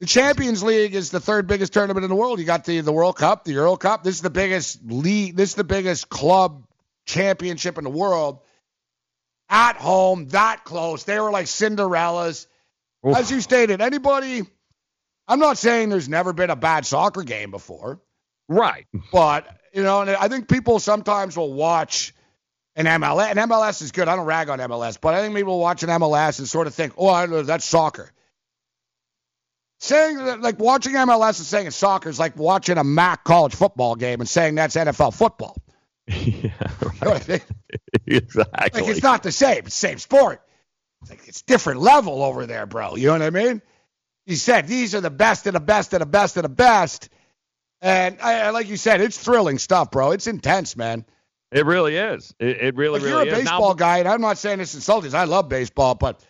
The 0.00 0.06
Champions 0.06 0.62
League 0.62 0.94
is 0.94 1.10
the 1.10 1.20
third 1.20 1.46
biggest 1.46 1.74
tournament 1.74 2.04
in 2.04 2.08
the 2.08 2.16
world. 2.16 2.38
You 2.38 2.46
got 2.46 2.64
the 2.64 2.80
the 2.80 2.92
World 2.92 3.16
Cup, 3.16 3.44
the 3.44 3.52
Euro 3.52 3.76
Cup. 3.76 4.02
This 4.02 4.14
is 4.14 4.22
the 4.22 4.30
biggest 4.30 4.80
league. 4.82 5.36
This 5.36 5.50
is 5.50 5.54
the 5.56 5.64
biggest 5.64 6.08
club 6.08 6.64
championship 7.06 7.78
in 7.78 7.84
the 7.84 7.90
world. 7.90 8.40
At 9.48 9.76
home, 9.76 10.28
that 10.28 10.64
close. 10.64 11.04
They 11.04 11.18
were 11.18 11.30
like 11.30 11.46
Cinderellas. 11.46 12.46
As 13.04 13.30
you 13.30 13.40
stated, 13.40 13.80
anybody. 13.80 14.42
I'm 15.26 15.38
not 15.38 15.58
saying 15.58 15.88
there's 15.88 16.08
never 16.08 16.32
been 16.32 16.50
a 16.50 16.56
bad 16.56 16.86
soccer 16.86 17.22
game 17.22 17.50
before. 17.50 18.00
Right. 18.48 18.86
But, 19.12 19.46
you 19.72 19.82
know, 19.82 20.02
and 20.02 20.10
I 20.10 20.28
think 20.28 20.48
people 20.48 20.80
sometimes 20.80 21.36
will 21.36 21.52
watch 21.52 22.12
an 22.76 22.86
MLS. 22.86 23.30
And 23.30 23.38
MLS 23.38 23.82
is 23.82 23.92
good. 23.92 24.08
I 24.08 24.16
don't 24.16 24.26
rag 24.26 24.48
on 24.48 24.58
MLS, 24.58 24.98
but 25.00 25.14
I 25.14 25.20
think 25.20 25.34
people 25.36 25.54
will 25.54 25.60
watch 25.60 25.82
an 25.82 25.88
MLS 25.88 26.38
and 26.38 26.48
sort 26.48 26.66
of 26.66 26.74
think, 26.74 26.94
oh, 26.96 27.08
I 27.08 27.26
know, 27.26 27.42
that's 27.42 27.64
soccer. 27.64 28.10
Saying 29.78 30.16
that, 30.16 30.40
like 30.40 30.58
watching 30.58 30.92
MLS 30.94 31.38
and 31.38 31.46
saying 31.46 31.66
it's 31.66 31.76
soccer 31.76 32.08
is 32.08 32.18
like 32.18 32.36
watching 32.36 32.76
a 32.76 32.84
MAC 32.84 33.24
college 33.24 33.54
football 33.54 33.94
game 33.94 34.20
and 34.20 34.28
saying 34.28 34.56
that's 34.56 34.76
NFL 34.76 35.14
football. 35.14 35.56
yeah, 36.26 36.50
You 36.82 36.90
know 37.02 37.12
I 37.12 37.22
mean? 37.28 37.40
exactly. 38.06 38.80
Like 38.82 38.90
it's 38.90 39.02
not 39.02 39.22
the 39.22 39.32
same. 39.32 39.58
It's 39.58 39.66
the 39.80 39.88
same 39.88 39.98
sport. 39.98 40.42
It's 41.02 41.10
like 41.10 41.20
it's 41.26 41.42
different 41.42 41.80
level 41.80 42.22
over 42.22 42.46
there, 42.46 42.66
bro. 42.66 42.96
You 42.96 43.06
know 43.06 43.12
what 43.14 43.22
I 43.22 43.30
mean? 43.30 43.62
You 44.26 44.36
said 44.36 44.66
these 44.66 44.94
are 44.94 45.00
the 45.00 45.10
best 45.10 45.46
of 45.46 45.54
the 45.54 45.60
best 45.60 45.92
of 45.94 46.00
the 46.00 46.06
best 46.06 46.36
of 46.36 46.42
the 46.42 46.48
best. 46.48 47.08
And 47.80 48.18
I, 48.22 48.40
I- 48.40 48.50
like 48.50 48.68
you 48.68 48.76
said, 48.76 49.00
it's 49.00 49.18
thrilling 49.18 49.58
stuff, 49.58 49.90
bro. 49.90 50.10
It's 50.10 50.26
intense, 50.26 50.76
man. 50.76 51.04
It 51.52 51.66
really 51.66 51.96
is. 51.96 52.32
It, 52.38 52.60
it 52.60 52.76
really, 52.76 53.00
Like 53.00 53.08
really 53.10 53.26
you're 53.26 53.34
a 53.36 53.38
is. 53.38 53.44
Now- 53.44 53.50
baseball 53.58 53.74
guy, 53.74 53.98
and 53.98 54.08
I'm 54.08 54.20
not 54.20 54.38
saying 54.38 54.58
this 54.58 54.74
insulting. 54.74 55.14
I 55.14 55.24
love 55.24 55.48
baseball, 55.48 55.94
but 55.94 56.20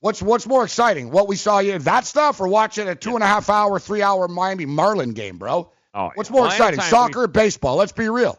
what's 0.00 0.20
what's 0.22 0.46
more 0.46 0.64
exciting? 0.64 1.10
What 1.10 1.26
we 1.28 1.36
saw 1.36 1.58
you 1.60 1.78
that 1.80 2.04
stuff, 2.06 2.40
or 2.40 2.48
watching 2.48 2.86
a 2.88 2.94
two 2.94 3.14
and 3.14 3.22
a 3.24 3.26
half 3.26 3.48
hour, 3.50 3.78
three 3.80 4.02
hour 4.02 4.28
Miami 4.28 4.66
Marlin 4.66 5.12
game, 5.14 5.38
bro? 5.38 5.70
Oh, 5.94 6.10
What's 6.14 6.28
yeah. 6.28 6.34
more 6.34 6.42
Well, 6.42 6.50
exciting, 6.50 6.80
soccer 6.80 7.22
or 7.22 7.26
baseball? 7.28 7.76
Let's 7.76 7.92
be 7.92 8.08
real. 8.08 8.38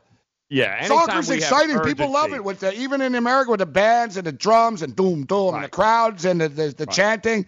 Yeah, 0.49 0.83
Soccer's 0.85 1.29
exciting. 1.29 1.79
People 1.81 2.11
love 2.11 2.33
it 2.33 2.43
with 2.43 2.59
the 2.59 2.73
even 2.73 3.01
in 3.01 3.15
America 3.15 3.51
with 3.51 3.59
the 3.59 3.67
bands 3.67 4.17
and 4.17 4.25
the 4.25 4.31
drums 4.31 4.81
and 4.81 4.95
doom 4.95 5.25
doom 5.25 5.55
and 5.55 5.63
the 5.63 5.69
crowds 5.69 6.25
and 6.25 6.41
the 6.41 6.49
the, 6.49 6.69
the 6.69 6.85
chanting. 6.87 7.45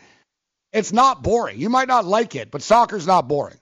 It's 0.72 0.94
not 0.94 1.23
boring. 1.23 1.60
You 1.60 1.69
might 1.69 1.88
not 1.88 2.06
like 2.06 2.36
it, 2.36 2.52
but 2.52 2.61
soccer's 2.61 3.07
not 3.07 3.28
boring. 3.28 3.57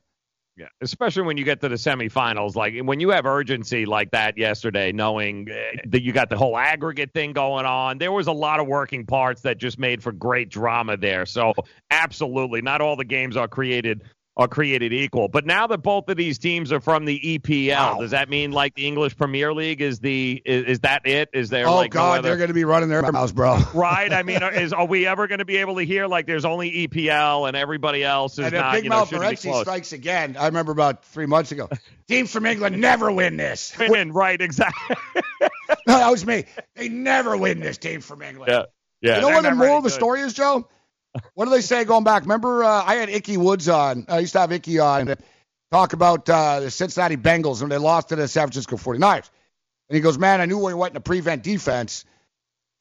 Yeah, 0.60 0.68
especially 0.82 1.24
when 1.24 1.38
you 1.38 1.46
get 1.46 1.62
to 1.62 1.70
the 1.70 1.76
semifinals. 1.76 2.56
Like 2.56 2.78
when 2.82 3.00
you 3.00 3.12
have 3.12 3.26
urgency 3.26 3.86
like 3.86 4.12
that 4.12 4.38
yesterday, 4.38 4.92
knowing 4.92 5.48
uh, 5.50 5.78
that 5.86 6.04
you 6.04 6.12
got 6.12 6.30
the 6.30 6.38
whole 6.38 6.58
aggregate 6.58 7.14
thing 7.14 7.32
going 7.32 7.66
on, 7.66 7.98
there 7.98 8.12
was 8.12 8.28
a 8.28 8.34
lot 8.34 8.60
of 8.60 8.68
working 8.68 9.06
parts 9.06 9.42
that 9.44 9.58
just 9.58 9.80
made 9.80 10.04
for 10.04 10.12
great 10.12 10.50
drama 10.50 10.98
there. 10.98 11.26
So 11.26 11.54
absolutely, 11.92 12.62
not 12.62 12.82
all 12.82 12.98
the 12.98 13.06
games 13.06 13.38
are 13.38 13.48
created 13.48 14.04
are 14.40 14.48
created 14.48 14.94
equal. 14.94 15.28
But 15.28 15.46
now 15.46 15.68
that 15.68 15.80
both 15.80 16.08
of 16.08 16.16
these 16.16 16.38
teams 16.40 16.72
are 16.72 16.80
from 16.80 17.04
the 17.04 17.20
EPL, 17.20 18.00
does 18.00 18.12
that 18.12 18.30
mean 18.30 18.54
like 18.54 18.74
the 18.74 18.88
English 18.88 19.18
Premier 19.18 19.54
League 19.54 19.82
is 19.82 20.00
the 20.00 20.42
is, 20.46 20.64
is 20.66 20.80
that 20.80 21.06
it? 21.06 21.28
Is 21.34 21.50
there 21.50 21.68
oh 21.68 21.76
like 21.76 21.94
no 21.94 22.00
God, 22.00 22.20
other- 22.20 22.30
they're 22.30 22.38
going 22.38 22.48
to 22.48 22.54
be 22.54 22.64
running 22.64 22.88
their 22.88 23.02
mouths, 23.12 23.34
bro. 23.34 23.58
right? 23.74 24.14
I 24.14 24.24
mean, 24.24 24.42
is 24.42 24.72
are 24.72 24.86
we 24.86 25.06
ever 25.06 25.28
going 25.28 25.40
to 25.40 25.46
be 25.46 25.58
able 25.58 25.76
to 25.76 25.84
hear 25.84 26.08
like 26.08 26.26
there's 26.26 26.46
only 26.46 26.88
EPL 26.88 27.50
and 27.50 27.58
everybody 27.58 28.02
else 28.02 28.40
is 28.40 28.46
And 28.46 28.54
not? 28.54 28.76
Big 28.76 28.86
you 28.86 28.90
know, 28.90 29.00
Mouth 29.00 29.10
shouldn't 29.10 29.30
be 29.30 29.36
Morency 29.36 29.52
close. 29.52 29.62
strikes 29.64 29.92
again, 29.92 30.38
I 30.40 30.46
remember 30.46 30.72
about 30.72 31.04
three 31.04 31.26
months 31.26 31.52
ago. 31.52 31.68
Teams 32.08 32.32
from 32.32 32.46
England 32.46 32.80
never 32.80 33.12
win 33.12 33.36
this. 33.36 33.78
Win, 33.90 34.14
right? 34.14 34.40
Exactly. 34.42 34.96
No, 35.86 35.98
that 35.98 36.10
was 36.10 36.26
me. 36.26 36.46
They 36.76 36.88
never 36.88 37.36
win 37.36 37.60
this 37.60 37.78
team 37.78 38.00
from 38.02 38.22
England. 38.22 38.52
Yeah, 38.52 38.64
yeah. 39.02 39.16
you 39.18 39.22
know 39.22 39.30
what 39.36 39.44
the 39.44 39.54
moral 39.54 39.78
of 39.78 39.84
the 39.84 39.90
good. 39.90 39.96
story 39.96 40.22
is, 40.22 40.34
Joe? 40.34 40.68
What 41.34 41.46
do 41.46 41.52
they 41.52 41.62
say 41.62 41.86
going 41.86 42.04
back? 42.04 42.24
Remember, 42.24 42.64
uh, 42.64 42.84
I 42.86 42.96
had 42.96 43.10
Ickey 43.10 43.38
Woods 43.38 43.68
on. 43.68 44.06
I 44.08 44.20
used 44.20 44.34
to 44.34 44.40
have 44.40 44.52
Icky 44.52 44.80
on 44.80 45.16
talk 45.72 45.94
about 45.94 46.30
uh, 46.30 46.62
the 46.62 46.72
Cincinnati 46.72 47.18
Bengals 47.18 47.62
when 47.62 47.70
they 47.70 47.78
lost 47.78 48.10
to 48.10 48.16
the 48.16 48.28
San 48.28 48.48
Francisco 48.48 48.76
49ers. 48.78 49.30
And 49.90 49.96
he 49.96 50.02
goes, 50.02 50.18
man, 50.18 50.42
I 50.42 50.46
knew 50.46 50.58
we 50.58 50.74
went 50.74 50.92
into 50.92 51.02
prevent 51.02 51.44
defense. 51.44 52.06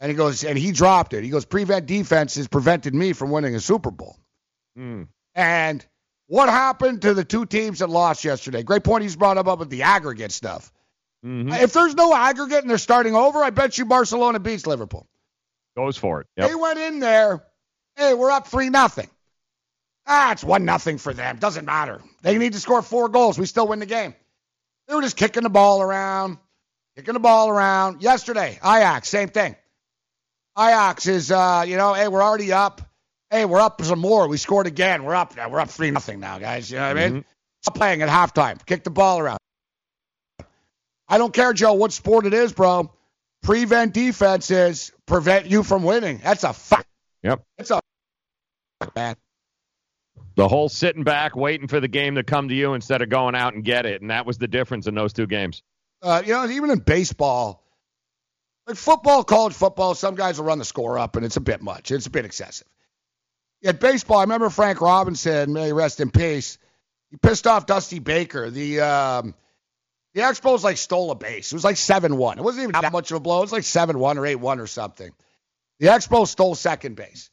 And 0.00 0.10
he 0.10 0.16
goes, 0.16 0.44
and 0.44 0.56
he 0.56 0.72
dropped 0.72 1.12
it. 1.12 1.24
He 1.24 1.30
goes, 1.30 1.44
prevent 1.44 1.86
defense 1.86 2.36
has 2.36 2.46
prevented 2.48 2.94
me 2.94 3.12
from 3.12 3.30
winning 3.30 3.54
a 3.54 3.60
Super 3.60 3.90
Bowl. 3.90 4.16
Hmm. 4.76 5.04
And 5.34 5.84
what 6.26 6.48
happened 6.48 7.02
to 7.02 7.14
the 7.14 7.24
two 7.24 7.46
teams 7.46 7.80
that 7.80 7.90
lost 7.90 8.24
yesterday? 8.24 8.62
Great 8.62 8.84
point 8.84 9.02
he's 9.02 9.16
brought 9.16 9.38
up 9.38 9.58
with 9.58 9.70
the 9.70 9.82
aggregate 9.82 10.32
stuff. 10.32 10.72
Mm-hmm. 11.24 11.52
If 11.52 11.72
there's 11.72 11.94
no 11.94 12.14
aggregate 12.14 12.60
and 12.60 12.70
they're 12.70 12.78
starting 12.78 13.16
over, 13.16 13.42
I 13.42 13.50
bet 13.50 13.76
you 13.76 13.86
Barcelona 13.86 14.38
beats 14.38 14.66
Liverpool. 14.66 15.08
Goes 15.76 15.96
for 15.96 16.20
it. 16.20 16.26
Yep. 16.36 16.48
They 16.48 16.54
went 16.54 16.78
in 16.78 17.00
there. 17.00 17.42
Hey, 17.98 18.14
we're 18.14 18.30
up 18.30 18.46
three 18.46 18.70
nothing. 18.70 19.08
Ah, 20.06 20.30
it's 20.30 20.44
one 20.44 20.64
nothing 20.64 20.98
for 20.98 21.12
them. 21.12 21.38
Doesn't 21.38 21.64
matter. 21.64 22.00
They 22.22 22.38
need 22.38 22.52
to 22.52 22.60
score 22.60 22.80
four 22.80 23.08
goals. 23.08 23.36
We 23.36 23.44
still 23.44 23.66
win 23.66 23.80
the 23.80 23.86
game. 23.86 24.14
They 24.86 24.94
were 24.94 25.02
just 25.02 25.16
kicking 25.16 25.42
the 25.42 25.50
ball 25.50 25.82
around, 25.82 26.38
kicking 26.94 27.14
the 27.14 27.20
ball 27.20 27.50
around. 27.50 28.00
Yesterday, 28.00 28.58
Ajax, 28.64 29.08
same 29.08 29.30
thing. 29.30 29.56
Ajax 30.56 31.08
is, 31.08 31.32
uh, 31.32 31.64
you 31.66 31.76
know, 31.76 31.92
hey, 31.92 32.06
we're 32.06 32.22
already 32.22 32.52
up. 32.52 32.82
Hey, 33.30 33.44
we're 33.44 33.60
up 33.60 33.82
some 33.82 33.98
more. 33.98 34.28
We 34.28 34.36
scored 34.36 34.68
again. 34.68 35.02
We're 35.02 35.16
up. 35.16 35.36
now. 35.36 35.48
We're 35.50 35.60
up 35.60 35.68
three 35.68 35.90
nothing 35.90 36.20
now, 36.20 36.38
guys. 36.38 36.70
You 36.70 36.78
know 36.78 36.88
what 36.88 36.98
I 36.98 37.08
mean? 37.10 37.24
Stop 37.62 37.74
playing 37.74 38.02
at 38.02 38.08
halftime. 38.08 38.64
Kick 38.64 38.84
the 38.84 38.90
ball 38.90 39.18
around. 39.18 39.38
I 41.08 41.18
don't 41.18 41.34
care, 41.34 41.52
Joe, 41.52 41.74
what 41.74 41.92
sport 41.92 42.26
it 42.26 42.32
is, 42.32 42.52
bro. 42.52 42.92
Prevent 43.42 43.92
defense 43.92 44.50
is 44.50 44.92
prevent 45.04 45.46
you 45.46 45.64
from 45.64 45.82
winning. 45.82 46.20
That's 46.22 46.44
a 46.44 46.52
fact. 46.52 46.87
Yep. 47.22 47.44
That's 47.56 47.70
a 47.70 47.80
fact, 48.80 48.96
man. 48.96 49.16
The 50.36 50.46
whole 50.46 50.68
sitting 50.68 51.02
back, 51.02 51.34
waiting 51.34 51.66
for 51.66 51.80
the 51.80 51.88
game 51.88 52.14
to 52.14 52.22
come 52.22 52.48
to 52.48 52.54
you 52.54 52.74
instead 52.74 53.02
of 53.02 53.08
going 53.08 53.34
out 53.34 53.54
and 53.54 53.64
get 53.64 53.86
it, 53.86 54.02
and 54.02 54.10
that 54.10 54.24
was 54.24 54.38
the 54.38 54.46
difference 54.46 54.86
in 54.86 54.94
those 54.94 55.12
two 55.12 55.26
games. 55.26 55.62
Uh, 56.00 56.22
you 56.24 56.32
know, 56.32 56.48
even 56.48 56.70
in 56.70 56.78
baseball, 56.78 57.64
like 58.66 58.76
football, 58.76 59.24
college 59.24 59.54
football, 59.54 59.94
some 59.94 60.14
guys 60.14 60.38
will 60.38 60.46
run 60.46 60.58
the 60.58 60.64
score 60.64 60.98
up, 60.98 61.16
and 61.16 61.24
it's 61.24 61.36
a 61.36 61.40
bit 61.40 61.60
much. 61.60 61.90
It's 61.90 62.06
a 62.06 62.10
bit 62.10 62.24
excessive. 62.24 62.68
At 63.64 63.80
baseball, 63.80 64.18
I 64.18 64.22
remember 64.22 64.50
Frank 64.50 64.80
Robinson, 64.80 65.52
may 65.52 65.66
he 65.66 65.72
rest 65.72 65.98
in 65.98 66.10
peace. 66.10 66.58
He 67.10 67.16
pissed 67.16 67.48
off 67.48 67.66
Dusty 67.66 67.98
Baker. 67.98 68.50
The 68.50 68.80
um, 68.80 69.34
the 70.14 70.20
Expos 70.20 70.62
like 70.62 70.76
stole 70.76 71.10
a 71.10 71.16
base. 71.16 71.50
It 71.50 71.56
was 71.56 71.64
like 71.64 71.76
seven 71.76 72.16
one. 72.16 72.38
It 72.38 72.44
wasn't 72.44 72.64
even 72.64 72.80
that 72.80 72.92
much 72.92 73.10
of 73.10 73.16
a 73.16 73.20
blow. 73.20 73.38
It 73.38 73.42
was 73.42 73.52
like 73.52 73.64
seven 73.64 73.98
one 73.98 74.18
or 74.18 74.26
eight 74.26 74.36
one 74.36 74.60
or 74.60 74.68
something. 74.68 75.12
The 75.80 75.88
Expos 75.88 76.28
stole 76.28 76.54
second 76.54 76.96
base. 76.96 77.30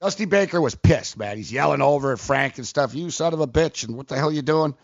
Dusty 0.00 0.26
Baker 0.26 0.60
was 0.60 0.74
pissed, 0.74 1.16
man. 1.16 1.36
He's 1.36 1.50
yelling 1.50 1.80
over 1.80 2.12
at 2.12 2.20
Frank 2.20 2.58
and 2.58 2.66
stuff. 2.66 2.94
You 2.94 3.10
son 3.10 3.32
of 3.32 3.40
a 3.40 3.46
bitch! 3.46 3.84
And 3.84 3.96
what 3.96 4.08
the 4.08 4.16
hell 4.16 4.30
you 4.30 4.42
doing? 4.42 4.74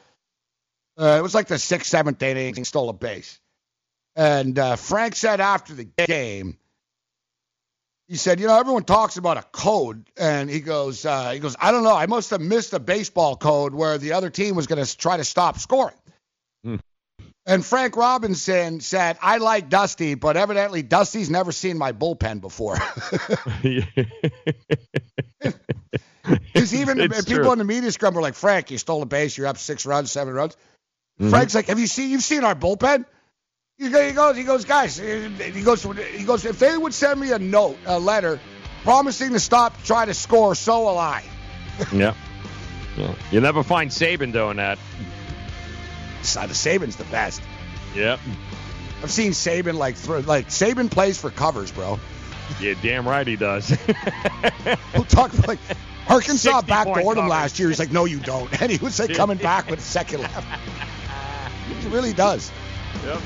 Uh, 0.98 1.16
it 1.18 1.22
was 1.22 1.34
like 1.34 1.48
the 1.48 1.59
sixth, 1.59 1.89
seventh 1.90 2.22
inning. 2.22 2.55
He 2.55 2.64
stole 2.64 2.89
a 2.89 2.94
base. 2.94 3.39
And 4.16 4.59
uh, 4.59 4.76
Frank 4.76 5.14
said 5.16 5.40
after 5.40 5.74
the 5.74 5.84
game, 5.84 6.59
he 8.09 8.16
said, 8.16 8.40
you 8.40 8.47
know, 8.47 8.59
everyone 8.59 8.84
talks 8.84 9.16
about 9.16 9.39
a 9.39 9.43
code, 9.43 10.06
and 10.18 10.51
he 10.51 10.60
goes, 10.60 11.06
uh, 11.06 11.30
he 11.30 11.39
goes, 11.39 11.56
I 11.59 11.70
don't 11.70 11.82
know, 11.82 11.97
I 11.97 12.06
must 12.06 12.30
have 12.30 12.40
missed 12.40 12.72
a 12.74 12.78
baseball 12.78 13.36
code 13.36 13.74
where 13.74 13.97
the 13.97 14.12
other 14.12 14.28
team 14.28 14.55
was 14.55 14.66
going 14.66 14.84
to 14.84 14.97
try 14.98 15.16
to 15.16 15.24
stop 15.24 15.59
scoring. 15.59 15.97
Hmm. 16.64 16.76
And 17.44 17.64
Frank 17.64 17.97
Robinson 17.97 18.78
said, 18.81 19.19
I 19.20 19.39
like 19.39 19.69
Dusty, 19.69 20.14
but 20.14 20.36
evidently 20.36 20.82
Dusty's 20.82 21.28
never 21.28 21.51
seen 21.51 21.77
my 21.77 21.93
bullpen 21.93 22.40
before. 22.40 22.78
Because 26.24 26.73
even 26.73 27.01
It's 27.01 27.24
people 27.24 27.43
true. 27.43 27.52
in 27.52 27.59
the 27.59 27.64
media 27.64 27.90
scrum 27.90 28.14
were 28.14 28.23
like, 28.23 28.35
Frank, 28.35 28.70
you 28.70 28.78
stole 28.78 29.02
a 29.02 29.06
base, 29.06 29.36
you're 29.36 29.48
up 29.48 29.59
six 29.59 29.85
runs, 29.85 30.12
seven 30.12 30.32
runs. 30.32 30.56
Mhm. 31.20 31.31
Frank's 31.31 31.52
like, 31.55 31.66
have 31.66 31.81
you 31.81 31.89
seen, 31.89 32.10
you've 32.10 32.23
seen 32.23 32.44
our 32.44 32.55
bullpen? 32.55 33.05
He 33.77 33.86
he 33.86 34.12
goes, 34.12 34.36
he 34.36 34.44
goes, 34.44 34.64
guys, 34.64 34.97
he 34.98 35.62
goes, 35.62 35.82
he 35.82 36.24
goes, 36.24 36.44
if 36.44 36.60
they 36.60 36.77
would 36.78 36.94
send 36.94 37.19
me 37.20 37.32
a 37.32 37.40
note, 37.40 37.77
a 37.86 37.98
letter, 37.98 38.39
promising 38.85 39.31
to 39.32 39.40
stop 39.40 39.82
trying 39.82 40.06
to 40.06 40.14
score, 40.14 40.55
so 40.55 40.82
will 40.82 40.98
I. 40.98 41.24
yeah. 41.93 42.14
yeah. 42.97 43.14
You 43.32 43.40
never 43.40 43.64
find 43.64 43.90
Saban 43.90 44.32
doing 44.32 44.59
that. 44.59 44.78
So 46.23 46.40
the 46.40 46.55
Saban's 46.55 46.97
the 46.97 47.05
best. 47.05 47.43
Yep. 47.94 48.20
I've 49.03 49.11
seen 49.11 49.32
Saban 49.32 49.74
like 49.74 49.97
throw, 49.97 50.20
like 50.20 50.49
Saban 50.49 50.90
plays 50.90 51.20
for 51.20 51.31
covers, 51.31 51.73
bro. 51.73 51.99
Yeah, 52.61 52.74
damn 52.82 53.09
right 53.09 53.27
he 53.27 53.36
does. 53.36 53.77
We'll 54.94 55.05
talk 55.05 55.32
like 55.49 55.59
Arkansas 56.07 56.61
60 56.61 56.70
backdoored 56.70 57.03
point 57.03 57.19
him 57.19 57.28
last 57.28 57.59
year. 57.59 57.69
He's 57.69 57.78
like, 57.78 57.93
no, 57.93 58.05
you 58.05 58.20
don't, 58.20 58.49
and 58.62 58.70
he 58.70 58.78
was 58.78 59.01
like 59.01 59.15
coming 59.15 59.39
back 59.39 59.70
with 59.70 59.78
a 59.78 59.82
second 59.82 60.20
left. 60.20 60.47
He 61.81 61.89
really 61.89 62.12
does. 62.12 62.53
Yep. 63.05 63.20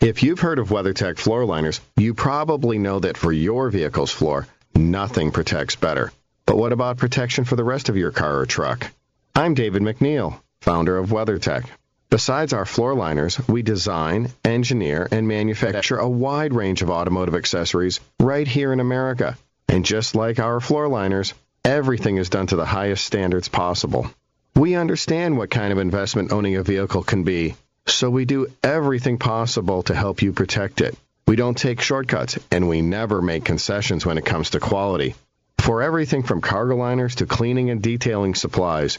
If 0.00 0.22
you've 0.22 0.40
heard 0.40 0.58
of 0.58 0.68
WeatherTech 0.68 1.18
floor 1.18 1.44
liners, 1.44 1.80
you 1.96 2.14
probably 2.14 2.78
know 2.78 3.00
that 3.00 3.16
for 3.16 3.32
your 3.32 3.70
vehicle's 3.70 4.10
floor, 4.10 4.46
nothing 4.74 5.32
protects 5.32 5.76
better. 5.76 6.12
But 6.46 6.56
what 6.56 6.72
about 6.72 6.98
protection 6.98 7.44
for 7.44 7.56
the 7.56 7.64
rest 7.64 7.88
of 7.88 7.96
your 7.96 8.12
car 8.12 8.38
or 8.38 8.46
truck? 8.46 8.90
I'm 9.38 9.52
David 9.52 9.82
MacNeil, 9.82 10.40
founder 10.62 10.96
of 10.96 11.10
WeatherTech. 11.10 11.66
Besides 12.08 12.54
our 12.54 12.64
floor 12.64 12.94
liners, 12.94 13.38
we 13.46 13.60
design, 13.60 14.32
engineer, 14.42 15.06
and 15.12 15.28
manufacture 15.28 15.98
a 15.98 16.08
wide 16.08 16.54
range 16.54 16.80
of 16.80 16.88
automotive 16.88 17.34
accessories 17.34 18.00
right 18.18 18.48
here 18.48 18.72
in 18.72 18.80
America. 18.80 19.36
And 19.68 19.84
just 19.84 20.14
like 20.14 20.38
our 20.38 20.58
floor 20.58 20.88
liners, 20.88 21.34
everything 21.66 22.16
is 22.16 22.30
done 22.30 22.46
to 22.46 22.56
the 22.56 22.64
highest 22.64 23.04
standards 23.04 23.48
possible. 23.48 24.10
We 24.54 24.74
understand 24.74 25.36
what 25.36 25.50
kind 25.50 25.70
of 25.70 25.78
investment 25.78 26.32
owning 26.32 26.56
a 26.56 26.62
vehicle 26.62 27.02
can 27.02 27.22
be, 27.22 27.56
so 27.84 28.08
we 28.08 28.24
do 28.24 28.46
everything 28.62 29.18
possible 29.18 29.82
to 29.82 29.94
help 29.94 30.22
you 30.22 30.32
protect 30.32 30.80
it. 30.80 30.96
We 31.28 31.36
don't 31.36 31.58
take 31.58 31.82
shortcuts, 31.82 32.38
and 32.50 32.70
we 32.70 32.80
never 32.80 33.20
make 33.20 33.44
concessions 33.44 34.06
when 34.06 34.16
it 34.16 34.24
comes 34.24 34.48
to 34.50 34.60
quality. 34.60 35.14
For 35.58 35.82
everything 35.82 36.22
from 36.22 36.40
cargo 36.40 36.76
liners 36.76 37.16
to 37.16 37.26
cleaning 37.26 37.68
and 37.68 37.82
detailing 37.82 38.34
supplies 38.34 38.98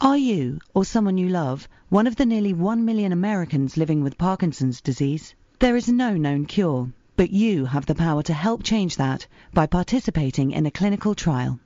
Are 0.00 0.16
you, 0.16 0.60
or 0.74 0.84
someone 0.84 1.18
you 1.18 1.28
love, 1.28 1.66
one 1.88 2.06
of 2.06 2.14
the 2.14 2.24
nearly 2.24 2.52
1 2.52 2.84
million 2.84 3.10
Americans 3.10 3.76
living 3.76 4.04
with 4.04 4.16
Parkinson's 4.16 4.80
disease? 4.80 5.34
There 5.58 5.74
is 5.74 5.88
no 5.88 6.16
known 6.16 6.46
cure, 6.46 6.92
but 7.16 7.32
you 7.32 7.64
have 7.64 7.84
the 7.84 7.96
power 7.96 8.22
to 8.22 8.32
help 8.32 8.62
change 8.62 8.94
that 8.94 9.26
by 9.52 9.66
participating 9.66 10.52
in 10.52 10.66
a 10.66 10.70
clinical 10.70 11.16
trial. 11.16 11.58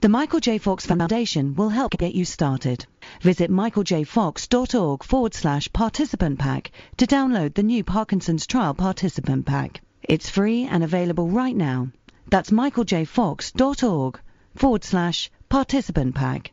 The 0.00 0.08
Michael 0.08 0.38
J. 0.38 0.58
Fox 0.58 0.86
Foundation 0.86 1.56
will 1.56 1.70
help 1.70 1.98
get 1.98 2.14
you 2.14 2.24
started. 2.24 2.86
Visit 3.22 3.50
michaeljfox.org 3.50 5.02
forward 5.02 5.34
slash 5.34 5.72
participant 5.72 6.38
pack 6.38 6.70
to 6.98 7.08
download 7.08 7.54
the 7.54 7.64
new 7.64 7.82
Parkinson's 7.82 8.46
Trial 8.46 8.72
Participant 8.72 9.46
Pack. 9.46 9.80
It's 10.04 10.30
free 10.30 10.62
and 10.62 10.84
available 10.84 11.28
right 11.28 11.56
now. 11.56 11.88
That's 12.28 12.50
michaeljfox.org 12.50 14.20
forward 14.54 14.84
slash 14.84 15.28
participant 15.48 16.14
pack. 16.14 16.52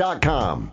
Dot 0.00 0.22
com. 0.22 0.72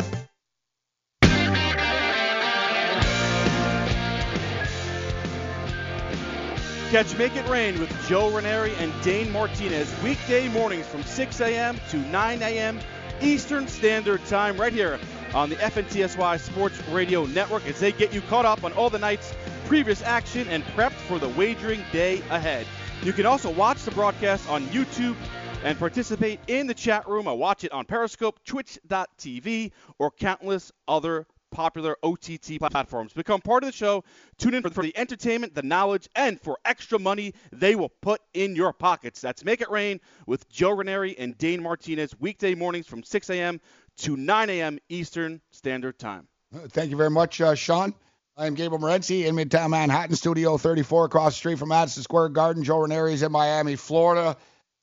Catch 6.91 7.17
Make 7.17 7.37
It 7.37 7.47
Rain 7.47 7.79
with 7.79 7.89
Joe 8.09 8.29
Ranieri 8.29 8.75
and 8.75 8.91
Dane 9.01 9.31
Martinez 9.31 9.89
weekday 10.03 10.49
mornings 10.49 10.85
from 10.85 11.03
6 11.03 11.39
a.m. 11.39 11.79
to 11.89 11.97
9 11.97 12.41
a.m. 12.41 12.81
Eastern 13.21 13.65
Standard 13.69 14.21
Time 14.25 14.59
right 14.59 14.73
here 14.73 14.99
on 15.33 15.49
the 15.49 15.55
FNTSY 15.55 16.37
Sports 16.41 16.85
Radio 16.89 17.23
Network 17.27 17.65
as 17.65 17.79
they 17.79 17.93
get 17.93 18.13
you 18.13 18.19
caught 18.19 18.45
up 18.45 18.65
on 18.65 18.73
all 18.73 18.89
the 18.89 18.99
night's 18.99 19.33
previous 19.67 20.01
action 20.01 20.45
and 20.49 20.65
prepped 20.65 20.91
for 20.91 21.17
the 21.17 21.29
wagering 21.29 21.81
day 21.93 22.21
ahead. 22.29 22.67
You 23.03 23.13
can 23.13 23.25
also 23.25 23.49
watch 23.49 23.81
the 23.83 23.91
broadcast 23.91 24.49
on 24.49 24.65
YouTube 24.65 25.15
and 25.63 25.79
participate 25.79 26.41
in 26.47 26.67
the 26.67 26.73
chat 26.73 27.07
room. 27.07 27.25
I 27.25 27.31
watch 27.31 27.63
it 27.63 27.71
on 27.71 27.85
Periscope, 27.85 28.43
Twitch.tv, 28.43 29.71
or 29.97 30.11
countless 30.11 30.73
other 30.89 31.25
popular 31.51 31.95
OTT 32.01 32.57
platforms. 32.59 33.13
Become 33.13 33.41
part 33.41 33.63
of 33.63 33.69
the 33.69 33.75
show. 33.75 34.03
Tune 34.37 34.55
in 34.55 34.63
for, 34.63 34.81
the 34.81 34.97
entertainment, 34.97 35.53
the 35.53 35.61
knowledge, 35.61 36.09
and 36.15 36.39
for 36.41 36.57
extra 36.65 36.97
money 36.97 37.33
they 37.51 37.75
will 37.75 37.89
put 38.01 38.21
in 38.33 38.55
your 38.55 38.73
pockets. 38.73 39.21
That's 39.21 39.45
Make 39.45 39.61
It 39.61 39.69
Rain 39.69 39.99
with 40.25 40.49
Joe 40.49 40.71
Ranieri 40.71 41.17
and 41.19 41.37
Dane 41.37 41.61
Martinez 41.61 42.15
weekday 42.19 42.55
mornings 42.55 42.87
from 42.87 43.03
6 43.03 43.29
a.m. 43.29 43.61
to 43.97 44.17
9 44.17 44.49
a.m. 44.49 44.79
Eastern 44.89 45.41
Standard 45.51 45.99
Time. 45.99 46.27
Uh, 46.55 46.67
Thank 46.69 46.89
you 46.89 46.97
very 46.97 47.11
much, 47.11 47.39
uh, 47.41 47.53
Sean. 47.53 47.93
I'm 48.37 48.55
Gabriel 48.55 48.81
Morency 48.81 49.25
in 49.25 49.35
Midtown 49.35 49.69
Manhattan, 49.69 50.15
Studio 50.15 50.57
34, 50.57 51.05
across 51.05 51.33
the 51.33 51.37
street 51.37 51.59
from 51.59 51.69
Madison 51.69 52.01
Square 52.01 52.29
Garden. 52.29 52.63
Joe 52.63 52.79
Ranieri 52.79 53.13
is 53.13 53.23
in 53.23 53.31
Miami, 53.31 53.75
Florida. 53.75 54.37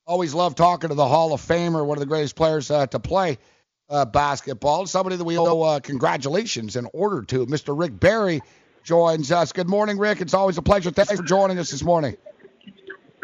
Always 0.06 0.34
love 0.34 0.54
talking 0.54 0.88
to 0.88 0.94
the 0.94 1.06
Hall 1.06 1.32
of 1.32 1.40
Famer, 1.40 1.84
one 1.84 1.96
of 1.98 2.00
the 2.00 2.06
greatest 2.06 2.36
players 2.36 2.70
uh, 2.70 2.86
to 2.86 2.98
play 2.98 3.38
uh, 3.88 4.04
basketball. 4.04 4.86
Somebody 4.86 5.16
that 5.16 5.24
we 5.24 5.38
owe 5.38 5.62
uh, 5.62 5.80
congratulations 5.80 6.76
in 6.76 6.88
order 6.92 7.22
to. 7.22 7.46
Mr. 7.46 7.78
Rick 7.78 7.98
Barry 7.98 8.40
joins 8.84 9.32
us. 9.32 9.52
Good 9.52 9.68
morning, 9.68 9.98
Rick. 9.98 10.20
It's 10.20 10.34
always 10.34 10.58
a 10.58 10.62
pleasure. 10.62 10.90
Thanks 10.90 11.12
for 11.12 11.22
joining 11.22 11.58
us 11.58 11.70
this 11.70 11.82
morning. 11.82 12.16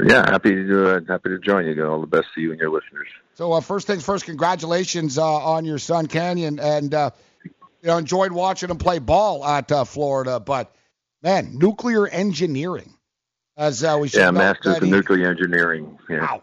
Yeah, 0.02 0.28
happy 0.28 0.50
to 0.50 0.96
uh, 0.96 1.00
happy 1.06 1.28
to 1.30 1.38
join 1.38 1.66
you. 1.66 1.86
All 1.86 2.00
the 2.00 2.06
best 2.06 2.26
to 2.34 2.40
you 2.40 2.50
and 2.50 2.60
your 2.60 2.70
listeners. 2.70 3.06
So 3.34 3.52
uh, 3.52 3.60
first 3.60 3.86
things 3.86 4.04
first, 4.04 4.24
congratulations 4.24 5.18
uh, 5.18 5.24
on 5.24 5.64
your 5.64 5.78
son 5.78 6.06
Canyon, 6.08 6.58
and 6.58 6.92
uh, 6.92 7.10
you 7.44 7.52
know 7.84 7.98
enjoyed 7.98 8.32
watching 8.32 8.70
him 8.70 8.78
play 8.78 8.98
ball 8.98 9.44
at 9.44 9.70
uh, 9.70 9.84
Florida. 9.84 10.40
But 10.40 10.74
man, 11.22 11.58
nuclear 11.58 12.08
engineering, 12.08 12.92
as 13.56 13.84
uh, 13.84 13.96
we 14.00 14.08
should 14.08 14.18
yeah, 14.18 14.32
masters 14.32 14.78
in 14.78 14.90
nuclear 14.90 15.28
engineering. 15.30 15.96
Yeah. 16.10 16.22
Wow. 16.22 16.42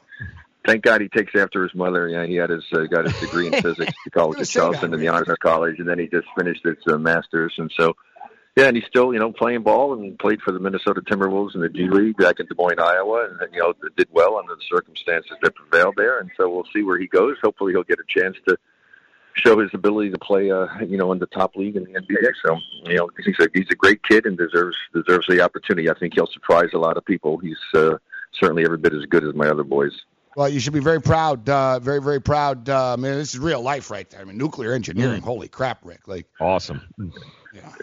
Thank 0.66 0.84
God 0.84 1.02
he 1.02 1.10
takes 1.10 1.34
after 1.36 1.64
his 1.64 1.74
mother. 1.74 2.08
Yeah, 2.08 2.26
he 2.26 2.36
had 2.36 2.52
his 2.52 2.64
uh, 2.72 2.84
got 2.84 3.06
his 3.06 3.20
degree 3.20 3.48
in 3.48 3.54
physics 3.62 3.94
at 4.06 4.12
College 4.12 4.42
of 4.42 4.50
Charleston 4.50 4.94
and 4.94 5.02
the 5.02 5.08
Honors 5.08 5.36
College, 5.42 5.80
and 5.80 5.88
then 5.88 5.98
he 5.98 6.08
just 6.08 6.28
finished 6.38 6.64
his 6.64 6.78
uh, 6.88 6.98
masters. 6.98 7.54
And 7.58 7.72
so, 7.76 7.96
yeah, 8.56 8.66
and 8.66 8.76
he's 8.78 8.86
still 8.86 9.12
you 9.12 9.20
know 9.20 9.32
playing 9.32 9.64
ball 9.64 9.94
and 9.94 10.18
played 10.20 10.42
for 10.42 10.52
the 10.52 10.60
Minnesota 10.60 11.02
Timberwolves 11.02 11.56
in 11.56 11.62
the 11.62 11.70
G 11.70 11.88
League 11.88 12.18
back 12.18 12.40
in 12.40 12.46
Des 12.46 12.56
Moines, 12.56 12.80
Iowa, 12.80 13.30
and 13.30 13.54
you 13.54 13.60
know 13.60 13.74
did 13.98 14.08
well 14.12 14.38
under 14.38 14.56
the 14.56 14.62
circumstances 14.70 15.32
that 15.42 15.56
prevailed 15.56 15.96
there. 15.98 16.20
And 16.20 16.30
so 16.38 16.48
we'll 16.50 16.68
see 16.74 16.84
where 16.84 17.00
he 17.00 17.08
goes. 17.08 17.38
Hopefully, 17.42 17.74
he'll 17.74 17.84
get 17.84 18.00
a 18.00 18.06
chance 18.08 18.38
to 18.48 18.58
show 19.34 19.60
his 19.60 19.70
ability 19.74 20.12
to 20.12 20.20
play, 20.20 20.52
uh, 20.52 20.68
you 20.88 20.98
know, 20.98 21.12
in 21.12 21.20
the 21.20 21.26
top 21.28 21.56
league 21.56 21.76
in 21.76 21.86
the 21.86 21.94
NBA. 21.94 22.32
So, 22.46 22.58
you 22.86 22.98
know, 22.98 23.10
he's 23.24 23.40
a 23.40 23.48
he's 23.54 23.70
a 23.72 23.76
great 23.76 24.04
kid 24.04 24.26
and 24.26 24.38
deserves 24.38 24.78
deserves 24.94 25.26
the 25.28 25.42
opportunity. 25.42 25.90
I 25.90 25.94
think 25.98 26.14
he'll 26.14 26.28
surprise 26.28 26.70
a 26.74 26.78
lot 26.78 26.98
of 26.98 27.06
people. 27.06 27.38
He's 27.38 27.58
uh, 27.74 27.98
certainly 28.34 28.64
every 28.64 28.78
bit 28.78 28.94
as 28.94 29.06
good 29.06 29.24
as 29.24 29.34
my 29.34 29.48
other 29.48 29.64
boys. 29.64 29.94
Well, 30.36 30.48
you 30.50 30.60
should 30.60 30.74
be 30.74 30.80
very 30.80 31.02
proud, 31.02 31.48
uh, 31.50 31.80
very 31.80 32.02
very 32.02 32.22
proud. 32.22 32.70
Uh, 32.70 32.96
man, 32.98 33.18
this 33.18 33.34
is 33.34 33.40
real 33.40 33.62
life 33.62 33.92
right 33.92 34.10
there. 34.10 34.22
I 34.22 34.24
mean, 34.24 34.38
nuclear 34.38 34.74
engineering. 34.74 35.22
Holy 35.22 35.48
crap, 35.48 35.80
Rick! 35.84 36.08
Like 36.08 36.28
Awesome. 36.40 36.82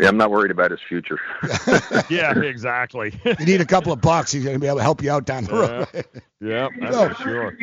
Yeah, 0.01 0.09
I'm 0.09 0.17
not 0.17 0.31
worried 0.31 0.51
about 0.51 0.71
his 0.71 0.81
future. 0.89 1.21
yeah, 2.09 2.39
exactly. 2.41 3.13
you 3.25 3.45
need 3.45 3.61
a 3.61 3.67
couple 3.67 3.93
of 3.93 4.01
bucks. 4.01 4.33
He's 4.33 4.43
going 4.43 4.55
to 4.55 4.61
be 4.61 4.67
able 4.67 4.79
to 4.79 4.83
help 4.83 5.03
you 5.03 5.11
out 5.11 5.27
down 5.27 5.45
the 5.45 5.53
road. 5.53 6.05
Yeah, 6.41 6.69
that's 6.81 6.97
No. 6.97 7.09
for 7.11 7.23
sure. 7.23 7.59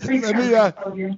let 0.00 0.36
me 0.36 0.54
uh, 0.54 0.72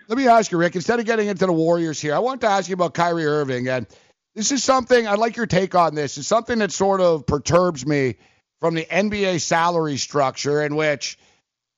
let 0.08 0.16
me 0.18 0.28
ask 0.28 0.52
you, 0.52 0.58
Rick. 0.58 0.76
Instead 0.76 1.00
of 1.00 1.06
getting 1.06 1.26
into 1.26 1.46
the 1.46 1.52
Warriors 1.52 2.00
here, 2.00 2.14
I 2.14 2.18
want 2.18 2.42
to 2.42 2.46
ask 2.46 2.68
you 2.68 2.74
about 2.74 2.94
Kyrie 2.94 3.26
Irving, 3.26 3.66
and 3.68 3.86
this 4.34 4.52
is 4.52 4.62
something 4.62 5.06
I'd 5.06 5.18
like 5.18 5.36
your 5.36 5.46
take 5.46 5.74
on. 5.74 5.94
This 5.94 6.18
It's 6.18 6.28
something 6.28 6.58
that 6.60 6.70
sort 6.70 7.00
of 7.00 7.26
perturbs 7.26 7.84
me 7.86 8.16
from 8.60 8.74
the 8.74 8.84
NBA 8.84 9.40
salary 9.40 9.96
structure, 9.96 10.62
in 10.62 10.76
which 10.76 11.18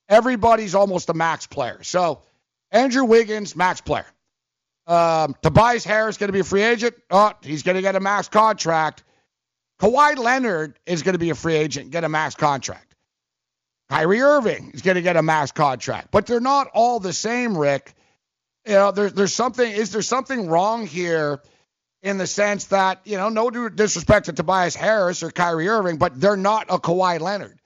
everybody's 0.09 0.75
almost 0.75 1.09
a 1.09 1.15
max 1.15 1.47
player. 1.47 1.83
So 1.83 2.23
Andrew 2.71 3.05
Wiggins, 3.05 3.57
max 3.57 3.81
player. 3.81 4.07
Um, 4.87 5.35
Tobias 5.43 5.85
Harris 5.85 6.17
going 6.17 6.29
to 6.29 6.33
be 6.33 6.41
a 6.41 6.45
free 6.45 6.63
agent. 6.63 6.95
Oh, 7.11 7.33
he's 7.43 7.63
going 7.63 7.77
to 7.77 7.83
get 7.83 7.97
a 7.97 8.01
max 8.01 8.29
contract. 8.29 9.03
Kawhi 9.81 10.17
Leonard 10.17 10.79
is 10.87 11.03
going 11.03 11.15
to 11.15 11.19
be 11.19 11.31
a 11.31 11.35
free 11.35 11.57
agent, 11.57 11.91
get 11.91 12.05
a 12.05 12.09
max 12.09 12.35
contract. 12.35 12.95
Kyrie 13.89 14.21
Irving 14.21 14.73
is 14.75 14.83
going 14.83 14.95
to 14.97 15.03
get 15.03 15.17
a 15.17 15.23
max 15.23 15.53
contract, 15.53 16.09
but 16.11 16.27
they're 16.27 16.41
not 16.41 16.69
all 16.73 16.99
the 16.99 17.13
same, 17.13 17.57
Rick. 17.57 17.95
You 18.67 18.73
know, 18.73 18.91
there's 18.91 19.13
there's 19.13 19.35
something. 19.35 19.71
Is 19.71 19.93
there 19.93 20.03
something 20.03 20.49
wrong 20.49 20.87
here, 20.87 21.41
in 22.03 22.19
the 22.19 22.27
sense 22.27 22.67
that 22.67 23.01
you 23.05 23.17
know, 23.17 23.29
no 23.29 23.51
disrespect 23.51 24.27
to 24.27 24.33
Tobias 24.33 24.75
Harris 24.75 25.23
or 25.23 25.31
Kyrie 25.31 25.69
Irving, 25.69 25.97
but 25.99 26.21
they're 26.21 26.37
not 26.37 26.67
a 26.69 26.79
Kawhi 26.79 27.21
Leonard, 27.21 27.59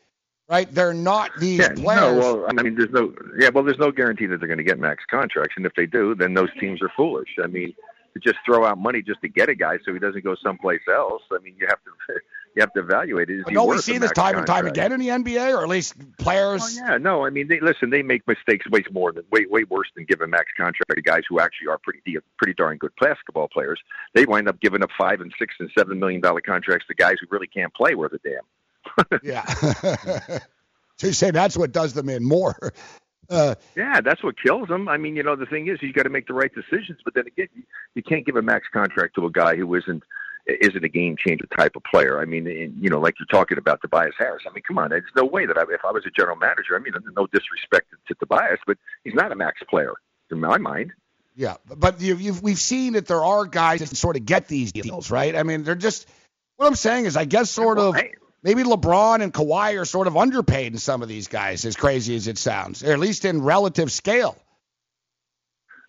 right? 0.51 0.73
They're 0.75 0.93
not 0.93 1.31
these 1.39 1.61
Yeah, 1.61 1.73
players. 1.75 2.01
no, 2.01 2.15
well, 2.17 2.47
I 2.49 2.63
mean, 2.63 2.75
there's 2.75 2.91
no, 2.91 3.15
yeah, 3.39 3.51
well, 3.55 3.65
there's 3.65 3.79
no 3.79 3.93
guarantee 3.93 4.27
that 4.27 4.39
they're 4.41 4.49
going 4.49 4.59
to 4.59 4.65
get 4.65 4.79
max 4.79 5.05
contracts, 5.11 5.55
and 5.57 5.65
if 5.65 5.73
they 5.77 5.87
do, 5.87 6.15
then 6.15 6.35
those 6.35 6.51
teams 6.59 6.83
are 6.83 6.91
foolish. 6.97 7.29
I 7.43 7.47
mean, 7.47 7.73
to 8.15 8.21
just 8.21 8.39
throw 8.45 8.67
out 8.67 8.79
money 8.79 9.03
just 9.03 9.21
to 9.23 9.29
get 9.29 9.49
a 9.49 9.55
guy 9.55 9.79
so 9.85 9.93
he 9.93 10.01
doesn't 10.01 10.25
go 10.25 10.35
someplace 10.43 10.81
else. 10.93 11.23
I 11.33 11.39
mean, 11.39 11.55
you 11.57 11.67
have 11.69 11.79
to, 11.85 12.15
you 12.57 12.61
have 12.61 12.73
to 12.73 12.81
evaluate 12.81 13.31
it. 13.31 13.47
Don't 13.47 13.69
we 13.69 13.79
see 13.79 13.99
this 13.99 14.11
time 14.11 14.37
and 14.37 14.47
time 14.47 14.67
again 14.67 14.91
in 14.91 14.99
the 14.99 15.09
NBA, 15.09 15.57
or 15.57 15.63
at 15.63 15.69
least 15.69 15.95
players? 16.19 16.81
Oh, 16.81 16.85
yeah, 16.85 16.97
no, 16.99 17.25
I 17.25 17.31
mean, 17.31 17.47
they, 17.47 17.61
listen, 17.61 17.91
they 17.91 18.03
make 18.03 18.27
mistakes 18.27 18.69
way 18.69 18.83
more 18.91 19.13
than 19.13 19.25
way 19.31 19.47
way 19.49 19.63
worse 19.65 19.89
than 19.95 20.05
giving 20.07 20.31
max 20.31 20.47
contract 20.57 20.93
to 20.97 21.03
guys 21.03 21.23
who 21.29 21.39
actually 21.39 21.69
are 21.69 21.79
pretty 21.79 22.01
de- 22.05 22.21
pretty 22.39 22.55
darn 22.55 22.77
good 22.79 22.93
basketball 23.01 23.47
players. 23.47 23.81
They 24.15 24.25
wind 24.25 24.49
up 24.49 24.61
giving 24.61 24.83
up 24.83 24.91
five 24.99 25.21
and 25.21 25.33
six 25.39 25.55
and 25.61 25.71
seven 25.79 26.01
million 26.01 26.21
dollar 26.21 26.41
contracts 26.41 26.89
to 26.89 26.95
guys 26.95 27.17
who 27.21 27.29
really 27.31 27.47
can't 27.47 27.73
play 27.73 27.95
worth 27.95 28.13
a 28.13 28.19
damn. 28.19 28.43
Yeah. 29.23 29.45
so 30.99 31.07
you 31.07 31.13
say 31.13 31.31
that's 31.31 31.57
what 31.57 31.73
does 31.73 31.93
them 31.93 32.09
in 32.09 32.25
more. 32.25 32.73
Uh, 33.29 33.55
Yeah, 33.77 34.01
that's 34.01 34.23
what 34.25 34.35
kills 34.41 34.69
them. 34.69 34.89
I 34.89 34.97
mean, 34.97 35.17
you 35.17 35.23
know, 35.23 35.37
the 35.37 35.47
thing 35.47 35.69
is, 35.69 35.79
you 35.83 35.93
got 35.93 36.03
to 36.03 36.11
make 36.11 36.27
the 36.27 36.35
right 36.35 36.53
decisions. 36.53 36.99
But 37.05 37.15
then 37.15 37.27
again, 37.27 37.49
you, 37.55 37.63
you 37.95 38.03
can't 38.03 38.27
give 38.27 38.37
a 38.37 38.43
max 38.43 38.67
contract 38.73 39.15
to 39.15 39.27
a 39.27 39.31
guy 39.31 39.57
who 39.57 39.75
isn't 39.75 40.03
isn't 40.47 40.85
a 40.85 40.89
game 40.89 41.17
changer 41.17 41.47
type 41.57 41.77
of 41.77 41.85
player. 41.85 42.21
I 42.21 42.25
mean, 42.25 42.47
and, 42.47 42.75
you 42.83 42.91
know, 42.91 42.99
like 42.99 43.15
you're 43.21 43.27
talking 43.27 43.59
about 43.59 43.81
Tobias 43.83 44.15
Harris. 44.19 44.43
I 44.49 44.53
mean, 44.53 44.63
come 44.67 44.79
on, 44.79 44.91
there's 44.91 45.05
no 45.15 45.25
way 45.25 45.47
that 45.47 45.57
I, 45.57 45.63
if 45.63 45.85
I 45.87 45.93
was 45.93 46.05
a 46.07 46.11
general 46.11 46.37
manager, 46.37 46.75
I 46.75 46.79
mean, 46.79 46.95
no 47.17 47.27
disrespect 47.27 47.89
to 48.09 48.15
Tobias, 48.15 48.59
but 48.67 48.79
he's 49.05 49.15
not 49.15 49.33
a 49.33 49.37
max 49.37 49.61
player 49.69 49.95
in 50.31 50.41
my 50.41 50.59
mind. 50.59 50.93
Yeah, 51.37 51.57
but 51.65 52.01
you've, 52.01 52.21
you've, 52.21 52.43
we've 52.43 52.59
seen 52.59 52.95
that 52.95 53.07
there 53.07 53.23
are 53.23 53.47
guys 53.47 53.81
that 53.81 53.97
sort 53.97 54.17
of 54.17 54.25
get 54.25 54.49
these 54.49 54.73
deals, 54.73 55.11
right? 55.11 55.37
I 55.37 55.43
mean, 55.43 55.63
they're 55.63 55.75
just 55.75 56.09
what 56.57 56.67
I'm 56.67 56.75
saying 56.75 57.07
is, 57.07 57.17
I 57.17 57.25
guess, 57.25 57.51
sort 57.51 57.79
of 57.79 57.97
maybe 58.43 58.63
LeBron 58.63 59.23
and 59.23 59.33
Kawhi 59.33 59.81
are 59.81 59.85
sort 59.85 60.07
of 60.07 60.17
underpaid 60.17 60.73
in 60.73 60.79
some 60.79 61.03
of 61.03 61.09
these 61.09 61.29
guys, 61.29 61.65
as 61.65 61.77
crazy 61.77 62.17
as 62.17 62.29
it 62.29 62.39
sounds, 62.39 62.83
or 62.83 62.93
at 62.93 62.99
least 62.99 63.25
in 63.25 63.43
relative 63.43 63.91
scale. 63.91 64.37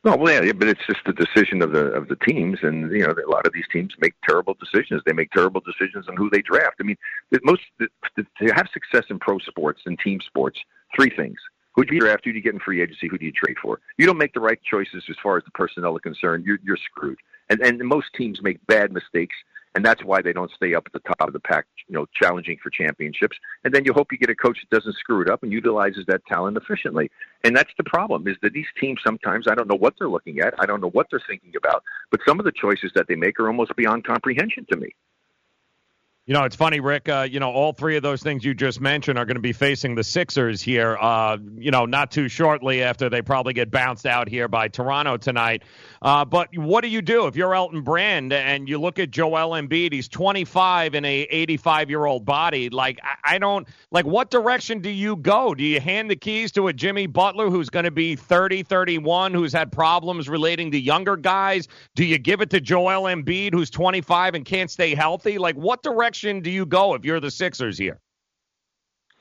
No, 0.04 0.16
well, 0.16 0.44
yeah, 0.44 0.54
but 0.54 0.68
it's 0.68 0.82
just 0.88 1.02
the 1.06 1.14
decision 1.14 1.62
of 1.62 1.74
the 1.74 1.86
of 1.94 2.08
the 2.08 2.16
teams, 2.16 2.58
and 2.64 2.92
you 2.92 3.06
know, 3.06 3.14
a 3.14 3.30
lot 3.30 3.46
of 3.46 3.54
these 3.54 3.68
teams 3.72 3.94
make 4.00 4.16
terrible 4.28 4.56
decisions. 4.60 5.04
They 5.06 5.14
make 5.14 5.30
terrible 5.30 5.62
decisions 5.62 6.08
on 6.10 6.18
who 6.18 6.28
they 6.32 6.42
draft. 6.42 6.78
I 6.80 6.84
mean, 6.84 6.98
most 7.44 7.62
to 7.80 8.26
have 8.56 8.68
success 8.74 9.06
in 9.12 9.20
pro 9.20 9.38
sports 9.38 9.82
and 9.86 10.00
team 10.00 10.20
sports, 10.26 10.60
three 10.96 11.12
things: 11.16 11.38
who 11.76 11.86
do 11.86 11.94
you 11.94 12.00
draft, 12.02 12.26
who 12.26 12.32
do 12.32 12.38
you 12.38 12.44
get 12.44 12.56
in 12.56 12.60
free 12.60 12.82
agency, 12.82 13.10
who 13.10 13.20
do 13.20 13.26
you 13.26 13.32
trade 13.32 13.58
for? 13.62 13.80
You 14.00 14.08
don't 14.08 14.18
make 14.18 14.34
the 14.34 14.40
right 14.40 14.60
choices 14.64 15.04
as 15.08 15.18
far 15.22 15.38
as 15.38 15.44
the 15.44 15.52
personnel 15.52 15.96
are 15.96 16.00
concerned, 16.00 16.46
you're 16.46 16.58
you're 16.64 16.78
screwed. 16.78 17.20
And 17.52 17.62
and 17.62 17.78
most 17.80 18.08
teams 18.18 18.42
make 18.42 18.66
bad 18.66 18.92
mistakes, 18.92 19.36
and 19.76 19.86
that's 19.86 20.04
why 20.04 20.22
they 20.22 20.34
don't 20.34 20.52
stay 20.52 20.74
up 20.74 20.84
at 20.86 20.94
the 20.94 21.00
top 21.00 21.28
of 21.28 21.34
the 21.34 21.40
pack, 21.40 21.66
you 21.88 21.96
know, 21.96 22.06
challenging 22.14 22.58
for 22.62 22.70
championships. 22.70 23.38
And 23.64 23.74
then 23.74 23.86
you 23.86 23.94
hope 23.94 24.12
you 24.12 24.18
get 24.18 24.30
a 24.30 24.36
coach 24.36 24.58
that 24.62 24.76
doesn't 24.76 24.98
screw 24.98 25.22
it 25.22 25.30
up 25.30 25.44
and 25.44 25.52
utilizes 25.52 26.06
that 26.08 26.26
talent 26.26 26.58
efficiently. 26.58 27.10
And 27.44 27.56
that's 27.56 27.72
the 27.78 27.84
problem 27.86 28.28
is 28.28 28.36
that 28.42 28.54
these 28.54 28.66
teams 28.80 29.00
sometimes 29.04 29.48
I 29.48 29.56
don't 29.56 29.70
know 29.70 29.78
what 29.78 29.94
they're 29.98 30.10
looking 30.10 30.40
at, 30.40 30.54
I 30.60 30.66
don't 30.66 30.82
know 30.82 30.90
what 30.90 31.08
they're 31.10 31.24
thinking 31.26 31.54
about, 31.56 31.84
but 32.10 32.20
some 32.28 32.40
of 32.40 32.46
the 32.46 32.52
choices 32.52 32.92
that 32.96 33.08
they 33.08 33.16
make 33.16 33.40
are 33.40 33.48
almost 33.48 33.76
beyond 33.76 34.06
comprehension 34.06 34.66
to 34.72 34.78
me. 34.78 34.94
You 36.28 36.36
know, 36.36 36.44
it's 36.44 36.56
funny, 36.56 36.80
Rick. 36.80 37.10
Uh, 37.10 37.28
you 37.30 37.40
know, 37.40 37.50
all 37.50 37.74
three 37.74 37.98
of 37.98 38.04
those 38.04 38.22
things 38.22 38.46
you 38.46 38.54
just 38.54 38.80
mentioned 38.80 39.18
are 39.18 39.26
going 39.26 39.38
to 39.38 39.42
be 39.42 39.54
facing 39.54 39.96
the 39.96 40.04
Sixers 40.04 40.62
here. 40.62 40.96
Uh, 41.02 41.38
you 41.58 41.72
know, 41.72 41.88
not 41.88 42.12
too 42.12 42.28
shortly 42.30 42.84
after 42.84 43.10
they 43.10 43.24
probably 43.24 43.54
get 43.54 43.72
bounced 43.72 44.06
out 44.06 44.30
here 44.30 44.48
by 44.48 44.68
Toronto 44.68 45.18
tonight. 45.18 45.64
Uh, 46.04 46.24
but 46.24 46.56
what 46.56 46.82
do 46.82 46.90
you 46.90 47.02
do 47.02 47.26
if 47.26 47.36
you're 47.36 47.56
Elton 47.56 47.82
Brand 47.82 48.34
and 48.34 48.70
you 48.70 48.80
look 48.80 49.00
at 49.00 49.10
Joel 49.10 49.60
Embiid? 49.60 49.94
He's 49.94 50.08
25 50.08 50.94
in 50.94 51.06
a 51.06 51.22
85 51.22 51.90
year 51.90 52.06
old 52.06 52.24
body. 52.24 52.70
Like, 52.70 53.00
I, 53.02 53.36
I 53.36 53.38
don't 53.40 53.68
like. 53.90 54.06
What 54.06 54.30
direction 54.30 54.80
do 54.80 54.92
you 54.92 55.16
go? 55.16 55.56
Do 55.56 55.64
you 55.64 55.80
hand 55.80 56.12
the 56.12 56.16
keys 56.16 56.52
to 56.52 56.68
a 56.68 56.74
Jimmy 56.74 57.08
Butler 57.08 57.50
who's 57.50 57.72
going 57.72 57.86
to 57.86 57.92
be 57.92 58.16
30, 58.16 58.62
31, 58.62 59.34
who's 59.34 59.54
had 59.54 59.72
problems 59.72 60.30
relating 60.30 60.70
to 60.70 60.80
younger 60.80 61.18
guys? 61.18 61.68
Do 61.96 62.06
you 62.06 62.20
give 62.20 62.42
it 62.42 62.52
to 62.52 62.62
Joel 62.62 63.06
Embiid 63.06 63.54
who's 63.56 63.72
25 63.72 64.36
and 64.36 64.46
can't 64.46 64.70
stay 64.70 64.94
healthy? 64.94 65.40
Like, 65.40 65.56
what 65.56 65.82
direction 65.82 66.11
do 66.42 66.52
you 66.52 66.66
go 66.66 66.94
if 66.94 67.06
you're 67.06 67.20
the 67.20 67.32
Sixers 67.32 67.78
here? 67.78 68.00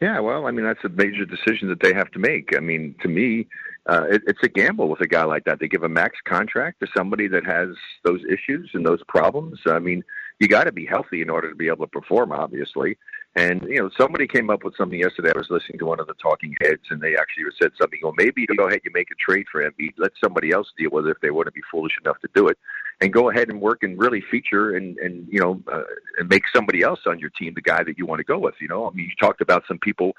Yeah, 0.01 0.19
well, 0.21 0.47
I 0.47 0.51
mean 0.51 0.65
that's 0.65 0.83
a 0.85 0.89
major 0.89 1.27
decision 1.27 1.69
that 1.69 1.81
they 1.81 1.93
have 1.93 2.11
to 2.13 2.19
make. 2.19 2.57
I 2.57 2.61
mean, 2.61 2.95
to 3.03 3.09
me, 3.09 3.47
uh, 3.87 4.05
it, 4.11 4.23
it's 4.27 4.43
a 4.43 4.49
gamble 4.49 4.89
with 4.89 5.03
a 5.03 5.07
guy 5.07 5.25
like 5.25 5.45
that. 5.45 5.61
They 5.61 5.69
give 5.69 5.83
a 5.83 5.89
max 5.89 6.17
contract 6.25 6.81
to 6.81 6.87
somebody 6.97 7.29
that 7.29 7.45
has 7.45 7.69
those 8.05 8.21
issues 8.25 8.71
and 8.73 8.85
those 8.85 9.03
problems. 9.09 9.59
I 9.67 9.79
mean, 9.79 10.03
you 10.39 10.49
got 10.49 10.65
to 10.65 10.73
be 10.73 10.87
healthy 10.87 11.21
in 11.21 11.29
order 11.29 11.51
to 11.51 11.55
be 11.55 11.69
able 11.69 11.87
to 11.87 11.91
perform, 11.91 12.33
obviously. 12.33 12.97
And 13.37 13.63
you 13.69 13.77
know, 13.77 13.91
somebody 13.99 14.27
came 14.27 14.51
up 14.51 14.65
with 14.65 14.75
something 14.77 14.99
yesterday. 14.99 15.33
I 15.35 15.39
was 15.39 15.51
listening 15.51 15.79
to 15.81 15.87
one 15.87 16.01
of 16.01 16.07
the 16.07 16.15
talking 16.15 16.57
heads, 16.63 16.83
and 16.91 17.01
they 17.01 17.15
actually 17.17 17.45
said 17.61 17.73
something. 17.81 18.01
Well, 18.03 18.15
maybe 18.17 18.41
you 18.49 18.57
go 18.57 18.69
ahead, 18.69 18.81
you 18.85 18.91
make 18.93 19.09
a 19.11 19.15
trade 19.15 19.47
for 19.53 19.63
Embiid, 19.63 19.93
let 19.99 20.13
somebody 20.23 20.51
else 20.51 20.69
deal 20.77 20.91
with 20.93 21.07
it 21.07 21.11
if 21.11 21.21
they 21.21 21.29
to 21.29 21.53
be 21.53 21.61
foolish 21.71 21.93
enough 22.03 22.19
to 22.21 22.29
do 22.35 22.49
it, 22.49 22.59
and 23.01 23.13
go 23.13 23.31
ahead 23.31 23.49
and 23.49 23.61
work 23.61 23.83
and 23.83 23.99
really 23.99 24.23
feature 24.31 24.77
and 24.77 24.99
and 24.99 25.27
you 25.31 25.41
know 25.41 25.63
uh, 25.73 25.83
and 26.19 26.29
make 26.29 26.43
somebody 26.55 26.83
else 26.83 27.01
on 27.07 27.19
your 27.19 27.31
team 27.31 27.55
the 27.55 27.63
guy 27.63 27.83
that 27.83 27.99
you 27.99 28.07
want 28.07 28.21
to 28.21 28.25
go 28.25 28.39
with. 28.39 28.55
You 28.61 28.69
know, 28.69 28.87
I 28.87 28.91
mean, 28.91 29.07
you 29.07 29.13
talked 29.19 29.41
about 29.41 29.65
some 29.67 29.79
people 29.79 30.13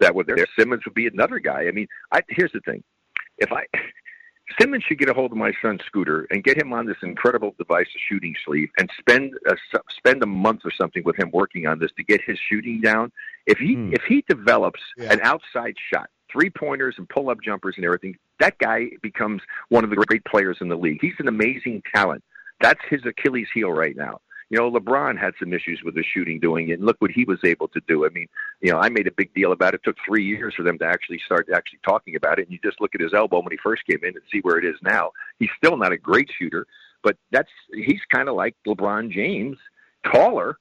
that 0.00 0.14
were 0.14 0.24
there. 0.24 0.36
Simmons 0.58 0.82
would 0.84 0.94
be 0.94 1.06
another 1.06 1.38
guy. 1.38 1.66
I 1.66 1.70
mean, 1.70 1.88
I, 2.12 2.20
here's 2.28 2.52
the 2.52 2.60
thing: 2.60 2.82
if 3.38 3.52
I 3.52 3.64
Simmons 4.60 4.84
should 4.84 4.98
get 4.98 5.08
a 5.08 5.14
hold 5.14 5.32
of 5.32 5.38
my 5.38 5.52
son 5.60 5.78
Scooter 5.86 6.26
and 6.30 6.44
get 6.44 6.56
him 6.56 6.72
on 6.72 6.86
this 6.86 6.96
incredible 7.02 7.54
device, 7.58 7.88
a 7.94 7.98
shooting 8.08 8.34
sleeve, 8.44 8.68
and 8.78 8.88
spend 8.98 9.34
a, 9.48 9.56
spend 9.96 10.22
a 10.22 10.26
month 10.26 10.60
or 10.64 10.70
something 10.70 11.02
with 11.04 11.18
him 11.18 11.30
working 11.32 11.66
on 11.66 11.78
this 11.80 11.90
to 11.96 12.04
get 12.04 12.20
his 12.24 12.38
shooting 12.48 12.80
down. 12.80 13.10
If 13.46 13.58
he 13.58 13.74
if 13.92 14.02
he 14.08 14.24
develops 14.28 14.80
an 14.98 15.20
outside 15.22 15.74
shot, 15.92 16.10
three 16.30 16.50
pointers 16.50 16.94
and 16.98 17.08
pull 17.08 17.28
up 17.28 17.38
jumpers 17.42 17.74
and 17.76 17.84
everything, 17.84 18.16
that 18.40 18.58
guy 18.58 18.90
becomes 19.02 19.42
one 19.68 19.84
of 19.84 19.90
the 19.90 19.96
great 19.96 20.24
players 20.24 20.58
in 20.60 20.68
the 20.68 20.76
league. 20.76 20.98
He's 21.00 21.14
an 21.18 21.28
amazing 21.28 21.82
talent. 21.94 22.22
That's 22.60 22.80
his 22.88 23.00
Achilles 23.04 23.48
heel 23.52 23.70
right 23.70 23.96
now. 23.96 24.20
You 24.48 24.58
know, 24.58 24.70
LeBron 24.70 25.18
had 25.18 25.34
some 25.40 25.52
issues 25.52 25.80
with 25.84 25.96
his 25.96 26.06
shooting 26.06 26.38
doing 26.38 26.68
it, 26.68 26.74
and 26.74 26.86
look 26.86 26.96
what 27.00 27.10
he 27.10 27.24
was 27.24 27.40
able 27.44 27.66
to 27.68 27.80
do. 27.88 28.06
I 28.06 28.10
mean, 28.10 28.28
you 28.60 28.70
know, 28.70 28.78
I 28.78 28.88
made 28.88 29.08
a 29.08 29.12
big 29.12 29.34
deal 29.34 29.50
about 29.50 29.74
it. 29.74 29.80
It 29.84 29.84
took 29.84 29.96
three 30.06 30.24
years 30.24 30.54
for 30.54 30.62
them 30.62 30.78
to 30.78 30.84
actually 30.84 31.20
start 31.24 31.48
actually 31.52 31.80
talking 31.84 32.14
about 32.14 32.38
it. 32.38 32.42
And 32.42 32.52
you 32.52 32.60
just 32.62 32.80
look 32.80 32.94
at 32.94 33.00
his 33.00 33.12
elbow 33.12 33.40
when 33.40 33.50
he 33.50 33.58
first 33.60 33.84
came 33.86 33.98
in 34.02 34.10
and 34.10 34.22
see 34.32 34.40
where 34.40 34.56
it 34.56 34.64
is 34.64 34.76
now. 34.82 35.10
He's 35.40 35.50
still 35.56 35.76
not 35.76 35.92
a 35.92 35.98
great 35.98 36.30
shooter, 36.38 36.66
but 37.02 37.16
that's 37.32 37.50
he's 37.74 38.00
kind 38.14 38.28
of 38.28 38.36
like 38.36 38.54
LeBron 38.66 39.10
James, 39.10 39.58
taller, 40.12 40.58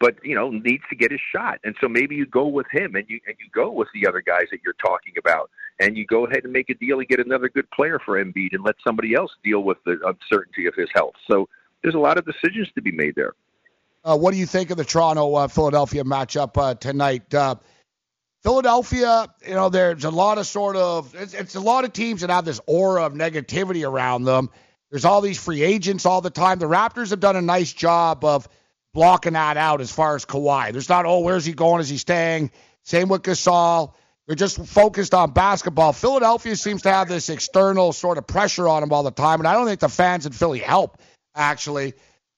but 0.00 0.16
you 0.24 0.34
know 0.34 0.50
needs 0.50 0.84
to 0.88 0.96
get 0.96 1.10
his 1.10 1.20
shot. 1.34 1.58
And 1.62 1.76
so 1.80 1.88
maybe 1.88 2.14
you 2.14 2.24
go 2.24 2.46
with 2.46 2.66
him, 2.70 2.94
and 2.94 3.04
you 3.08 3.20
and 3.26 3.36
you 3.38 3.46
go 3.52 3.70
with 3.70 3.88
the 3.92 4.06
other 4.06 4.22
guys 4.22 4.46
that 4.50 4.60
you're 4.64 4.74
talking 4.74 5.14
about, 5.18 5.50
and 5.80 5.96
you 5.96 6.06
go 6.06 6.26
ahead 6.26 6.44
and 6.44 6.52
make 6.52 6.70
a 6.70 6.74
deal 6.74 6.98
and 6.98 7.08
get 7.08 7.20
another 7.20 7.48
good 7.48 7.70
player 7.70 7.98
for 8.04 8.22
Embiid, 8.22 8.52
and 8.52 8.64
let 8.64 8.76
somebody 8.86 9.14
else 9.14 9.30
deal 9.44 9.62
with 9.62 9.78
the 9.84 9.98
uncertainty 10.04 10.66
of 10.66 10.74
his 10.74 10.88
health. 10.94 11.14
So 11.30 11.48
there's 11.82 11.94
a 11.94 11.98
lot 11.98 12.18
of 12.18 12.24
decisions 12.24 12.68
to 12.74 12.82
be 12.82 12.92
made 12.92 13.14
there. 13.14 13.34
Uh, 14.04 14.16
what 14.16 14.32
do 14.32 14.38
you 14.38 14.46
think 14.46 14.70
of 14.70 14.76
the 14.76 14.84
Toronto 14.84 15.34
uh, 15.34 15.48
Philadelphia 15.48 16.04
matchup 16.04 16.56
uh, 16.56 16.74
tonight? 16.74 17.34
Uh, 17.34 17.56
Philadelphia, 18.42 19.26
you 19.46 19.54
know, 19.54 19.68
there's 19.68 20.04
a 20.04 20.10
lot 20.10 20.38
of 20.38 20.46
sort 20.46 20.76
of 20.76 21.12
it's, 21.16 21.34
it's 21.34 21.54
a 21.56 21.60
lot 21.60 21.84
of 21.84 21.92
teams 21.92 22.20
that 22.20 22.30
have 22.30 22.44
this 22.44 22.60
aura 22.66 23.04
of 23.04 23.12
negativity 23.12 23.84
around 23.86 24.24
them. 24.24 24.50
There's 24.90 25.04
all 25.04 25.20
these 25.20 25.38
free 25.38 25.62
agents 25.62 26.06
all 26.06 26.20
the 26.20 26.30
time. 26.30 26.60
The 26.60 26.68
Raptors 26.68 27.10
have 27.10 27.18
done 27.18 27.34
a 27.34 27.42
nice 27.42 27.72
job 27.72 28.24
of 28.24 28.48
blocking 28.94 29.32
that 29.32 29.56
out 29.56 29.80
as 29.80 29.90
far 29.90 30.14
as 30.14 30.24
Kawhi. 30.24 30.70
There's 30.70 30.88
not, 30.88 31.06
oh, 31.06 31.20
where's 31.20 31.44
he 31.44 31.52
going? 31.52 31.80
Is 31.80 31.88
he 31.88 31.98
staying? 31.98 32.52
Same 32.84 33.08
with 33.08 33.22
Gasol. 33.22 33.94
They're 34.26 34.36
just 34.36 34.64
focused 34.66 35.14
on 35.14 35.30
basketball. 35.30 35.92
Philadelphia 35.92 36.56
seems 36.56 36.82
to 36.82 36.90
have 36.90 37.08
this 37.08 37.28
external 37.28 37.92
sort 37.92 38.18
of 38.18 38.26
pressure 38.26 38.68
on 38.68 38.80
them 38.80 38.92
all 38.92 39.04
the 39.04 39.12
time, 39.12 39.40
and 39.40 39.46
I 39.46 39.52
don't 39.52 39.66
think 39.66 39.80
the 39.80 39.88
fans 39.88 40.26
in 40.26 40.32
Philly 40.32 40.58
help 40.58 40.98
actually. 41.36 41.94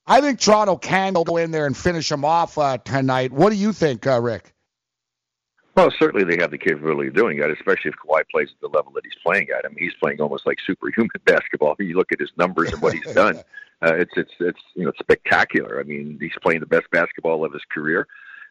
I 0.07 0.21
think 0.21 0.41
Toronto 0.41 0.77
can 0.77 1.13
go 1.13 1.37
in 1.37 1.51
there 1.51 1.67
and 1.67 1.77
finish 1.77 2.09
them 2.09 2.25
off 2.25 2.59
uh, 2.59 2.79
tonight. 2.79 3.33
What 3.33 3.51
do 3.51 3.57
you 3.57 3.73
think, 3.73 4.07
uh, 4.07 4.21
Rick? 4.21 4.53
Well, 5.77 5.93
certainly 5.97 6.25
they 6.25 6.43
have 6.43 6.51
the 6.51 6.59
capability 6.59 7.09
of 7.09 7.15
doing 7.15 7.39
that, 7.39 7.51
especially 7.51 7.91
if 7.91 7.95
Kawhi 8.05 8.23
plays 8.31 8.49
at 8.51 8.61
the 8.61 8.77
level 8.77 8.91
that 8.93 9.05
he's 9.05 9.15
playing 9.25 9.49
at. 9.57 9.65
I 9.65 9.69
mean, 9.69 9.79
he's 9.79 9.95
playing 10.03 10.21
almost 10.21 10.45
like 10.45 10.59
superhuman 10.67 11.11
basketball. 11.25 11.77
You 11.79 11.95
look 11.95 12.11
at 12.11 12.19
his 12.19 12.33
numbers 12.37 12.73
and 12.73 12.83
what 12.83 12.95
he's 12.95 13.15
done; 13.15 13.37
uh, 13.83 13.95
it's 13.95 14.11
it's 14.17 14.33
it's 14.41 14.59
you 14.75 14.85
know 14.85 14.93
spectacular. 14.99 15.79
I 15.79 15.85
mean, 15.85 16.19
he's 16.21 16.33
playing 16.43 16.61
the 16.61 16.67
best 16.67 16.91
basketball 16.91 17.45
of 17.45 17.53
his 17.53 17.63
career, 17.71 18.09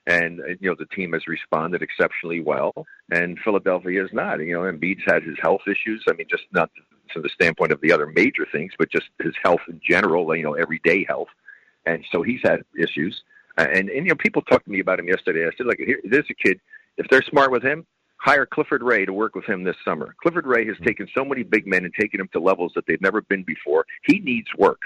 and 0.07 0.39
uh, 0.39 0.47
you 0.59 0.69
know 0.69 0.75
the 0.79 0.87
team 0.87 1.13
has 1.13 1.27
responded 1.27 1.83
exceptionally 1.83 2.39
well, 2.39 2.73
and 3.11 3.37
Philadelphia 3.43 4.03
is 4.03 4.09
not. 4.13 4.39
You 4.39 4.53
know, 4.53 4.61
Embiid's 4.61 5.03
had 5.05 5.21
his 5.21 5.35
health 5.39 5.61
issues. 5.67 6.03
I 6.09 6.13
mean, 6.13 6.27
just 6.29 6.45
not 6.51 6.71
from 7.13 7.21
the 7.21 7.29
standpoint 7.29 7.71
of 7.71 7.81
the 7.81 7.91
other 7.91 8.07
major 8.07 8.45
things, 8.51 8.71
but 8.77 8.89
just 8.89 9.07
his 9.21 9.33
health 9.43 9.61
in 9.67 9.79
general, 9.87 10.35
you 10.35 10.43
know, 10.43 10.53
everyday 10.53 11.05
health. 11.05 11.29
And 11.85 12.03
so 12.11 12.21
he's 12.21 12.41
had 12.43 12.63
issues. 12.77 13.21
And, 13.57 13.89
and, 13.89 14.05
you 14.05 14.09
know, 14.09 14.15
people 14.15 14.41
talked 14.41 14.65
to 14.65 14.71
me 14.71 14.79
about 14.79 14.99
him 14.99 15.07
yesterday. 15.07 15.47
I 15.47 15.51
said, 15.57 15.67
like, 15.67 15.79
here, 15.79 15.99
there's 16.03 16.29
a 16.29 16.33
kid. 16.33 16.59
If 16.97 17.07
they're 17.09 17.23
smart 17.23 17.51
with 17.51 17.63
him, 17.63 17.85
hire 18.17 18.45
Clifford 18.45 18.83
Ray 18.83 19.05
to 19.05 19.13
work 19.13 19.35
with 19.35 19.45
him 19.45 19.63
this 19.63 19.75
summer. 19.83 20.15
Clifford 20.21 20.45
Ray 20.45 20.65
has 20.67 20.75
taken 20.85 21.07
so 21.15 21.23
many 21.23 21.43
big 21.43 21.65
men 21.65 21.85
and 21.85 21.93
taken 21.93 22.19
them 22.19 22.29
to 22.33 22.39
levels 22.39 22.73
that 22.75 22.85
they've 22.87 23.01
never 23.01 23.21
been 23.21 23.43
before. 23.43 23.85
He 24.03 24.19
needs 24.19 24.47
work. 24.57 24.81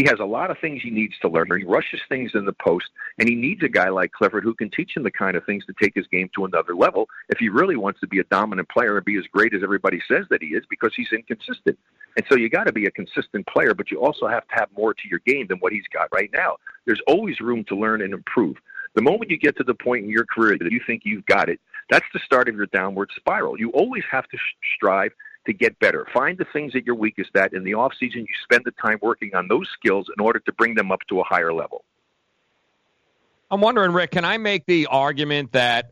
He 0.00 0.06
has 0.06 0.18
a 0.18 0.24
lot 0.24 0.50
of 0.50 0.56
things 0.58 0.80
he 0.82 0.88
needs 0.88 1.12
to 1.20 1.28
learn. 1.28 1.48
He 1.58 1.62
rushes 1.62 2.00
things 2.08 2.30
in 2.32 2.46
the 2.46 2.54
post, 2.54 2.86
and 3.18 3.28
he 3.28 3.34
needs 3.34 3.62
a 3.62 3.68
guy 3.68 3.90
like 3.90 4.12
Clifford 4.12 4.44
who 4.44 4.54
can 4.54 4.70
teach 4.70 4.96
him 4.96 5.02
the 5.02 5.10
kind 5.10 5.36
of 5.36 5.44
things 5.44 5.66
to 5.66 5.74
take 5.78 5.92
his 5.94 6.06
game 6.06 6.30
to 6.34 6.46
another 6.46 6.74
level 6.74 7.06
if 7.28 7.36
he 7.36 7.50
really 7.50 7.76
wants 7.76 8.00
to 8.00 8.06
be 8.06 8.18
a 8.18 8.24
dominant 8.24 8.70
player 8.70 8.96
and 8.96 9.04
be 9.04 9.18
as 9.18 9.26
great 9.30 9.52
as 9.52 9.62
everybody 9.62 10.00
says 10.08 10.24
that 10.30 10.42
he 10.42 10.54
is 10.54 10.64
because 10.70 10.92
he's 10.96 11.12
inconsistent. 11.12 11.78
And 12.16 12.24
so 12.30 12.38
you 12.38 12.48
got 12.48 12.64
to 12.64 12.72
be 12.72 12.86
a 12.86 12.90
consistent 12.90 13.46
player, 13.46 13.74
but 13.74 13.90
you 13.90 14.00
also 14.00 14.26
have 14.26 14.48
to 14.48 14.54
have 14.54 14.70
more 14.74 14.94
to 14.94 15.02
your 15.06 15.20
game 15.26 15.46
than 15.48 15.58
what 15.58 15.74
he's 15.74 15.84
got 15.92 16.08
right 16.14 16.30
now. 16.32 16.56
There's 16.86 17.02
always 17.06 17.38
room 17.38 17.62
to 17.64 17.76
learn 17.76 18.00
and 18.00 18.14
improve. 18.14 18.56
The 18.94 19.02
moment 19.02 19.30
you 19.30 19.36
get 19.36 19.58
to 19.58 19.64
the 19.64 19.74
point 19.74 20.04
in 20.04 20.10
your 20.10 20.24
career 20.24 20.56
that 20.58 20.72
you 20.72 20.80
think 20.86 21.02
you've 21.04 21.26
got 21.26 21.50
it, 21.50 21.60
that's 21.90 22.06
the 22.14 22.20
start 22.24 22.48
of 22.48 22.56
your 22.56 22.66
downward 22.66 23.10
spiral. 23.16 23.60
You 23.60 23.68
always 23.72 24.04
have 24.10 24.26
to 24.28 24.38
strive 24.76 25.12
to 25.50 25.56
get 25.56 25.78
better. 25.80 26.06
Find 26.14 26.38
the 26.38 26.46
things 26.52 26.72
that 26.72 26.86
you're 26.86 26.94
weakest 26.94 27.30
at. 27.34 27.52
In 27.52 27.64
the 27.64 27.74
off 27.74 27.92
season, 27.98 28.20
you 28.20 28.34
spend 28.44 28.62
the 28.64 28.70
time 28.72 28.98
working 29.02 29.34
on 29.34 29.48
those 29.48 29.68
skills 29.78 30.06
in 30.16 30.24
order 30.24 30.38
to 30.40 30.52
bring 30.52 30.74
them 30.74 30.92
up 30.92 31.00
to 31.08 31.20
a 31.20 31.24
higher 31.24 31.52
level. 31.52 31.84
I'm 33.50 33.60
wondering, 33.60 33.92
Rick, 33.92 34.12
can 34.12 34.24
I 34.24 34.38
make 34.38 34.64
the 34.66 34.86
argument 34.86 35.52
that 35.52 35.90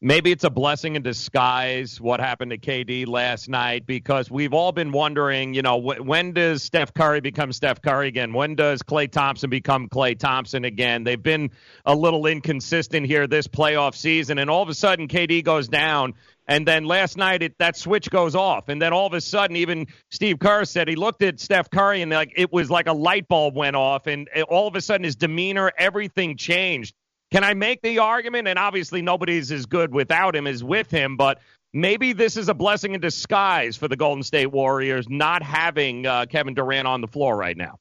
maybe 0.00 0.30
it's 0.30 0.44
a 0.44 0.50
blessing 0.50 0.94
in 0.94 1.02
disguise 1.02 2.00
what 2.00 2.20
happened 2.20 2.52
to 2.52 2.58
KD 2.58 3.08
last 3.08 3.48
night 3.48 3.84
because 3.84 4.30
we've 4.30 4.54
all 4.54 4.70
been 4.70 4.92
wondering, 4.92 5.52
you 5.52 5.62
know, 5.62 5.80
wh- 5.80 6.06
when 6.06 6.32
does 6.32 6.62
Steph 6.62 6.94
Curry 6.94 7.20
become 7.20 7.52
Steph 7.52 7.82
Curry 7.82 8.06
again? 8.06 8.32
When 8.32 8.54
does 8.54 8.82
Klay 8.82 9.10
Thompson 9.10 9.50
become 9.50 9.88
Klay 9.88 10.16
Thompson 10.16 10.64
again? 10.64 11.02
They've 11.02 11.20
been 11.20 11.50
a 11.84 11.94
little 11.96 12.26
inconsistent 12.26 13.06
here 13.06 13.26
this 13.26 13.48
playoff 13.48 13.96
season, 13.96 14.38
and 14.38 14.48
all 14.48 14.62
of 14.62 14.68
a 14.68 14.74
sudden 14.74 15.08
KD 15.08 15.42
goes 15.42 15.66
down. 15.66 16.14
And 16.50 16.66
then 16.66 16.84
last 16.84 17.16
night, 17.16 17.44
it, 17.44 17.54
that 17.60 17.76
switch 17.76 18.10
goes 18.10 18.34
off, 18.34 18.68
and 18.68 18.82
then 18.82 18.92
all 18.92 19.06
of 19.06 19.14
a 19.14 19.20
sudden, 19.20 19.54
even 19.54 19.86
Steve 20.10 20.40
Kerr 20.40 20.64
said 20.64 20.88
he 20.88 20.96
looked 20.96 21.22
at 21.22 21.38
Steph 21.38 21.70
Curry 21.70 22.02
and 22.02 22.10
like 22.10 22.32
it 22.34 22.52
was 22.52 22.68
like 22.68 22.88
a 22.88 22.92
light 22.92 23.28
bulb 23.28 23.54
went 23.54 23.76
off, 23.76 24.08
and 24.08 24.28
all 24.48 24.66
of 24.66 24.74
a 24.74 24.80
sudden 24.80 25.04
his 25.04 25.14
demeanor, 25.14 25.70
everything 25.78 26.36
changed. 26.36 26.92
Can 27.30 27.44
I 27.44 27.54
make 27.54 27.82
the 27.82 28.00
argument? 28.00 28.48
And 28.48 28.58
obviously, 28.58 29.00
nobody's 29.00 29.52
as 29.52 29.64
good 29.64 29.94
without 29.94 30.34
him 30.34 30.48
as 30.48 30.64
with 30.64 30.90
him, 30.90 31.16
but 31.16 31.38
maybe 31.72 32.12
this 32.12 32.36
is 32.36 32.48
a 32.48 32.54
blessing 32.54 32.94
in 32.94 33.00
disguise 33.00 33.76
for 33.76 33.86
the 33.86 33.96
Golden 33.96 34.24
State 34.24 34.48
Warriors 34.48 35.08
not 35.08 35.44
having 35.44 36.04
uh, 36.04 36.26
Kevin 36.26 36.54
Durant 36.54 36.88
on 36.88 37.00
the 37.00 37.06
floor 37.06 37.36
right 37.36 37.56
now. 37.56 37.78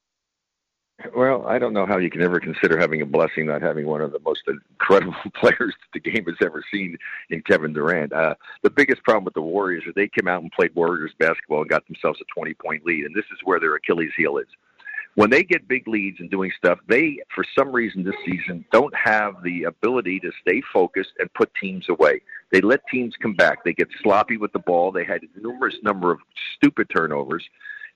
Well, 1.15 1.47
I 1.47 1.59
don't 1.59 1.73
know 1.73 1.85
how 1.85 1.97
you 1.97 2.09
can 2.09 2.21
ever 2.21 2.39
consider 2.39 2.77
having 2.77 3.01
a 3.01 3.05
blessing 3.05 3.45
not 3.45 3.61
having 3.61 3.85
one 3.85 4.01
of 4.01 4.11
the 4.11 4.19
most 4.19 4.41
incredible 4.47 5.15
players 5.35 5.73
that 5.81 5.93
the 5.93 5.99
game 5.99 6.25
has 6.25 6.35
ever 6.43 6.63
seen 6.71 6.97
in 7.29 7.41
Kevin 7.43 7.71
Durant. 7.71 8.11
Uh, 8.11 8.35
the 8.63 8.69
biggest 8.69 9.03
problem 9.03 9.23
with 9.23 9.33
the 9.33 9.41
Warriors 9.41 9.83
is 9.87 9.93
they 9.95 10.09
came 10.09 10.27
out 10.27 10.41
and 10.41 10.51
played 10.51 10.75
Warriors 10.75 11.11
basketball 11.17 11.61
and 11.61 11.69
got 11.69 11.87
themselves 11.87 12.19
a 12.21 12.25
20 12.33 12.53
point 12.55 12.85
lead, 12.85 13.05
and 13.05 13.15
this 13.15 13.25
is 13.31 13.39
where 13.43 13.59
their 13.59 13.75
Achilles 13.75 14.11
heel 14.17 14.37
is 14.37 14.47
when 15.15 15.29
they 15.29 15.43
get 15.43 15.67
big 15.67 15.87
leads 15.87 16.21
and 16.21 16.29
doing 16.29 16.51
stuff, 16.57 16.79
they, 16.87 17.19
for 17.33 17.43
some 17.57 17.73
reason 17.73 18.03
this 18.03 18.15
season, 18.25 18.63
don't 18.71 18.95
have 18.95 19.41
the 19.43 19.63
ability 19.63 20.19
to 20.21 20.31
stay 20.41 20.61
focused 20.71 21.11
and 21.19 21.33
put 21.33 21.51
teams 21.59 21.89
away. 21.89 22.21
They 22.51 22.61
let 22.61 22.79
teams 22.89 23.15
come 23.21 23.33
back. 23.33 23.63
They 23.65 23.73
get 23.73 23.89
sloppy 24.01 24.37
with 24.37 24.53
the 24.53 24.59
ball. 24.59 24.93
They 24.93 25.03
had 25.03 25.21
a 25.23 25.39
numerous 25.41 25.75
number 25.83 26.11
of 26.11 26.19
stupid 26.55 26.89
turnovers. 26.95 27.43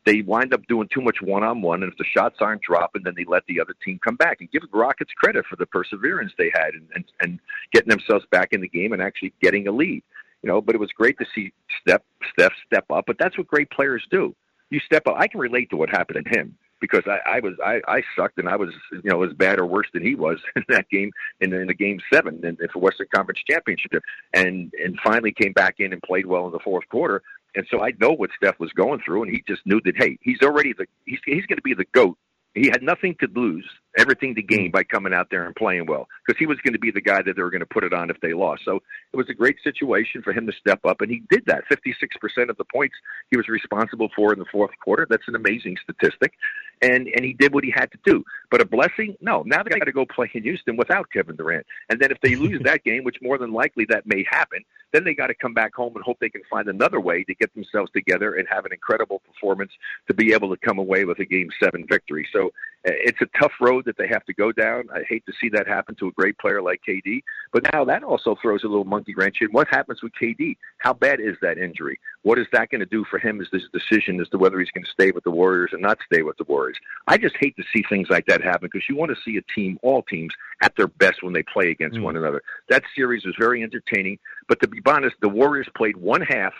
They 0.05 0.21
wind 0.21 0.53
up 0.53 0.65
doing 0.67 0.89
too 0.93 1.01
much 1.01 1.17
one-on-one, 1.21 1.83
and 1.83 1.91
if 1.91 1.97
the 1.97 2.05
shots 2.05 2.37
aren't 2.41 2.61
dropping, 2.61 3.03
then 3.03 3.13
they 3.15 3.25
let 3.25 3.45
the 3.47 3.61
other 3.61 3.73
team 3.85 3.99
come 4.03 4.15
back. 4.15 4.37
And 4.41 4.51
give 4.51 4.61
the 4.61 4.77
Rockets 4.77 5.11
credit 5.15 5.45
for 5.49 5.55
the 5.55 5.65
perseverance 5.65 6.33
they 6.37 6.51
had 6.53 6.73
and, 6.73 6.87
and, 6.93 7.05
and 7.21 7.39
getting 7.71 7.89
themselves 7.89 8.25
back 8.31 8.49
in 8.51 8.61
the 8.61 8.67
game 8.67 8.91
and 8.91 9.01
actually 9.01 9.33
getting 9.41 9.67
a 9.67 9.71
lead. 9.71 10.03
You 10.41 10.49
know, 10.49 10.59
but 10.59 10.75
it 10.75 10.79
was 10.79 10.91
great 10.91 11.17
to 11.19 11.25
see 11.33 11.53
Steph, 11.81 12.01
Steph 12.33 12.51
step 12.65 12.85
up. 12.89 13.05
But 13.07 13.17
that's 13.17 13.37
what 13.37 13.47
great 13.47 13.69
players 13.69 14.05
do. 14.11 14.35
You 14.69 14.79
step 14.81 15.07
up. 15.07 15.15
I 15.17 15.27
can 15.27 15.39
relate 15.39 15.69
to 15.69 15.77
what 15.77 15.89
happened 15.89 16.25
to 16.25 16.37
him 16.37 16.57
because 16.83 17.03
I, 17.07 17.37
I 17.37 17.39
was 17.39 17.53
I, 17.65 17.79
I 17.87 18.03
sucked 18.13 18.39
and 18.39 18.49
I 18.49 18.57
was 18.57 18.69
you 18.91 19.09
know 19.09 19.23
as 19.23 19.31
bad 19.31 19.57
or 19.57 19.65
worse 19.65 19.87
than 19.93 20.03
he 20.05 20.15
was 20.15 20.37
in 20.57 20.65
that 20.67 20.89
game 20.89 21.11
in, 21.39 21.53
in 21.53 21.67
the 21.67 21.73
game 21.73 22.01
seven 22.11 22.41
in 22.43 22.57
the 22.59 22.79
Western 22.79 23.07
Conference 23.15 23.39
Championship 23.49 24.03
and 24.33 24.73
and 24.83 24.99
finally 25.01 25.31
came 25.31 25.53
back 25.53 25.75
in 25.79 25.93
and 25.93 26.01
played 26.01 26.25
well 26.25 26.45
in 26.45 26.51
the 26.51 26.59
fourth 26.59 26.87
quarter 26.89 27.23
and 27.55 27.65
so 27.69 27.81
I 27.81 27.93
know 27.99 28.11
what 28.11 28.31
Steph 28.35 28.59
was 28.59 28.71
going 28.71 29.01
through 29.03 29.23
and 29.23 29.31
he 29.31 29.43
just 29.47 29.65
knew 29.65 29.81
that 29.85 29.95
hey 29.97 30.17
he's 30.21 30.41
already 30.41 30.73
the 30.73 30.85
he's 31.05 31.19
he's 31.25 31.45
going 31.45 31.57
to 31.57 31.63
be 31.63 31.73
the 31.73 31.85
goat. 31.93 32.17
He 32.53 32.67
had 32.67 32.83
nothing 32.83 33.15
to 33.19 33.27
lose, 33.33 33.67
everything 33.97 34.35
to 34.35 34.41
gain 34.41 34.67
hmm. 34.67 34.71
by 34.71 34.83
coming 34.83 35.13
out 35.13 35.27
there 35.29 35.45
and 35.45 35.55
playing 35.55 35.85
well 35.85 36.07
because 36.25 36.39
he 36.39 36.45
was 36.45 36.57
going 36.63 36.73
to 36.73 36.79
be 36.79 36.91
the 36.91 37.01
guy 37.01 37.21
that 37.21 37.35
they 37.35 37.41
were 37.41 37.49
going 37.49 37.61
to 37.61 37.65
put 37.65 37.83
it 37.83 37.93
on 37.93 38.09
if 38.09 38.19
they 38.21 38.33
lost. 38.33 38.63
So 38.65 38.77
it 39.11 39.17
was 39.17 39.29
a 39.29 39.33
great 39.33 39.57
situation 39.63 40.21
for 40.21 40.33
him 40.33 40.45
to 40.47 40.53
step 40.53 40.79
up, 40.85 41.01
and 41.01 41.11
he 41.11 41.23
did 41.29 41.43
that. 41.47 41.63
56% 41.71 42.49
of 42.49 42.57
the 42.57 42.65
points 42.65 42.95
he 43.29 43.37
was 43.37 43.47
responsible 43.47 44.09
for 44.15 44.33
in 44.33 44.39
the 44.39 44.45
fourth 44.51 44.71
quarter. 44.83 45.05
That's 45.09 45.27
an 45.27 45.35
amazing 45.35 45.77
statistic. 45.83 46.33
And, 46.81 47.07
and 47.15 47.23
he 47.23 47.33
did 47.33 47.53
what 47.53 47.63
he 47.63 47.71
had 47.71 47.91
to 47.91 47.97
do. 48.03 48.23
But 48.51 48.61
a 48.61 48.65
blessing? 48.65 49.15
No. 49.21 49.43
Now 49.45 49.63
they 49.63 49.69
got 49.77 49.85
to 49.85 49.91
go 49.91 50.05
play 50.05 50.29
in 50.33 50.43
Houston 50.43 50.75
without 50.75 51.09
Kevin 51.11 51.35
Durant. 51.35 51.65
And 51.89 51.99
then 51.99 52.11
if 52.11 52.19
they 52.21 52.35
lose 52.35 52.61
that 52.65 52.83
game, 52.83 53.03
which 53.03 53.17
more 53.21 53.37
than 53.37 53.53
likely 53.53 53.85
that 53.89 54.05
may 54.05 54.25
happen, 54.29 54.63
then 54.91 55.03
they 55.03 55.13
got 55.13 55.27
to 55.27 55.33
come 55.33 55.53
back 55.53 55.73
home 55.73 55.95
and 55.95 56.03
hope 56.03 56.17
they 56.19 56.29
can 56.29 56.43
find 56.49 56.67
another 56.67 56.99
way 56.99 57.23
to 57.23 57.33
get 57.35 57.53
themselves 57.55 57.91
together 57.91 58.35
and 58.35 58.47
have 58.49 58.65
an 58.65 58.71
incredible 58.71 59.19
performance 59.19 59.71
to 60.07 60.13
be 60.13 60.33
able 60.33 60.55
to 60.55 60.57
come 60.57 60.77
away 60.77 61.03
with 61.05 61.19
a 61.19 61.25
game 61.25 61.49
seven 61.61 61.85
victory. 61.89 62.27
So 62.31 62.51
eh, 62.85 62.91
It's 63.05 63.21
a 63.21 63.39
tough 63.39 63.53
road 63.59 63.82
that 63.85 63.97
they 63.97 64.07
have 64.07 64.25
to 64.25 64.33
go 64.33 64.51
down. 64.51 64.89
I 64.93 65.01
hate 65.07 65.25
to 65.25 65.33
see 65.39 65.49
that 65.49 65.67
happen 65.67 65.95
to 65.95 66.07
a 66.07 66.11
great 66.11 66.37
player 66.37 66.61
like 66.61 66.81
KD. 66.87 67.23
But 67.51 67.63
now 67.73 67.85
that 67.85 68.03
also 68.03 68.35
throws 68.41 68.63
a 68.63 68.67
little 68.67 68.85
monkey 68.85 69.13
wrench 69.15 69.37
in. 69.41 69.49
What 69.49 69.67
happens 69.69 70.01
with 70.01 70.11
KD? 70.21 70.57
How 70.79 70.93
bad 70.93 71.19
is 71.19 71.35
that 71.41 71.57
injury? 71.57 71.99
What 72.23 72.39
is 72.39 72.47
that 72.53 72.69
going 72.69 72.79
to 72.79 72.85
do 72.85 73.05
for 73.09 73.19
him 73.19 73.41
as 73.41 73.47
this 73.51 73.63
decision 73.73 74.19
as 74.21 74.29
to 74.29 74.37
whether 74.37 74.59
he's 74.59 74.71
going 74.71 74.85
to 74.85 74.91
stay 74.91 75.11
with 75.11 75.23
the 75.23 75.31
Warriors 75.31 75.71
and 75.73 75.81
not 75.81 75.97
stay 76.05 76.21
with 76.21 76.37
the 76.37 76.45
Warriors? 76.45 76.77
I 77.07 77.17
just 77.17 77.35
hate 77.39 77.55
to 77.57 77.63
see 77.75 77.83
things 77.89 78.07
like 78.09 78.25
that 78.27 78.41
happen 78.41 78.69
because 78.71 78.87
you 78.89 78.95
want 78.95 79.11
to 79.11 79.17
see 79.23 79.37
a 79.37 79.53
team, 79.53 79.77
all 79.81 80.03
teams, 80.03 80.33
at 80.61 80.75
their 80.75 80.87
best 80.87 81.23
when 81.23 81.33
they 81.33 81.43
play 81.43 81.71
against 81.71 81.97
mm. 81.97 82.03
one 82.03 82.17
another. 82.17 82.41
That 82.69 82.83
series 82.95 83.25
was 83.25 83.35
very 83.37 83.63
entertaining. 83.63 84.19
But 84.47 84.61
to 84.61 84.67
be 84.67 84.79
honest, 84.85 85.15
the 85.21 85.29
Warriors 85.29 85.67
played 85.75 85.97
one 85.97 86.21
half 86.21 86.53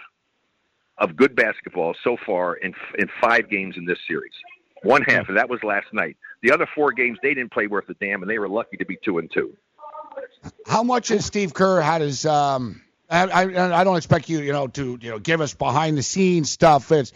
of 0.98 1.16
good 1.16 1.36
basketball 1.36 1.96
so 2.04 2.18
far 2.26 2.56
in 2.56 2.74
in 2.98 3.08
five 3.22 3.50
games 3.50 3.76
in 3.78 3.86
this 3.86 3.98
series. 4.08 4.34
One 4.84 5.02
half, 5.04 5.30
and 5.30 5.38
that 5.38 5.50
was 5.50 5.64
last 5.64 5.88
night. 5.94 6.18
The 6.44 6.52
other 6.52 6.68
four 6.76 6.92
games 6.92 7.18
they 7.24 7.34
didn't 7.34 7.54
play 7.54 7.68
worth 7.68 7.90
a 7.90 7.94
damn, 7.96 8.22
and 8.22 8.30
they 8.30 8.38
were 8.38 8.50
lucky 8.50 8.76
to 8.78 8.86
be 8.86 8.98
two 9.04 9.18
and 9.18 9.32
two. 9.32 9.56
How 10.68 10.84
much 10.84 11.08
has 11.08 11.26
Steve 11.26 11.54
Kerr 11.54 11.80
had 11.80 12.02
his? 12.02 12.26
Um, 12.26 12.82
I, 13.10 13.28
I, 13.28 13.80
I 13.80 13.84
don't 13.86 13.96
expect 13.96 14.28
you, 14.28 14.40
you 14.40 14.52
know, 14.52 14.68
to 14.68 15.00
you 15.02 15.10
know 15.10 15.20
give 15.20 15.40
us 15.40 15.54
behind 15.54 15.98
the 15.98 16.04
scenes 16.04 16.52
stuff. 16.52 16.92
It's, 16.92 17.14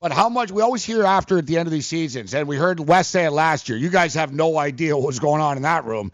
but 0.00 0.10
how 0.10 0.30
much 0.30 0.50
we 0.50 0.62
always 0.62 0.82
hear 0.82 1.04
after 1.04 1.36
at 1.36 1.46
the 1.46 1.58
end 1.58 1.68
of 1.68 1.72
these 1.72 1.86
seasons, 1.86 2.32
and 2.32 2.48
we 2.48 2.56
heard 2.56 2.80
Wes 2.80 3.08
say 3.08 3.26
it 3.26 3.30
last 3.30 3.68
year. 3.68 3.76
You 3.76 3.90
guys 3.90 4.14
have 4.14 4.32
no 4.32 4.58
idea 4.58 4.96
what 4.96 5.06
was 5.06 5.20
going 5.20 5.42
on 5.42 5.58
in 5.58 5.64
that 5.64 5.84
room, 5.84 6.10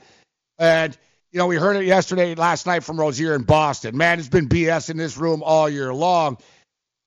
and 0.58 0.98
you 1.30 1.38
know 1.38 1.46
we 1.46 1.56
heard 1.56 1.76
it 1.76 1.84
yesterday, 1.84 2.34
last 2.34 2.66
night 2.66 2.82
from 2.82 2.98
Rozier 2.98 3.36
in 3.36 3.44
Boston. 3.44 3.96
Man, 3.96 4.18
it's 4.18 4.28
been 4.28 4.48
BS 4.48 4.90
in 4.90 4.96
this 4.96 5.16
room 5.16 5.44
all 5.44 5.68
year 5.68 5.94
long. 5.94 6.38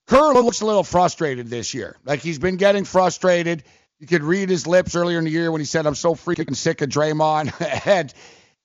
Kerr 0.08 0.34
looks 0.34 0.62
a 0.62 0.66
little 0.66 0.84
frustrated 0.84 1.48
this 1.48 1.74
year. 1.74 1.98
Like 2.06 2.22
he's 2.22 2.40
been 2.40 2.56
getting 2.56 2.86
frustrated. 2.86 3.64
You 4.02 4.08
could 4.08 4.24
read 4.24 4.50
his 4.50 4.66
lips 4.66 4.96
earlier 4.96 5.20
in 5.20 5.26
the 5.26 5.30
year 5.30 5.52
when 5.52 5.62
he 5.62 5.66
said, 5.66 5.86
I'm 5.86 5.94
so 5.94 6.16
freaking 6.16 6.56
sick 6.56 6.82
of 6.82 6.90
Draymond. 6.90 7.54
and 7.86 8.12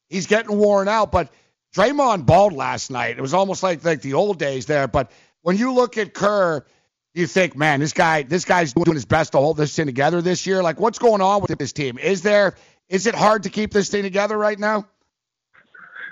he's 0.08 0.26
getting 0.26 0.56
worn 0.56 0.88
out. 0.88 1.12
But 1.12 1.30
Draymond 1.74 2.24
balled 2.24 2.54
last 2.54 2.90
night. 2.90 3.18
It 3.18 3.20
was 3.20 3.34
almost 3.34 3.62
like 3.62 3.84
like 3.84 4.00
the 4.00 4.14
old 4.14 4.38
days 4.38 4.64
there. 4.64 4.88
But 4.88 5.12
when 5.42 5.58
you 5.58 5.74
look 5.74 5.98
at 5.98 6.14
Kerr, 6.14 6.64
you 7.12 7.26
think, 7.26 7.54
man, 7.54 7.80
this 7.80 7.92
guy, 7.92 8.22
this 8.22 8.46
guy's 8.46 8.72
doing 8.72 8.94
his 8.94 9.04
best 9.04 9.32
to 9.32 9.38
hold 9.38 9.58
this 9.58 9.76
thing 9.76 9.84
together 9.84 10.22
this 10.22 10.46
year. 10.46 10.62
Like, 10.62 10.80
what's 10.80 10.98
going 10.98 11.20
on 11.20 11.42
with 11.42 11.58
this 11.58 11.74
team? 11.74 11.98
Is 11.98 12.22
there, 12.22 12.54
is 12.88 13.06
it 13.06 13.14
hard 13.14 13.42
to 13.42 13.50
keep 13.50 13.74
this 13.74 13.90
thing 13.90 14.04
together 14.04 14.38
right 14.38 14.58
now? 14.58 14.86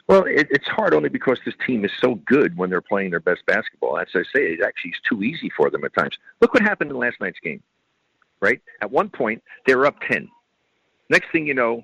Well, 0.06 0.24
it, 0.24 0.48
it's 0.50 0.68
hard 0.68 0.92
only 0.92 1.08
because 1.08 1.38
this 1.46 1.54
team 1.66 1.86
is 1.86 1.92
so 1.98 2.16
good 2.26 2.58
when 2.58 2.68
they're 2.68 2.82
playing 2.82 3.08
their 3.08 3.20
best 3.20 3.46
basketball. 3.46 3.98
As 3.98 4.08
I 4.14 4.22
say, 4.36 4.52
it 4.52 4.60
actually 4.62 4.90
is 4.90 5.00
too 5.08 5.22
easy 5.22 5.50
for 5.56 5.70
them 5.70 5.82
at 5.82 5.94
times. 5.94 6.18
Look 6.42 6.52
what 6.52 6.62
happened 6.62 6.90
in 6.90 6.98
last 6.98 7.22
night's 7.22 7.40
game 7.42 7.62
right? 8.44 8.60
At 8.82 8.90
one 8.90 9.08
point, 9.08 9.42
they 9.66 9.74
were 9.74 9.86
up 9.86 9.96
10. 10.08 10.28
Next 11.08 11.26
thing 11.32 11.46
you 11.46 11.54
know, 11.54 11.82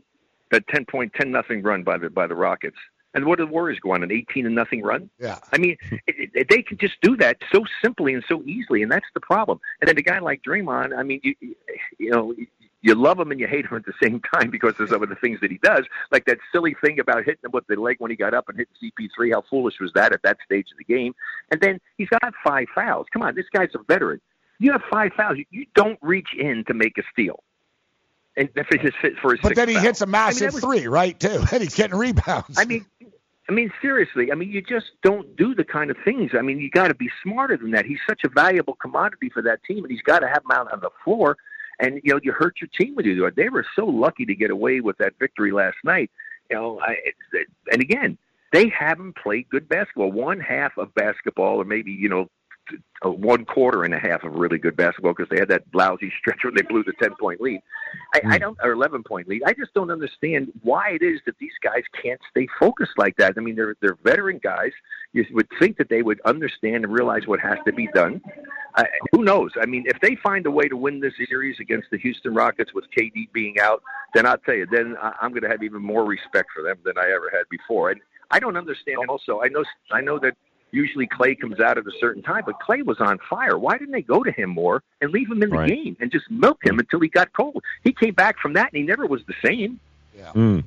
that 0.51 0.67
10 0.69 0.85
point, 0.85 1.13
10 1.15 1.31
nothing 1.31 1.63
run 1.63 1.83
by 1.83 1.97
the 1.99 2.11
by 2.11 2.27
the 2.27 2.35
Rockets. 2.35 2.77
And 3.15 3.25
what 3.25 3.39
did 3.39 3.49
the 3.49 3.53
Warriors 3.53 3.81
go 3.81 3.93
on 3.93 4.05
an 4.05 4.13
18 4.13 4.47
and 4.47 4.55
nothing 4.55 4.83
run? 4.83 5.11
Yeah. 5.19 5.39
I 5.53 5.59
mean, 5.59 5.77
it, 6.07 6.31
it, 6.35 6.47
they 6.49 6.63
can 6.63 6.79
just 6.79 6.95
do 7.03 7.17
that 7.17 7.39
so 7.53 7.65
simply 7.83 8.15
and 8.15 8.23
so 8.29 8.43
easily, 8.45 8.83
and 8.83 8.93
that's 8.93 9.07
the 9.15 9.21
problem. 9.21 9.59
And 9.81 9.89
then 9.89 9.99
a 9.99 10.03
guy 10.03 10.21
like 10.21 10.43
Draymond, 10.43 10.97
I 10.97 11.03
mean, 11.03 11.21
you, 11.25 11.35
you 11.99 12.11
know, 12.11 12.35
you 12.83 12.95
love 12.95 13.19
him 13.19 13.31
and 13.31 13.39
you 13.39 13.47
hate 13.47 13.67
him 13.67 13.77
at 13.77 13.85
the 13.85 13.93
same 14.03 14.21
time 14.35 14.51
because 14.51 14.75
of 14.79 14.89
some 14.89 15.03
of 15.03 15.09
the 15.09 15.17
things 15.17 15.41
that 15.41 15.51
he 15.51 15.59
does, 15.59 15.85
like 16.13 16.25
that 16.27 16.39
silly 16.53 16.77
thing 16.83 17.01
about 17.01 17.25
hitting 17.25 17.45
him 17.45 17.51
with 17.53 17.67
the 17.67 17.77
leg 17.77 17.97
when 17.99 18.11
he 18.11 18.17
got 18.17 18.35
up 18.35 18.49
and 18.49 18.59
hit 18.59 18.69
CP3. 18.83 19.33
How 19.33 19.43
foolish 19.49 19.81
was 19.81 19.93
that 19.95 20.13
at 20.13 20.23
that 20.23 20.39
stage 20.45 20.69
of 20.73 20.79
the 20.79 20.85
game? 20.85 21.15
And 21.51 21.61
then 21.61 21.81
he's 21.97 22.09
got 22.09 22.33
five 22.45 22.67
fouls. 22.75 23.07
Come 23.13 23.23
on, 23.23 23.35
this 23.35 23.47
guy's 23.53 23.75
a 23.75 23.83
veteran. 23.87 24.21
You 24.61 24.73
have 24.73 24.83
five 24.91 25.13
fouls. 25.17 25.39
You 25.51 25.67
don't 25.75 25.99
reach 26.03 26.29
in 26.39 26.65
to 26.67 26.75
make 26.75 26.97
a 26.99 27.03
steal. 27.13 27.43
And 28.37 28.49
if 28.55 28.69
it's 28.71 28.85
just 28.85 28.97
fit 28.99 29.15
for 29.21 29.33
his 29.33 29.41
But 29.41 29.57
then 29.57 29.69
he 29.69 29.75
foul. 29.75 29.83
hits 29.83 30.01
a 30.03 30.07
massive 30.07 30.43
I 30.43 30.47
mean, 30.47 30.55
was, 30.55 30.63
three, 30.63 30.87
right, 30.87 31.19
too. 31.19 31.43
And 31.53 31.63
he's 31.63 31.75
getting 31.75 31.97
rebounds. 31.97 32.59
I 32.59 32.65
mean, 32.67 32.87
I 33.49 33.53
mean, 33.53 33.73
seriously. 33.83 34.31
I 34.31 34.37
mean, 34.37 34.51
you 34.51 34.63
just 34.63 34.93
don't 35.03 35.35
do 35.35 35.55
the 35.57 35.65
kind 35.65 35.91
of 35.91 35.97
things. 36.05 36.31
I 36.39 36.43
mean, 36.43 36.61
you 36.61 36.71
got 36.71 36.89
to 36.89 36.95
be 36.95 37.11
smarter 37.23 37.57
than 37.57 37.73
that. 37.73 37.85
He's 37.85 37.99
such 38.09 38.23
a 38.23 38.29
valuable 38.29 38.75
commodity 38.75 39.29
for 39.29 39.43
that 39.43 39.65
team, 39.65 39.83
and 39.83 39.91
he's 39.91 40.03
got 40.03 40.21
to 40.21 40.29
have 40.29 40.45
him 40.45 40.53
out 40.53 40.73
on 40.73 40.81
the 40.81 40.91
floor. 41.03 41.37
And 41.81 42.01
you 42.05 42.13
know, 42.13 42.21
you 42.23 42.31
hurt 42.33 42.61
your 42.61 42.69
team 42.79 42.95
when 42.95 43.07
you 43.07 43.17
do 43.17 43.25
it. 43.25 43.35
They 43.35 43.49
were 43.49 43.67
so 43.75 43.87
lucky 43.87 44.25
to 44.27 44.35
get 44.35 44.51
away 44.51 44.81
with 44.81 44.99
that 44.99 45.15
victory 45.19 45.51
last 45.51 45.79
night. 45.83 46.11
You 46.51 46.57
know, 46.57 46.81
I, 46.81 46.97
and 47.73 47.81
again, 47.81 48.19
they 48.53 48.69
haven't 48.69 49.17
played 49.17 49.49
good 49.49 49.69
basketball. 49.69 50.13
One 50.13 50.39
half 50.39 50.77
of 50.79 50.95
basketball, 50.95 51.61
or 51.61 51.65
maybe 51.65 51.91
you 51.91 52.09
know, 52.09 52.29
a 53.03 53.11
one 53.11 53.45
quarter 53.45 53.85
and 53.85 53.95
a 53.95 53.99
half 53.99 54.25
of 54.25 54.35
really 54.35 54.59
good 54.59 54.77
basketball 54.77 55.15
because 55.15 55.29
they 55.31 55.39
had 55.39 55.49
that 55.49 55.63
lousy 55.73 56.13
stretch 56.19 56.41
when 56.45 56.55
they 56.55 56.63
blew 56.63 56.85
the 56.85 56.93
ten 57.03 57.15
point 57.19 57.41
lead. 57.41 57.61
I. 58.15 58.21
I 58.35 58.39
don't 58.39 58.59
or 58.63 58.73
eleven 58.73 59.03
point 59.03 59.29
lead. 59.29 59.43
I 59.47 59.53
just 59.53 59.73
don't 59.75 59.91
understand 59.91 60.53
why 60.63 60.91
it 60.91 61.03
is 61.03 61.21
that 61.27 61.39
these 61.39 61.53
guys 61.63 61.83
can't 62.03 62.21
stay 62.31 62.47
focused 62.59 62.93
like 62.99 63.17
that. 63.17 63.35
I 63.37 63.41
mean, 63.41 63.57
they're 63.57 63.77
they're 63.81 63.97
veteran 64.05 64.41
guys. 64.43 64.73
You 65.13 65.25
would 65.33 65.49
think 65.59 65.77
that 65.79 65.89
they 65.89 66.03
would 66.03 66.21
understand 66.25 66.85
and 66.85 66.93
realize 66.93 67.27
what 67.27 67.41
has 67.41 67.59
to 67.67 67.73
be 67.73 67.89
done. 67.95 68.21
Uh, 68.77 68.85
who 69.13 69.25
knows? 69.25 69.51
I 69.61 69.67
mean, 69.67 69.85
if 69.87 70.01
they 70.01 70.17
find 70.23 70.47
a 70.47 70.51
way 70.51 70.69
to 70.69 70.77
win 70.77 71.01
this 71.01 71.15
series 71.29 71.59
against 71.59 71.91
the 71.91 71.99
Houston 71.99 72.35
Rockets 72.35 72.73
with 72.73 72.85
KD 72.97 73.33
being 73.33 73.59
out, 73.59 73.83
then 74.15 74.27
I'll 74.27 74.39
tell 74.39 74.55
you, 74.55 74.67
then 74.71 74.97
I'm 75.01 75.31
going 75.31 75.43
to 75.43 75.49
have 75.49 75.65
even 75.65 75.83
more 75.83 76.05
respect 76.05 76.51
for 76.55 76.63
them 76.63 76.77
than 76.85 76.97
I 76.97 77.11
ever 77.11 77.31
had 77.33 77.49
before. 77.51 77.91
And 77.91 78.01
I 78.31 78.39
don't 78.39 78.57
understand. 78.57 78.99
Also, 79.09 79.41
I 79.43 79.49
know 79.49 79.65
I 79.91 80.01
know 80.01 80.19
that 80.21 80.37
usually 80.73 81.07
Klay 81.07 81.39
comes 81.39 81.61
out 81.61 81.79
at 81.79 81.87
a 81.87 81.93
certain 82.01 82.23
time, 82.23 82.43
but 82.47 82.57
Klay 82.61 82.85
was 82.85 83.01
on 83.01 83.19
fire. 83.29 83.59
Why 83.59 83.79
didn't 83.79 83.93
they 83.93 84.03
go 84.03 84.23
to 84.23 84.31
him 84.31 84.51
more 84.51 84.83
and 85.01 85.11
leave 85.11 85.31
him 85.31 85.43
in 85.43 85.51
the 85.51 85.57
right. 85.57 85.69
game 85.69 85.97
and 86.01 86.11
just 86.11 86.31
milk 86.31 86.65
him 86.65 86.79
until 86.79 87.01
he 87.01 87.09
got 87.09 87.33
cold? 87.33 87.63
He 87.85 87.93
came 87.93 88.15
back 88.15 88.39
from 88.39 88.55
that 88.55 88.73
and 88.73 88.81
he 88.81 88.83
never 88.83 89.07
was 89.07 89.23
the 89.27 89.35
same. 89.45 89.81
Yeah. 90.17 90.33
Mm. 90.35 90.65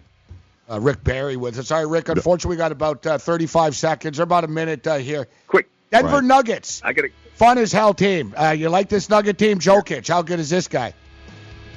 Uh, 0.69 0.79
Rick 0.79 1.03
Barry 1.03 1.35
with 1.35 1.59
us. 1.59 1.67
Sorry, 1.67 1.85
Rick. 1.85 2.09
Unfortunately, 2.09 2.55
we 2.55 2.57
got 2.57 2.71
about 2.71 3.05
uh, 3.05 3.17
35 3.17 3.75
seconds 3.75 4.19
or 4.19 4.23
about 4.23 4.43
a 4.43 4.47
minute 4.47 4.87
uh, 4.87 4.97
here. 4.97 5.27
Quick. 5.47 5.69
Denver 5.91 6.15
right. 6.15 6.23
Nuggets. 6.23 6.81
I 6.83 6.93
got 6.93 7.05
Fun 7.35 7.57
as 7.57 7.71
hell 7.71 7.93
team. 7.93 8.33
Uh, 8.37 8.51
you 8.51 8.69
like 8.69 8.89
this 8.89 9.09
Nugget 9.09 9.37
team? 9.37 9.59
Jokic. 9.59 10.07
How 10.07 10.21
good 10.21 10.39
is 10.39 10.49
this 10.49 10.67
guy? 10.67 10.93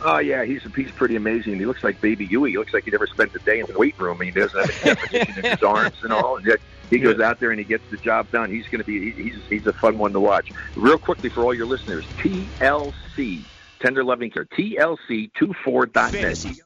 Oh 0.02 0.18
yeah, 0.18 0.44
he's 0.44 0.62
he's 0.74 0.90
pretty 0.90 1.16
amazing. 1.16 1.58
He 1.58 1.64
looks 1.64 1.82
like 1.82 2.00
Baby 2.00 2.26
Huey. 2.26 2.50
He 2.50 2.58
looks 2.58 2.74
like 2.74 2.84
he 2.84 2.90
never 2.90 3.06
spent 3.06 3.34
a 3.34 3.38
day 3.40 3.60
in 3.60 3.66
the 3.66 3.78
weight 3.78 3.98
room. 3.98 4.20
He 4.20 4.30
doesn't 4.30 4.70
have 4.70 4.86
any 4.86 5.08
definition 5.08 5.44
in 5.44 5.50
his 5.52 5.62
arms 5.62 5.96
and 6.02 6.12
all. 6.12 6.36
And 6.36 6.46
yet 6.46 6.60
he 6.90 6.98
goes 6.98 7.20
out 7.20 7.40
there 7.40 7.50
and 7.50 7.58
he 7.58 7.64
gets 7.64 7.84
the 7.90 7.96
job 7.98 8.30
done. 8.30 8.50
He's 8.50 8.66
going 8.70 8.80
to 8.80 8.84
be 8.84 9.12
he's 9.12 9.42
he's 9.48 9.66
a 9.66 9.72
fun 9.74 9.98
one 9.98 10.12
to 10.12 10.20
watch. 10.20 10.48
Real 10.74 10.98
quickly 10.98 11.30
for 11.30 11.44
all 11.44 11.54
your 11.54 11.66
listeners, 11.66 12.06
TLC 12.24 13.44
Tender 13.80 14.04
Loving 14.04 14.30
Care 14.30 14.44
TLC24.net. 14.44 16.65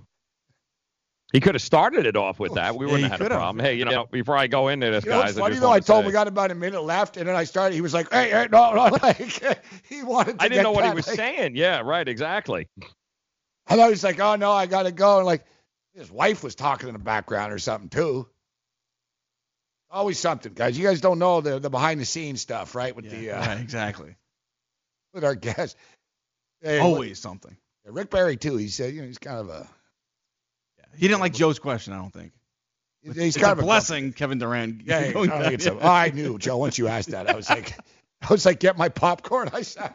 He 1.31 1.39
could 1.39 1.53
have 1.53 1.61
started 1.61 2.07
it 2.07 2.15
off 2.17 2.39
with 2.39 2.55
that. 2.55 2.75
We 2.75 2.85
wouldn't 2.87 3.03
he 3.03 3.09
have 3.09 3.19
had 3.19 3.31
a 3.31 3.35
problem. 3.35 3.63
Hey, 3.63 3.75
you 3.75 3.85
know, 3.85 4.07
before 4.11 4.35
I 4.35 4.47
go 4.47 4.69
into 4.69 4.89
this, 4.89 5.05
You 5.05 5.11
know 5.11 5.21
guys, 5.21 5.35
what's 5.35 5.37
I 5.37 5.41
funny 5.41 5.51
just 5.53 5.61
though? 5.61 5.67
I 5.67 5.69
wanna 5.69 5.81
told 5.81 5.99
him 6.01 6.05
we 6.07 6.11
got 6.11 6.27
about 6.27 6.49
a 6.49 6.55
minute 6.55 6.81
left, 6.81 7.17
and 7.17 7.27
then 7.27 7.35
I 7.35 7.43
started. 7.43 7.75
He 7.75 7.81
was 7.81 7.93
like, 7.93 8.11
"Hey, 8.11 8.31
hey 8.31 8.47
no, 8.51 8.73
no!" 8.73 8.97
Like 9.03 9.17
he 9.87 10.01
wanted. 10.01 10.39
To 10.39 10.43
I 10.43 10.47
didn't 10.49 10.63
know 10.63 10.71
what 10.71 10.85
he 10.85 10.91
was 10.91 11.07
like- 11.07 11.17
saying. 11.17 11.55
Yeah, 11.55 11.81
right, 11.81 12.07
exactly. 12.07 12.67
I 13.67 13.75
thought 13.75 13.85
he 13.85 13.91
was 13.91 14.03
like, 14.03 14.19
"Oh 14.19 14.37
no, 14.37 14.51
I 14.51 14.65
gotta 14.65 14.91
go," 14.91 15.17
and 15.17 15.25
like 15.27 15.45
his 15.93 16.11
wife 16.11 16.43
was 16.43 16.55
talking 16.55 16.89
in 16.89 16.93
the 16.93 16.99
background 16.99 17.53
or 17.53 17.59
something 17.59 17.89
too. 17.89 18.27
Always 19.91 20.17
something, 20.19 20.53
guys. 20.53 20.77
You 20.79 20.85
guys 20.87 20.99
don't 20.99 21.19
know 21.19 21.41
the 21.41 21.59
the 21.59 21.69
behind 21.69 22.01
the 22.01 22.05
scenes 22.05 22.41
stuff, 22.41 22.73
right? 22.73 22.95
With 22.95 23.07
the 23.07 23.31
uh, 23.31 23.39
Yeah, 23.39 23.59
exactly. 23.59 24.15
with 25.13 25.23
our 25.23 25.35
guests. 25.35 25.75
Hey, 26.61 26.79
Always 26.79 27.19
something. 27.19 27.55
Rick 27.91 28.09
Barry 28.09 28.37
too. 28.37 28.57
He 28.57 28.67
said, 28.67 28.93
you 28.93 29.01
know, 29.01 29.07
he's 29.07 29.17
kind 29.17 29.39
of 29.39 29.49
a 29.49 29.67
He 30.97 31.07
didn't 31.07 31.19
like 31.21 31.33
Joe's 31.33 31.59
question. 31.59 31.93
I 31.93 31.97
don't 31.97 32.13
think. 32.13 32.31
he's 33.01 33.17
It's 33.17 33.37
kind 33.37 33.57
a 33.57 33.61
of 33.61 33.65
blessing, 33.65 34.13
Kevin 34.13 34.37
Durant. 34.39 34.81
Yeah, 34.85 35.05
yeah, 35.05 35.11
going 35.13 35.31
I, 35.31 35.41
think 35.41 35.53
it's 35.53 35.65
a- 35.65 35.85
I 35.85 36.11
knew, 36.11 36.37
Joe. 36.37 36.57
Once 36.57 36.77
you 36.77 36.87
asked 36.87 37.11
that, 37.11 37.29
I 37.29 37.35
was 37.35 37.49
like, 37.49 37.77
I 38.21 38.31
was 38.31 38.45
like, 38.45 38.59
get 38.59 38.77
my 38.77 38.89
popcorn. 38.89 39.49
I 39.53 39.61
said, 39.61 39.93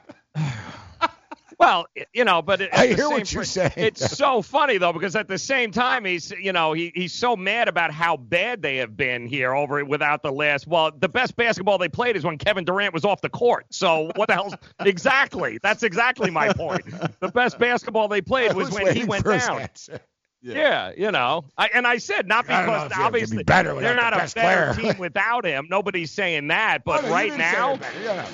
Well, 1.58 1.86
you 2.12 2.24
know, 2.24 2.42
but 2.42 2.60
I 2.74 2.88
hear 2.88 3.08
what 3.08 3.32
you're 3.32 3.44
saying. 3.44 3.72
It's 3.76 4.10
so 4.16 4.42
funny 4.42 4.78
though 4.78 4.92
because 4.92 5.16
at 5.16 5.28
the 5.28 5.38
same 5.38 5.70
time 5.70 6.04
he's, 6.04 6.30
you 6.30 6.52
know, 6.52 6.72
he 6.72 6.92
he's 6.94 7.12
so 7.12 7.36
mad 7.36 7.68
about 7.68 7.92
how 7.92 8.16
bad 8.16 8.62
they 8.62 8.76
have 8.76 8.96
been 8.96 9.26
here 9.26 9.54
over 9.54 9.84
without 9.84 10.22
the 10.22 10.32
last. 10.32 10.66
Well, 10.66 10.90
the 10.96 11.08
best 11.08 11.36
basketball 11.36 11.78
they 11.78 11.88
played 11.88 12.16
is 12.16 12.24
when 12.24 12.38
Kevin 12.38 12.64
Durant 12.64 12.94
was 12.94 13.04
off 13.04 13.20
the 13.20 13.28
court. 13.28 13.66
So 13.70 14.10
what 14.16 14.28
the 14.28 14.34
hell? 14.34 14.54
exactly? 14.80 15.58
That's 15.62 15.82
exactly 15.82 16.30
my 16.30 16.52
point. 16.52 16.84
The 17.20 17.28
best 17.28 17.58
basketball 17.58 18.08
they 18.08 18.20
played 18.20 18.54
was, 18.54 18.70
was 18.70 18.74
when 18.74 18.96
he 18.96 19.04
went 19.04 19.24
down. 19.24 19.60
answer. 19.60 20.00
Yeah. 20.44 20.92
you 20.96 21.10
know, 21.10 21.44
I, 21.56 21.70
and 21.72 21.86
I 21.86 21.98
said 21.98 22.26
not 22.28 22.46
know 22.48 22.54
because 22.66 22.66
have 22.82 22.90
to 22.90 22.96
be 22.98 23.02
obviously 23.02 23.42
better 23.44 23.74
they're 23.80 23.94
the 23.94 24.00
not 24.00 24.12
a 24.12 24.34
better 24.34 24.74
player. 24.74 24.92
team 24.92 24.98
without 25.00 25.44
him. 25.44 25.68
Nobody's 25.70 26.10
saying 26.10 26.48
that, 26.48 26.84
but 26.84 27.00
Oh, 27.00 27.02
no, 27.02 27.08
you 27.08 27.12
right 27.14 27.36
now, 27.38 27.78
yeah. 28.02 28.26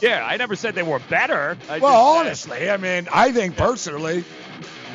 yeah, 0.00 0.26
I 0.26 0.36
never 0.38 0.56
said 0.56 0.74
they 0.74 0.82
were 0.82 0.98
better. 0.98 1.58
I 1.68 1.78
Well, 1.78 2.24
just 2.24 2.48
honestly, 2.48 2.70
I 2.70 2.76
mean, 2.78 3.08
I 3.12 3.32
think 3.32 3.56
personally, 3.56 4.24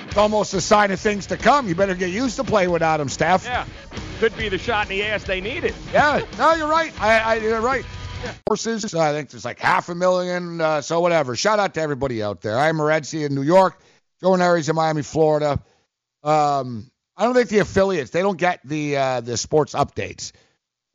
it's 0.07 0.17
almost 0.17 0.53
a 0.53 0.61
sign 0.61 0.91
of 0.91 0.99
things 0.99 1.27
to 1.27 1.37
come. 1.37 1.67
You 1.67 1.75
better 1.75 1.95
get 1.95 2.09
used 2.09 2.35
to 2.37 2.43
playing 2.43 2.71
without 2.71 2.99
him, 2.99 3.09
Steph. 3.09 3.45
Yeah, 3.45 3.65
could 4.19 4.35
be 4.37 4.49
the 4.49 4.57
shot 4.57 4.85
in 4.89 4.97
the 4.97 5.03
ass 5.03 5.23
they 5.23 5.41
needed. 5.41 5.75
Yeah, 5.91 6.23
no, 6.37 6.53
you're 6.53 6.67
right. 6.67 6.91
I, 7.01 7.19
I 7.19 7.35
you're 7.35 7.61
right. 7.61 7.85
Horses, 8.47 8.95
I 8.95 9.11
think 9.11 9.29
there's 9.31 9.43
like 9.43 9.59
half 9.59 9.89
a 9.89 9.95
million, 9.95 10.61
uh, 10.61 10.81
so 10.81 11.01
whatever. 11.01 11.35
Shout 11.35 11.59
out 11.59 11.73
to 11.73 11.81
everybody 11.81 12.23
out 12.23 12.41
there. 12.41 12.57
I'm 12.57 12.77
Morency 12.77 13.25
in 13.25 13.35
New 13.35 13.41
York, 13.41 13.79
Joe 14.21 14.31
Ranieri 14.31 14.63
in 14.67 14.75
Miami, 14.75 15.01
Florida. 15.01 15.61
Um, 16.23 16.89
I 17.15 17.25
don't 17.25 17.33
think 17.33 17.49
the 17.49 17.59
affiliates 17.59 18.11
they 18.11 18.21
don't 18.21 18.37
get 18.37 18.61
the 18.63 18.97
uh, 18.97 19.21
the 19.21 19.37
sports 19.37 19.73
updates. 19.73 20.31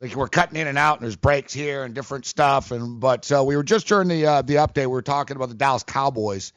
Like 0.01 0.15
we're 0.15 0.29
cutting 0.29 0.57
in 0.57 0.67
and 0.67 0.77
out, 0.77 0.97
and 0.97 1.03
there's 1.03 1.15
breaks 1.15 1.53
here 1.53 1.83
and 1.83 1.93
different 1.93 2.25
stuff. 2.25 2.71
And 2.71 2.99
but 2.99 3.25
so 3.25 3.43
we 3.43 3.55
were 3.55 3.63
just 3.63 3.87
during 3.87 4.07
the 4.07 4.25
uh, 4.25 4.41
the 4.41 4.55
update, 4.55 4.81
we 4.81 4.87
were 4.87 5.01
talking 5.01 5.35
about 5.35 5.49
the 5.49 5.55
Dallas 5.55 5.83
Cowboys, 5.83 6.53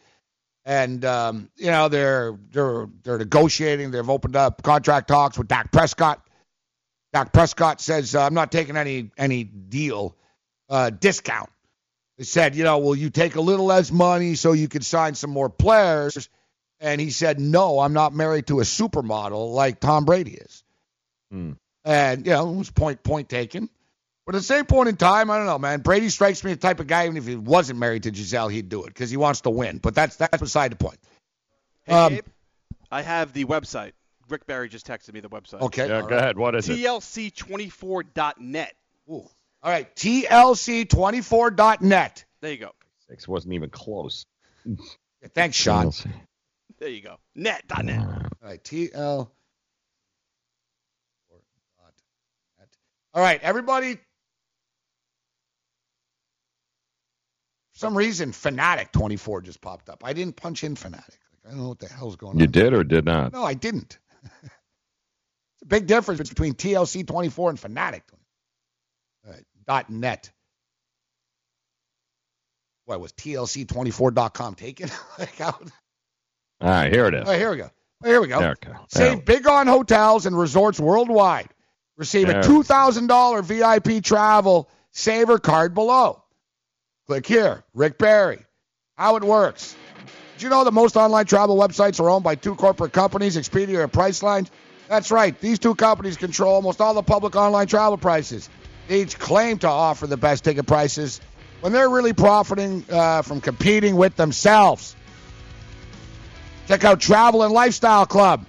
and 0.65 1.05
um, 1.05 1.51
you 1.57 1.71
know 1.71 1.89
they're 1.89 2.39
they're 2.51 2.89
they're 3.03 3.19
negotiating. 3.19 3.91
They've 3.91 4.09
opened 4.09 4.37
up 4.37 4.63
contract 4.63 5.09
talks 5.09 5.37
with 5.37 5.49
Dak 5.49 5.73
Prescott. 5.73 6.25
Dak 7.13 7.33
Prescott 7.33 7.81
says, 7.81 8.15
uh, 8.15 8.25
"I'm 8.25 8.35
not 8.35 8.53
taking 8.53 8.77
any 8.77 9.11
any 9.19 9.45
deal 9.45 10.17
uh, 10.69 10.91
discount. 10.91 11.51
They 12.19 12.25
said, 12.25 12.55
you 12.55 12.65
know, 12.65 12.79
will 12.79 12.97
you 12.97 13.11
take 13.11 13.37
a 13.37 13.41
little 13.41 13.67
less 13.67 13.91
money 13.91 14.35
so 14.35 14.53
you 14.53 14.69
can 14.69 14.83
sign 14.83 15.15
some 15.15 15.31
more 15.31 15.51
players? 15.51 16.29
And 16.83 17.01
he 17.01 17.11
said, 17.11 17.39
no, 17.41 17.79
I'm 17.79 17.93
not 17.93 18.13
married 18.13 18.49
to 18.49 18.59
a 18.59 18.65
supermodel 18.65 19.55
like 19.55 19.79
Tom 19.79 20.05
Brady 20.05 20.33
is. 20.33 20.65
Hmm. 21.31 21.53
And, 21.85 22.27
you 22.27 22.33
know, 22.33 22.53
it 22.53 22.57
was 22.57 22.71
point, 22.71 23.05
point 23.05 23.29
taken. 23.29 23.69
But 24.27 24.35
at 24.35 24.39
the 24.39 24.45
same 24.45 24.65
point 24.67 24.89
in 24.89 24.97
time, 24.97 25.31
I 25.31 25.37
don't 25.39 25.47
know, 25.47 25.59
man. 25.59 25.81
Brady 25.81 26.09
strikes 26.09 26.43
me 26.45 26.53
the 26.53 26.59
type 26.59 26.81
of 26.81 26.89
guy, 26.89 27.05
even 27.05 27.17
if 27.17 27.27
he 27.27 27.37
wasn't 27.37 27.79
married 27.79 28.03
to 28.03 28.11
Gisele, 28.11 28.49
he'd 28.49 28.69
do 28.69 28.83
it 28.83 28.89
because 28.89 29.11
he 29.11 29.17
wants 29.17 29.43
to 29.43 29.51
win. 29.51 29.79
But 29.79 29.95
that's 29.95 30.17
that's 30.17 30.39
beside 30.39 30.73
the 30.73 30.77
point. 30.77 30.99
Hey, 31.85 31.95
Um, 31.95 32.15
Gabe, 32.15 32.25
I 32.91 33.03
have 33.03 33.33
the 33.33 33.45
website. 33.47 33.93
Rick 34.29 34.47
Barry 34.47 34.69
just 34.69 34.87
texted 34.87 35.13
me 35.13 35.19
the 35.21 35.29
website. 35.29 35.61
Okay. 35.63 35.89
Yeah, 35.89 36.03
go 36.03 36.17
ahead. 36.17 36.39
What 36.39 36.55
is 36.55 36.69
it? 36.69 36.79
TLC24.net. 36.79 38.75
Ooh. 39.09 39.13
All 39.65 39.65
right, 39.65 39.93
TLC24.net. 39.97 42.25
There 42.41 42.53
you 42.53 42.59
go. 42.59 42.71
Six 43.09 43.27
wasn't 43.29 43.55
even 43.55 43.71
close. 43.71 44.25
Yeah, 44.65 44.77
thanks, 45.35 45.57
Sean. 45.57 45.91
There 46.83 46.91
you 46.91 47.01
go. 47.01 47.17
Net.net. 47.37 48.01
All 48.01 48.29
right, 48.43 48.65
TL. 48.65 49.29
All 53.15 53.23
right, 53.23 53.41
everybody. 53.41 53.95
For 53.95 54.01
some 57.75 57.97
reason, 57.97 58.33
Fanatic 58.33 58.91
24 58.91 59.43
just 59.43 59.61
popped 59.61 59.91
up. 59.91 60.03
I 60.05 60.13
didn't 60.13 60.35
punch 60.35 60.65
in 60.65 60.75
Fanatic. 60.75 61.21
Like, 61.31 61.47
I 61.47 61.51
don't 61.51 61.63
know 61.63 61.69
what 61.69 61.79
the 61.79 61.87
hell's 61.87 62.17
going 62.17 62.33
on. 62.33 62.41
You 62.41 62.49
did 62.49 62.75
or 62.75 62.83
did 62.83 63.05
not? 63.05 63.33
No, 63.33 63.45
I 63.45 63.55
didn't. 63.55 64.01
it's 64.43 65.63
a 65.63 65.67
big 65.67 65.87
difference 65.87 66.29
between 66.31 66.55
TLC 66.55 67.07
24 67.07 67.51
and 67.51 67.61
Fanatic. 67.61 68.03
All 69.25 69.33
right, 69.33 69.45
dot 69.69 69.89
net. 69.89 70.33
What 72.87 73.01
was 73.01 73.13
TLC24.com 73.13 74.57
taken? 74.57 74.91
like 75.21 75.37
how, 75.37 75.61
All 76.63 76.69
right, 76.69 76.93
here 76.93 77.07
it 77.07 77.15
is. 77.15 77.29
Here 77.29 77.51
we 77.51 77.57
go. 77.57 77.71
Here 78.05 78.21
we 78.21 78.29
go. 78.29 78.39
There, 78.39 78.53
okay. 78.53 78.73
Save 78.89 79.25
big 79.25 79.47
on 79.47 79.67
hotels 79.67 80.27
and 80.27 80.39
resorts 80.39 80.79
worldwide. 80.81 81.49
Receive 81.97 82.29
a 82.29 82.35
$2,000 82.35 83.45
VIP 83.45 84.03
travel 84.03 84.69
saver 84.91 85.39
card 85.39 85.75
below. 85.75 86.23
Click 87.07 87.27
here. 87.27 87.65
Rick 87.75 87.99
Barry. 87.99 88.45
How 88.97 89.17
it 89.17 89.25
works. 89.25 89.77
Did 90.35 90.45
you 90.45 90.49
know 90.49 90.65
that 90.65 90.73
most 90.73 90.97
online 90.97 91.27
travel 91.27 91.57
websites 91.57 92.01
are 92.01 92.09
owned 92.09 92.25
by 92.25 92.35
two 92.35 92.55
corporate 92.55 92.93
companies, 92.93 93.37
Expedia 93.37 93.83
and 93.83 93.93
Priceline? 93.93 94.49
That's 94.89 95.11
right. 95.11 95.39
These 95.41 95.59
two 95.59 95.75
companies 95.75 96.17
control 96.17 96.55
almost 96.55 96.81
all 96.81 96.95
the 96.95 97.03
public 97.03 97.37
online 97.37 97.67
travel 97.67 97.99
prices. 97.99 98.49
They 98.89 99.03
each 99.03 99.19
claim 99.19 99.59
to 99.59 99.69
offer 99.69 100.07
the 100.07 100.17
best 100.17 100.45
ticket 100.45 100.67
prices 100.67 101.21
when 101.61 101.73
they're 101.73 101.89
really 101.89 102.13
profiting 102.13 102.85
uh, 102.91 103.23
from 103.23 103.41
competing 103.41 103.97
with 103.97 104.17
themselves. 104.17 104.97
Check 106.73 106.85
out 106.85 107.01
Travel 107.01 107.43
and 107.43 107.53
Lifestyle 107.53 108.07
Club. 108.07 108.47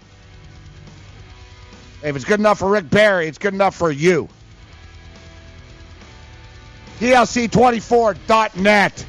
If 2.01 2.15
it's 2.15 2.23
good 2.23 2.39
enough 2.39 2.59
for 2.59 2.69
Rick 2.69 2.89
Barry, 2.89 3.27
it's 3.27 3.37
good 3.37 3.53
enough 3.53 3.75
for 3.75 3.91
you. 3.91 4.29
TLC24.net. 7.01 9.05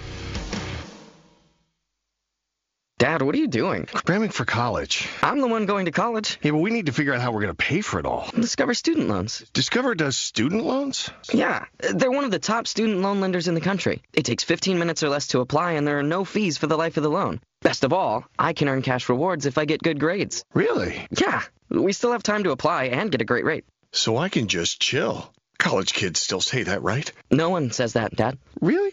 Dad, 2.98 3.22
what 3.22 3.36
are 3.36 3.38
you 3.38 3.46
doing? 3.46 3.86
Cramming 3.86 4.30
for 4.30 4.44
college. 4.44 5.08
I'm 5.22 5.40
the 5.40 5.46
one 5.46 5.66
going 5.66 5.84
to 5.84 5.92
college. 5.92 6.40
Yeah, 6.42 6.50
but 6.50 6.58
we 6.58 6.70
need 6.70 6.86
to 6.86 6.92
figure 6.92 7.14
out 7.14 7.20
how 7.20 7.30
we're 7.30 7.42
going 7.42 7.54
to 7.54 7.54
pay 7.54 7.82
for 7.82 8.00
it 8.00 8.06
all. 8.06 8.28
Discover 8.34 8.74
Student 8.74 9.06
Loans. 9.06 9.48
Discover 9.52 9.94
does 9.94 10.16
student 10.16 10.64
loans? 10.64 11.08
Yeah, 11.32 11.66
they're 11.78 12.10
one 12.10 12.24
of 12.24 12.32
the 12.32 12.40
top 12.40 12.66
student 12.66 13.00
loan 13.00 13.20
lenders 13.20 13.46
in 13.46 13.54
the 13.54 13.60
country. 13.60 14.02
It 14.12 14.24
takes 14.24 14.42
15 14.42 14.76
minutes 14.78 15.04
or 15.04 15.08
less 15.08 15.28
to 15.28 15.40
apply, 15.40 15.72
and 15.72 15.86
there 15.86 16.00
are 16.00 16.02
no 16.02 16.24
fees 16.24 16.58
for 16.58 16.66
the 16.66 16.76
life 16.76 16.96
of 16.96 17.04
the 17.04 17.10
loan. 17.10 17.40
Best 17.64 17.82
of 17.82 17.94
all, 17.94 18.26
I 18.38 18.52
can 18.52 18.68
earn 18.68 18.82
cash 18.82 19.08
rewards 19.08 19.46
if 19.46 19.56
I 19.56 19.64
get 19.64 19.82
good 19.82 19.98
grades. 19.98 20.44
Really? 20.52 21.06
Yeah, 21.18 21.40
we 21.70 21.94
still 21.94 22.12
have 22.12 22.22
time 22.22 22.44
to 22.44 22.50
apply 22.50 22.84
and 22.84 23.10
get 23.10 23.22
a 23.22 23.24
great 23.24 23.46
rate. 23.46 23.64
So 23.90 24.18
I 24.18 24.28
can 24.28 24.48
just 24.48 24.80
chill. 24.80 25.32
College 25.58 25.94
kids 25.94 26.20
still 26.20 26.42
say 26.42 26.64
that, 26.64 26.82
right? 26.82 27.10
No 27.30 27.48
one 27.48 27.70
says 27.70 27.94
that, 27.94 28.14
Dad. 28.14 28.36
Really? 28.60 28.92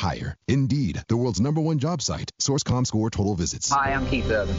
hire. 0.00 0.34
Indeed, 0.48 1.04
the 1.08 1.16
world's 1.16 1.40
number 1.40 1.60
one 1.60 1.78
job 1.78 2.00
site. 2.00 2.32
Source.comScore 2.38 3.10
total 3.10 3.34
visits. 3.34 3.70
Hi, 3.70 3.92
I'm 3.92 4.06
Keith 4.08 4.30
Urban. 4.30 4.56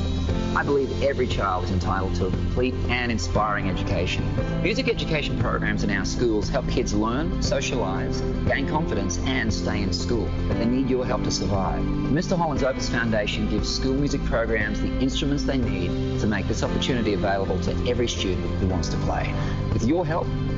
I 0.55 0.63
believe 0.63 1.01
every 1.01 1.27
child 1.27 1.63
is 1.63 1.71
entitled 1.71 2.13
to 2.15 2.27
a 2.27 2.29
complete 2.29 2.75
and 2.89 3.11
inspiring 3.11 3.69
education. 3.69 4.23
Music 4.61 4.87
education 4.87 5.39
programs 5.39 5.83
in 5.83 5.89
our 5.89 6.05
schools 6.05 6.47
help 6.47 6.69
kids 6.69 6.93
learn, 6.93 7.41
socialize, 7.41 8.21
gain 8.47 8.67
confidence, 8.67 9.17
and 9.19 9.51
stay 9.51 9.81
in 9.81 9.91
school. 9.93 10.29
But 10.47 10.59
they 10.59 10.65
need 10.65 10.89
your 10.89 11.05
help 11.05 11.23
to 11.23 11.31
survive. 11.31 11.81
Mr. 11.81 12.37
Holland's 12.37 12.63
Opus 12.63 12.89
Foundation 12.89 13.49
gives 13.49 13.73
school 13.73 13.93
music 13.93 14.23
programs 14.25 14.79
the 14.81 14.99
instruments 14.99 15.43
they 15.43 15.57
need 15.57 16.19
to 16.19 16.27
make 16.27 16.47
this 16.47 16.63
opportunity 16.63 17.13
available 17.13 17.59
to 17.61 17.71
every 17.89 18.07
student 18.07 18.45
who 18.59 18.67
wants 18.67 18.89
to 18.89 18.97
play. 18.97 19.33
With 19.73 19.85
your 19.85 20.05
help, 20.05 20.27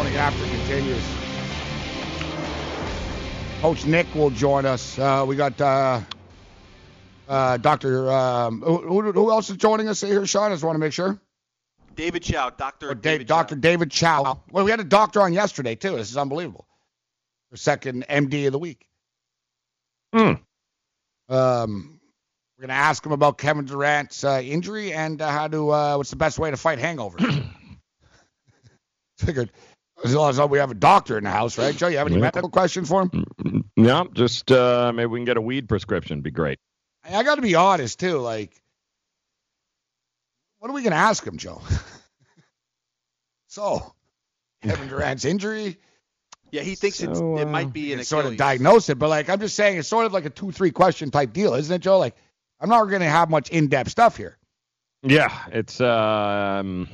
Morning 0.00 0.16
after 0.16 0.42
continues. 0.46 1.02
Coach 3.60 3.84
Nick 3.84 4.06
will 4.14 4.30
join 4.30 4.64
us. 4.64 4.98
Uh, 4.98 5.26
we 5.28 5.36
got 5.36 5.60
uh, 5.60 6.00
uh, 7.28 7.58
Doctor. 7.58 8.10
Um, 8.10 8.62
who, 8.62 8.78
who, 8.78 9.12
who 9.12 9.30
else 9.30 9.50
is 9.50 9.58
joining 9.58 9.88
us 9.90 10.00
here, 10.00 10.24
Sean? 10.24 10.52
I 10.52 10.54
just 10.54 10.64
want 10.64 10.76
to 10.76 10.78
make 10.78 10.94
sure. 10.94 11.20
David 11.96 12.22
Chow, 12.22 12.48
Doctor 12.48 12.92
Oh, 12.92 12.94
Dave, 12.94 13.26
Dr. 13.26 13.56
David 13.56 13.90
Chow. 13.90 14.40
Well, 14.50 14.64
we 14.64 14.70
had 14.70 14.80
a 14.80 14.84
doctor 14.84 15.20
on 15.20 15.34
yesterday 15.34 15.74
too. 15.74 15.96
This 15.96 16.08
is 16.10 16.16
unbelievable. 16.16 16.66
Our 17.50 17.58
second 17.58 18.06
MD 18.08 18.46
of 18.46 18.52
the 18.52 18.58
week. 18.58 18.86
Hmm. 20.14 20.32
Um, 21.28 22.00
we're 22.56 22.62
gonna 22.62 22.72
ask 22.72 23.04
him 23.04 23.12
about 23.12 23.36
Kevin 23.36 23.66
Durant's 23.66 24.24
uh, 24.24 24.40
injury 24.42 24.94
and 24.94 25.20
uh, 25.20 25.28
how 25.28 25.48
to 25.48 25.70
uh, 25.70 25.96
what's 25.96 26.08
the 26.08 26.16
best 26.16 26.38
way 26.38 26.50
to 26.50 26.56
fight 26.56 26.78
hangovers. 26.78 27.44
Figured 29.18 29.50
as 30.04 30.14
long 30.14 30.30
as 30.30 30.40
we 30.40 30.58
have 30.58 30.70
a 30.70 30.74
doctor 30.74 31.18
in 31.18 31.24
the 31.24 31.30
house, 31.30 31.58
right, 31.58 31.74
Joe? 31.76 31.88
You 31.88 31.98
have 31.98 32.06
any 32.06 32.16
Yeah. 32.16 32.22
medical 32.22 32.48
questions 32.50 32.88
for 32.88 33.02
him? 33.02 33.64
No, 33.76 34.08
just 34.12 34.50
uh, 34.50 34.92
maybe 34.94 35.06
we 35.06 35.18
can 35.18 35.24
get 35.24 35.36
a 35.36 35.40
weed 35.42 35.68
prescription. 35.68 36.20
Be 36.22 36.30
great. 36.30 36.58
I, 37.04 37.16
I 37.16 37.22
got 37.22 37.36
to 37.36 37.42
be 37.42 37.54
honest 37.54 38.00
too. 38.00 38.18
Like, 38.18 38.52
what 40.58 40.70
are 40.70 40.74
we 40.74 40.82
gonna 40.82 40.96
ask 40.96 41.26
him, 41.26 41.36
Joe? 41.38 41.62
so, 43.48 43.94
Kevin 44.62 44.88
Durant's 44.88 45.24
injury. 45.24 45.78
Yeah, 46.52 46.62
he 46.62 46.74
thinks 46.74 47.00
it's, 47.00 47.18
So, 47.18 47.36
it 47.38 47.42
uh, 47.44 47.46
might 47.46 47.72
be 47.72 47.92
an 47.92 47.98
can 47.98 48.04
sort 48.04 48.20
of 48.24 48.32
Achilles. 48.32 48.38
diagnose 48.38 48.88
it, 48.88 48.98
but 48.98 49.08
like 49.08 49.28
I'm 49.28 49.38
just 49.40 49.54
saying, 49.54 49.78
it's 49.78 49.88
sort 49.88 50.06
of 50.06 50.12
like 50.12 50.24
a 50.24 50.30
two, 50.30 50.50
three 50.50 50.70
question 50.72 51.10
type 51.10 51.32
deal, 51.32 51.54
isn't 51.54 51.74
it, 51.74 51.78
Joe? 51.80 51.98
Like, 51.98 52.16
I'm 52.60 52.68
not 52.68 52.84
going 52.86 53.00
to 53.02 53.08
have 53.08 53.30
much 53.30 53.50
in-depth 53.50 53.90
stuff 53.90 54.16
here. 54.16 54.36
Yeah, 55.02 55.32
it's 55.52 55.80
um, 55.80 56.88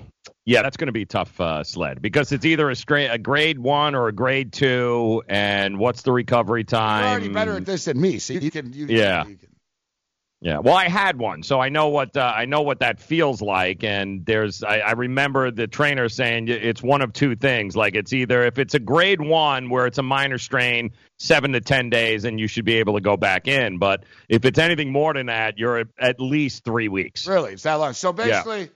yeah, 0.47 0.63
that's 0.63 0.79
going 0.79 0.87
to 0.87 0.93
be 0.93 1.03
a 1.03 1.07
tough 1.07 1.39
uh, 1.41 1.63
sled 1.65 2.01
because 2.01 2.33
it's 2.33 2.45
either 2.47 2.71
a 2.71 2.77
straight 2.77 3.09
a 3.09 3.19
grade 3.19 3.59
one 3.59 3.95
or 3.95 4.09
a 4.09 4.13
grade 4.13 4.53
two, 4.53 5.23
and 5.29 5.79
what's 5.79 6.03
the 6.03 6.13
recovery 6.13 6.65
time? 6.65 7.03
You're 7.03 7.11
already 7.11 7.29
better 7.29 7.57
at 7.57 7.67
this 7.67 7.85
than 7.85 8.01
me, 8.01 8.19
so 8.19 8.33
you 8.33 8.51
can. 8.51 8.73
You, 8.73 8.87
Yeah. 8.87 9.27
you 9.27 9.37
can- 9.37 9.49
Yeah, 10.43 10.59
well, 10.59 10.77
I 10.77 10.89
had 10.89 11.19
one, 11.19 11.43
so 11.43 11.61
I 11.61 11.71
know 11.71 11.89
what 11.89 12.15
uh, 12.17 12.21
I 12.37 12.45
know 12.45 12.61
what 12.61 12.81
that 12.81 13.01
feels 13.01 13.41
like. 13.41 13.83
And 13.83 14.25
there's, 14.27 14.63
I, 14.63 14.81
I 14.81 14.93
remember 14.93 15.51
the 15.51 15.67
trainer 15.67 16.09
saying 16.11 16.49
it's 16.49 16.83
one 16.83 17.01
of 17.01 17.15
two 17.15 17.35
things. 17.37 17.75
Like 17.75 17.95
it's 17.97 18.13
either 18.13 18.45
if 18.45 18.59
it's 18.59 18.75
a 18.75 18.79
grade 18.79 19.21
one 19.23 19.71
where 19.71 19.87
it's 19.87 19.97
a 19.99 20.03
minor 20.03 20.37
strain, 20.39 20.93
seven 21.19 21.53
to 21.53 21.61
ten 21.63 21.89
days, 21.89 22.25
and 22.25 22.39
you 22.39 22.49
should 22.49 22.67
be 22.67 22.75
able 22.75 22.95
to 22.95 23.01
go 23.01 23.17
back 23.17 23.49
in. 23.49 23.79
But 23.79 24.05
if 24.29 24.45
it's 24.45 24.59
anything 24.59 24.93
more 24.93 25.15
than 25.15 25.27
that, 25.27 25.57
you're 25.59 25.79
at, 25.79 25.89
at 25.99 26.21
least 26.21 26.65
three 26.65 26.89
weeks. 26.89 27.27
Really, 27.27 27.55
it's 27.55 27.63
that 27.63 27.75
long. 27.75 27.95
So 27.95 28.13
basically, 28.13 28.69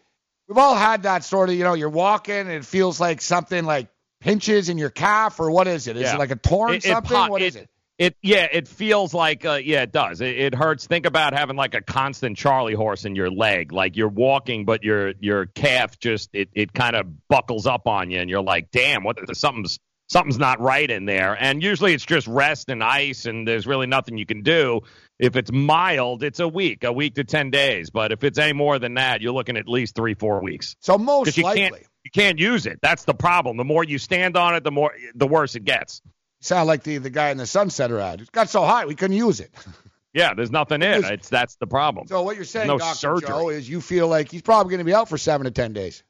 we've 0.51 0.59
all 0.59 0.75
had 0.75 1.05
that 1.05 1.23
sort 1.25 1.49
of, 1.49 1.55
you 1.55 1.63
know, 1.63 1.75
you're 1.75 1.89
walking 1.89 2.35
and 2.35 2.51
it 2.51 2.65
feels 2.65 3.01
like 3.01 3.21
something 3.21 3.65
like 3.65 3.87
pinches 4.21 4.69
in 4.69 4.77
your 4.79 4.91
calf, 4.91 5.39
or 5.39 5.51
what 5.51 5.69
is 5.69 5.87
it? 5.87 5.97
Is 5.97 6.03
Yeah. 6.03 6.17
it 6.17 6.19
like 6.19 6.33
a 6.33 6.37
torn 6.37 6.73
It- 6.75 6.85
it 6.85 6.89
something? 6.89 7.17
pop- 7.17 7.31
what 7.31 7.41
is 7.41 7.55
it? 7.57 7.71
It 7.99 8.17
yeah, 8.23 8.49
it 8.51 8.67
feels 8.67 9.13
like 9.15 9.45
uh, 9.45 9.61
yeah, 9.63 9.83
it 9.83 9.93
does. 9.93 10.21
It, 10.23 10.37
it 10.39 10.55
hurts. 10.55 10.87
Think 10.87 11.05
about 11.07 11.35
having 11.35 11.55
like 11.55 11.75
a 11.75 11.83
constant 11.83 12.37
Charlie 12.37 12.75
horse 12.75 13.05
in 13.05 13.15
your 13.15 13.31
leg, 13.31 13.73
like 13.73 13.95
you're 13.97 14.09
walking, 14.09 14.65
but 14.65 14.83
your 14.83 15.13
your 15.21 15.47
calf 15.47 15.99
just 16.01 16.31
it 16.33 16.49
it 16.55 16.73
kind 16.73 16.97
of 16.97 17.07
buckles 17.29 17.67
up 17.67 17.87
on 17.87 18.11
you, 18.11 18.19
and 18.19 18.29
you're 18.31 18.43
like, 18.43 18.71
damn, 18.73 19.05
what 19.05 19.19
something's 19.37 19.79
something's 20.09 20.39
not 20.39 20.59
right 20.61 20.91
in 20.91 21.05
there. 21.05 21.37
And 21.41 21.63
usually 21.63 21.93
it's 21.93 22.05
just 22.07 22.27
rest 22.27 22.71
and 22.71 22.83
ice, 22.83 23.27
and 23.27 23.47
there's 23.47 23.67
really 23.67 23.87
nothing 23.87 24.17
you 24.19 24.27
can 24.27 24.43
do. 24.43 24.81
If 25.21 25.37
it's 25.37 25.53
mild, 25.53 26.23
it's 26.23 26.41
a 26.41 26.49
week, 26.49 26.83
a 26.85 26.93
week 26.93 27.15
to 27.17 27.25
ten 27.25 27.51
days. 27.51 27.91
But 27.91 28.11
if 28.13 28.25
it's 28.25 28.39
any 28.39 28.53
more 28.55 28.79
than 28.79 28.95
that, 28.95 29.21
you're 29.21 29.33
looking 29.33 29.57
at 29.57 29.69
least 29.69 29.95
three, 29.95 30.15
four 30.15 30.43
weeks. 30.43 30.77
So 30.81 30.97
most 30.99 31.37
you 31.37 31.45
likely, 31.45 31.61
can't 31.61 31.75
you 32.05 32.11
can't 32.11 32.39
use 32.39 32.67
it. 32.67 32.79
That's 32.81 33.05
the 33.05 33.15
problem. 33.15 33.57
The 33.57 33.65
more 33.65 33.85
you 33.85 33.99
stand 33.99 34.37
on 34.37 34.55
it, 34.55 34.65
the 34.65 34.71
more 34.71 34.95
the 35.15 35.27
worse 35.27 35.55
it 35.55 35.65
gets. 35.65 36.01
sound 36.41 36.67
like 36.69 36.83
the 36.83 36.99
the 36.99 37.11
guy 37.11 37.31
in 37.31 37.37
the 37.37 37.45
Sunsetter 37.45 38.01
ad. 38.01 38.23
It 38.23 38.33
got 38.33 38.49
so 38.49 38.63
hot 38.63 38.89
we 38.89 38.95
couldn't 38.95 39.17
use 39.17 39.41
it. 39.41 39.51
Yeah, 40.13 40.35
there's 40.35 40.51
nothing 40.51 40.83
in. 40.83 41.05
It. 41.05 41.11
It's 41.13 41.29
that's 41.29 41.55
the 41.55 41.69
problem. 41.69 42.09
So 42.09 42.23
what 42.23 42.35
you're 42.35 42.45
saying, 42.45 42.67
no 42.67 42.79
Dr. 42.79 42.97
surgery. 42.97 43.29
Joe, 43.29 43.49
is 43.49 43.69
you 43.69 43.81
feel 43.81 44.09
like 44.09 44.29
he's 44.29 44.43
probably 44.43 44.73
going 44.73 44.79
to 44.79 44.85
be 44.85 44.93
out 44.93 45.09
for 45.09 45.17
seven 45.17 45.45
to 45.45 45.53
ten 45.53 45.73
days. 45.73 46.03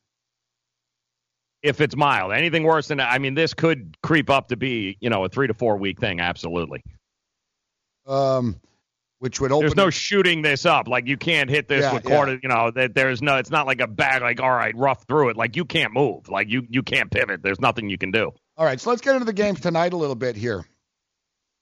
if 1.62 1.82
it's 1.82 1.95
mild. 1.95 2.32
Anything 2.32 2.62
worse 2.62 2.89
than 2.89 2.97
that, 2.97 3.12
I 3.12 3.19
mean, 3.19 3.35
this 3.35 3.53
could 3.53 3.95
creep 4.03 4.31
up 4.31 4.49
to 4.49 4.57
be, 4.57 4.97
you 5.01 5.11
know, 5.11 5.24
a 5.27 5.28
three 5.28 5.49
to 5.49 5.53
four 5.53 5.77
week 5.77 6.01
thing. 6.01 6.19
Absolutely. 6.19 6.82
Um, 8.07 8.59
which 9.21 9.41
would 9.41 9.53
open. 9.53 9.61
There's 9.67 9.77
no 9.77 9.91
shooting 9.91 10.43
this 10.43 10.67
up. 10.67 10.89
Like 10.89 11.07
you 11.07 11.17
can't 11.17 11.49
hit 11.49 11.69
this 11.69 11.83
Yeah, 11.83 11.93
with 11.93 12.05
yeah. 12.05 12.11
quarter. 12.17 12.39
You 12.43 12.49
know, 12.49 12.71
that 12.73 12.95
there's 12.95 13.23
no. 13.23 13.37
It's 13.37 13.51
not 13.51 13.67
like 13.67 13.81
a 13.81 13.87
bag. 13.87 14.23
Like 14.23 14.41
all 14.41 14.51
right, 14.51 14.77
rough 14.77 15.05
through 15.05 15.29
it. 15.29 15.37
Like 15.37 15.57
you 15.57 15.65
can't 15.65 15.93
move. 15.93 16.29
Like 16.29 16.49
you 16.49 16.67
you 16.69 16.83
can't 16.83 17.11
pivot. 17.11 17.43
There's 17.43 17.61
nothing 17.61 17.89
you 17.89 17.99
can 17.99 18.11
do. 18.11 18.33
All 18.57 18.65
right, 18.65 18.81
so 18.81 18.91
let's 18.91 19.03
get 19.03 19.15
into 19.15 19.27
the 19.27 19.33
games 19.33 19.61
tonight 19.61 19.93
a 19.93 19.97
little 19.97 20.15
bit 20.17 20.37
here. 20.37 20.67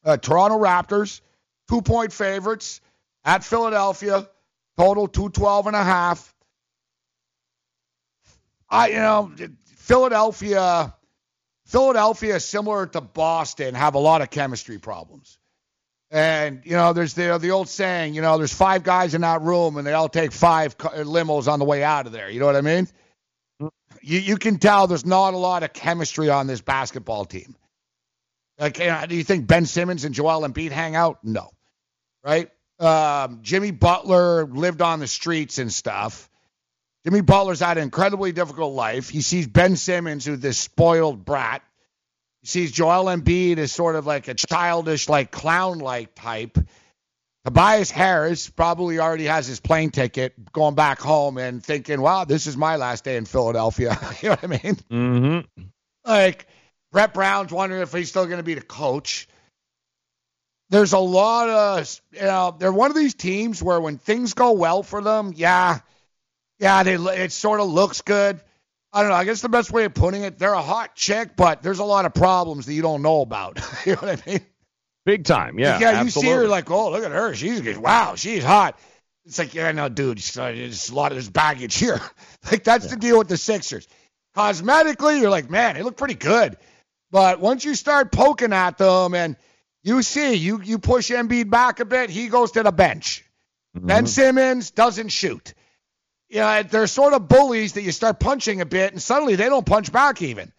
Uh, 0.05 0.17
Toronto 0.17 0.59
Raptors, 0.59 1.21
two 1.69 1.83
point 1.83 2.13
favorites 2.13 2.81
at 3.25 3.45
Philadelphia, 3.45 4.29
total 4.77 5.09
212 5.09 5.67
and 5.67 5.77
a 5.77 5.85
half. 5.85 6.35
I, 8.71 8.89
you 8.89 8.97
know, 8.97 9.33
Philadelphia, 9.77 10.95
Philadelphia, 11.67 12.39
similar 12.39 12.87
to 12.87 13.01
Boston, 13.01 13.75
have 13.75 13.95
a 13.95 13.99
lot 13.99 14.23
of 14.23 14.31
chemistry 14.31 14.79
problems. 14.79 15.39
And, 16.11 16.63
you 16.65 16.73
know, 16.73 16.95
there's 16.95 17.13
the, 17.15 17.37
the 17.39 17.51
old 17.51 17.69
saying, 17.69 18.15
you 18.15 18.23
know, 18.23 18.39
there's 18.39 18.55
five 18.55 18.83
guys 18.83 19.15
in 19.15 19.21
that 19.21 19.43
room 19.43 19.77
and 19.77 19.87
they 19.87 19.93
all 19.93 20.09
take 20.09 20.33
five 20.33 20.77
limos 20.79 21.49
on 21.49 21.59
the 21.59 21.67
way 21.67 21.85
out 21.85 22.07
of 22.07 22.13
there. 22.13 22.31
You 22.31 22.41
know 22.41 22.47
what 22.47 22.57
I 22.57 22.63
mean? 22.63 22.89
You, 24.01 24.19
you 24.19 24.37
can 24.39 24.59
tell 24.59 24.87
there's 24.87 25.05
not 25.05 25.35
a 25.35 25.37
lot 25.39 25.65
of 25.65 25.73
chemistry 25.73 26.31
on 26.31 26.47
this 26.47 26.63
basketball 26.63 27.27
team. 27.27 27.55
Like, 28.59 28.79
you 28.79 28.87
know, 28.87 29.05
do 29.07 29.17
you 29.17 29.25
think 29.25 29.47
Ben 29.47 29.67
Simmons 29.67 30.05
and 30.05 30.15
Joel 30.15 30.49
Embiid 30.49 30.71
hang 30.71 30.97
out? 30.97 31.19
No. 31.23 31.51
Right? 32.25 32.51
Um, 32.81 33.41
Jimmy 33.43 33.71
Butler 33.71 34.47
lived 34.47 34.81
on 34.81 35.01
the 35.01 35.07
streets 35.07 35.59
and 35.59 35.73
stuff. 35.73 36.31
Jimmy 37.05 37.21
Butler's 37.21 37.61
had 37.61 37.77
an 37.77 37.85
incredibly 37.85 38.33
difficult 38.33 38.75
life. 38.75 39.09
He 39.09 39.21
sees 39.21 39.47
Ben 39.47 39.77
Simmons, 39.77 40.25
who's 40.25 40.41
this 40.41 40.59
spoiled 40.59 41.25
brat. 41.25 41.63
He 42.43 42.49
sees 42.49 42.73
Joel 42.73 43.07
Embiid 43.07 43.59
as 43.59 43.73
sort 43.73 43.97
of 43.97 44.07
like 44.07 44.29
a 44.29 44.35
childish, 44.35 45.09
like 45.09 45.31
clown-like 45.31 46.15
type. 46.15 46.59
Tobias 47.45 47.91
Harris 47.91 48.51
probably 48.51 48.99
already 48.99 49.25
has 49.25 49.47
his 49.47 49.61
plane 49.61 49.91
ticket 49.91 50.53
going 50.53 50.75
back 50.75 51.01
home 51.01 51.39
and 51.39 51.65
thinking, 51.65 52.01
wow, 52.01 52.25
this 52.25 52.47
is 52.47 52.57
my 52.57 52.77
last 52.77 53.05
day 53.05 53.17
in 53.17 53.25
Philadelphia. 53.25 53.97
you 54.23 54.29
know 54.29 54.35
what 54.35 54.45
I 54.45 54.47
mean? 54.47 54.77
Mm-hmm. 54.91 55.63
Like 56.05 56.47
Brett 56.93 57.15
Brown's 57.15 57.53
wondering 57.53 57.83
if 57.83 57.93
he's 57.93 58.11
still 58.11 58.27
going 58.27 58.39
to 58.39 58.45
be 58.45 58.55
the 58.55 58.61
coach. 58.61 59.29
There's 60.71 60.93
a 60.93 60.99
lot 60.99 61.49
of, 61.49 62.01
you 62.13 62.21
know, 62.21 62.55
they're 62.59 62.73
one 62.73 62.91
of 62.91 62.97
these 62.97 63.15
teams 63.15 63.63
where 63.63 63.81
when 63.81 63.97
things 63.97 64.35
go 64.35 64.53
well 64.53 64.83
for 64.83 65.01
them, 65.01 65.33
yeah, 65.35 65.81
yeah, 66.59 66.83
they 66.83 66.95
it 66.95 67.33
sort 67.33 67.61
of 67.61 67.69
looks 67.69 68.03
good. 68.03 68.41
I 68.93 69.03
don't 69.03 69.11
know. 69.11 69.17
I 69.17 69.25
guess 69.25 69.43
the 69.43 69.49
best 69.49 69.71
way 69.71 69.85
of 69.85 69.95
putting 69.95 70.23
it, 70.23 70.39
they're 70.39 70.53
a 70.53 70.63
hot 70.63 70.95
chick, 70.95 71.37
but 71.37 71.63
there's 71.63 71.79
a 71.79 71.85
lot 71.85 72.07
of 72.07 72.15
problems 72.15 72.67
that 72.67 72.73
you 72.73 72.83
don't 72.83 73.03
know 73.03 73.21
about. 73.21 73.61
you 73.87 73.93
know 73.93 73.99
what 73.99 74.23
I 74.27 74.31
mean? 74.31 74.41
Big 75.05 75.25
time. 75.25 75.59
Yeah. 75.59 75.79
yeah, 75.79 76.03
you 76.03 76.11
see 76.11 76.29
her 76.29 76.49
like, 76.49 76.71
oh, 76.71 76.91
look 76.91 77.05
at 77.05 77.13
her. 77.13 77.35
She's. 77.35 77.79
Wow, 77.79 78.15
she's 78.15 78.45
hot. 78.45 78.79
It's 79.25 79.39
like, 79.39 79.55
yeah, 79.55 79.73
no, 79.73 79.91
dude, 79.91 80.19
there's 80.19 80.91
uh, 80.91 80.93
a 80.93 80.95
lot 80.95 81.13
of 81.13 81.19
this 81.19 81.29
baggage 81.29 81.77
here. 81.77 82.01
like 82.51 82.65
that's 82.65 82.89
the 82.89 82.97
deal 82.97 83.19
with 83.19 83.29
the 83.29 83.37
Sixers. 83.37 83.87
Cosmetically, 84.35 85.21
you're 85.21 85.31
like, 85.31 85.51
man, 85.51 85.75
they 85.75 85.83
look 85.83 85.97
pretty 85.97 86.15
good. 86.15 86.57
But 87.11 87.41
once 87.41 87.65
you 87.65 87.75
start 87.75 88.13
poking 88.13 88.53
at 88.53 88.79
them 88.79 89.15
and 89.15 89.37
you 89.83 90.03
see, 90.03 90.35
you 90.35 90.63
you 90.63 90.79
push 90.79 91.11
Embiid 91.11 91.51
back 91.51 91.81
a 91.81 91.85
bit, 91.85 92.11
he 92.11 92.29
goes 92.29 92.53
to 92.53 92.63
the 92.63 92.73
bench. 92.73 93.25
Ben 93.75 94.05
mm-hmm. 94.05 94.07
Simmons 94.07 94.71
doesn't 94.71 95.09
shoot. 95.09 95.55
You 96.29 96.41
know, 96.41 96.63
they're 96.63 96.87
sort 96.87 97.15
of 97.15 97.27
bullies 97.29 97.73
that 97.75 97.83
you 97.83 97.93
start 97.93 98.21
punching 98.21 98.61
a 98.61 98.67
bit, 98.67 98.93
and 98.93 99.01
suddenly 99.03 99.37
they 99.37 99.47
don't 99.49 99.65
punch 99.65 99.91
back 99.91 100.21
even. 100.23 100.53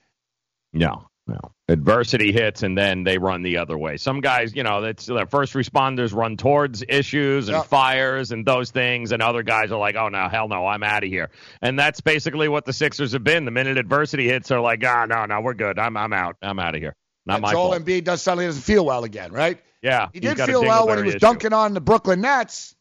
No, 0.73 1.07
no. 1.27 1.39
Adversity 1.67 2.31
hits 2.31 2.63
and 2.63 2.75
then 2.75 3.03
they 3.03 3.19
run 3.19 3.43
the 3.43 3.57
other 3.57 3.77
way. 3.77 3.97
Some 3.97 4.21
guys, 4.21 4.55
you 4.55 4.63
know, 4.63 4.81
that's 4.81 5.05
their 5.05 5.27
first 5.27 5.53
responders 5.53 6.13
run 6.15 6.35
towards 6.37 6.83
issues 6.87 7.47
and 7.47 7.57
Yeah. 7.57 7.61
fires 7.63 8.31
and 8.31 8.43
those 8.45 8.71
things, 8.71 9.11
and 9.11 9.21
other 9.21 9.43
guys 9.43 9.71
are 9.71 9.77
like, 9.79 9.95
"Oh 9.95 10.09
no, 10.09 10.27
hell 10.27 10.47
no, 10.47 10.65
I'm 10.65 10.81
out 10.81 11.03
of 11.03 11.09
here." 11.09 11.29
And 11.61 11.77
that's 11.77 12.01
basically 12.01 12.47
what 12.47 12.65
the 12.65 12.73
Sixers 12.73 13.11
have 13.13 13.23
been. 13.23 13.45
The 13.45 13.51
minute 13.51 13.77
adversity 13.77 14.27
hits, 14.27 14.49
they're 14.49 14.59
like, 14.61 14.83
"Ah, 14.83 15.05
no, 15.05 15.25
no, 15.25 15.41
we're 15.41 15.53
good. 15.53 15.77
I'm 15.77 15.95
I'm 15.95 16.13
out. 16.13 16.37
I'm 16.41 16.57
out 16.59 16.73
of 16.73 16.81
here. 16.81 16.95
Not 17.27 17.41
my 17.41 17.51
Joel 17.51 17.71
fault." 17.73 17.85
Embiid 17.85 18.05
does 18.05 18.23
suddenly 18.23 18.47
doesn't 18.47 18.63
feel 18.63 18.83
well 18.83 19.03
again, 19.03 19.31
right? 19.31 19.59
Yeah, 19.83 20.07
He 20.11 20.19
did 20.19 20.37
feel 20.41 20.61
well 20.63 20.87
when 20.87 20.97
he 20.97 21.03
was 21.05 21.13
issue. 21.15 21.19
dunking 21.19 21.53
on 21.53 21.73
the 21.75 21.81
Brooklyn 21.81 22.21
Nets. 22.21 22.75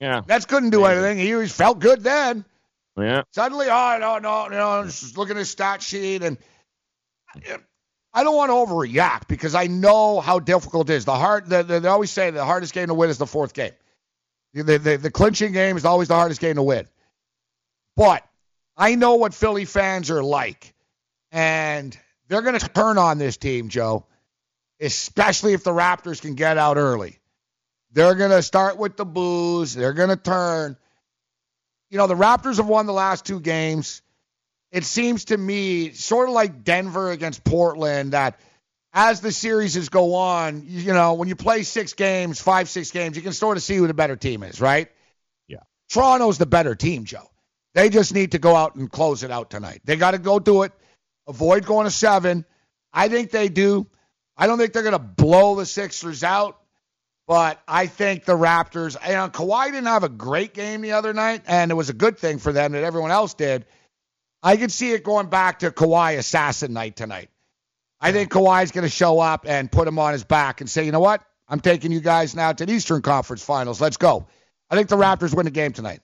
Yeah, 0.00 0.22
Nets 0.26 0.46
couldn't 0.46 0.70
do 0.70 0.84
anything. 0.84 1.18
He 1.18 1.34
was, 1.34 1.52
felt 1.52 1.78
good 1.78 2.02
then. 2.02 2.44
yeah. 2.96 3.22
Suddenly, 3.32 3.66
oh 3.68 3.98
no, 4.00 4.18
no, 4.18 4.18
no, 4.18 4.44
You 4.44 4.50
know, 4.50 4.84
just 4.84 5.16
look 5.18 5.30
at 5.30 5.36
his 5.36 5.50
stat 5.50 5.82
sheet, 5.82 6.22
and 6.22 6.38
I 8.12 8.24
don't 8.24 8.36
want 8.36 8.50
to 8.50 8.54
overreact 8.54 9.28
because 9.28 9.54
I 9.54 9.66
know 9.66 10.20
how 10.20 10.38
difficult 10.38 10.90
it 10.90 10.94
is. 10.94 11.04
The 11.04 11.14
hard, 11.14 11.48
the, 11.48 11.62
the, 11.62 11.80
they 11.80 11.88
always 11.88 12.10
say 12.10 12.30
the 12.30 12.44
hardest 12.44 12.72
game 12.72 12.88
to 12.88 12.94
win 12.94 13.10
is 13.10 13.18
the 13.18 13.26
fourth 13.26 13.54
game. 13.54 13.72
The, 14.52 14.78
the, 14.78 14.96
the 14.96 15.10
clinching 15.10 15.52
game 15.52 15.76
is 15.76 15.84
always 15.84 16.08
the 16.08 16.16
hardest 16.16 16.40
game 16.40 16.56
to 16.56 16.62
win. 16.62 16.88
But 17.96 18.26
I 18.76 18.96
know 18.96 19.14
what 19.14 19.32
Philly 19.32 19.64
fans 19.64 20.10
are 20.10 20.24
like, 20.24 20.74
and 21.30 21.96
they're 22.28 22.42
going 22.42 22.58
to 22.58 22.68
turn 22.68 22.98
on 22.98 23.18
this 23.18 23.36
team, 23.36 23.68
Joe, 23.68 24.06
especially 24.80 25.52
if 25.52 25.62
the 25.62 25.70
Raptors 25.70 26.20
can 26.20 26.34
get 26.34 26.58
out 26.58 26.78
early. 26.78 27.19
They're 27.92 28.14
going 28.14 28.30
to 28.30 28.42
start 28.42 28.78
with 28.78 28.96
the 28.96 29.04
booze. 29.04 29.74
They're 29.74 29.92
going 29.92 30.10
to 30.10 30.16
turn. 30.16 30.76
You 31.90 31.98
know, 31.98 32.06
the 32.06 32.14
Raptors 32.14 32.58
have 32.58 32.66
won 32.66 32.86
the 32.86 32.92
last 32.92 33.24
two 33.24 33.40
games. 33.40 34.02
It 34.70 34.84
seems 34.84 35.26
to 35.26 35.36
me 35.36 35.90
sort 35.92 36.28
of 36.28 36.34
like 36.34 36.62
Denver 36.62 37.10
against 37.10 37.42
Portland 37.42 38.12
that 38.12 38.38
as 38.92 39.20
the 39.20 39.32
series 39.32 39.88
go 39.88 40.14
on, 40.14 40.64
you 40.66 40.92
know, 40.92 41.14
when 41.14 41.28
you 41.28 41.36
play 41.36 41.62
six 41.62 41.92
games, 41.94 42.40
five, 42.40 42.68
six 42.68 42.90
games, 42.90 43.16
you 43.16 43.22
can 43.22 43.32
sort 43.32 43.56
of 43.56 43.62
see 43.62 43.76
who 43.76 43.86
the 43.86 43.94
better 43.94 44.16
team 44.16 44.42
is, 44.42 44.60
right? 44.60 44.88
Yeah. 45.48 45.58
Toronto's 45.88 46.38
the 46.38 46.46
better 46.46 46.74
team, 46.74 47.04
Joe. 47.04 47.30
They 47.74 47.88
just 47.88 48.14
need 48.14 48.32
to 48.32 48.38
go 48.38 48.56
out 48.56 48.74
and 48.74 48.90
close 48.90 49.22
it 49.22 49.30
out 49.30 49.50
tonight. 49.50 49.80
They 49.84 49.96
got 49.96 50.12
to 50.12 50.18
go 50.18 50.38
do 50.38 50.62
it. 50.62 50.72
Avoid 51.28 51.64
going 51.66 51.84
to 51.86 51.90
seven. 51.90 52.44
I 52.92 53.08
think 53.08 53.30
they 53.30 53.48
do. 53.48 53.86
I 54.36 54.46
don't 54.46 54.58
think 54.58 54.72
they're 54.72 54.82
going 54.82 54.92
to 54.92 54.98
blow 54.98 55.54
the 55.54 55.66
Sixers 55.66 56.24
out, 56.24 56.58
but 57.30 57.62
I 57.68 57.86
think 57.86 58.24
the 58.24 58.36
Raptors, 58.36 58.96
you 59.06 59.12
know, 59.12 59.28
Kawhi 59.28 59.66
didn't 59.66 59.86
have 59.86 60.02
a 60.02 60.08
great 60.08 60.52
game 60.52 60.80
the 60.80 60.94
other 60.94 61.14
night, 61.14 61.42
and 61.46 61.70
it 61.70 61.74
was 61.74 61.88
a 61.88 61.92
good 61.92 62.18
thing 62.18 62.38
for 62.38 62.52
them 62.52 62.72
that 62.72 62.82
everyone 62.82 63.12
else 63.12 63.34
did. 63.34 63.66
I 64.42 64.56
could 64.56 64.72
see 64.72 64.90
it 64.90 65.04
going 65.04 65.28
back 65.28 65.60
to 65.60 65.70
Kawhi 65.70 66.18
assassin 66.18 66.72
night 66.72 66.96
tonight. 66.96 67.30
I 68.00 68.10
think 68.10 68.32
Kawhi's 68.32 68.72
going 68.72 68.82
to 68.82 68.90
show 68.90 69.20
up 69.20 69.46
and 69.46 69.70
put 69.70 69.86
him 69.86 69.96
on 70.00 70.12
his 70.12 70.24
back 70.24 70.60
and 70.60 70.68
say, 70.68 70.84
you 70.84 70.90
know 70.90 70.98
what? 70.98 71.22
I'm 71.46 71.60
taking 71.60 71.92
you 71.92 72.00
guys 72.00 72.34
now 72.34 72.52
to 72.52 72.66
the 72.66 72.72
Eastern 72.72 73.00
Conference 73.00 73.44
Finals. 73.44 73.80
Let's 73.80 73.96
go. 73.96 74.26
I 74.68 74.74
think 74.74 74.88
the 74.88 74.96
Raptors 74.96 75.32
win 75.32 75.44
the 75.44 75.52
game 75.52 75.72
tonight. 75.72 76.00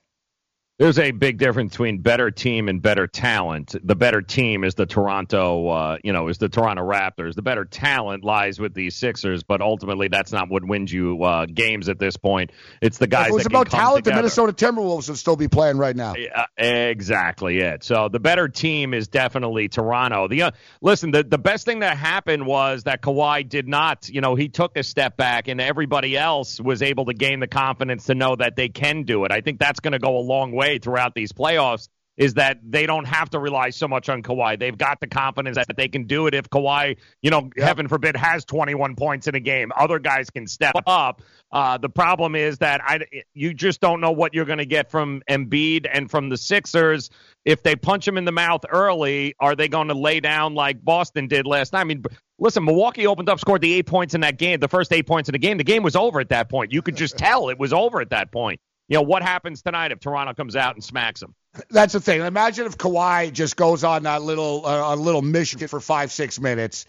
There's 0.79 0.99
a 0.99 1.09
big 1.09 1.39
difference 1.39 1.71
between 1.71 2.01
better 2.01 2.29
team 2.29 2.69
and 2.69 2.79
better 2.79 3.07
talent. 3.07 3.75
The 3.83 3.95
better 3.95 4.21
team 4.21 4.63
is 4.63 4.75
the 4.75 4.85
Toronto, 4.85 5.67
uh, 5.69 5.97
you 6.03 6.13
know, 6.13 6.27
is 6.27 6.37
the 6.37 6.49
Toronto 6.49 6.83
Raptors. 6.83 7.33
The 7.33 7.41
better 7.41 7.65
talent 7.65 8.23
lies 8.23 8.59
with 8.59 8.75
the 8.75 8.91
Sixers, 8.91 9.41
but 9.41 9.61
ultimately 9.61 10.07
that's 10.07 10.31
not 10.31 10.51
what 10.51 10.63
wins 10.63 10.93
you 10.93 11.23
uh, 11.23 11.47
games 11.47 11.89
at 11.89 11.97
this 11.97 12.15
point. 12.15 12.51
It's 12.79 12.99
the 12.99 13.07
guys. 13.07 13.25
If 13.25 13.31
it 13.31 13.33
was 13.33 13.45
about 13.47 13.71
talent, 13.71 14.05
together. 14.05 14.17
the 14.17 14.21
Minnesota 14.21 14.53
Timberwolves 14.53 15.09
would 15.09 15.17
still 15.17 15.35
be 15.35 15.47
playing 15.47 15.79
right 15.79 15.95
now. 15.95 16.13
Uh, 16.13 16.45
exactly 16.57 17.57
it. 17.57 17.83
So 17.83 18.07
the 18.07 18.19
better 18.19 18.47
team 18.47 18.93
is 18.93 19.07
definitely 19.07 19.69
Toronto. 19.69 20.27
The 20.27 20.43
uh, 20.43 20.51
listen, 20.79 21.09
the 21.09 21.23
the 21.23 21.39
best 21.39 21.65
thing 21.65 21.79
that 21.79 21.97
happened 21.97 22.45
was 22.45 22.83
that 22.83 23.01
Kawhi 23.01 23.49
did 23.49 23.67
not, 23.67 24.09
you 24.09 24.21
know, 24.21 24.35
he 24.35 24.47
took 24.47 24.77
a 24.77 24.83
step 24.83 25.17
back, 25.17 25.47
and 25.47 25.59
everybody 25.59 26.15
else 26.15 26.61
was 26.61 26.83
able 26.83 27.05
to 27.05 27.15
gain 27.15 27.39
the 27.39 27.47
confidence 27.47 28.05
to 28.05 28.13
know 28.13 28.35
that 28.35 28.55
they 28.55 28.69
can 28.69 29.01
do 29.01 29.25
it. 29.25 29.31
I 29.31 29.41
think 29.41 29.57
that's 29.57 29.79
going 29.79 29.93
to 29.93 29.99
go 29.99 30.17
a 30.17 30.21
long 30.21 30.51
way 30.51 30.66
throughout 30.77 31.15
these 31.15 31.31
playoffs. 31.31 31.89
Is 32.17 32.33
that 32.33 32.57
they 32.63 32.87
don't 32.87 33.05
have 33.05 33.29
to 33.29 33.37
rely 33.37 33.69
so 33.69 33.87
much 33.87 34.09
on 34.09 34.23
Kawhi. 34.23 34.59
They've 34.59 34.75
got 34.75 34.99
the 34.99 35.05
confidence 35.05 35.55
that 35.55 35.77
they 35.77 35.87
can 35.87 36.07
do 36.07 36.25
it 36.25 36.33
if 36.33 36.49
Kawhi, 36.49 36.97
you 37.21 37.29
know, 37.29 37.51
heaven 37.55 37.87
forbid, 37.87 38.15
has 38.15 38.43
21 38.43 38.95
points 38.95 39.27
in 39.27 39.35
a 39.35 39.39
game. 39.39 39.71
Other 39.77 39.99
guys 39.99 40.31
can 40.31 40.47
step 40.47 40.73
up. 40.87 41.21
Uh, 41.51 41.77
the 41.77 41.89
problem 41.89 42.35
is 42.35 42.57
that 42.57 42.81
I, 42.83 43.01
you 43.35 43.53
just 43.53 43.81
don't 43.81 44.01
know 44.01 44.09
what 44.09 44.33
you're 44.33 44.45
going 44.45 44.57
to 44.57 44.65
get 44.65 44.89
from 44.89 45.21
Embiid 45.29 45.87
and 45.93 46.09
from 46.09 46.29
the 46.29 46.37
Sixers. 46.37 47.11
If 47.45 47.61
they 47.61 47.75
punch 47.75 48.07
him 48.07 48.17
in 48.17 48.25
the 48.25 48.31
mouth 48.31 48.65
early, 48.67 49.35
are 49.39 49.55
they 49.55 49.67
going 49.67 49.89
to 49.89 49.93
lay 49.93 50.19
down 50.19 50.55
like 50.55 50.83
Boston 50.83 51.27
did 51.27 51.45
last 51.45 51.71
night? 51.71 51.81
I 51.81 51.83
mean, 51.83 52.03
listen, 52.39 52.65
Milwaukee 52.65 53.07
opened 53.07 53.29
up, 53.29 53.39
scored 53.39 53.61
the 53.61 53.73
eight 53.73 53.85
points 53.85 54.13
in 54.13 54.21
that 54.21 54.37
game, 54.37 54.59
the 54.59 54.67
first 54.67 54.91
eight 54.91 55.07
points 55.07 55.29
in 55.29 55.33
the 55.33 55.39
game. 55.39 55.57
The 55.57 55.63
game 55.63 55.83
was 55.83 55.95
over 55.95 56.19
at 56.19 56.29
that 56.29 56.49
point. 56.49 56.71
You 56.73 56.81
could 56.81 56.95
just 56.95 57.17
tell 57.17 57.49
it 57.49 57.59
was 57.59 57.73
over 57.73 58.01
at 58.01 58.09
that 58.09 58.31
point. 58.31 58.59
You 58.87 58.95
know, 58.95 59.01
what 59.01 59.21
happens 59.21 59.61
tonight 59.61 59.91
if 59.91 59.99
Toronto 59.99 60.33
comes 60.33 60.55
out 60.55 60.75
and 60.75 60.83
smacks 60.83 61.19
them? 61.19 61.35
That's 61.69 61.93
the 61.93 61.99
thing. 61.99 62.21
Imagine 62.21 62.67
if 62.67 62.77
Kawhi 62.77 63.33
just 63.33 63.55
goes 63.55 63.83
on 63.83 64.03
that 64.03 64.21
little 64.21 64.65
uh, 64.65 64.93
a 64.93 64.95
little 64.95 65.21
mission 65.21 65.59
for 65.67 65.79
five 65.79 66.11
six 66.11 66.39
minutes. 66.39 66.85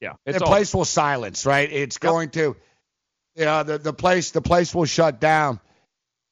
Yeah, 0.00 0.14
the 0.24 0.36
it's 0.36 0.42
place 0.42 0.74
will 0.74 0.84
silence. 0.84 1.44
Right? 1.44 1.70
It's 1.70 1.98
going 1.98 2.30
to, 2.30 2.56
you 3.36 3.44
know, 3.44 3.62
the 3.62 3.78
the 3.78 3.92
place 3.92 4.30
the 4.30 4.40
place 4.40 4.74
will 4.74 4.86
shut 4.86 5.20
down. 5.20 5.60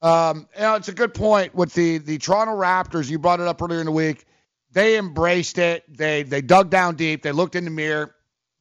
Um, 0.01 0.47
you 0.55 0.61
know, 0.61 0.75
it's 0.75 0.87
a 0.87 0.93
good 0.93 1.13
point 1.13 1.53
with 1.53 1.73
the 1.73 1.99
the 1.99 2.17
Toronto 2.17 2.53
Raptors. 2.53 3.09
You 3.09 3.19
brought 3.19 3.39
it 3.39 3.47
up 3.47 3.61
earlier 3.61 3.79
in 3.79 3.85
the 3.85 3.91
week. 3.91 4.25
They 4.71 4.97
embraced 4.97 5.59
it. 5.59 5.83
They 5.87 6.23
they 6.23 6.41
dug 6.41 6.69
down 6.69 6.95
deep. 6.95 7.21
They 7.21 7.31
looked 7.31 7.55
in 7.55 7.65
the 7.65 7.71
mirror. 7.71 8.15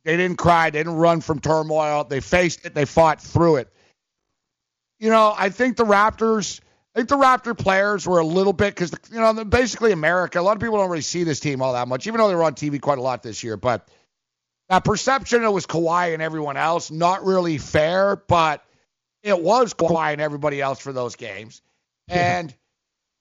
They 0.04 0.16
didn't 0.16 0.36
cry. 0.36 0.70
They 0.70 0.80
didn't 0.80 0.96
run 0.96 1.20
from 1.20 1.40
turmoil. 1.40 2.04
They 2.04 2.20
faced 2.20 2.66
it. 2.66 2.74
They 2.74 2.84
fought 2.84 3.20
through 3.22 3.56
it. 3.56 3.72
You 5.00 5.10
know, 5.10 5.34
I 5.36 5.48
think 5.48 5.76
the 5.76 5.84
Raptors. 5.84 6.60
I 6.94 6.98
think 6.98 7.08
the 7.08 7.16
Raptor 7.16 7.56
players 7.56 8.06
were 8.06 8.18
a 8.18 8.26
little 8.26 8.52
bit 8.52 8.74
because 8.74 8.92
you 9.10 9.18
know 9.20 9.44
basically 9.44 9.92
America. 9.92 10.38
A 10.38 10.42
lot 10.42 10.56
of 10.56 10.60
people 10.60 10.76
don't 10.76 10.90
really 10.90 11.02
see 11.02 11.24
this 11.24 11.40
team 11.40 11.62
all 11.62 11.72
that 11.72 11.88
much, 11.88 12.06
even 12.06 12.18
though 12.18 12.28
they 12.28 12.34
were 12.34 12.44
on 12.44 12.54
TV 12.54 12.80
quite 12.80 12.98
a 12.98 13.02
lot 13.02 13.22
this 13.22 13.42
year. 13.42 13.56
But 13.56 13.88
that 14.68 14.84
perception 14.84 15.42
it 15.42 15.52
was 15.52 15.66
Kawhi 15.66 16.12
and 16.12 16.22
everyone 16.22 16.56
else 16.56 16.90
not 16.90 17.24
really 17.24 17.58
fair, 17.58 18.16
but 18.16 18.64
it 19.22 19.40
was 19.40 19.72
Kawhi 19.72 20.12
and 20.12 20.20
everybody 20.20 20.60
else 20.60 20.80
for 20.80 20.92
those 20.92 21.16
games. 21.16 21.62
And 22.08 22.54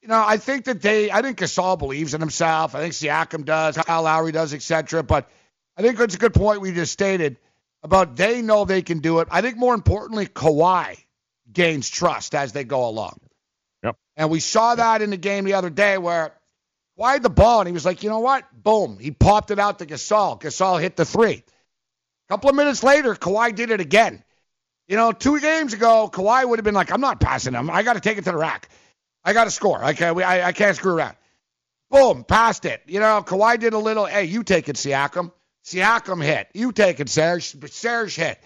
you 0.01 0.07
know, 0.07 0.23
I 0.25 0.37
think 0.37 0.65
that 0.65 0.81
they, 0.81 1.11
I 1.11 1.21
think 1.21 1.37
Gasol 1.37 1.77
believes 1.77 2.13
in 2.13 2.21
himself. 2.21 2.75
I 2.75 2.79
think 2.79 2.93
Siakam 2.93 3.45
does, 3.45 3.77
Kyle 3.77 4.03
Lowry 4.03 4.31
does, 4.31 4.53
etc. 4.53 5.03
But 5.03 5.29
I 5.77 5.81
think 5.81 5.99
it's 5.99 6.15
a 6.15 6.19
good 6.19 6.33
point 6.33 6.61
we 6.61 6.71
just 6.71 6.91
stated 6.91 7.37
about 7.83 8.15
they 8.15 8.41
know 8.41 8.65
they 8.65 8.81
can 8.81 8.99
do 8.99 9.19
it. 9.19 9.27
I 9.31 9.41
think 9.41 9.57
more 9.57 9.73
importantly, 9.73 10.25
Kawhi 10.25 10.97
gains 11.51 11.89
trust 11.89 12.35
as 12.35 12.51
they 12.51 12.63
go 12.63 12.87
along. 12.87 13.19
Yep. 13.83 13.95
And 14.17 14.29
we 14.29 14.39
saw 14.39 14.75
that 14.75 15.01
in 15.01 15.09
the 15.09 15.17
game 15.17 15.45
the 15.45 15.53
other 15.53 15.69
day 15.69 15.97
where 15.97 16.33
Kawhi 16.97 17.13
had 17.13 17.23
the 17.23 17.29
ball 17.29 17.59
and 17.61 17.67
he 17.67 17.73
was 17.73 17.85
like, 17.85 18.03
you 18.03 18.09
know 18.09 18.19
what? 18.19 18.45
Boom. 18.53 18.97
He 18.99 19.11
popped 19.11 19.51
it 19.51 19.59
out 19.59 19.79
to 19.79 19.85
Gasol. 19.85 20.39
Gasol 20.41 20.81
hit 20.81 20.95
the 20.95 21.05
three. 21.05 21.43
A 22.29 22.33
couple 22.33 22.49
of 22.49 22.55
minutes 22.55 22.83
later, 22.83 23.15
Kawhi 23.15 23.55
did 23.55 23.71
it 23.71 23.79
again. 23.79 24.23
You 24.87 24.97
know, 24.97 25.11
two 25.11 25.39
games 25.39 25.73
ago, 25.73 26.09
Kawhi 26.11 26.47
would 26.47 26.59
have 26.59 26.63
been 26.63 26.73
like, 26.73 26.91
I'm 26.91 27.01
not 27.01 27.19
passing 27.19 27.53
him. 27.53 27.69
I 27.69 27.83
got 27.83 27.93
to 27.93 27.99
take 27.99 28.17
it 28.17 28.25
to 28.25 28.31
the 28.31 28.37
rack. 28.37 28.69
I 29.23 29.33
got 29.33 29.45
to 29.45 29.51
score. 29.51 29.83
I 29.83 29.93
can't, 29.93 30.17
I, 30.17 30.41
I 30.43 30.51
can't 30.51 30.75
screw 30.75 30.93
around. 30.93 31.15
Boom, 31.89 32.23
passed 32.23 32.65
it. 32.65 32.81
You 32.85 32.99
know, 32.99 33.23
Kawhi 33.25 33.59
did 33.59 33.73
a 33.73 33.77
little, 33.77 34.05
hey, 34.05 34.25
you 34.25 34.43
take 34.43 34.69
it, 34.69 34.75
Siakam. 34.75 35.31
Siakam 35.65 36.23
hit. 36.23 36.49
You 36.53 36.71
take 36.71 36.99
it, 36.99 37.09
Serge. 37.09 37.55
Serge 37.71 38.15
hit. 38.15 38.39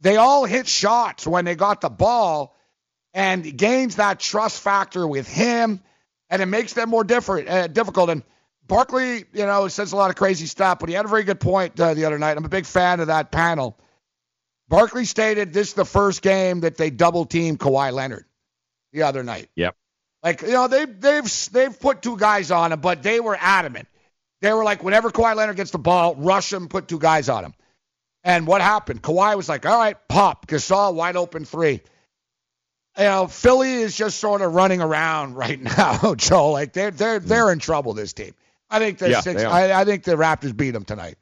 They 0.00 0.16
all 0.16 0.44
hit 0.44 0.66
shots 0.66 1.26
when 1.26 1.44
they 1.44 1.54
got 1.54 1.80
the 1.80 1.88
ball 1.88 2.54
and 3.14 3.56
gains 3.56 3.96
that 3.96 4.20
trust 4.20 4.60
factor 4.60 5.06
with 5.06 5.26
him, 5.28 5.80
and 6.28 6.42
it 6.42 6.46
makes 6.46 6.74
them 6.74 6.90
more 6.90 7.04
different, 7.04 7.48
uh, 7.48 7.66
difficult. 7.66 8.10
And 8.10 8.22
Barkley, 8.66 9.24
you 9.32 9.46
know, 9.46 9.68
says 9.68 9.92
a 9.92 9.96
lot 9.96 10.10
of 10.10 10.16
crazy 10.16 10.46
stuff, 10.46 10.78
but 10.80 10.88
he 10.88 10.94
had 10.94 11.04
a 11.04 11.08
very 11.08 11.24
good 11.24 11.40
point 11.40 11.80
uh, 11.80 11.94
the 11.94 12.04
other 12.04 12.18
night. 12.18 12.36
I'm 12.36 12.44
a 12.44 12.50
big 12.50 12.66
fan 12.66 13.00
of 13.00 13.06
that 13.06 13.30
panel. 13.30 13.78
Barkley 14.68 15.04
stated 15.04 15.52
this 15.52 15.68
is 15.68 15.74
the 15.74 15.84
first 15.84 16.22
game 16.22 16.60
that 16.60 16.76
they 16.76 16.90
double 16.90 17.24
teamed 17.24 17.58
Kawhi 17.58 17.92
Leonard 17.92 18.26
the 18.92 19.02
other 19.02 19.22
night. 19.22 19.48
Yep. 19.54 19.76
Like 20.22 20.42
you 20.42 20.48
know 20.48 20.66
they 20.66 20.86
they've 20.86 21.48
they've 21.52 21.78
put 21.78 22.02
two 22.02 22.16
guys 22.16 22.50
on 22.50 22.72
him, 22.72 22.80
but 22.80 23.02
they 23.02 23.20
were 23.20 23.36
adamant. 23.40 23.86
They 24.40 24.52
were 24.52 24.64
like, 24.64 24.82
whenever 24.82 25.10
Kawhi 25.10 25.36
Leonard 25.36 25.56
gets 25.56 25.70
the 25.70 25.78
ball, 25.78 26.14
rush 26.16 26.52
him, 26.52 26.68
put 26.68 26.88
two 26.88 26.98
guys 26.98 27.28
on 27.28 27.44
him. 27.44 27.54
And 28.26 28.44
what 28.46 28.60
happened? 28.60 29.02
Kawhi 29.02 29.36
was 29.36 29.48
like, 29.48 29.64
all 29.66 29.78
right, 29.78 29.96
pop. 30.08 30.48
Gasol 30.48 30.94
wide 30.94 31.16
open 31.16 31.44
three. 31.44 31.80
You 32.98 33.04
know, 33.04 33.26
Philly 33.28 33.72
is 33.72 33.96
just 33.96 34.18
sort 34.18 34.42
of 34.42 34.52
running 34.52 34.80
around 34.82 35.34
right 35.36 35.60
now, 35.60 36.14
Joe. 36.18 36.50
Like 36.50 36.72
they're 36.72 36.90
they're 36.90 37.20
they're 37.20 37.52
in 37.52 37.60
trouble. 37.60 37.94
This 37.94 38.12
team. 38.12 38.34
I 38.68 38.80
think 38.80 38.98
the 38.98 39.10
Yeah, 39.10 39.20
six. 39.20 39.42
I, 39.44 39.80
I 39.80 39.84
think 39.84 40.02
the 40.02 40.16
Raptors 40.16 40.56
beat 40.56 40.72
them 40.72 40.84
tonight. 40.84 41.18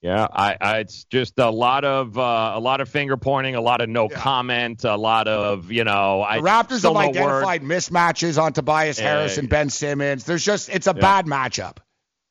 Yeah, 0.00 0.26
I, 0.30 0.56
I 0.60 0.78
it's 0.78 1.04
just 1.04 1.38
a 1.38 1.50
lot 1.50 1.84
of 1.84 2.16
uh, 2.16 2.52
a 2.54 2.60
lot 2.60 2.80
of 2.80 2.88
finger 2.88 3.18
pointing, 3.18 3.54
a 3.54 3.60
lot 3.60 3.82
of 3.82 3.90
no 3.90 4.08
comment, 4.08 4.84
a 4.84 4.96
lot 4.96 5.28
of 5.28 5.70
you 5.70 5.84
know. 5.84 6.22
I 6.22 6.38
The 6.38 6.42
Raptors 6.46 6.82
have 6.82 6.82
no 6.84 6.92
word. 6.94 7.08
identified 7.08 7.62
mismatches 7.62 8.40
on 8.40 8.54
Tobias 8.54 8.98
Harris 8.98 9.34
Yeah. 9.36 9.40
and 9.40 9.48
Ben 9.50 9.68
Simmons. 9.68 10.24
There's 10.24 10.44
just 10.44 10.70
it's 10.70 10.86
a 10.86 10.94
Yeah. 10.94 11.00
bad 11.02 11.26
matchup. 11.26 11.78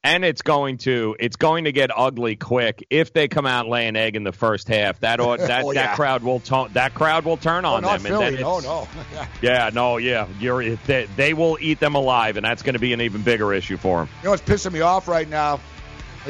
And 0.06 0.24
it's 0.24 0.42
going 0.44 0.78
to 0.78 1.16
it's 1.20 1.36
going 1.36 1.64
to 1.66 1.72
get 1.72 1.90
ugly 1.96 2.36
quick 2.36 2.86
if 2.90 3.12
they 3.12 3.28
come 3.28 3.46
out 3.46 3.68
lay 3.68 3.88
an 3.88 3.96
egg 3.96 4.16
in 4.16 4.24
the 4.24 4.32
first 4.32 4.68
half. 4.68 5.00
That 5.02 5.20
ought, 5.20 5.40
that 5.40 5.64
Oh, 5.66 5.74
that 5.74 5.96
crowd 5.96 6.24
will 6.24 6.40
that 6.74 6.94
crowd 6.94 7.26
will 7.26 7.38
turn 7.38 7.66
Oh, 7.66 7.74
on 7.76 7.82
not 7.82 8.00
them, 8.02 8.12
Philly. 8.12 8.44
Oh 8.44 8.60
no. 8.60 8.88
Yeah, 9.42 9.72
no, 9.74 9.98
yeah, 9.98 10.28
you're 10.40 10.76
they, 10.76 11.08
they 11.16 11.34
will 11.34 11.58
eat 11.60 11.80
them 11.80 11.96
alive, 11.96 12.38
and 12.38 12.46
that's 12.46 12.62
going 12.62 12.74
to 12.74 12.80
be 12.80 12.94
an 12.94 13.02
even 13.02 13.22
bigger 13.24 13.54
issue 13.54 13.78
for 13.78 14.00
them. 14.00 14.10
You 14.22 14.26
know 14.26 14.30
what's 14.32 14.44
pissing 14.44 14.72
me 14.72 14.82
off 14.82 15.08
right 15.08 15.28
now? 15.28 15.60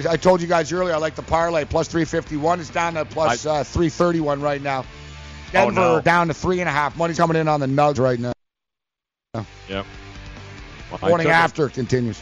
I 0.10 0.18
told 0.18 0.41
you 0.41 0.47
guys 0.47 0.73
earlier, 0.73 0.93
I 0.93 0.97
like 0.97 1.15
the 1.15 1.22
parlay 1.22 1.64
plus 1.65 1.88
351. 1.88 2.60
It's 2.60 2.69
down 2.69 2.95
to 2.95 3.06
plus 3.06 3.45
uh, 3.45 3.64
331 3.64 4.41
right 4.41 4.61
now. 4.61 4.84
Denver 5.53 5.80
Oh, 5.80 5.95
no. 5.95 6.02
down 6.02 6.27
to 6.27 6.34
three 6.34 6.60
and 6.60 6.68
a 6.68 6.72
half. 6.72 6.97
Money's 6.97 7.15
coming 7.18 7.38
in 7.38 7.47
on 7.47 7.61
the 7.61 7.65
Nugs 7.68 7.97
right 7.99 8.19
now. 8.19 8.34
Yep. 9.69 9.85
Well, 10.91 10.99
Morning 11.02 11.26
took 11.26 11.31
it. 11.31 11.34
after 11.34 11.69
continues. 11.69 12.22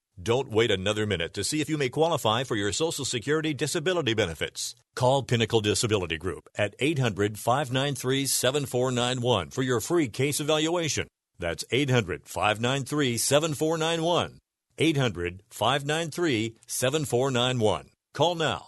Don't 0.21 0.51
wait 0.51 0.69
another 0.69 1.07
minute 1.07 1.33
to 1.35 1.43
see 1.43 1.61
if 1.61 1.69
you 1.69 1.77
may 1.77 1.89
qualify 1.89 2.43
for 2.43 2.55
your 2.55 2.71
Social 2.71 3.05
Security 3.05 3.53
disability 3.53 4.13
benefits. 4.13 4.75
Call 4.93 5.23
Pinnacle 5.23 5.61
Disability 5.61 6.17
Group 6.17 6.47
at 6.55 6.75
800 6.79 7.39
593 7.39 8.27
7491 8.27 9.49
for 9.49 9.63
your 9.63 9.79
free 9.79 10.09
case 10.09 10.39
evaluation. 10.39 11.07
That's 11.39 11.63
800 11.71 12.27
593 12.27 13.17
7491. 13.17 14.39
800 14.77 15.43
593 15.49 16.55
7491. 16.67 17.89
Call 18.13 18.35
now. 18.35 18.65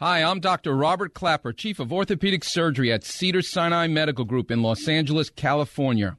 Hi, 0.00 0.22
I'm 0.22 0.40
Dr. 0.40 0.74
Robert 0.76 1.14
Klapper, 1.14 1.52
Chief 1.52 1.78
of 1.78 1.92
Orthopedic 1.92 2.44
Surgery 2.44 2.92
at 2.92 3.04
Cedar 3.04 3.42
Sinai 3.42 3.86
Medical 3.86 4.24
Group 4.24 4.50
in 4.50 4.60
Los 4.60 4.88
Angeles, 4.88 5.30
California 5.30 6.18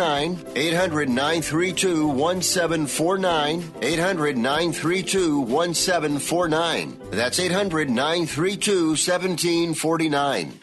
800 0.00 1.08
932 1.10 2.06
1749. 2.06 3.72
800 3.82 4.38
932 4.38 5.40
1749. 5.40 7.00
That's 7.10 7.38
800 7.38 7.90
932 7.90 8.88
1749. 8.88 10.60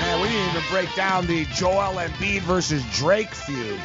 Man, 0.00 0.20
we 0.22 0.28
didn't 0.28 0.50
even 0.50 0.62
break 0.70 0.94
down 0.94 1.26
the 1.26 1.44
Joel 1.54 1.94
Embiid 1.96 2.40
versus 2.40 2.82
Drake 2.94 3.28
feud. 3.28 3.80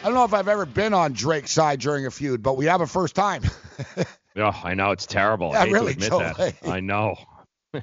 I 0.00 0.04
don't 0.04 0.14
know 0.14 0.24
if 0.24 0.32
I've 0.32 0.46
ever 0.46 0.66
been 0.66 0.94
on 0.94 1.12
Drake's 1.14 1.50
side 1.50 1.80
during 1.80 2.06
a 2.06 2.12
feud, 2.12 2.44
but 2.44 2.56
we 2.56 2.66
have 2.66 2.80
a 2.80 2.86
first 2.86 3.16
time. 3.16 3.42
oh, 4.38 4.60
I 4.64 4.74
know 4.74 4.90
it's 4.92 5.06
terrible. 5.06 5.50
Yeah, 5.52 5.60
I 5.60 5.66
hate 5.66 5.72
really, 5.72 5.94
to 5.94 6.04
admit 6.04 6.10
Joel. 6.10 6.34
that. 6.34 6.54
I 6.68 6.80
know. 6.80 7.16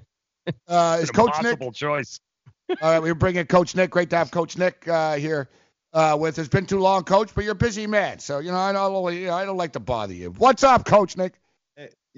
Uh, 0.68 1.00
is 1.02 1.10
Coach 1.10 1.42
Nick? 1.42 1.60
Choice. 1.74 2.20
All 2.70 2.76
right, 2.92 3.02
we're 3.02 3.16
bringing 3.16 3.48
Coach 3.48 3.76
Nick. 3.76 3.90
Great 3.90 4.12
to 4.12 4.18
have 4.18 4.30
Coach 4.30 4.60
Nick 4.60 4.88
uh, 4.88 5.16
here 5.16 5.50
uh, 5.92 6.16
with 6.20 6.36
us. 6.36 6.46
It's 6.46 6.50
been 6.50 6.68
too 6.68 6.80
long, 6.80 7.04
Coach, 7.04 7.32
but 7.34 7.44
you're 7.44 7.54
a 7.54 7.56
busy 7.56 7.88
man, 7.88 8.20
so 8.20 8.38
you 8.38 8.52
know 8.52 8.58
I 8.58 8.72
don't, 8.72 9.14
you 9.16 9.26
know, 9.26 9.34
I 9.34 9.46
don't 9.46 9.58
like 9.58 9.74
to 9.74 9.80
bother 9.80 10.14
you. 10.14 10.30
What's 10.38 10.64
up, 10.64 10.86
Coach 10.86 11.18
Nick? 11.18 11.40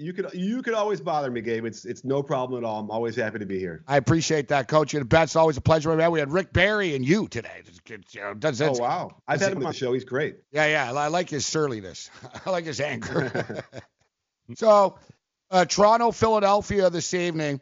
You 0.00 0.12
could 0.12 0.30
you 0.32 0.62
could 0.62 0.74
always 0.74 1.00
bother 1.00 1.28
me, 1.28 1.40
Gabe. 1.40 1.64
It's 1.64 1.84
it's 1.84 2.04
no 2.04 2.22
problem 2.22 2.62
at 2.62 2.66
all. 2.66 2.78
I'm 2.78 2.90
always 2.90 3.16
happy 3.16 3.40
to 3.40 3.46
be 3.46 3.58
here. 3.58 3.82
I 3.88 3.96
appreciate 3.96 4.46
that, 4.48 4.68
Coach. 4.68 4.92
You're 4.92 5.02
the 5.02 5.08
best. 5.08 5.36
Always 5.36 5.56
a 5.56 5.60
pleasure, 5.60 5.94
man. 5.96 6.12
We 6.12 6.20
had 6.20 6.30
Rick 6.30 6.52
Barry 6.52 6.94
and 6.94 7.04
you 7.06 7.26
today. 7.26 7.50
It's- 7.58 7.74
you 8.14 8.20
know, 8.20 8.34
that's- 8.34 8.60
Oh 8.60 8.80
wow, 8.80 9.16
I've 9.26 9.40
had 9.40 9.52
him 9.52 9.58
on 9.58 9.64
the 9.64 9.72
show. 9.72 9.92
He's 9.94 10.04
great. 10.04 10.36
Yeah, 10.52 10.66
yeah. 10.66 10.92
I 10.92 11.08
like 11.08 11.30
his 11.30 11.46
surliness. 11.46 12.10
I 12.46 12.50
like 12.50 12.66
his 12.66 12.80
anger. 12.80 13.64
So, 14.54 14.98
uh, 15.50 15.64
Toronto, 15.64 16.10
Philadelphia 16.10 16.90
this 16.90 17.12
evening. 17.14 17.60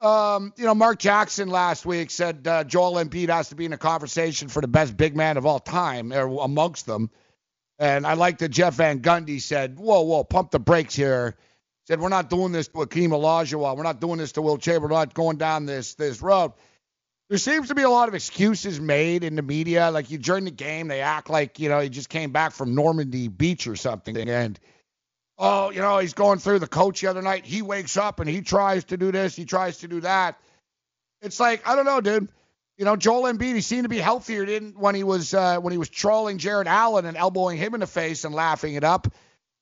Um, 0.00 0.52
you 0.56 0.64
know, 0.64 0.74
Mark 0.74 0.98
Jackson 0.98 1.48
last 1.48 1.86
week 1.86 2.10
said 2.10 2.46
uh, 2.46 2.64
Joel 2.64 3.02
Embiid 3.02 3.30
has 3.30 3.48
to 3.48 3.54
be 3.54 3.64
in 3.64 3.72
a 3.72 3.78
conversation 3.78 4.48
for 4.48 4.60
the 4.60 4.68
best 4.68 4.96
big 4.96 5.16
man 5.16 5.38
of 5.38 5.46
all 5.46 5.60
time, 5.60 6.12
or 6.12 6.44
amongst 6.44 6.84
them. 6.84 7.10
And 7.78 8.06
I 8.06 8.14
like 8.14 8.38
that 8.38 8.50
Jeff 8.50 8.74
Van 8.74 9.00
Gundy 9.00 9.40
said, 9.40 9.78
"Whoa, 9.78 10.02
whoa, 10.02 10.24
pump 10.24 10.50
the 10.50 10.58
brakes 10.58 10.94
here." 10.94 11.36
Said 11.86 12.00
we're 12.00 12.08
not 12.08 12.30
doing 12.30 12.52
this 12.52 12.68
to 12.68 12.80
Hakeem 12.80 13.10
Olajuwon. 13.10 13.76
We're 13.76 13.82
not 13.82 14.00
doing 14.00 14.18
this 14.18 14.32
to 14.32 14.42
Wilt 14.42 14.60
Chamberlain. 14.60 14.90
We're 14.90 14.98
not 14.98 15.14
going 15.14 15.38
down 15.38 15.66
this 15.66 15.94
this 15.94 16.20
road. 16.20 16.52
There 17.30 17.38
seems 17.38 17.68
to 17.68 17.74
be 17.74 17.82
a 17.82 17.90
lot 17.90 18.08
of 18.08 18.14
excuses 18.14 18.78
made 18.78 19.24
in 19.24 19.36
the 19.36 19.42
media. 19.42 19.90
Like 19.90 20.10
you 20.10 20.18
during 20.18 20.44
the 20.44 20.50
game, 20.50 20.88
they 20.88 21.00
act 21.00 21.30
like 21.30 21.58
you 21.58 21.70
know 21.70 21.80
he 21.80 21.88
just 21.88 22.10
came 22.10 22.30
back 22.30 22.52
from 22.52 22.74
Normandy 22.74 23.28
Beach 23.28 23.66
or 23.66 23.76
something, 23.76 24.16
and 24.16 24.60
oh, 25.38 25.70
you 25.70 25.80
know 25.80 25.98
he's 25.98 26.14
going 26.14 26.38
through 26.38 26.58
the 26.58 26.66
coach 26.66 27.00
the 27.00 27.08
other 27.08 27.22
night. 27.22 27.44
He 27.44 27.62
wakes 27.62 27.96
up 27.96 28.20
and 28.20 28.28
he 28.28 28.40
tries 28.42 28.84
to 28.84 28.96
do 28.96 29.12
this, 29.12 29.36
he 29.36 29.44
tries 29.44 29.78
to 29.78 29.88
do 29.88 30.00
that. 30.00 30.38
It's 31.22 31.40
like 31.40 31.66
I 31.68 31.76
don't 31.76 31.84
know, 31.84 32.00
dude. 32.00 32.28
You 32.76 32.84
know, 32.84 32.96
Joel 32.96 33.32
Embiid, 33.32 33.54
he 33.54 33.60
seemed 33.60 33.84
to 33.84 33.88
be 33.88 33.98
healthier 33.98 34.44
didn't 34.44 34.76
when 34.76 34.96
he 34.96 35.04
was 35.04 35.32
uh, 35.32 35.58
when 35.58 35.72
he 35.72 35.78
was 35.78 35.88
trolling 35.88 36.38
Jarrett 36.38 36.66
Allen 36.66 37.06
and 37.06 37.16
elbowing 37.16 37.56
him 37.56 37.74
in 37.74 37.80
the 37.80 37.86
face 37.86 38.24
and 38.24 38.34
laughing 38.34 38.74
it 38.74 38.84
up. 38.84 39.12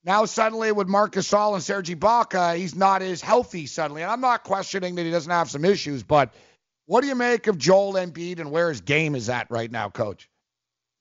Now 0.05 0.25
suddenly 0.25 0.73
with 0.73 0.89
Marcus 0.89 1.29
Gasol 1.31 1.55
and 1.55 1.63
Serge 1.63 1.89
Ibaka, 1.89 2.57
he's 2.57 2.75
not 2.75 3.03
as 3.03 3.21
healthy 3.21 3.67
suddenly. 3.67 4.03
And 4.03 4.11
I'm 4.11 4.21
not 4.21 4.43
questioning 4.43 4.97
that 4.97 5.05
he 5.05 5.11
doesn't 5.11 5.31
have 5.31 5.51
some 5.51 5.65
issues, 5.65 6.03
but 6.03 6.35
what 6.87 7.03
do 7.03 7.07
you 7.07 7.15
make 7.15 7.47
of 7.47 7.59
Joel 7.59 7.95
Embiid 7.95 8.41
and 8.41 8.51
where 8.51 8.69
his 8.69 8.81
game 8.81 9.15
is 9.15 9.29
at 9.29 9.51
right 9.51 9.71
now, 9.71 9.91
Coach? 9.91 10.29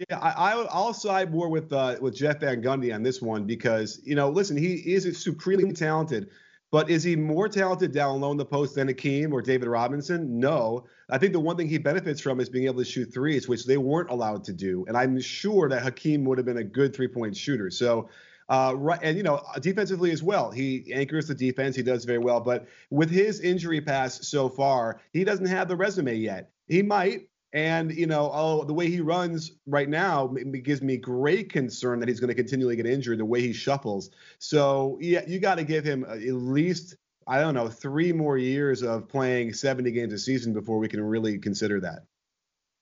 Yeah, 0.10 0.18
I, 0.19 0.53
I 0.53 0.65
I'll 0.72 0.94
side 0.94 1.32
more 1.32 1.49
with 1.49 1.72
uh, 1.72 1.98
with 2.02 2.15
Jeff 2.15 2.40
Van 2.40 2.61
Gundy 2.61 2.94
on 2.94 3.03
this 3.03 3.22
one 3.22 3.45
because 3.45 4.02
you 4.03 4.15
know, 4.15 4.30
listen, 4.30 4.57
he 4.57 4.76
is 4.76 5.22
supremely 5.22 5.73
talented, 5.73 6.30
but 6.72 6.90
is 6.90 7.03
he 7.03 7.15
more 7.15 7.48
talented 7.48 7.91
down 7.91 8.19
low 8.22 8.32
in 8.32 8.38
the 8.38 8.45
post 8.45 8.76
than 8.76 8.88
Hakeem 8.88 9.32
or 9.32 9.41
David 9.41 9.68
Robinson? 9.68 10.40
No. 10.40 10.86
I 11.10 11.18
think 11.18 11.34
the 11.34 11.40
one 11.40 11.56
thing 11.57 11.68
he 11.68 11.78
benefits 11.78 12.19
from 12.22 12.40
is 12.40 12.49
being 12.49 12.65
able 12.65 12.80
to 12.80 12.86
shoot 12.86 13.14
threes, 13.14 13.48
which 13.48 13.65
they 13.65 13.78
weren't 13.78 14.10
allowed 14.10 14.44
to 14.45 14.53
do, 14.53 14.86
and 14.88 14.98
I'm 14.98 15.19
sure 15.19 15.69
that 15.69 15.84
Hakeem 15.84 16.23
would 16.26 16.38
have 16.38 16.45
been 16.45 16.57
a 16.57 16.64
good 16.64 16.95
three 16.95 17.07
point 17.07 17.36
shooter. 17.36 17.69
So. 17.69 18.10
Uh, 18.49 18.73
right, 18.76 18.99
and 19.02 19.15
you 19.15 19.23
know, 19.23 19.41
defensively 19.61 20.11
as 20.11 20.22
well, 20.22 20.52
he 20.52 20.91
anchors 20.94 21.26
the 21.26 21.34
defense. 21.34 21.73
He 21.73 21.84
does 21.84 22.03
very 22.03 22.18
well, 22.18 22.41
but 22.41 22.68
with 22.90 23.10
his 23.10 23.40
injury 23.40 23.80
pass 23.80 24.28
so 24.28 24.49
far, 24.49 24.99
he 25.14 25.23
doesn't 25.23 25.45
have 25.45 25.69
the 25.69 25.76
resume 25.78 26.15
yet. 26.15 26.49
He 26.68 26.82
might, 26.82 27.30
And 27.53 27.91
you 27.91 28.07
know, 28.07 28.32
oh, 28.34 28.64
the 28.64 28.73
way 28.73 28.90
he 28.90 29.02
runs 29.02 29.52
right 29.68 29.90
now 29.90 30.28
gives 30.64 30.82
me 30.82 30.98
great 30.98 31.52
concern 31.52 31.99
that 31.99 32.07
he's 32.07 32.19
going 32.19 32.30
to 32.30 32.36
continually 32.36 32.78
get 32.78 32.86
injured. 32.86 33.19
The 33.19 33.26
way 33.26 33.41
he 33.41 33.52
shuffles, 33.52 34.10
so 34.40 34.98
yeah, 35.02 35.22
you 35.28 35.40
got 35.40 35.56
to 35.56 35.65
give 35.65 35.84
him 35.84 36.06
at 36.06 36.22
least 36.22 36.95
I 37.28 37.40
don't 37.40 37.53
know 37.53 37.68
three 37.68 38.14
more 38.14 38.38
years 38.38 38.84
of 38.84 39.07
playing 39.07 39.53
70 39.53 39.91
games 39.91 40.14
a 40.14 40.18
season 40.18 40.53
before 40.53 40.80
we 40.80 40.88
can 40.88 41.02
really 41.02 41.38
consider 41.40 41.82
that. 41.82 42.03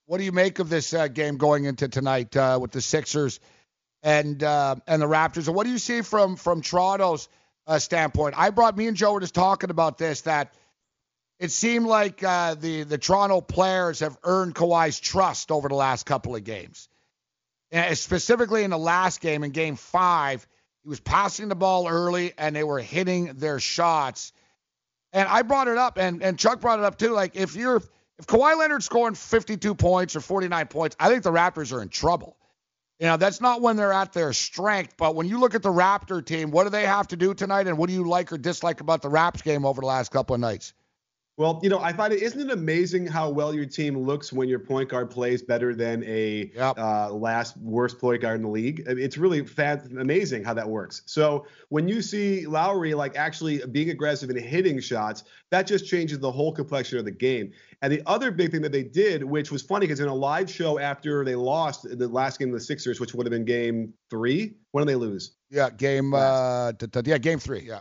What 0.06 0.18
do 0.18 0.24
you 0.24 0.32
make 0.32 0.60
of 0.60 0.70
this 0.70 0.94
uh, 0.94 1.08
game 1.08 1.38
going 1.38 1.66
into 1.66 1.88
tonight 1.88 2.36
uh, 2.36 2.58
with 2.60 2.72
the 2.72 2.82
Sixers 2.82 3.40
and 4.02 4.42
uh, 4.44 4.76
and 4.88 5.02
the 5.02 5.08
Raptors? 5.08 5.48
And 5.48 5.56
what 5.56 5.66
do 5.66 5.72
you 5.72 5.78
see 5.78 6.02
from 6.02 6.36
from 6.36 6.62
Toronto's 6.62 7.30
uh, 7.68 7.80
standpoint? 7.80 8.36
I 8.38 8.50
brought 8.50 8.76
me 8.76 8.88
and 8.88 8.98
Joe 8.98 9.14
were 9.14 9.20
just 9.20 9.36
talking 9.36 9.70
about 9.70 9.98
this 9.98 10.22
that 10.22 10.54
it 11.40 11.52
seemed 11.52 11.86
like 11.86 12.24
uh, 12.24 12.56
the 12.56 12.84
the 12.84 12.98
Toronto 12.98 13.42
players 13.42 14.02
have 14.02 14.18
earned 14.24 14.56
Kawhi's 14.56 15.00
trust 15.00 15.52
over 15.52 15.70
the 15.70 15.76
last 15.76 16.06
couple 16.06 16.36
of 16.36 16.44
games, 16.44 16.90
and 17.72 17.98
specifically 17.98 18.64
in 18.64 18.72
the 18.72 18.78
last 18.78 19.22
game, 19.22 19.44
in 19.44 19.52
Game 19.52 19.78
Five, 19.78 20.46
he 20.84 20.90
was 20.90 21.00
passing 21.00 21.48
the 21.48 21.56
ball 21.56 21.88
early 21.88 22.34
and 22.38 22.56
they 22.56 22.64
were 22.64 22.80
hitting 22.80 23.34
their 23.36 23.60
shots. 23.60 24.34
And 25.12 25.28
I 25.28 25.42
brought 25.42 25.68
it 25.68 25.78
up, 25.78 25.98
and 25.98 26.22
and 26.22 26.38
Chuck 26.38 26.60
brought 26.60 26.80
it 26.80 26.86
up 26.86 26.98
too. 26.98 27.12
Like 27.12 27.36
if 27.36 27.56
you're 27.56 27.78
if 27.78 28.28
Kawhi 28.28 28.58
Leonard's 28.58 28.86
scoring 28.86 29.16
52 29.16 29.76
points 29.76 30.16
or 30.16 30.20
49 30.20 30.68
points, 30.68 30.96
I 31.00 31.08
think 31.08 31.24
the 31.24 31.32
Raptors 31.32 31.72
are 31.72 31.82
in 31.82 31.88
trouble. 31.88 32.36
You 33.00 33.08
know, 33.08 33.16
that's 33.16 33.40
not 33.40 33.62
when 33.62 33.78
they're 33.78 33.94
at 33.94 34.12
their 34.12 34.34
strength, 34.34 34.96
but 34.98 35.16
when 35.16 35.26
you 35.26 35.40
look 35.40 35.56
at 35.56 35.64
the 35.64 35.72
Raptor 35.72 36.24
team, 36.24 36.52
what 36.52 36.66
do 36.66 36.70
they 36.70 36.86
have 36.86 37.08
to 37.08 37.16
do 37.16 37.34
tonight, 37.34 37.68
and 37.68 37.78
what 37.78 37.88
do 37.88 37.94
you 37.94 38.04
like 38.04 38.34
or 38.34 38.38
dislike 38.38 38.82
about 38.82 39.02
the 39.02 39.08
Raps 39.08 39.42
game 39.42 39.66
over 39.66 39.80
the 39.80 39.88
last 39.88 40.12
couple 40.12 40.34
of 40.34 40.42
nights? 40.42 40.74
Well, 41.40 41.58
you 41.64 41.70
know, 41.70 41.80
I 41.80 41.94
find 41.94 42.12
it 42.12 42.22
isn't 42.22 42.50
it 42.50 42.52
amazing 42.52 43.08
how 43.08 43.30
well 43.30 43.54
your 43.54 43.66
team 43.66 43.98
looks 43.98 44.34
when 44.34 44.50
your 44.50 44.60
point 44.60 44.90
guard 44.90 45.10
plays 45.10 45.42
better 45.42 45.74
than 45.74 46.04
a 46.04 46.52
yep. 46.54 46.78
uh, 46.78 47.14
last 47.14 47.56
worst 47.56 47.98
point 47.98 48.22
guard 48.22 48.36
in 48.36 48.42
the 48.42 48.50
league. 48.50 48.84
It's 48.86 49.18
really 49.18 49.46
fat, 49.46 49.86
amazing 49.86 50.44
how 50.44 50.54
that 50.56 50.68
works. 50.68 51.02
So 51.06 51.46
when 51.70 51.88
you 51.88 52.02
see 52.02 52.46
Lowry 52.46 52.94
like 52.94 53.16
actually 53.16 53.66
being 53.72 53.90
aggressive 53.90 54.30
and 54.30 54.38
hitting 54.38 54.82
shots, 54.82 55.24
that 55.50 55.66
just 55.66 55.88
changes 55.88 56.20
the 56.20 56.30
whole 56.30 56.52
complexion 56.52 57.00
of 57.00 57.06
the 57.06 57.12
game. 57.12 57.54
And 57.82 57.94
the 57.94 58.02
other 58.06 58.32
big 58.32 58.52
thing 58.52 58.62
that 58.64 58.74
they 58.74 58.84
did, 58.84 59.24
which 59.24 59.50
was 59.50 59.62
funny, 59.62 59.88
because 59.88 60.02
in 60.02 60.10
a 60.10 60.14
live 60.14 60.50
show 60.50 60.78
after 60.78 61.24
they 61.24 61.36
lost 61.36 61.88
the 61.98 62.10
last 62.10 62.40
game 62.40 62.50
of 62.50 62.56
the 62.56 62.60
Sixers, 62.60 63.00
which 63.00 63.14
would 63.14 63.26
have 63.26 63.32
been 63.32 63.46
Game 63.46 63.94
Three, 64.10 64.56
when 64.72 64.86
did 64.86 64.92
they 64.92 64.98
lose? 64.98 65.38
Yeah, 65.50 65.70
game. 65.70 66.14
Uh, 66.14 66.74
yeah, 67.06 67.18
Game 67.18 67.40
Three. 67.40 67.62
Yeah. 67.62 67.80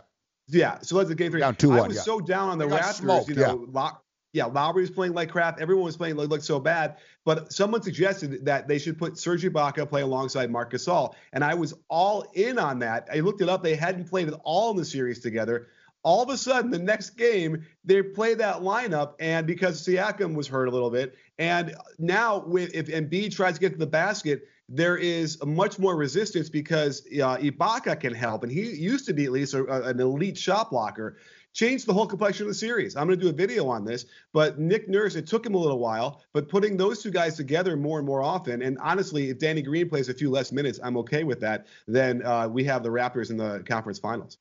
Yeah, 0.49 0.79
so 0.81 0.97
that's 0.97 1.09
the 1.09 1.15
game 1.15 1.31
three. 1.31 1.41
Down 1.41 1.55
two 1.55 1.71
I 1.73 1.79
one. 1.79 1.87
was 1.89 1.97
yeah. 1.97 2.03
so 2.03 2.19
down 2.19 2.49
on 2.49 2.57
the 2.57 2.65
Raptors. 2.65 2.93
smoked, 2.95 3.29
you 3.29 3.35
know, 3.35 3.67
Low- 3.71 3.97
yeah, 4.31 4.45
Lowry 4.45 4.81
was 4.81 4.91
playing 4.91 5.13
like 5.13 5.29
crap. 5.29 5.59
Everyone 5.59 5.85
was 5.85 5.97
playing 5.97 6.15
like, 6.15 6.29
like 6.29 6.43
so 6.43 6.59
bad. 6.59 6.97
But 7.25 7.51
someone 7.51 7.81
suggested 7.81 8.45
that 8.45 8.67
they 8.67 8.77
should 8.77 8.97
put 8.97 9.17
Serge 9.17 9.43
Ibaka 9.43 9.89
play 9.89 10.01
alongside 10.01 10.51
Marc 10.51 10.71
Gasol, 10.71 11.13
and 11.33 11.43
I 11.43 11.55
was 11.55 11.73
all 11.89 12.25
in 12.33 12.59
on 12.59 12.79
that. 12.79 13.07
I 13.11 13.19
looked 13.19 13.41
it 13.41 13.49
up. 13.49 13.63
They 13.63 13.75
hadn't 13.75 14.09
played 14.09 14.27
at 14.27 14.39
all 14.43 14.71
in 14.71 14.77
the 14.77 14.85
series 14.85 15.19
together. 15.19 15.67
All 16.03 16.23
of 16.23 16.29
a 16.29 16.37
sudden, 16.37 16.71
the 16.71 16.79
next 16.79 17.11
game, 17.11 17.65
they 17.83 18.01
play 18.01 18.33
that 18.35 18.57
lineup, 18.57 19.15
and 19.19 19.45
because 19.45 19.85
Siakam 19.85 20.33
was 20.33 20.47
hurt 20.47 20.67
a 20.67 20.71
little 20.71 20.89
bit, 20.89 21.15
and 21.39 21.75
now 21.97 22.43
with 22.45 22.73
if 22.73 22.87
Embiid 22.87 23.35
tries 23.35 23.55
to 23.55 23.59
get 23.59 23.73
to 23.73 23.77
the 23.77 23.87
basket, 23.87 24.43
there 24.69 24.97
is 24.97 25.43
much 25.43 25.79
more 25.79 25.95
resistance 25.95 26.47
because 26.47 27.01
uh, 27.07 27.37
Ibaka 27.37 27.99
can 27.99 28.13
help, 28.13 28.43
and 28.43 28.51
he 28.51 28.61
used 28.61 29.05
to 29.07 29.13
be 29.13 29.25
at 29.25 29.31
least 29.31 29.53
a, 29.55 29.65
a, 29.65 29.89
an 29.89 29.99
elite 29.99 30.37
shot 30.37 30.69
blocker. 30.69 31.17
Changed 31.51 31.87
the 31.87 31.93
whole 31.93 32.05
complexion 32.05 32.43
of 32.45 32.49
the 32.49 32.53
series. 32.53 32.95
I'm 32.95 33.07
going 33.07 33.17
to 33.17 33.25
do 33.25 33.31
a 33.31 33.33
video 33.33 33.67
on 33.67 33.83
this, 33.83 34.05
but 34.33 34.59
Nick 34.59 34.87
Nurse, 34.87 35.15
it 35.15 35.25
took 35.25 35.43
him 35.43 35.55
a 35.55 35.57
little 35.57 35.79
while, 35.79 36.21
but 36.31 36.47
putting 36.47 36.77
those 36.77 37.01
two 37.01 37.09
guys 37.09 37.35
together 37.35 37.75
more 37.75 37.97
and 37.97 38.05
more 38.05 38.21
often, 38.21 38.61
and 38.61 38.77
honestly, 38.77 39.31
if 39.31 39.39
Danny 39.39 39.63
Green 39.63 39.89
plays 39.89 40.09
a 40.09 40.13
few 40.13 40.29
less 40.29 40.51
minutes, 40.51 40.79
I'm 40.83 40.95
okay 40.97 41.23
with 41.23 41.39
that. 41.39 41.65
Then 41.87 42.23
uh, 42.23 42.47
we 42.47 42.63
have 42.65 42.83
the 42.83 42.89
Raptors 42.89 43.31
in 43.31 43.37
the 43.37 43.63
conference 43.67 43.97
finals. 43.97 44.37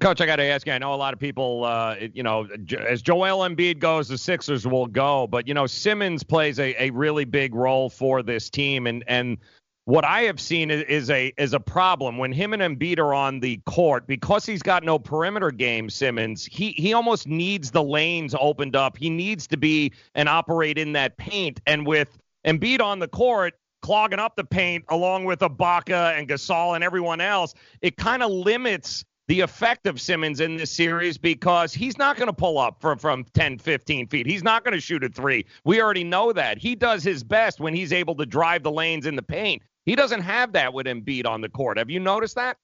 Coach, 0.00 0.20
I 0.20 0.26
got 0.26 0.36
to 0.36 0.42
ask 0.42 0.66
you. 0.66 0.72
I 0.72 0.78
know 0.78 0.94
a 0.94 0.96
lot 0.96 1.14
of 1.14 1.20
people, 1.20 1.64
uh, 1.64 1.94
you 2.12 2.24
know, 2.24 2.48
as 2.84 3.02
Joel 3.02 3.48
Embiid 3.48 3.78
goes, 3.78 4.08
the 4.08 4.18
Sixers 4.18 4.66
will 4.66 4.86
go. 4.86 5.28
But 5.28 5.46
you 5.46 5.54
know, 5.54 5.66
Simmons 5.66 6.24
plays 6.24 6.58
a, 6.58 6.74
a 6.82 6.90
really 6.90 7.24
big 7.24 7.54
role 7.54 7.88
for 7.88 8.22
this 8.24 8.50
team, 8.50 8.88
and 8.88 9.04
and 9.06 9.38
what 9.84 10.04
I 10.04 10.22
have 10.22 10.40
seen 10.40 10.72
is, 10.72 11.08
a 11.10 11.32
is 11.38 11.52
a 11.52 11.60
problem 11.60 12.18
when 12.18 12.32
him 12.32 12.52
and 12.52 12.60
Embiid 12.60 12.98
are 12.98 13.14
on 13.14 13.38
the 13.38 13.58
court 13.66 14.08
because 14.08 14.44
he's 14.44 14.62
got 14.62 14.82
no 14.82 14.98
perimeter 14.98 15.52
game. 15.52 15.88
Simmons, 15.88 16.44
he 16.44 16.72
he 16.72 16.92
almost 16.92 17.28
needs 17.28 17.70
the 17.70 17.84
lanes 17.84 18.34
opened 18.40 18.74
up. 18.74 18.96
He 18.96 19.08
needs 19.08 19.46
to 19.46 19.56
be 19.56 19.92
and 20.16 20.28
operate 20.28 20.78
in 20.78 20.92
that 20.94 21.16
paint. 21.16 21.60
And 21.64 21.86
with 21.86 22.18
Embiid 22.44 22.80
on 22.80 22.98
the 22.98 23.06
court, 23.06 23.54
clogging 23.82 24.18
up 24.18 24.34
the 24.34 24.42
paint 24.42 24.84
along 24.88 25.26
with 25.26 25.38
Ibaka 25.38 26.18
and 26.18 26.28
Gasol 26.28 26.74
and 26.74 26.82
everyone 26.82 27.20
else, 27.20 27.54
it 27.80 27.96
kind 27.96 28.24
of 28.24 28.32
limits 28.32 29.04
the 29.28 29.40
effect 29.40 29.86
of 29.86 30.00
Simmons 30.00 30.40
in 30.40 30.56
this 30.56 30.70
series 30.70 31.18
because 31.18 31.72
he's 31.72 31.98
not 31.98 32.16
going 32.16 32.28
to 32.28 32.32
pull 32.32 32.58
up 32.58 32.80
from, 32.80 32.98
from 32.98 33.24
10, 33.34 33.58
15 33.58 34.06
feet. 34.06 34.26
He's 34.26 34.44
not 34.44 34.64
going 34.64 34.74
to 34.74 34.80
shoot 34.80 35.02
a 35.02 35.08
three. 35.08 35.44
We 35.64 35.80
already 35.80 36.04
know 36.04 36.32
that. 36.32 36.58
He 36.58 36.74
does 36.74 37.02
his 37.02 37.24
best 37.24 37.58
when 37.58 37.74
he's 37.74 37.92
able 37.92 38.14
to 38.16 38.26
drive 38.26 38.62
the 38.62 38.70
lanes 38.70 39.06
in 39.06 39.16
the 39.16 39.22
paint. 39.22 39.62
He 39.84 39.96
doesn't 39.96 40.20
have 40.20 40.52
that 40.52 40.72
with 40.72 40.86
Embiid 40.86 41.26
on 41.26 41.40
the 41.40 41.48
court. 41.48 41.78
Have 41.78 41.90
you 41.90 42.00
noticed 42.00 42.36
that? 42.36 42.56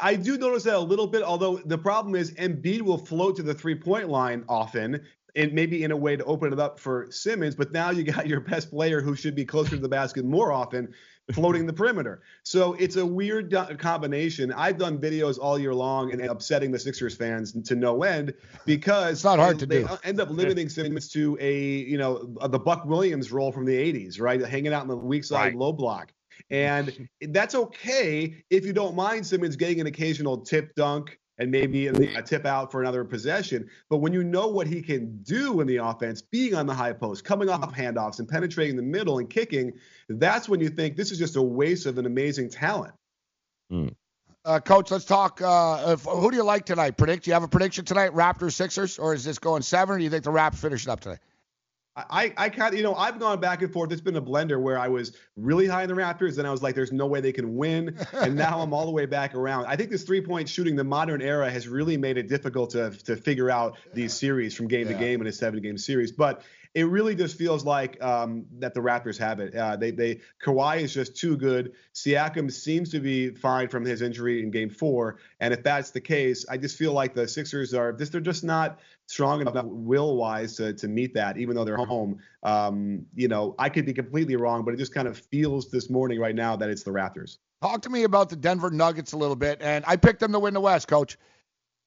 I 0.00 0.14
do 0.14 0.38
notice 0.38 0.62
that 0.64 0.76
a 0.76 0.80
little 0.80 1.06
bit, 1.06 1.22
although 1.22 1.58
the 1.58 1.76
problem 1.76 2.14
is 2.14 2.32
Embiid 2.32 2.80
will 2.82 2.98
float 2.98 3.36
to 3.36 3.42
the 3.42 3.52
three 3.52 3.74
point 3.74 4.08
line 4.08 4.44
often, 4.48 5.02
and 5.36 5.52
maybe 5.52 5.84
in 5.84 5.90
a 5.90 5.96
way 5.96 6.16
to 6.16 6.24
open 6.24 6.52
it 6.52 6.58
up 6.58 6.78
for 6.78 7.08
Simmons. 7.10 7.54
But 7.54 7.72
now 7.72 7.90
you 7.90 8.02
got 8.02 8.26
your 8.26 8.40
best 8.40 8.70
player 8.70 9.02
who 9.02 9.14
should 9.14 9.34
be 9.34 9.44
closer 9.44 9.70
to 9.70 9.78
the 9.78 9.88
basket 9.88 10.24
more 10.24 10.52
often 10.52 10.94
floating 11.32 11.66
the 11.66 11.72
perimeter. 11.72 12.22
So 12.42 12.74
it's 12.74 12.96
a 12.96 13.06
weird 13.06 13.54
combination. 13.78 14.52
I've 14.52 14.78
done 14.78 14.98
videos 14.98 15.38
all 15.38 15.58
year 15.58 15.74
long 15.74 16.12
and 16.12 16.20
upsetting 16.22 16.72
the 16.72 16.78
Sixers 16.78 17.14
fans 17.14 17.52
to 17.52 17.74
no 17.76 18.02
end 18.02 18.34
because 18.66 19.12
it's 19.12 19.24
not 19.24 19.38
hard 19.38 19.58
to 19.60 19.66
they 19.66 19.82
do. 19.82 19.88
end 20.04 20.20
up 20.20 20.30
limiting 20.30 20.68
Simmons 20.68 21.08
to 21.10 21.38
a 21.40 21.60
you 21.60 21.96
know 21.98 22.34
the 22.48 22.58
Buck 22.58 22.84
Williams 22.84 23.30
role 23.30 23.52
from 23.52 23.64
the 23.64 23.74
80s, 23.74 24.20
right? 24.20 24.40
Hanging 24.44 24.72
out 24.72 24.82
in 24.82 24.88
the 24.88 24.96
weak 24.96 25.24
side 25.24 25.42
Right. 25.42 25.56
low 25.56 25.72
block. 25.72 26.12
And 26.50 27.08
that's 27.28 27.54
okay 27.54 28.42
if 28.50 28.66
you 28.66 28.72
don't 28.72 28.96
mind 28.96 29.26
Simmons 29.26 29.54
getting 29.56 29.80
an 29.80 29.86
occasional 29.86 30.38
tip 30.38 30.74
dunk 30.74 31.18
and 31.42 31.50
maybe 31.50 31.88
a 31.88 32.22
tip 32.22 32.46
out 32.46 32.70
for 32.70 32.82
another 32.82 33.04
possession. 33.04 33.68
But 33.90 33.96
when 33.96 34.12
you 34.12 34.22
know 34.22 34.46
what 34.46 34.68
he 34.68 34.80
can 34.80 35.20
do 35.24 35.60
in 35.60 35.66
the 35.66 35.78
offense, 35.78 36.22
being 36.22 36.54
on 36.54 36.66
the 36.66 36.74
high 36.74 36.92
post, 36.92 37.24
coming 37.24 37.48
off 37.48 37.74
handoffs 37.74 38.20
and 38.20 38.28
penetrating 38.28 38.76
the 38.76 38.82
middle 38.82 39.18
and 39.18 39.28
kicking, 39.28 39.72
that's 40.08 40.48
when 40.48 40.60
you 40.60 40.68
think 40.68 40.96
this 40.96 41.10
is 41.10 41.18
just 41.18 41.34
a 41.34 41.42
waste 41.42 41.86
of 41.86 41.98
an 41.98 42.06
amazing 42.06 42.48
talent. 42.48 42.94
Uh, 44.44 44.60
Coach, 44.60 44.92
let's 44.92 45.04
talk. 45.04 45.42
Uh, 45.42 45.94
if, 45.94 46.04
who 46.04 46.30
do 46.30 46.36
you 46.36 46.44
like 46.44 46.64
tonight? 46.64 46.96
Predict. 46.96 47.24
Do 47.24 47.30
you 47.30 47.34
have 47.34 47.42
a 47.42 47.48
prediction 47.48 47.84
tonight? 47.84 48.12
Raptors, 48.12 48.52
Sixers, 48.52 49.00
or 49.00 49.12
is 49.12 49.24
this 49.24 49.40
going 49.40 49.62
seven? 49.62 49.96
Or 49.96 49.98
do 49.98 50.04
you 50.04 50.10
think 50.10 50.22
the 50.22 50.30
Raps 50.30 50.60
finish 50.60 50.84
it 50.84 50.90
up 50.90 51.00
today? 51.00 51.18
I, 51.94 52.32
I 52.38 52.48
kind 52.48 52.72
of, 52.72 52.78
you 52.78 52.82
know, 52.82 52.94
I've 52.94 53.18
gone 53.18 53.38
back 53.38 53.60
and 53.60 53.70
forth. 53.70 53.92
It's 53.92 54.00
been 54.00 54.16
a 54.16 54.22
blender 54.22 54.58
where 54.58 54.78
I 54.78 54.88
was 54.88 55.14
really 55.36 55.66
high 55.66 55.82
in 55.82 55.88
the 55.90 55.94
Raptors, 55.94 56.38
and 56.38 56.48
I 56.48 56.50
was 56.50 56.62
like, 56.62 56.74
there's 56.74 56.90
no 56.92 57.06
way 57.06 57.20
they 57.20 57.32
can 57.32 57.54
win. 57.54 57.94
and 58.14 58.34
now 58.34 58.60
I'm 58.60 58.72
all 58.72 58.86
the 58.86 58.92
way 58.92 59.04
back 59.04 59.34
around. 59.34 59.66
I 59.66 59.76
think 59.76 59.90
this 59.90 60.02
three 60.02 60.22
point 60.22 60.48
shooting, 60.48 60.74
the 60.74 60.84
modern 60.84 61.20
era, 61.20 61.50
has 61.50 61.68
really 61.68 61.98
made 61.98 62.16
it 62.16 62.28
difficult 62.28 62.70
to, 62.70 62.90
to 63.04 63.14
figure 63.14 63.50
out 63.50 63.76
these 63.92 64.14
series 64.14 64.54
from 64.54 64.68
game 64.68 64.86
Yeah. 64.86 64.94
to 64.94 64.98
game 64.98 65.20
in 65.20 65.26
a 65.26 65.32
seven 65.32 65.60
game 65.60 65.76
series. 65.76 66.12
But 66.12 66.42
it 66.74 66.84
really 66.84 67.14
just 67.14 67.36
feels 67.36 67.64
like 67.64 68.02
um, 68.02 68.46
that 68.58 68.72
the 68.72 68.80
Raptors 68.80 69.18
have 69.18 69.40
it. 69.40 69.54
Uh, 69.54 69.76
they, 69.76 69.90
they, 69.90 70.20
Kawhi 70.42 70.80
is 70.80 70.94
just 70.94 71.14
too 71.16 71.36
good. 71.36 71.72
Siakam 71.94 72.50
seems 72.50 72.90
to 72.90 73.00
be 73.00 73.30
fine 73.30 73.68
from 73.68 73.84
his 73.84 74.00
injury 74.00 74.42
in 74.42 74.50
game 74.50 74.70
four. 74.70 75.18
And 75.40 75.52
if 75.52 75.62
that's 75.62 75.90
the 75.90 76.00
case, 76.00 76.46
I 76.48 76.56
just 76.56 76.78
feel 76.78 76.92
like 76.92 77.14
the 77.14 77.28
Sixers 77.28 77.74
are 77.74 77.92
just, 77.92 78.12
they're 78.12 78.22
just 78.22 78.42
not 78.42 78.80
strong 79.06 79.42
enough 79.42 79.64
will 79.66 80.16
wise 80.16 80.56
to, 80.56 80.72
to 80.72 80.88
meet 80.88 81.12
that, 81.14 81.36
even 81.36 81.54
though 81.54 81.64
they're 81.64 81.76
home. 81.76 82.18
Um, 82.42 83.04
you 83.14 83.28
know, 83.28 83.54
I 83.58 83.68
could 83.68 83.84
be 83.84 83.92
completely 83.92 84.36
wrong, 84.36 84.64
but 84.64 84.72
it 84.72 84.78
just 84.78 84.94
kind 84.94 85.06
of 85.06 85.18
feels 85.18 85.70
this 85.70 85.90
morning 85.90 86.18
right 86.18 86.34
now 86.34 86.56
that 86.56 86.70
it's 86.70 86.84
the 86.84 86.90
Raptors. 86.90 87.36
Talk 87.60 87.82
to 87.82 87.90
me 87.90 88.04
about 88.04 88.30
the 88.30 88.36
Denver 88.36 88.70
Nuggets 88.70 89.12
a 89.12 89.18
little 89.18 89.36
bit. 89.36 89.58
And 89.60 89.84
I 89.86 89.96
picked 89.96 90.20
them 90.20 90.32
to 90.32 90.38
win 90.38 90.54
the 90.54 90.60
West, 90.60 90.88
Coach. 90.88 91.18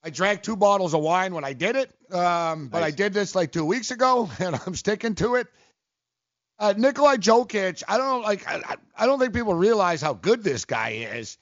I 0.06 0.12
drank 0.12 0.44
two 0.44 0.56
bottles 0.56 0.94
of 0.94 1.02
wine 1.02 1.34
when 1.34 1.44
I 1.44 1.54
did 1.54 1.76
it, 1.76 1.92
um, 2.14 2.68
but 2.68 2.84
I 2.84 2.92
did 2.92 3.12
this 3.12 3.34
like 3.34 3.52
two 3.52 3.66
weeks 3.66 3.90
ago, 3.90 4.30
and 4.40 4.56
I'm 4.66 4.76
sticking 4.76 5.16
to 5.16 5.36
it. 5.36 5.48
Uh, 6.60 6.74
Nikolai 6.78 7.16
Jokic, 7.18 7.82
I 7.88 7.98
don't 7.98 8.22
like. 8.22 8.48
I, 8.48 8.76
I- 8.96 9.06
don't 9.08 9.20
think 9.20 9.34
people 9.34 9.56
realize 9.56 10.02
how 10.02 10.14
good 10.14 10.44
this 10.44 10.64
guy 10.66 10.90
is. 11.18 11.38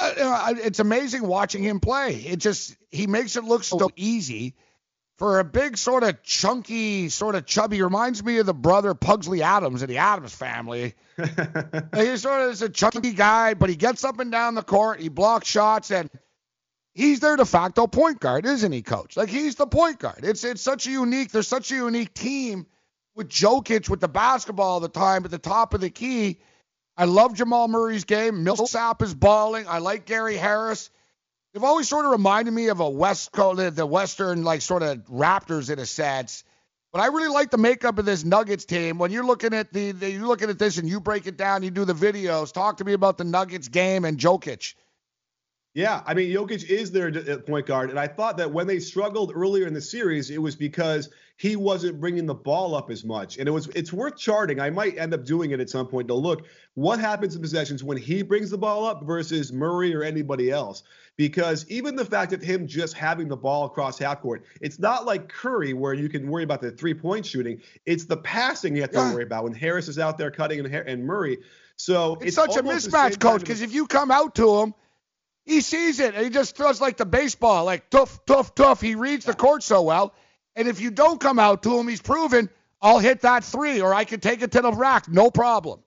Uh, 0.00 0.12
you 0.16 0.22
know, 0.22 0.30
I- 0.30 0.54
it's 0.62 0.78
amazing 0.78 1.26
watching 1.26 1.62
him 1.64 1.80
play. 1.80 2.14
It 2.14 2.36
just 2.38 2.76
he 2.90 3.08
makes 3.08 3.34
it 3.36 3.42
look 3.44 3.64
so 3.64 3.90
easy 3.96 4.54
for 5.18 5.38
a 5.40 5.44
big 5.44 5.76
sort 5.76 6.02
of 6.04 6.22
chunky, 6.22 7.08
sort 7.10 7.34
of 7.34 7.44
chubby. 7.46 7.76
He 7.76 7.82
reminds 7.82 8.22
me 8.24 8.38
of 8.38 8.46
the 8.46 8.54
brother 8.54 8.94
Pugsley 8.94 9.42
Addams 9.42 9.82
in 9.82 9.88
the 9.90 9.98
Addams 9.98 10.34
family. 10.34 10.94
He's 11.96 12.22
sort 12.22 12.42
of 12.42 12.52
is 12.52 12.62
a 12.62 12.70
chunky 12.70 13.12
guy, 13.12 13.54
but 13.54 13.68
he 13.68 13.76
gets 13.76 14.04
up 14.04 14.18
and 14.20 14.30
down 14.32 14.54
the 14.54 14.62
court. 14.62 15.00
He 15.00 15.08
blocks 15.10 15.48
shots, 15.48 15.90
and 15.90 16.08
he's 16.94 17.20
their 17.20 17.36
de 17.36 17.44
facto 17.44 17.86
point 17.86 18.20
guard, 18.20 18.46
isn't 18.46 18.72
he, 18.72 18.82
Coach? 18.82 19.16
Like 19.16 19.28
he's 19.28 19.54
the 19.54 19.66
point 19.66 19.98
guard. 19.98 20.20
It's 20.22 20.44
it's 20.44 20.62
such 20.62 20.86
a 20.86 20.90
unique. 20.90 21.30
There's 21.30 21.48
such 21.48 21.70
a 21.72 21.76
unique 21.76 22.14
team 22.14 22.66
with 23.14 23.28
Jokic 23.28 23.88
with 23.88 24.00
the 24.00 24.08
basketball 24.08 24.70
all 24.70 24.80
the 24.80 24.88
time 24.88 25.24
at 25.24 25.30
the 25.30 25.38
top 25.38 25.74
of 25.74 25.80
the 25.80 25.90
key. 25.90 26.40
I 26.96 27.04
love 27.04 27.34
Jamal 27.34 27.68
Murray's 27.68 28.04
game. 28.04 28.44
Millsap 28.44 29.02
is 29.02 29.14
balling. 29.14 29.66
I 29.66 29.78
like 29.78 30.04
Gary 30.04 30.36
Harris. 30.36 30.90
They've 31.52 31.64
always 31.64 31.88
sort 31.88 32.04
of 32.04 32.12
reminded 32.12 32.52
me 32.52 32.68
of 32.68 32.80
a 32.80 32.88
West 32.88 33.32
Coast, 33.32 33.74
the 33.74 33.86
Western 33.86 34.44
like 34.44 34.60
sort 34.62 34.82
of 34.82 34.98
Raptors 35.06 35.70
in 35.70 35.78
a 35.78 35.86
sense. 35.86 36.44
But 36.92 37.00
I 37.02 37.06
really 37.06 37.28
like 37.28 37.50
the 37.50 37.58
makeup 37.58 37.98
of 37.98 38.04
this 38.04 38.24
Nuggets 38.24 38.64
team. 38.64 38.98
When 38.98 39.12
you're 39.12 39.24
looking 39.24 39.54
at 39.54 39.72
the, 39.72 39.92
the 39.92 40.10
you're 40.10 40.26
looking 40.26 40.50
at 40.50 40.58
this 40.58 40.78
and 40.78 40.88
you 40.88 41.00
break 41.00 41.26
it 41.26 41.36
down, 41.36 41.62
you 41.62 41.70
do 41.70 41.84
the 41.84 41.94
videos. 41.94 42.52
Talk 42.52 42.78
to 42.78 42.84
me 42.84 42.92
about 42.92 43.16
the 43.16 43.24
Nuggets 43.24 43.68
game 43.68 44.04
and 44.04 44.18
Jokic. 44.18 44.74
Yeah, 45.72 46.02
I 46.04 46.14
mean, 46.14 46.34
Jokic 46.34 46.68
is 46.68 46.90
their 46.90 47.08
uh, 47.08 47.38
point 47.38 47.66
guard, 47.66 47.90
and 47.90 47.98
I 47.98 48.08
thought 48.08 48.36
that 48.38 48.50
when 48.50 48.66
they 48.66 48.80
struggled 48.80 49.30
earlier 49.32 49.68
in 49.68 49.74
the 49.74 49.80
series, 49.80 50.30
it 50.30 50.42
was 50.42 50.56
because 50.56 51.10
he 51.36 51.54
wasn't 51.54 52.00
bringing 52.00 52.26
the 52.26 52.34
ball 52.34 52.74
up 52.74 52.90
as 52.90 53.04
much. 53.04 53.38
And 53.38 53.48
it 53.48 53.52
was 53.52 53.68
it's 53.68 53.92
worth 53.92 54.18
charting. 54.18 54.60
I 54.60 54.68
might 54.68 54.98
end 54.98 55.14
up 55.14 55.24
doing 55.24 55.52
it 55.52 55.60
at 55.60 55.70
some 55.70 55.86
point 55.86 56.08
to 56.08 56.14
look 56.14 56.46
what 56.74 56.98
happens 56.98 57.36
in 57.36 57.40
possessions 57.40 57.84
when 57.84 57.96
he 57.96 58.22
brings 58.22 58.50
the 58.50 58.58
ball 58.58 58.84
up 58.84 59.04
versus 59.04 59.52
Murray 59.52 59.94
or 59.94 60.02
anybody 60.02 60.50
else. 60.50 60.82
Because 61.16 61.66
even 61.70 61.96
the 61.96 62.04
fact 62.04 62.32
of 62.32 62.42
him 62.42 62.66
just 62.66 62.94
having 62.94 63.28
the 63.28 63.36
ball 63.36 63.64
across 63.66 63.98
half 63.98 64.20
court, 64.20 64.44
it's 64.60 64.78
not 64.78 65.06
like 65.06 65.28
Curry 65.28 65.72
where 65.72 65.94
you 65.94 66.08
can 66.08 66.28
worry 66.28 66.42
about 66.42 66.60
the 66.60 66.72
three 66.72 66.94
point 66.94 67.24
shooting. 67.24 67.60
It's 67.86 68.06
the 68.06 68.16
passing 68.16 68.74
you 68.74 68.82
have 68.82 68.90
to 68.90 68.98
yeah. 68.98 69.14
worry 69.14 69.22
about 69.22 69.44
when 69.44 69.54
Harris 69.54 69.86
is 69.86 69.98
out 69.98 70.18
there 70.18 70.30
cutting 70.30 70.58
and, 70.60 70.74
and 70.74 71.04
Murray. 71.04 71.38
So 71.76 72.14
it's, 72.16 72.24
it's 72.24 72.36
such 72.36 72.56
a 72.56 72.62
mismatch, 72.62 73.20
coach. 73.20 73.40
Because 73.40 73.62
if 73.62 73.72
you 73.72 73.86
come 73.86 74.10
out 74.10 74.34
to 74.34 74.60
him 74.60 74.74
he 75.44 75.60
sees 75.60 76.00
it 76.00 76.14
and 76.14 76.24
he 76.24 76.30
just 76.30 76.56
throws 76.56 76.80
like 76.80 76.96
the 76.96 77.06
baseball, 77.06 77.64
like 77.64 77.90
tough, 77.90 78.24
tough, 78.26 78.54
tough. 78.54 78.80
He 78.80 78.94
reads 78.94 79.24
the 79.24 79.34
court 79.34 79.62
so 79.62 79.82
well. 79.82 80.14
And 80.56 80.68
if 80.68 80.80
you 80.80 80.90
don't 80.90 81.20
come 81.20 81.38
out 81.38 81.62
to 81.62 81.78
him, 81.78 81.88
he's 81.88 82.02
proven 82.02 82.50
I'll 82.82 82.98
hit 82.98 83.22
that 83.22 83.44
three 83.44 83.80
or 83.80 83.92
I 83.92 84.04
can 84.04 84.20
take 84.20 84.42
it 84.42 84.52
to 84.52 84.62
the 84.62 84.72
rack, 84.72 85.08
no 85.08 85.30
problem. 85.30 85.80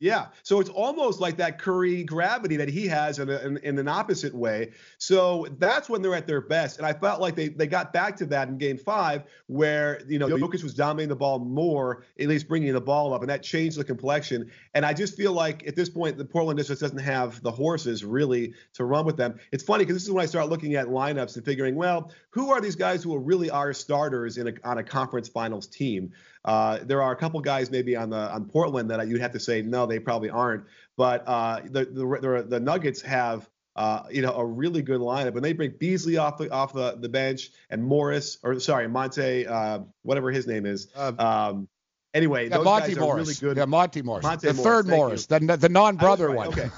Yeah. 0.00 0.28
So 0.42 0.60
it's 0.60 0.70
almost 0.70 1.20
like 1.20 1.36
that 1.36 1.58
Curry 1.58 2.04
gravity 2.04 2.56
that 2.56 2.70
he 2.70 2.88
has 2.88 3.18
in, 3.18 3.28
a, 3.28 3.36
in, 3.40 3.58
in, 3.58 3.78
an 3.78 3.86
opposite 3.86 4.34
way. 4.34 4.70
So 4.96 5.46
that's 5.58 5.90
when 5.90 6.00
they're 6.00 6.14
at 6.14 6.26
their 6.26 6.40
best. 6.40 6.78
And 6.78 6.86
I 6.86 6.94
felt 6.94 7.20
like 7.20 7.36
they, 7.36 7.48
they 7.48 7.66
got 7.66 7.92
back 7.92 8.16
to 8.16 8.26
that 8.26 8.48
in 8.48 8.56
game 8.56 8.78
five, 8.78 9.24
where, 9.46 10.00
you 10.08 10.18
know, 10.18 10.26
Jokic 10.26 10.62
was 10.62 10.72
dominating 10.72 11.10
the 11.10 11.16
ball 11.16 11.38
more, 11.38 12.04
at 12.18 12.28
least 12.28 12.48
bringing 12.48 12.72
the 12.72 12.80
ball 12.80 13.12
up, 13.12 13.20
and 13.20 13.28
that 13.28 13.42
changed 13.42 13.78
the 13.78 13.84
complexion. 13.84 14.50
And 14.72 14.86
I 14.86 14.94
just 14.94 15.18
feel 15.18 15.34
like 15.34 15.66
at 15.66 15.76
this 15.76 15.90
point, 15.90 16.16
the 16.16 16.24
Portland 16.24 16.58
just 16.64 16.80
doesn't 16.80 16.98
have 16.98 17.42
the 17.42 17.50
horses 17.50 18.02
really 18.02 18.54
to 18.72 18.84
run 18.84 19.04
with 19.04 19.18
them. 19.18 19.38
It's 19.52 19.62
funny 19.62 19.84
because 19.84 19.96
this 19.96 20.04
is 20.04 20.10
when 20.10 20.22
I 20.22 20.26
start 20.26 20.48
looking 20.48 20.76
at 20.76 20.86
lineups 20.86 21.36
and 21.36 21.44
figuring, 21.44 21.74
well, 21.74 22.10
who 22.30 22.50
are 22.50 22.62
these 22.62 22.76
guys 22.76 23.02
who 23.02 23.14
are 23.14 23.20
really 23.20 23.50
are 23.50 23.74
starters 23.74 24.38
in 24.38 24.48
a, 24.48 24.52
on 24.64 24.78
a 24.78 24.82
conference 24.82 25.28
finals 25.28 25.66
team? 25.66 26.12
Uh, 26.44 26.78
there 26.82 27.02
are 27.02 27.12
a 27.12 27.16
couple 27.16 27.40
guys 27.40 27.70
maybe 27.70 27.96
on 27.96 28.10
the 28.10 28.32
on 28.32 28.46
Portland 28.46 28.90
that 28.90 29.06
you'd 29.08 29.20
have 29.20 29.32
to 29.32 29.40
say 29.40 29.62
no, 29.62 29.86
they 29.86 29.98
probably 29.98 30.30
aren't. 30.30 30.64
But 30.96 31.26
uh, 31.26 31.60
the, 31.64 31.84
the, 31.84 32.18
the 32.20 32.46
the 32.48 32.60
Nuggets 32.60 33.02
have 33.02 33.48
uh, 33.76 34.02
you 34.10 34.22
know, 34.22 34.34
a 34.34 34.44
really 34.44 34.82
good 34.82 35.00
lineup. 35.00 35.36
And 35.36 35.44
they 35.44 35.52
bring 35.52 35.72
Beasley 35.78 36.16
off 36.16 36.38
the 36.38 36.50
off 36.50 36.72
the, 36.72 36.96
the 36.98 37.08
bench 37.08 37.50
and 37.70 37.82
Morris, 37.82 38.38
or 38.42 38.58
sorry, 38.60 38.88
Monte, 38.88 39.46
uh, 39.46 39.80
whatever 40.02 40.30
his 40.30 40.46
name 40.46 40.66
is. 40.66 40.88
Uh, 40.94 41.12
um, 41.18 41.68
anyway, 42.12 42.48
yeah, 42.48 42.56
those 42.56 42.64
Monte 42.64 42.88
guys 42.88 42.98
Morris. 42.98 43.12
are 43.12 43.46
really 43.46 43.54
good. 43.54 43.60
Yeah, 43.60 43.64
Monte 43.66 44.02
Morris. 44.02 44.24
Monte 44.24 44.46
the 44.48 44.54
Morris, 44.54 44.64
third 44.64 44.86
Morris, 44.86 45.26
you. 45.30 45.38
the, 45.38 45.56
the 45.56 45.68
non-brother 45.68 46.28
right. 46.28 46.36
one. 46.36 46.48
Okay. 46.48 46.70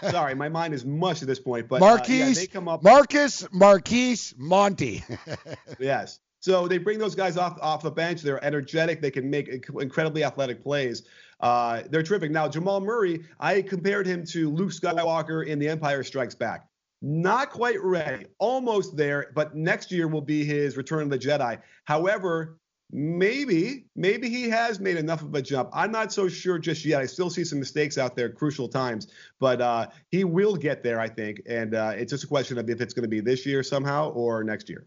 sorry, 0.10 0.34
my 0.34 0.48
mind 0.48 0.74
is 0.74 0.84
mush 0.84 1.22
at 1.22 1.28
this 1.28 1.40
point. 1.40 1.68
But 1.68 1.80
Marquise, 1.80 2.20
uh, 2.20 2.24
yeah, 2.24 2.34
they 2.34 2.46
come 2.46 2.68
up. 2.68 2.82
Marcus, 2.82 3.46
Marquise, 3.52 4.34
Monte. 4.36 5.04
yes. 5.78 6.20
So 6.40 6.66
they 6.66 6.78
bring 6.78 6.98
those 6.98 7.14
guys 7.14 7.36
off 7.36 7.58
off 7.60 7.82
the 7.82 7.90
bench. 7.90 8.22
They're 8.22 8.42
energetic. 8.44 9.00
They 9.00 9.10
can 9.10 9.28
make 9.28 9.48
incredibly 9.48 10.24
athletic 10.24 10.62
plays. 10.62 11.02
Uh, 11.40 11.82
they're 11.90 12.02
terrific. 12.02 12.30
Now 12.30 12.48
Jamal 12.48 12.80
Murray, 12.80 13.24
I 13.38 13.62
compared 13.62 14.06
him 14.06 14.24
to 14.26 14.50
Luke 14.50 14.70
Skywalker 14.70 15.46
in 15.46 15.58
The 15.58 15.68
Empire 15.68 16.02
Strikes 16.02 16.34
Back. 16.34 16.66
Not 17.02 17.50
quite 17.50 17.82
ready, 17.82 18.26
almost 18.38 18.94
there, 18.96 19.32
but 19.34 19.54
next 19.54 19.90
year 19.90 20.06
will 20.06 20.20
be 20.20 20.44
his 20.44 20.76
Return 20.76 21.02
of 21.04 21.10
the 21.10 21.18
Jedi. 21.18 21.58
However, 21.84 22.58
maybe, 22.92 23.86
maybe 23.96 24.28
he 24.28 24.50
has 24.50 24.80
made 24.80 24.98
enough 24.98 25.22
of 25.22 25.34
a 25.34 25.40
jump. 25.40 25.70
I'm 25.72 25.90
not 25.92 26.12
so 26.12 26.28
sure 26.28 26.58
just 26.58 26.84
yet. 26.84 27.00
I 27.00 27.06
still 27.06 27.30
see 27.30 27.44
some 27.44 27.58
mistakes 27.58 27.96
out 27.96 28.16
there, 28.16 28.28
crucial 28.28 28.68
times, 28.68 29.06
but 29.38 29.62
uh, 29.62 29.86
he 30.10 30.24
will 30.24 30.56
get 30.56 30.82
there, 30.82 31.00
I 31.00 31.08
think. 31.08 31.40
And 31.46 31.74
uh, 31.74 31.92
it's 31.96 32.10
just 32.10 32.24
a 32.24 32.26
question 32.26 32.58
of 32.58 32.68
if 32.68 32.82
it's 32.82 32.92
going 32.92 33.04
to 33.04 33.08
be 33.08 33.20
this 33.20 33.46
year 33.46 33.62
somehow 33.62 34.10
or 34.10 34.44
next 34.44 34.68
year 34.68 34.86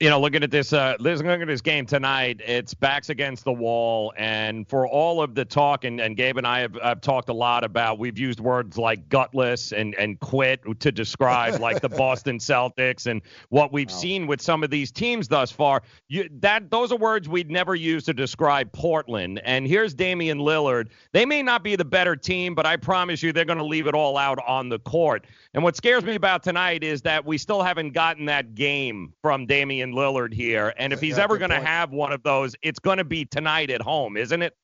you 0.00 0.08
know, 0.08 0.18
looking 0.18 0.42
at 0.42 0.50
this, 0.50 0.72
uh, 0.72 0.96
looking 0.98 1.28
at 1.28 1.46
this 1.46 1.60
game 1.60 1.84
tonight, 1.84 2.40
it's 2.46 2.72
backs 2.72 3.10
against 3.10 3.44
the 3.44 3.52
wall, 3.52 4.14
and 4.16 4.66
for 4.66 4.88
all 4.88 5.20
of 5.20 5.34
the 5.34 5.44
talk, 5.44 5.84
and, 5.84 6.00
and 6.00 6.16
Gabe 6.16 6.38
and 6.38 6.46
I 6.46 6.60
have, 6.60 6.74
have 6.82 7.02
talked 7.02 7.28
a 7.28 7.34
lot 7.34 7.64
about, 7.64 7.98
we've 7.98 8.18
used 8.18 8.40
words 8.40 8.78
like 8.78 9.10
gutless 9.10 9.72
and 9.72 9.94
and 9.96 10.18
quit 10.18 10.62
to 10.80 10.90
describe 10.90 11.60
like 11.60 11.82
the 11.82 11.88
Boston 12.00 12.38
Celtics 12.38 13.08
and 13.08 13.20
what 13.50 13.74
we've 13.74 13.90
wow. 13.90 13.96
seen 13.96 14.26
with 14.26 14.40
some 14.40 14.64
of 14.64 14.70
these 14.70 14.90
teams 14.90 15.28
thus 15.28 15.50
far. 15.50 15.82
You, 16.08 16.30
that 16.40 16.70
those 16.70 16.92
are 16.92 16.98
words 16.98 17.28
we'd 17.28 17.50
never 17.50 17.74
use 17.74 18.04
to 18.04 18.14
describe 18.14 18.72
Portland. 18.72 19.42
And 19.44 19.66
here's 19.66 19.92
Damian 19.92 20.38
Lillard. 20.38 20.88
They 21.12 21.26
may 21.26 21.42
not 21.42 21.62
be 21.62 21.76
the 21.76 21.84
better 21.84 22.16
team, 22.16 22.54
but 22.54 22.64
I 22.64 22.78
promise 22.78 23.22
you, 23.22 23.34
they're 23.34 23.44
going 23.44 23.58
to 23.58 23.64
leave 23.66 23.86
it 23.86 23.94
all 23.94 24.16
out 24.16 24.38
on 24.46 24.70
the 24.70 24.78
court. 24.78 25.26
And 25.52 25.64
what 25.64 25.76
scares 25.76 26.04
me 26.04 26.14
about 26.14 26.44
tonight 26.44 26.84
is 26.84 27.02
that 27.02 27.24
we 27.26 27.36
still 27.36 27.62
haven't 27.62 27.90
gotten 27.90 28.26
that 28.26 28.54
game 28.54 29.14
from 29.20 29.46
Damian 29.46 29.92
Lillard 29.92 30.32
here. 30.32 30.72
And 30.76 30.92
if 30.92 31.00
he's 31.00 31.16
yeah, 31.16 31.24
ever 31.24 31.38
going 31.38 31.50
to 31.50 31.60
have 31.60 31.90
one 31.90 32.12
of 32.12 32.22
those, 32.22 32.54
it's 32.62 32.78
going 32.78 32.98
to 32.98 33.04
be 33.04 33.24
tonight 33.24 33.70
at 33.70 33.82
home, 33.82 34.16
isn't 34.16 34.42
it? 34.42 34.54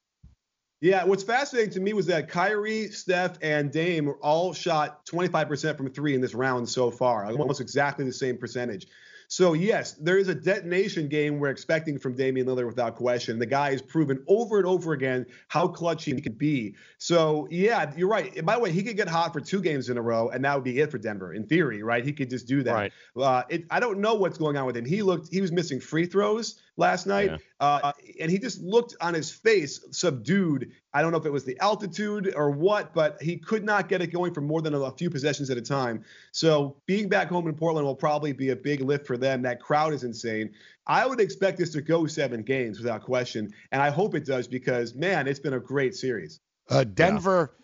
Yeah, 0.81 1.05
what's 1.05 1.25
fascinating 1.25 1.73
to 1.73 1.81
me 1.81 1.93
was 1.95 2.07
that 2.07 2.29
Kyrie, 2.29 2.89
Steph, 2.89 3.39
and 3.43 3.73
Dame 3.73 4.15
all 4.21 4.53
shot 4.53 5.05
25% 5.07 5.77
from 5.77 5.91
three 5.91 6.15
in 6.15 6.21
this 6.21 6.35
round 6.35 6.69
so 6.69 6.91
far, 6.91 7.25
almost 7.27 7.61
exactly 7.61 8.05
the 8.05 8.13
same 8.13 8.37
percentage. 8.37 8.87
So 9.29 9.55
yes, 9.55 9.93
there 9.93 10.19
is 10.19 10.29
a 10.29 10.35
detonation 10.35 11.09
game 11.09 11.39
we're 11.39 11.51
expecting 11.51 11.99
from 11.99 12.15
Damian 12.15 12.47
Lillard 12.47 12.67
without 12.67 12.97
question. 12.97 13.39
The 13.39 13.47
guy 13.47 13.73
has 13.73 13.83
proven 13.83 14.23
over 14.29 14.59
and 14.59 14.67
over 14.67 14.93
again 14.93 15.27
how 15.49 15.69
clutch 15.69 16.05
he 16.05 16.21
can 16.21 16.33
be. 16.33 16.75
So 16.99 17.49
yeah, 17.51 17.93
you're 17.97 18.09
right. 18.09 18.35
And 18.37 18.47
by 18.47 18.55
the 18.55 18.61
way, 18.61 18.73
he 18.73 18.83
could 18.83 18.97
get 18.97 19.09
hot 19.09 19.33
for 19.33 19.41
two 19.41 19.61
games 19.61 19.89
in 19.89 19.99
a 19.99 20.03
row, 20.03 20.29
and 20.29 20.45
that 20.45 20.55
would 20.55 20.65
be 20.65 20.79
it 20.79 20.91
for 20.91 20.99
Denver 20.99 21.35
in 21.35 21.47
theory, 21.47 21.83
right? 21.83 22.05
He 22.05 22.13
could 22.13 22.31
just 22.31 22.47
do 22.47 22.63
that. 22.63 22.75
Right. 22.75 22.93
Uh, 23.17 23.43
it, 23.49 23.65
I 23.71 23.81
don't 23.81 23.99
know 23.99 24.15
what's 24.15 24.39
going 24.39 24.57
on 24.57 24.67
with 24.67 24.77
him. 24.77 24.85
He 24.85 25.03
looked 25.03 25.33
he 25.33 25.41
was 25.41 25.53
missing 25.53 25.81
free 25.81 26.07
throws 26.07 26.61
last 26.77 27.07
night, 27.07 27.31
yeah. 27.31 27.37
uh, 27.61 27.93
and 28.21 28.31
he 28.31 28.39
just 28.39 28.61
looked 28.61 28.95
on 29.01 29.15
his 29.15 29.31
face 29.31 29.81
subdued. 29.91 30.73
I 30.93 31.03
don't 31.03 31.13
know 31.13 31.19
if 31.19 31.27
it 31.27 31.33
was 31.33 31.45
the 31.45 31.59
altitude 31.61 32.33
or 32.37 32.51
what, 32.51 32.95
but 32.95 33.21
he 33.21 33.37
could 33.37 33.65
not 33.65 33.89
get 33.89 34.03
it 34.03 34.09
going 34.09 34.35
for 34.35 34.41
more 34.41 34.63
than 34.63 34.75
a, 34.75 34.81
a 34.81 34.91
few 34.91 35.11
possessions 35.11 35.51
at 35.51 35.57
a 35.57 35.63
time. 35.63 36.05
So 36.33 36.77
being 36.87 37.09
back 37.09 37.29
home 37.29 37.49
in 37.49 37.55
Portland 37.55 37.87
will 37.87 37.95
probably 37.95 38.33
be 38.33 38.51
a 38.51 38.57
big 38.57 38.81
lift 38.81 39.07
for 39.07 39.17
them. 39.17 39.43
That 39.43 39.61
crowd 39.61 39.93
is 39.93 40.05
insane. 40.05 40.53
I 40.87 41.07
would 41.07 41.21
expect 41.21 41.59
this 41.59 41.71
to 41.71 41.81
go 41.81 42.07
seven 42.07 42.43
games 42.43 42.79
without 42.79 43.03
question, 43.03 43.53
and 43.73 43.83
I 43.83 43.91
hope 43.91 44.15
it 44.15 44.25
does 44.25 44.47
because 44.47 44.95
man, 44.95 45.27
it's 45.27 45.41
been 45.41 45.55
a 45.55 45.61
great 45.61 45.95
series. 45.95 46.41
Uh, 46.69 46.85
Denver. 46.85 47.53
Yeah. 47.55 47.63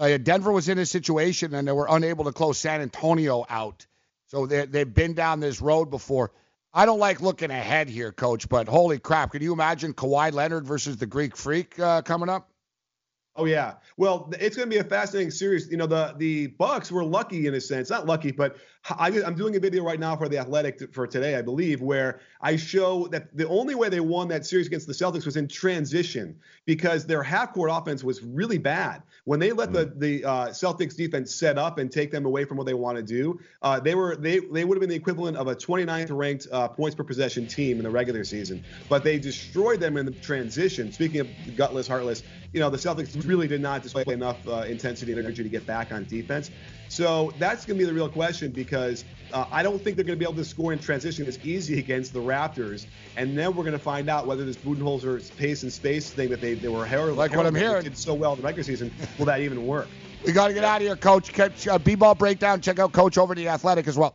Uh, 0.00 0.16
Denver 0.16 0.50
was 0.50 0.70
in 0.70 0.78
a 0.78 0.86
situation 0.86 1.52
and 1.52 1.68
they 1.68 1.72
were 1.72 1.86
unable 1.90 2.24
to 2.24 2.32
close 2.32 2.56
San 2.56 2.80
Antonio 2.80 3.44
out. 3.50 3.86
So 4.28 4.46
they, 4.46 4.64
they've 4.64 4.94
been 4.94 5.12
down 5.12 5.40
this 5.40 5.60
road 5.60 5.90
before. 5.90 6.32
I 6.72 6.86
don't 6.86 7.00
like 7.00 7.20
looking 7.20 7.50
ahead 7.50 7.88
here, 7.88 8.12
coach, 8.12 8.48
but 8.48 8.68
holy 8.68 8.98
crap. 8.98 9.32
Can 9.32 9.42
you 9.42 9.52
imagine 9.52 9.92
Kawhi 9.92 10.32
Leonard 10.32 10.66
versus 10.66 10.96
the 10.96 11.06
Greek 11.06 11.36
Freak 11.36 11.78
uh, 11.80 12.02
coming 12.02 12.28
up? 12.28 12.48
Oh 13.36 13.44
yeah. 13.44 13.74
Well, 13.96 14.30
it's 14.38 14.56
going 14.56 14.68
to 14.68 14.74
be 14.74 14.80
a 14.80 14.84
fascinating 14.84 15.30
series. 15.30 15.70
You 15.70 15.76
know, 15.76 15.86
the 15.86 16.14
the 16.16 16.48
Bucks 16.48 16.92
were 16.92 17.04
lucky 17.04 17.46
in 17.46 17.54
a 17.54 17.60
sense, 17.60 17.90
not 17.90 18.06
lucky, 18.06 18.32
but 18.32 18.56
I, 18.88 19.10
am 19.10 19.34
doing 19.34 19.56
a 19.56 19.60
video 19.60 19.84
right 19.84 20.00
now 20.00 20.16
for 20.16 20.28
the 20.28 20.38
Athletic 20.38 20.92
for 20.94 21.06
today, 21.06 21.36
I 21.36 21.42
believe, 21.42 21.82
where 21.82 22.20
I 22.40 22.56
show 22.56 23.06
that 23.08 23.36
the 23.36 23.46
only 23.46 23.74
way 23.74 23.90
they 23.90 24.00
won 24.00 24.28
that 24.28 24.46
series 24.46 24.66
against 24.66 24.86
the 24.86 24.94
Celtics 24.94 25.26
was 25.26 25.36
in 25.36 25.48
transition 25.48 26.38
because 26.64 27.04
their 27.04 27.22
half 27.22 27.52
court 27.52 27.70
offense 27.72 28.02
was 28.02 28.22
really 28.22 28.56
bad. 28.56 29.02
When 29.24 29.38
they 29.38 29.52
let 29.52 29.70
mm-hmm. 29.70 29.98
the 30.00 30.20
the 30.20 30.24
uh, 30.24 30.48
Celtics 30.48 30.96
defense 30.96 31.34
set 31.34 31.58
up 31.58 31.78
and 31.78 31.92
take 31.92 32.10
them 32.10 32.24
away 32.24 32.44
from 32.44 32.56
what 32.56 32.66
they 32.66 32.74
want 32.74 32.96
to 32.96 33.02
do, 33.02 33.38
uh, 33.60 33.78
they 33.80 33.94
were 33.94 34.16
they 34.16 34.38
they 34.38 34.64
would 34.64 34.76
have 34.76 34.80
been 34.80 34.90
the 34.90 34.96
equivalent 34.96 35.36
of 35.36 35.48
a 35.48 35.54
29th 35.54 36.08
ranked 36.10 36.46
uh, 36.50 36.68
points 36.68 36.94
per 36.94 37.04
possession 37.04 37.46
team 37.46 37.76
in 37.76 37.84
the 37.84 37.90
regular 37.90 38.24
season. 38.24 38.64
But 38.88 39.04
they 39.04 39.18
destroyed 39.18 39.80
them 39.80 39.98
in 39.98 40.06
the 40.06 40.12
transition. 40.12 40.90
Speaking 40.90 41.20
of 41.20 41.28
gutless, 41.54 41.86
heartless, 41.86 42.22
you 42.52 42.60
know, 42.60 42.70
the 42.70 42.78
Celtics 42.78 43.26
really 43.26 43.46
did 43.46 43.60
not 43.60 43.82
display 43.82 44.04
enough 44.08 44.46
uh, 44.48 44.62
intensity 44.62 45.12
and 45.12 45.20
energy 45.20 45.42
to 45.42 45.48
get 45.50 45.66
back 45.66 45.92
on 45.92 46.04
defense. 46.04 46.50
So 46.88 47.32
that's 47.38 47.64
going 47.64 47.78
to 47.78 47.84
be 47.84 47.88
the 47.88 47.94
real 47.94 48.08
question 48.08 48.50
because 48.50 48.69
uh, 48.72 49.44
I 49.50 49.62
don't 49.62 49.80
think 49.80 49.96
they're 49.96 50.04
going 50.04 50.18
to 50.18 50.24
be 50.24 50.28
able 50.28 50.42
to 50.42 50.44
score 50.44 50.72
in 50.72 50.78
transition 50.78 51.26
as 51.26 51.38
easy 51.44 51.78
against 51.78 52.12
the 52.12 52.20
Raptors. 52.20 52.86
And 53.16 53.36
then 53.36 53.54
we're 53.54 53.64
going 53.64 53.72
to 53.72 53.78
find 53.78 54.08
out 54.08 54.26
whether 54.26 54.44
this 54.44 54.56
Budenholzer 54.56 55.36
pace 55.36 55.62
and 55.62 55.72
space 55.72 56.10
thing 56.10 56.30
that 56.30 56.40
they, 56.40 56.54
they 56.54 56.68
were 56.68 56.86
heralded 56.86 57.16
like 57.16 57.34
what 57.34 57.46
I'm 57.46 57.54
hearing 57.54 57.84
did 57.84 57.96
so 57.96 58.14
well 58.14 58.32
in 58.32 58.38
the 58.40 58.44
regular 58.44 58.64
season, 58.64 58.92
will 59.18 59.26
that 59.26 59.40
even 59.40 59.66
work? 59.66 59.88
We 60.24 60.32
got 60.32 60.48
to 60.48 60.54
get 60.54 60.64
out 60.64 60.82
of 60.82 60.86
here, 60.86 60.96
Coach. 60.96 61.66
Uh, 61.66 61.78
B-ball 61.78 62.14
breakdown. 62.14 62.60
Check 62.60 62.78
out 62.78 62.92
Coach 62.92 63.16
over 63.16 63.34
the 63.34 63.48
Athletic 63.48 63.88
as 63.88 63.96
well. 63.96 64.14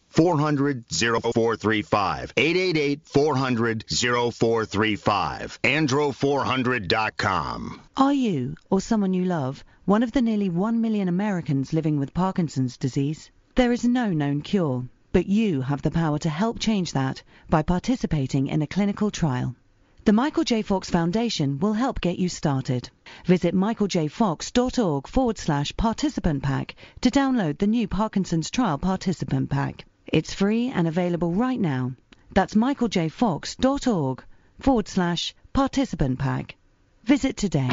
400 0.11 0.85
0435. 0.89 2.33
888 2.35 3.01
400 3.05 3.85
0435. 3.89 5.59
Andro400.com. 5.63 7.81
Are 7.97 8.13
you, 8.13 8.55
or 8.69 8.81
someone 8.81 9.13
you 9.13 9.25
love, 9.25 9.63
one 9.85 10.03
of 10.03 10.11
the 10.11 10.21
nearly 10.21 10.49
1 10.49 10.81
million 10.81 11.07
Americans 11.07 11.73
living 11.73 11.97
with 11.97 12.13
Parkinson's 12.13 12.77
disease? 12.77 13.31
There 13.55 13.71
is 13.71 13.83
no 13.83 14.11
known 14.11 14.41
cure, 14.41 14.85
but 15.11 15.27
you 15.27 15.61
have 15.61 15.81
the 15.81 15.91
power 15.91 16.17
to 16.19 16.29
help 16.29 16.59
change 16.59 16.93
that 16.93 17.21
by 17.49 17.61
participating 17.61 18.47
in 18.47 18.61
a 18.61 18.67
clinical 18.67 19.11
trial. 19.11 19.55
The 20.03 20.13
Michael 20.13 20.43
J. 20.43 20.61
Fox 20.61 20.89
Foundation 20.89 21.59
will 21.59 21.73
help 21.73 22.01
get 22.01 22.17
you 22.17 22.27
started. 22.27 22.89
Visit 23.25 23.53
michaeljfox.org 23.53 25.07
forward 25.07 25.37
slash 25.37 25.77
participant 25.77 26.41
pack 26.41 26.75
to 27.01 27.11
download 27.11 27.59
the 27.59 27.67
new 27.67 27.87
Parkinson's 27.87 28.49
Trial 28.49 28.79
Participant 28.79 29.49
Pack. 29.49 29.85
It's 30.07 30.33
free 30.33 30.69
and 30.69 30.87
available 30.87 31.31
right 31.31 31.59
now. 31.59 31.93
That's 32.33 32.53
michaeljfox.org 32.53 34.23
forward 34.59 34.87
slash 34.87 35.35
participant 35.53 36.19
pack. 36.19 36.55
Visit 37.03 37.37
today. 37.37 37.69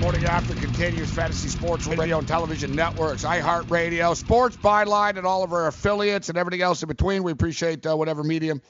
Morning 0.00 0.24
after 0.26 0.54
continues 0.54 1.10
fantasy 1.10 1.48
sports 1.48 1.86
radio 1.88 2.18
and 2.18 2.28
television 2.28 2.76
networks, 2.76 3.24
iHeartRadio, 3.24 4.14
Sports 4.14 4.56
Byline, 4.56 5.16
and 5.16 5.26
all 5.26 5.42
of 5.42 5.52
our 5.52 5.66
affiliates 5.66 6.28
and 6.28 6.38
everything 6.38 6.62
else 6.62 6.82
in 6.82 6.86
between. 6.86 7.24
We 7.24 7.32
appreciate 7.32 7.84
uh, 7.84 7.96
whatever 7.96 8.22
medium 8.22 8.62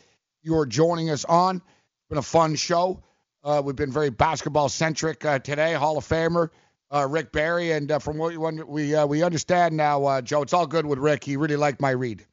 you 0.42 0.56
are 0.56 0.64
joining 0.64 1.10
us 1.10 1.26
on. 1.26 1.60
It's 2.06 2.10
been 2.10 2.18
a 2.18 2.22
fun 2.22 2.54
show. 2.54 3.02
Uh, 3.42 3.60
we've 3.64 3.74
been 3.74 3.90
very 3.90 4.10
basketball 4.10 4.68
centric 4.68 5.24
uh, 5.24 5.40
today. 5.40 5.74
Hall 5.74 5.98
of 5.98 6.06
Famer 6.06 6.50
uh, 6.94 7.04
Rick 7.10 7.32
Barry, 7.32 7.72
and 7.72 7.90
uh, 7.90 7.98
from 7.98 8.16
what 8.16 8.36
we 8.36 8.62
we, 8.62 8.94
uh, 8.94 9.04
we 9.06 9.24
understand 9.24 9.76
now, 9.76 10.04
uh, 10.04 10.20
Joe, 10.22 10.42
it's 10.42 10.52
all 10.52 10.68
good 10.68 10.86
with 10.86 11.00
Rick. 11.00 11.24
He 11.24 11.36
really 11.36 11.56
liked 11.56 11.80
my 11.80 11.90
read. 11.90 12.24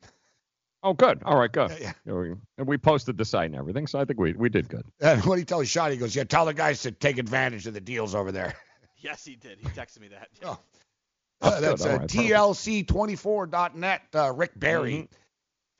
Oh, 0.84 0.94
good. 0.94 1.24
All 1.24 1.40
right, 1.40 1.52
good. 1.52 1.76
Yeah, 1.82 1.94
Yeah, 2.06 2.14
we, 2.14 2.34
and 2.58 2.68
we 2.68 2.78
posted 2.78 3.18
the 3.18 3.26
site 3.26 3.46
and 3.46 3.56
everything, 3.56 3.88
so 3.88 4.00
I 4.00 4.06
think 4.06 4.20
we, 4.20 4.34
we 4.34 4.50
did 4.50 4.68
good. 4.68 4.86
And 5.02 5.26
what 5.26 5.40
he 5.40 5.46
tells 5.46 5.68
Sean, 5.70 5.90
he 5.90 5.98
goes, 5.98 6.16
"Yeah, 6.16 6.26
tell 6.26 6.46
the 6.46 6.54
guys 6.54 6.84
to 6.84 6.92
take 6.92 7.18
advantage 7.18 7.66
of 7.66 7.74
the 7.74 7.82
deals 7.82 8.16
over 8.16 8.32
there." 8.32 8.54
Yes, 8.98 9.26
he 9.26 9.36
did. 9.36 9.60
He 9.60 9.68
texted 9.68 10.00
me 10.00 10.08
that. 10.10 10.30
Oh. 10.46 10.58
That's 11.42 11.56
Uh, 11.58 11.60
that's 11.60 11.86
right. 11.86 12.08
TLC24.net. 12.08 14.02
Uh, 14.16 14.32
Rick 14.32 14.58
Barry. 14.58 15.10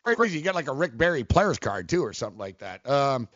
Mm-hmm. 0.06 0.14
Crazy. 0.16 0.40
You 0.40 0.44
get 0.44 0.56
like 0.56 0.68
a 0.68 0.74
Rick 0.74 0.98
Barry 0.98 1.24
players 1.24 1.58
card 1.58 1.88
too, 1.88 2.04
or 2.04 2.12
something 2.12 2.38
like 2.38 2.58
that. 2.58 2.86
Um, 2.86 3.30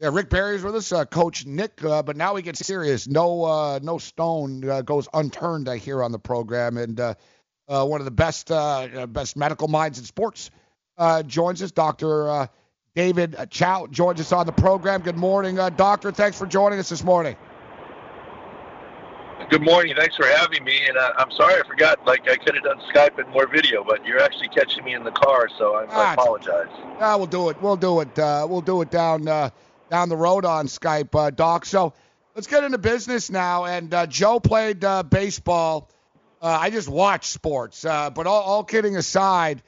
yeah, 0.00 0.10
Rick 0.12 0.28
Barry's 0.30 0.62
with 0.62 0.76
us, 0.76 0.92
uh, 0.92 1.04
Coach 1.06 1.46
Nick. 1.46 1.82
Uh, 1.84 2.02
but 2.02 2.16
now 2.16 2.34
we 2.34 2.42
get 2.42 2.56
serious. 2.56 3.06
No, 3.08 3.44
uh, 3.44 3.78
no 3.82 3.98
stone 3.98 4.68
uh, 4.68 4.82
goes 4.82 5.08
unturned. 5.14 5.68
I 5.68 5.78
hear 5.78 6.02
on 6.02 6.12
the 6.12 6.18
program, 6.18 6.76
and 6.76 6.98
uh, 7.00 7.14
uh, 7.68 7.84
one 7.86 8.00
of 8.00 8.04
the 8.04 8.10
best, 8.10 8.48
best 8.48 9.36
medical 9.36 9.68
minds 9.68 9.98
in 9.98 10.04
sports 10.04 10.50
uh, 10.98 11.22
joins 11.22 11.62
us. 11.62 11.70
Doctor 11.72 12.28
uh, 12.28 12.46
David 12.94 13.36
Chao 13.50 13.86
joins 13.86 14.20
us 14.20 14.32
on 14.32 14.46
the 14.46 14.52
program. 14.52 15.00
Good 15.02 15.16
morning, 15.16 15.58
uh, 15.58 15.70
Doctor. 15.70 16.12
Thanks 16.12 16.38
for 16.38 16.46
joining 16.46 16.78
us 16.78 16.88
this 16.88 17.02
morning. 17.04 17.36
Good 19.50 19.62
morning. 19.62 19.94
Thanks 19.96 20.16
for 20.16 20.26
having 20.26 20.64
me. 20.64 20.80
And 20.88 20.96
uh, 20.96 21.12
I'm 21.18 21.30
sorry 21.30 21.60
I 21.62 21.66
forgot. 21.68 22.04
Like 22.04 22.28
I 22.28 22.36
could 22.36 22.54
have 22.56 22.64
done 22.64 22.80
Skype 22.92 23.18
and 23.18 23.28
more 23.28 23.46
video, 23.46 23.84
but 23.84 24.04
you're 24.04 24.20
actually 24.20 24.48
catching 24.48 24.82
me 24.84 24.94
in 24.94 25.04
the 25.04 25.12
car, 25.12 25.48
so 25.56 25.74
I, 25.74 25.82
I 25.82 25.86
Ah, 25.90 26.12
it's- 26.12 26.14
apologize. 26.14 26.66
Yeah, 26.98 27.14
we'll 27.16 27.26
do 27.26 27.48
it. 27.50 27.60
We'll 27.62 27.76
do 27.76 28.00
it. 28.00 28.18
Uh, 28.18 28.46
we'll 28.48 28.60
do 28.62 28.80
it 28.82 28.90
down 28.90 29.28
uh, 29.28 29.50
down 29.90 30.08
the 30.08 30.16
road 30.16 30.44
on 30.44 30.66
Skype, 30.66 31.14
uh, 31.14 31.30
Doc. 31.30 31.64
So 31.64 31.92
let's 32.34 32.46
get 32.46 32.64
into 32.64 32.78
business 32.78 33.30
now. 33.30 33.64
And 33.64 33.92
uh, 33.92 34.06
Joe 34.06 34.40
played 34.40 34.84
uh, 34.84 35.02
baseball. 35.02 35.90
Uh, 36.40 36.58
I 36.60 36.70
just 36.70 36.88
watch 36.88 37.26
sports. 37.28 37.84
Uh, 37.84 38.10
but 38.10 38.26
all, 38.26 38.42
all 38.42 38.64
kidding 38.64 38.96
aside, 38.96 39.62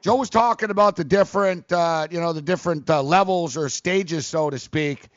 Joe 0.00 0.16
was 0.16 0.30
talking 0.30 0.70
about 0.70 0.96
the 0.96 1.04
different, 1.04 1.70
uh, 1.72 2.08
you 2.10 2.20
know, 2.20 2.32
the 2.32 2.42
different 2.42 2.88
levels 2.88 3.56
or 3.56 3.68
stages, 3.68 4.26
so 4.26 4.50
to 4.50 4.58
speak, 4.58 5.08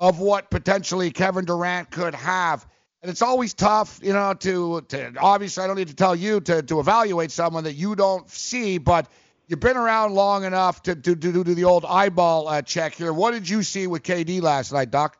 of 0.00 0.18
what 0.18 0.50
potentially 0.50 1.10
Kevin 1.10 1.44
Durant 1.44 1.90
could 1.90 2.14
have. 2.14 2.66
And 3.02 3.10
it's 3.10 3.20
always 3.20 3.52
tough, 3.52 4.00
you 4.02 4.14
know, 4.14 4.32
to, 4.32 4.80
to 4.80 5.12
obviously 5.20 5.62
I 5.62 5.66
don't 5.66 5.76
need 5.76 5.88
to 5.88 5.94
tell 5.94 6.16
you 6.16 6.40
to, 6.40 6.62
to 6.62 6.80
evaluate 6.80 7.30
someone 7.30 7.64
that 7.64 7.74
you 7.74 7.94
don't 7.94 8.28
see, 8.30 8.78
but 8.78 9.08
you've 9.46 9.60
been 9.60 9.76
around 9.76 10.14
long 10.14 10.44
enough 10.44 10.82
to, 10.84 10.94
to, 10.94 11.16
to 11.16 11.44
do 11.44 11.44
the 11.44 11.64
old 11.64 11.84
eyeball 11.84 12.48
uh, 12.48 12.62
check 12.62 12.94
here. 12.94 13.12
What 13.12 13.32
did 13.32 13.48
you 13.48 13.62
see 13.62 13.86
with 13.86 14.02
KD 14.02 14.42
last 14.42 14.72
night, 14.72 14.90
Doc? 14.90 15.18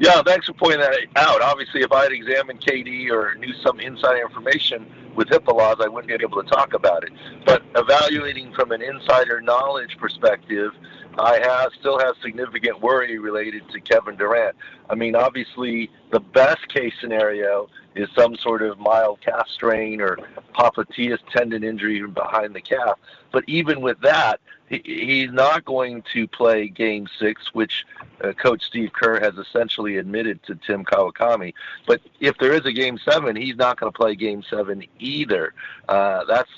Yeah, 0.00 0.22
thanks 0.22 0.46
for 0.46 0.54
pointing 0.54 0.80
that 0.80 0.98
out. 1.14 1.40
Obviously, 1.40 1.82
if 1.82 1.92
I 1.92 2.02
had 2.02 2.12
examined 2.12 2.60
KD 2.60 3.10
or 3.10 3.36
knew 3.36 3.52
some 3.62 3.78
inside 3.78 4.18
information 4.20 4.86
with 5.14 5.28
HIPAA 5.28 5.56
laws, 5.56 5.76
I 5.80 5.86
wouldn't 5.86 6.08
be 6.08 6.24
able 6.24 6.42
to 6.42 6.50
talk 6.50 6.74
about 6.74 7.04
it. 7.04 7.12
But 7.46 7.62
evaluating 7.76 8.52
from 8.54 8.72
an 8.72 8.82
insider 8.82 9.40
knowledge 9.40 9.96
perspective, 9.98 10.72
I 11.16 11.38
have 11.44 11.70
still 11.78 12.00
have 12.00 12.16
significant 12.22 12.80
worry 12.80 13.18
related 13.18 13.68
to 13.70 13.80
Kevin 13.80 14.16
Durant. 14.16 14.56
I 14.90 14.96
mean, 14.96 15.14
obviously, 15.14 15.90
the 16.10 16.20
best 16.20 16.66
case 16.68 16.92
scenario 17.00 17.68
is 17.94 18.08
some 18.16 18.36
sort 18.36 18.62
of 18.62 18.78
mild 18.78 19.20
calf 19.20 19.46
strain 19.48 20.00
or 20.00 20.18
popliteus 20.54 21.18
tendon 21.30 21.62
injury 21.62 22.06
behind 22.06 22.54
the 22.54 22.60
calf. 22.60 22.98
But 23.34 23.42
even 23.48 23.80
with 23.80 24.00
that, 24.02 24.38
he, 24.68 24.80
he's 24.84 25.32
not 25.32 25.64
going 25.64 26.04
to 26.12 26.28
play 26.28 26.68
Game 26.68 27.08
Six, 27.18 27.52
which 27.52 27.84
uh, 28.22 28.32
Coach 28.32 28.62
Steve 28.62 28.92
Kerr 28.92 29.18
has 29.18 29.34
essentially 29.34 29.96
admitted 29.96 30.40
to 30.44 30.54
Tim 30.54 30.84
Kawakami. 30.84 31.52
But 31.84 32.00
if 32.20 32.38
there 32.38 32.52
is 32.52 32.64
a 32.64 32.70
Game 32.72 32.96
Seven, 32.96 33.34
he's 33.34 33.56
not 33.56 33.80
going 33.80 33.92
to 33.92 33.96
play 33.96 34.14
Game 34.14 34.44
Seven 34.48 34.84
either. 35.00 35.52
Uh, 35.88 36.22
that's 36.26 36.50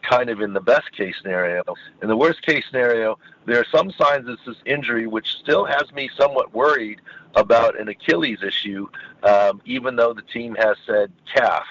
kind 0.00 0.30
of 0.30 0.40
in 0.40 0.54
the 0.54 0.62
best 0.62 0.90
case 0.92 1.14
scenario. 1.20 1.62
In 2.00 2.08
the 2.08 2.16
worst 2.16 2.40
case 2.40 2.64
scenario, 2.70 3.18
there 3.44 3.60
are 3.60 3.66
some 3.70 3.90
signs 3.90 4.26
of 4.26 4.38
this 4.46 4.56
injury 4.64 5.06
which 5.06 5.28
still 5.34 5.66
has 5.66 5.92
me 5.92 6.08
somewhat 6.16 6.54
worried 6.54 7.02
about 7.34 7.78
an 7.78 7.88
Achilles 7.88 8.42
issue, 8.42 8.88
um, 9.24 9.60
even 9.66 9.94
though 9.94 10.14
the 10.14 10.22
team 10.22 10.54
has 10.54 10.78
said 10.86 11.12
calf. 11.34 11.66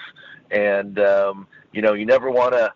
And 0.52 1.00
um, 1.00 1.48
you 1.72 1.82
know, 1.82 1.94
you 1.94 2.06
never 2.06 2.30
want 2.30 2.52
to. 2.52 2.72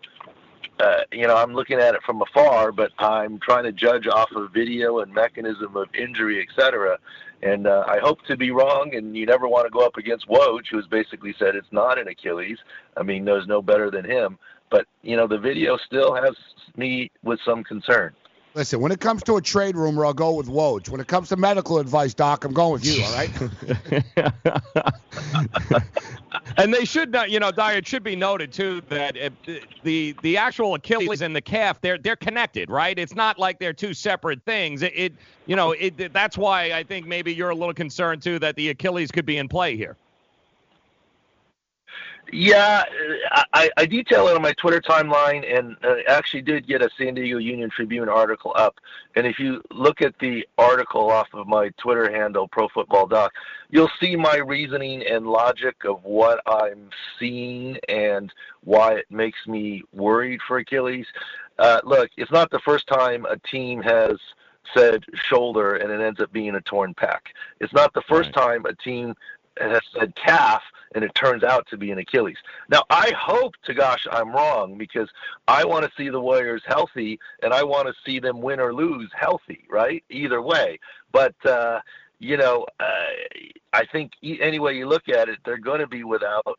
Uh, 0.79 1.01
you 1.11 1.27
know, 1.27 1.35
I'm 1.35 1.53
looking 1.53 1.79
at 1.79 1.93
it 1.93 2.01
from 2.03 2.21
afar, 2.21 2.71
but 2.71 2.91
I'm 2.99 3.37
trying 3.39 3.65
to 3.65 3.71
judge 3.71 4.07
off 4.07 4.31
of 4.33 4.53
video 4.53 4.99
and 4.99 5.13
mechanism 5.13 5.75
of 5.75 5.93
injury, 5.93 6.41
et 6.41 6.47
cetera. 6.55 6.97
And 7.41 7.67
uh, 7.67 7.83
I 7.87 7.99
hope 7.99 8.23
to 8.27 8.37
be 8.37 8.51
wrong. 8.51 8.95
And 8.95 9.15
you 9.15 9.25
never 9.25 9.47
want 9.47 9.65
to 9.65 9.71
go 9.71 9.85
up 9.85 9.97
against 9.97 10.29
Woj, 10.29 10.61
who 10.71 10.77
has 10.77 10.87
basically 10.87 11.35
said 11.37 11.55
it's 11.55 11.67
not 11.71 11.99
an 11.99 12.07
Achilles. 12.07 12.57
I 12.95 13.03
mean, 13.03 13.25
knows 13.25 13.45
no 13.47 13.61
better 13.61 13.91
than 13.91 14.05
him. 14.05 14.37
But 14.71 14.85
you 15.01 15.17
know, 15.17 15.27
the 15.27 15.37
video 15.37 15.77
still 15.85 16.15
has 16.15 16.35
me 16.77 17.11
with 17.23 17.39
some 17.43 17.63
concern. 17.63 18.13
Listen, 18.55 18.79
when 18.79 18.91
it 18.91 18.99
comes 18.99 19.21
to 19.23 19.37
a 19.37 19.41
trade 19.41 19.75
rumor, 19.75 20.05
I'll 20.05 20.13
go 20.13 20.33
with 20.33 20.47
Woj. 20.47 20.89
When 20.89 20.99
it 20.99 21.07
comes 21.07 21.29
to 21.29 21.35
medical 21.35 21.77
advice, 21.77 22.15
Doc, 22.15 22.45
I'm 22.45 22.53
going 22.53 22.73
with 22.73 22.85
you. 22.85 23.03
All 23.03 23.13
right. 23.13 23.29
and 26.57 26.73
they 26.73 26.83
should 26.83 27.11
not, 27.11 27.29
you 27.29 27.39
know, 27.39 27.51
Dyer. 27.51 27.77
It 27.77 27.87
should 27.87 28.03
be 28.03 28.15
noted 28.15 28.51
too 28.51 28.81
that 28.89 29.15
the 29.83 30.15
the 30.23 30.37
actual 30.37 30.73
Achilles 30.73 31.21
and 31.21 31.35
the 31.35 31.41
calf 31.41 31.79
they're 31.79 31.99
they're 31.99 32.15
connected, 32.15 32.71
right? 32.71 32.97
It's 32.97 33.13
not 33.13 33.37
like 33.37 33.59
they're 33.59 33.71
two 33.71 33.93
separate 33.93 34.43
things. 34.45 34.81
It, 34.81 34.93
it 34.95 35.13
you 35.45 35.55
know, 35.55 35.73
it 35.73 36.11
that's 36.11 36.37
why 36.37 36.71
I 36.71 36.83
think 36.83 37.05
maybe 37.05 37.33
you're 37.33 37.51
a 37.51 37.55
little 37.55 37.73
concerned 37.73 38.23
too 38.23 38.39
that 38.39 38.55
the 38.55 38.69
Achilles 38.69 39.11
could 39.11 39.25
be 39.25 39.37
in 39.37 39.47
play 39.47 39.77
here. 39.77 39.95
Yeah, 42.31 42.83
I, 43.53 43.69
I 43.77 43.85
detail 43.85 44.27
it 44.27 44.35
on 44.35 44.41
my 44.41 44.53
Twitter 44.53 44.81
timeline, 44.81 45.45
and 45.57 45.75
uh, 45.83 45.95
actually 46.07 46.41
did 46.41 46.67
get 46.67 46.81
a 46.81 46.89
San 46.97 47.15
Diego 47.15 47.37
Union 47.37 47.69
Tribune 47.69 48.09
article 48.09 48.53
up. 48.55 48.75
And 49.15 49.25
if 49.25 49.39
you 49.39 49.61
look 49.71 50.01
at 50.01 50.17
the 50.19 50.47
article 50.57 51.09
off 51.09 51.27
of 51.33 51.47
my 51.47 51.69
Twitter 51.77 52.11
handle, 52.11 52.47
Pro 52.47 52.67
Football 52.67 53.07
Doc, 53.07 53.33
you'll 53.69 53.91
see 53.99 54.15
my 54.15 54.37
reasoning 54.37 55.03
and 55.07 55.27
logic 55.27 55.83
of 55.85 56.03
what 56.03 56.41
I'm 56.45 56.89
seeing 57.17 57.77
and 57.87 58.31
why 58.63 58.95
it 58.95 59.05
makes 59.09 59.39
me 59.47 59.83
worried 59.93 60.41
for 60.47 60.59
Achilles. 60.59 61.07
Uh, 61.57 61.81
look, 61.83 62.09
it's 62.17 62.31
not 62.31 62.51
the 62.51 62.59
first 62.59 62.87
time 62.87 63.25
a 63.25 63.37
team 63.37 63.81
has 63.81 64.17
said 64.75 65.03
shoulder 65.13 65.75
and 65.75 65.91
it 65.91 66.01
ends 66.01 66.19
up 66.19 66.31
being 66.31 66.55
a 66.55 66.61
torn 66.61 66.93
pec. 66.93 67.19
It's 67.59 67.73
not 67.73 67.93
the 67.93 68.03
first 68.07 68.35
right. 68.35 68.43
time 68.45 68.65
a 68.65 68.75
team 68.75 69.15
has 69.59 69.81
said 69.97 70.15
calf 70.15 70.63
and 70.95 71.03
it 71.03 71.13
turns 71.13 71.43
out 71.43 71.67
to 71.67 71.77
be 71.77 71.91
an 71.91 71.99
Achilles. 71.99 72.37
Now, 72.69 72.83
I 72.89 73.11
hope 73.17 73.53
to 73.65 73.73
gosh 73.73 74.07
I'm 74.11 74.31
wrong 74.31 74.77
because 74.77 75.09
I 75.47 75.65
want 75.65 75.85
to 75.85 75.91
see 75.95 76.09
the 76.09 76.19
Warriors 76.19 76.63
healthy 76.65 77.19
and 77.43 77.53
I 77.53 77.63
want 77.63 77.87
to 77.87 77.93
see 78.05 78.19
them 78.19 78.41
win 78.41 78.59
or 78.59 78.73
lose 78.73 79.09
healthy, 79.13 79.65
right? 79.69 80.03
Either 80.09 80.41
way. 80.41 80.79
But, 81.11 81.35
uh, 81.45 81.81
you 82.19 82.37
know, 82.37 82.65
uh, 82.79 83.05
I 83.73 83.85
think 83.91 84.13
any 84.23 84.59
way 84.59 84.75
you 84.75 84.87
look 84.87 85.09
at 85.09 85.29
it, 85.29 85.39
they're 85.45 85.57
going 85.57 85.79
to 85.79 85.87
be 85.87 86.03
without 86.03 86.57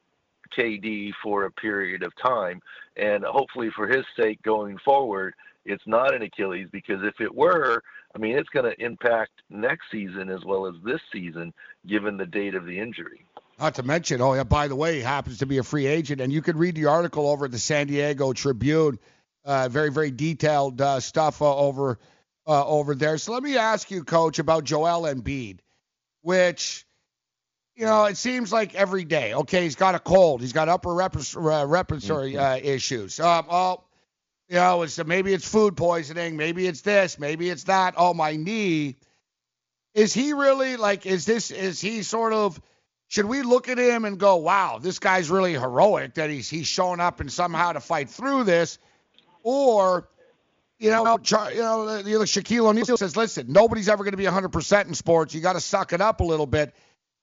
KD 0.57 1.13
for 1.23 1.45
a 1.45 1.51
period 1.51 2.03
of 2.03 2.13
time. 2.17 2.61
And 2.97 3.25
hopefully, 3.25 3.71
for 3.75 3.87
his 3.87 4.05
sake 4.17 4.43
going 4.43 4.79
forward, 4.79 5.35
it's 5.65 5.87
not 5.87 6.15
an 6.15 6.23
Achilles 6.23 6.69
because 6.71 7.03
if 7.03 7.21
it 7.21 7.35
were, 7.35 7.83
I 8.15 8.19
mean, 8.19 8.37
it's 8.37 8.49
going 8.49 8.65
to 8.65 8.85
impact 8.85 9.43
next 9.51 9.85
season 9.91 10.31
as 10.31 10.45
well 10.45 10.67
as 10.67 10.75
this 10.85 11.01
season, 11.13 11.53
given 11.87 12.17
the 12.17 12.27
date 12.27 12.55
of 12.55 12.67
the 12.67 12.79
injury. 12.79 13.25
Not 13.59 13.75
to 13.75 13.83
mention, 13.83 14.21
oh 14.21 14.35
yeah, 14.35 14.45
by 14.45 14.69
the 14.69 14.77
way, 14.77 14.97
he 14.97 15.03
happens 15.03 15.39
to 15.39 15.47
be 15.47 15.59
a 15.59 15.63
free 15.63 15.87
agent, 15.87 16.21
and 16.21 16.33
you 16.33 16.41
could 16.41 16.57
read 16.57 16.75
the 16.75 16.87
article 16.87 17.29
over 17.29 17.45
at 17.45 17.53
the 17.53 17.59
San 17.59 17.87
Diego 17.87 18.33
Tribune. 18.33 18.99
Uh, 19.45 19.69
very, 19.69 19.91
very 19.91 20.11
detailed 20.11 20.81
uh, 20.81 21.01
stuff 21.01 21.41
uh, 21.41 21.57
over 21.57 21.99
uh, 22.47 22.67
over 22.67 22.95
there. 22.95 23.19
So 23.19 23.33
let 23.33 23.43
me 23.43 23.57
ask 23.57 23.91
you, 23.91 24.05
Coach, 24.05 24.39
about 24.39 24.65
Joel 24.65 25.03
Embiid, 25.03 25.59
which 26.23 26.87
you 27.77 27.85
know 27.85 28.05
it 28.05 28.17
seems 28.17 28.53
like 28.53 28.75
every 28.75 29.05
day. 29.05 29.35
Okay, 29.35 29.65
he's 29.65 29.77
got 29.77 29.95
a 29.95 29.99
cold, 29.99 30.41
he's 30.41 30.53
got 30.53 30.69
upper 30.69 30.95
respiratory 30.95 32.37
uh, 32.37 32.43
mm-hmm. 32.43 32.67
issues. 32.67 33.21
Um, 33.21 33.47
well, 33.49 33.85
you 34.51 34.57
know, 34.57 34.83
it's 34.83 35.03
maybe 35.05 35.33
it's 35.33 35.49
food 35.49 35.77
poisoning, 35.77 36.37
maybe 36.37 36.67
it's 36.67 36.81
this, 36.81 37.21
maybe 37.21 37.49
it's 37.49 37.65
that. 37.65 37.95
Oh, 37.97 38.13
my 38.13 38.35
knee. 38.35 38.97
Is 39.95 40.13
he 40.13 40.33
really 40.33 40.77
like? 40.77 41.07
Is 41.07 41.25
this? 41.25 41.53
Is 41.53 41.81
he 41.81 42.03
sort 42.03 42.33
of? 42.33 42.61
Should 43.07 43.27
we 43.27 43.43
look 43.43 43.69
at 43.69 43.79
him 43.79 44.05
and 44.05 44.19
go, 44.19 44.37
"Wow, 44.37 44.79
this 44.81 44.99
guy's 44.99 45.31
really 45.31 45.53
heroic 45.53 46.15
that 46.15 46.31
he's 46.31 46.49
he's 46.49 46.67
showing 46.67 46.99
up 47.01 47.21
and 47.21 47.31
somehow 47.31 47.73
to 47.73 47.81
fight 47.81 48.11
through 48.11 48.45
this," 48.45 48.79
or 49.45 50.09
you 50.79 50.91
know, 50.91 51.19
you 51.23 51.61
know, 51.61 51.99
you 51.99 52.19
know, 52.19 52.25
Shaquille 52.25 52.67
O'Neal 52.67 52.97
says, 52.97 53.17
"Listen, 53.17 53.53
nobody's 53.53 53.89
ever 53.89 54.03
going 54.05 54.13
to 54.13 54.17
be 54.17 54.25
100% 54.25 54.87
in 54.87 54.95
sports. 54.95 55.35
You 55.35 55.41
got 55.41 55.53
to 55.55 55.61
suck 55.61 55.93
it 55.93 56.01
up 56.01 56.21
a 56.21 56.25
little 56.25 56.47
bit." 56.47 56.75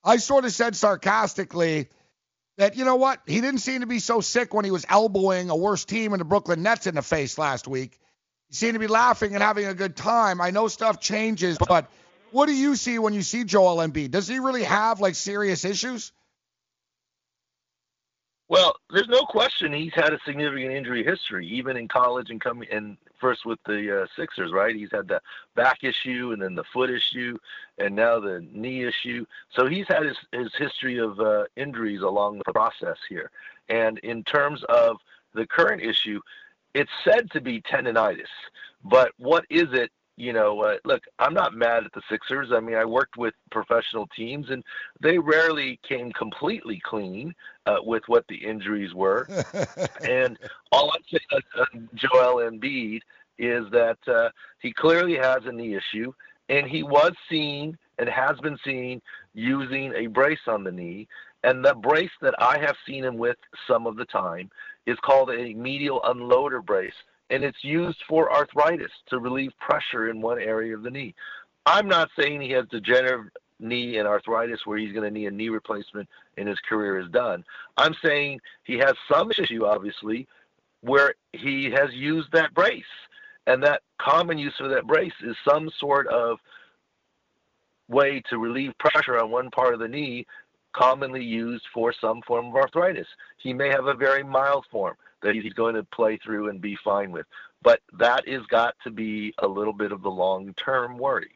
I 0.03 0.17
sort 0.17 0.45
of 0.45 0.53
said 0.53 0.75
sarcastically, 0.75 1.89
that, 2.58 2.76
you 2.76 2.86
know 2.86 2.95
what, 2.95 3.22
he 3.26 3.40
didn't 3.42 3.60
seem 3.60 3.82
to 3.82 3.88
be 3.88 4.00
so 4.00 4.22
sick 4.22 4.53
when 4.53 4.66
he 4.66 4.72
was 4.72 4.86
elbowing 4.90 5.50
a 5.50 5.56
worse 5.56 5.86
team 5.86 6.14
in 6.14 6.19
the 6.19 6.26
Brooklyn 6.26 6.64
Nets 6.64 6.88
in 6.88 6.95
the 6.95 7.02
face 7.02 7.38
last 7.38 7.68
week. 7.68 8.00
He 8.50 8.56
seemed 8.56 8.74
to 8.74 8.80
be 8.80 8.88
laughing 8.88 9.34
and 9.34 9.44
having 9.44 9.66
a 9.66 9.74
good 9.74 9.95
time. 9.95 10.42
I 10.42 10.52
know 10.52 10.68
stuff 10.68 11.00
changes, 11.00 11.58
but 11.58 11.90
what 12.32 12.48
do 12.48 12.53
you 12.53 12.76
see 12.76 13.00
when 13.00 13.14
you 13.14 13.22
see 13.22 13.44
Joel 13.44 13.77
Embiid? 13.77 14.11
Does 14.11 14.27
he 14.27 14.40
really 14.40 14.64
have 14.64 15.00
like 15.00 15.16
serious 15.16 15.66
issues? 15.66 16.11
Well, 18.50 18.76
there's 18.90 19.09
no 19.09 19.26
question 19.26 19.74
he's 19.74 19.93
had 19.93 20.14
a 20.14 20.19
significant 20.26 20.72
injury 20.72 21.03
history, 21.03 21.45
even 21.48 21.76
in 21.76 21.90
college 21.90 22.30
and 22.30 22.40
coming 22.40 22.69
and 22.72 22.95
first 23.19 23.45
with 23.45 23.59
the 23.66 24.03
uh, 24.03 24.06
Sixers, 24.16 24.53
right? 24.53 24.74
He's 24.74 24.92
had 24.92 25.09
the 25.09 25.22
back 25.56 25.84
issue 25.84 26.32
and 26.32 26.42
then 26.42 26.56
the 26.56 26.64
foot 26.64 26.90
issue 26.90 27.38
and 27.77 27.93
now 27.93 28.22
the 28.22 28.45
knee 28.53 28.85
issue. 28.85 29.26
So 29.53 29.67
he's 29.67 29.88
had 29.90 30.03
his, 30.06 30.17
his 30.32 30.53
history 30.58 30.98
of 30.98 31.19
uh, 31.19 31.45
injuries 31.58 32.01
along 32.01 32.38
the 32.38 32.53
process 32.53 32.98
here. 33.09 33.32
And 33.67 33.98
in 34.00 34.24
terms 34.24 34.64
of 34.69 34.98
the 35.34 35.45
current 35.45 35.82
issue, 35.82 36.22
it's 36.74 36.92
said 37.03 37.30
to 37.32 37.42
be 37.42 37.61
tendonitis. 37.61 38.27
But 38.84 39.11
what 39.17 39.43
is 39.50 39.74
it 39.74 39.92
you 40.18 40.34
know, 40.34 40.60
uh, 40.62 40.78
look, 40.84 41.04
I'm 41.20 41.36
not 41.36 41.54
mad 41.54 41.86
at 41.86 41.94
the 41.94 42.02
Sixers. 42.10 42.50
I 42.52 42.60
mean, 42.60 42.76
I 42.76 42.86
worked 42.86 43.18
with 43.18 43.36
professional 43.52 44.08
teams, 44.08 44.50
and 44.50 44.64
they 45.00 45.20
rarely 45.20 45.80
came 45.88 46.12
completely 46.12 46.82
clean 46.84 47.36
uh, 47.68 47.78
with 47.84 48.04
what 48.08 48.26
the 48.28 48.36
injuries 48.36 48.96
were. 48.96 49.28
and 50.10 50.38
all 50.72 50.92
I'm 50.92 51.04
saying 51.10 51.44
on 51.60 51.90
Joel 51.94 52.50
Embiid 52.50 53.02
is 53.38 53.66
that 53.72 54.00
uh, 54.08 54.30
he 54.60 54.74
clearly 54.74 55.16
has 55.18 55.46
a 55.46 55.52
knee 55.52 55.76
issue, 55.76 56.12
and 56.50 56.68
he 56.68 56.82
was 56.82 57.14
seen 57.30 57.78
and 58.00 58.10
has 58.10 58.40
been 58.40 58.58
seen 58.66 59.02
using 59.36 59.94
a 59.94 60.08
brace 60.08 60.48
on 60.48 60.64
the 60.64 60.72
knee. 60.72 61.08
And 61.44 61.64
the 61.64 61.76
brace 61.76 62.12
that 62.22 62.34
I 62.40 62.58
have 62.58 62.76
seen 62.88 63.04
him 63.04 63.18
with 63.18 63.38
some 63.68 63.86
of 63.86 63.96
the 63.96 64.06
time 64.06 64.50
is 64.88 64.98
called 65.04 65.30
a 65.30 65.54
medial 65.54 66.02
unloader 66.02 66.66
brace 66.66 66.94
and 67.30 67.43
it's 67.43 67.64
used 67.64 67.99
for 68.07 68.31
arthritis 68.31 68.91
to 69.07 69.19
relieve 69.19 69.51
pressure 69.59 70.09
in 70.09 70.22
one 70.22 70.39
area 70.39 70.75
of 70.75 70.83
the 70.83 70.89
knee. 70.89 71.14
I'm 71.65 71.88
not 71.88 72.09
saying 72.17 72.41
he 72.41 72.51
has 72.51 72.65
degenerative 72.69 73.31
knee 73.59 73.97
and 73.97 74.07
arthritis 74.07 74.65
where 74.65 74.77
he's 74.77 74.93
going 74.93 75.03
to 75.03 75.11
need 75.11 75.27
a 75.27 75.31
knee 75.31 75.49
replacement 75.49 76.07
and 76.38 76.47
his 76.47 76.59
career 76.59 76.99
is 76.99 77.09
done. 77.11 77.43
I'm 77.75 77.95
saying 78.03 78.39
he 78.64 78.77
has 78.77 78.93
some 79.11 79.31
issue, 79.31 79.65
obviously, 79.65 80.27
where 80.81 81.15
he 81.33 81.72
has 81.72 81.93
used 81.93 82.31
that 82.31 82.53
brace. 82.53 82.83
And 83.47 83.64
that 83.64 83.81
common 83.97 84.38
use 84.38 84.53
of 84.59 84.69
that 84.72 84.85
brace 84.85 85.14
is 85.23 85.35
some 85.47 85.69
sort 85.80 86.07
of 86.07 86.38
way 87.88 88.22
to 88.30 88.38
relieve 88.38 88.77
pressure 88.77 89.17
on 89.17 89.31
one 89.31 89.49
part 89.49 89.73
of 89.73 89.80
the 89.80 89.88
knee 89.88 90.25
commonly 90.73 91.23
used 91.23 91.64
for 91.73 91.93
some 91.99 92.22
form 92.27 92.47
of 92.47 92.56
arthritis. 92.56 93.07
He 93.38 93.53
may 93.53 93.69
have 93.69 93.88
a 93.88 93.93
very 93.93 94.23
mild 94.23 94.65
form 94.69 94.95
that 95.22 95.36
he's 95.36 95.54
going 95.54 95.76
to 95.76 95.84
play 95.84 96.18
through 96.18 96.50
and 96.50 96.62
be 96.62 96.78
fine 96.84 97.12
with. 97.12 97.26
But 97.62 97.82
that 98.00 98.28
is 98.28 98.46
got 98.48 98.76
to 98.84 98.92
be 98.92 99.34
a 99.40 99.48
little 99.48 99.74
bit 99.74 99.92
of 99.92 100.02
the 100.02 100.10
long 100.10 100.54
term 100.54 100.98
worry. 100.98 101.32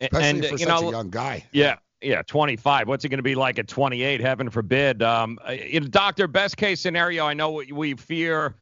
Especially 0.00 0.28
and 0.28 0.44
for 0.44 0.52
you 0.52 0.58
such 0.58 0.68
know, 0.68 0.88
a 0.88 0.92
young 0.92 1.10
guy. 1.10 1.44
Yeah, 1.52 1.76
Yeah, 2.00 2.22
25. 2.22 2.88
What's 2.88 3.04
it 3.04 3.08
going 3.08 3.18
to 3.18 3.22
be 3.22 3.34
like 3.34 3.58
at 3.58 3.68
28? 3.68 4.20
Heaven 4.20 4.50
forbid. 4.50 5.02
Um, 5.02 5.38
in 5.48 5.90
doctor, 5.90 6.28
best 6.28 6.56
case 6.56 6.80
scenario, 6.80 7.26
I 7.26 7.34
know 7.34 7.62
we 7.72 7.94
fear 7.94 8.54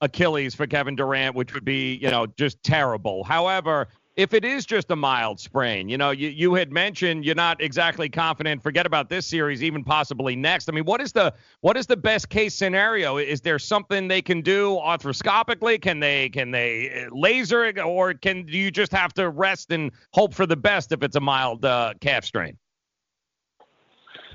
Achilles 0.00 0.54
for 0.54 0.66
Kevin 0.66 0.96
Durant, 0.96 1.34
which 1.34 1.54
would 1.54 1.64
be, 1.64 1.94
you 1.96 2.10
know, 2.10 2.26
just 2.26 2.62
terrible. 2.62 3.24
However, 3.24 3.88
if 4.18 4.34
it 4.34 4.44
is 4.44 4.66
just 4.66 4.90
a 4.90 4.96
mild 4.96 5.38
sprain, 5.38 5.88
you 5.88 5.96
know, 5.96 6.10
you, 6.10 6.28
you 6.28 6.52
had 6.54 6.72
mentioned 6.72 7.24
you're 7.24 7.36
not 7.36 7.62
exactly 7.62 8.08
confident. 8.08 8.60
Forget 8.60 8.84
about 8.84 9.08
this 9.08 9.24
series, 9.24 9.62
even 9.62 9.84
possibly 9.84 10.34
next. 10.34 10.68
I 10.68 10.72
mean, 10.72 10.84
what 10.84 11.00
is 11.00 11.12
the 11.12 11.32
what 11.60 11.76
is 11.76 11.86
the 11.86 11.96
best 11.96 12.28
case 12.28 12.52
scenario? 12.52 13.18
Is 13.18 13.40
there 13.40 13.60
something 13.60 14.08
they 14.08 14.20
can 14.20 14.42
do 14.42 14.72
arthroscopically? 14.82 15.80
Can 15.80 16.00
they 16.00 16.30
can 16.30 16.50
they 16.50 17.06
uh, 17.06 17.14
laser 17.14 17.64
it, 17.64 17.78
or 17.78 18.12
can 18.12 18.44
do 18.44 18.58
you 18.58 18.72
just 18.72 18.90
have 18.90 19.14
to 19.14 19.30
rest 19.30 19.70
and 19.70 19.92
hope 20.12 20.34
for 20.34 20.46
the 20.46 20.56
best 20.56 20.90
if 20.90 21.04
it's 21.04 21.16
a 21.16 21.20
mild 21.20 21.64
uh, 21.64 21.94
calf 22.00 22.24
strain? 22.24 22.58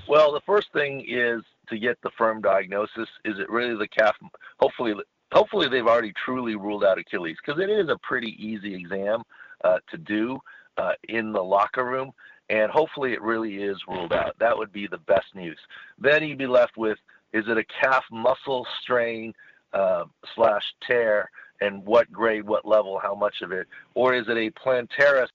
Well, 0.08 0.32
the 0.32 0.40
first 0.46 0.72
thing 0.72 1.04
is 1.06 1.42
to 1.68 1.78
get 1.78 1.98
the 2.02 2.10
firm 2.16 2.40
diagnosis. 2.40 3.08
Is 3.26 3.38
it 3.38 3.50
really 3.50 3.76
the 3.76 3.88
calf? 3.88 4.16
Hopefully, 4.60 4.94
hopefully 5.30 5.68
they've 5.68 5.86
already 5.86 6.14
truly 6.24 6.56
ruled 6.56 6.84
out 6.84 6.98
Achilles 6.98 7.36
because 7.44 7.62
it 7.62 7.68
is 7.68 7.90
a 7.90 7.98
pretty 8.02 8.34
easy 8.42 8.74
exam 8.74 9.22
uh, 9.64 9.78
to 9.90 9.98
do 9.98 10.38
uh, 10.76 10.92
in 11.08 11.32
the 11.32 11.42
locker 11.42 11.84
room, 11.84 12.12
and 12.50 12.70
hopefully 12.70 13.12
it 13.12 13.22
really 13.22 13.56
is 13.56 13.76
ruled 13.88 14.12
out. 14.12 14.36
That 14.38 14.56
would 14.56 14.72
be 14.72 14.86
the 14.86 14.98
best 14.98 15.34
news. 15.34 15.58
Then 15.98 16.22
you'd 16.22 16.38
be 16.38 16.46
left 16.46 16.76
with 16.76 16.98
is 17.32 17.44
it 17.48 17.58
a 17.58 17.64
calf 17.64 18.04
muscle 18.12 18.64
strain 18.80 19.34
uh, 19.72 20.04
slash 20.36 20.62
tear, 20.86 21.30
and 21.60 21.84
what 21.84 22.12
grade, 22.12 22.46
what 22.46 22.64
level, 22.64 23.00
how 23.02 23.14
much 23.14 23.42
of 23.42 23.50
it, 23.50 23.66
or 23.94 24.14
is 24.14 24.26
it 24.28 24.36
a 24.36 24.50
plantaris 24.52 25.28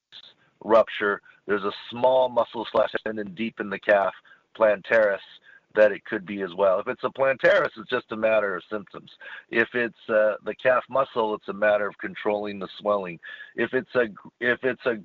rupture? 0.63 1.21
There's 1.45 1.63
a 1.63 1.73
small 1.89 2.29
muscle 2.29 2.65
slash 2.71 2.91
tendon 3.03 3.33
deep 3.33 3.59
in 3.59 3.69
the 3.69 3.79
calf, 3.79 4.13
plantaris 4.57 5.17
that 5.75 5.91
it 5.91 6.03
could 6.05 6.25
be 6.25 6.41
as 6.41 6.53
well. 6.55 6.79
If 6.79 6.87
it's 6.87 7.03
a 7.03 7.09
plantaris, 7.09 7.69
it's 7.77 7.89
just 7.89 8.11
a 8.11 8.17
matter 8.17 8.55
of 8.55 8.63
symptoms. 8.71 9.11
If 9.49 9.69
it's 9.73 10.09
uh, 10.09 10.35
the 10.43 10.55
calf 10.61 10.83
muscle, 10.89 11.35
it's 11.35 11.47
a 11.47 11.53
matter 11.53 11.87
of 11.87 11.97
controlling 11.99 12.59
the 12.59 12.67
swelling. 12.79 13.19
If 13.55 13.73
it's 13.73 13.93
a 13.95 14.07
if 14.39 14.59
it's 14.63 14.85
a 14.85 14.97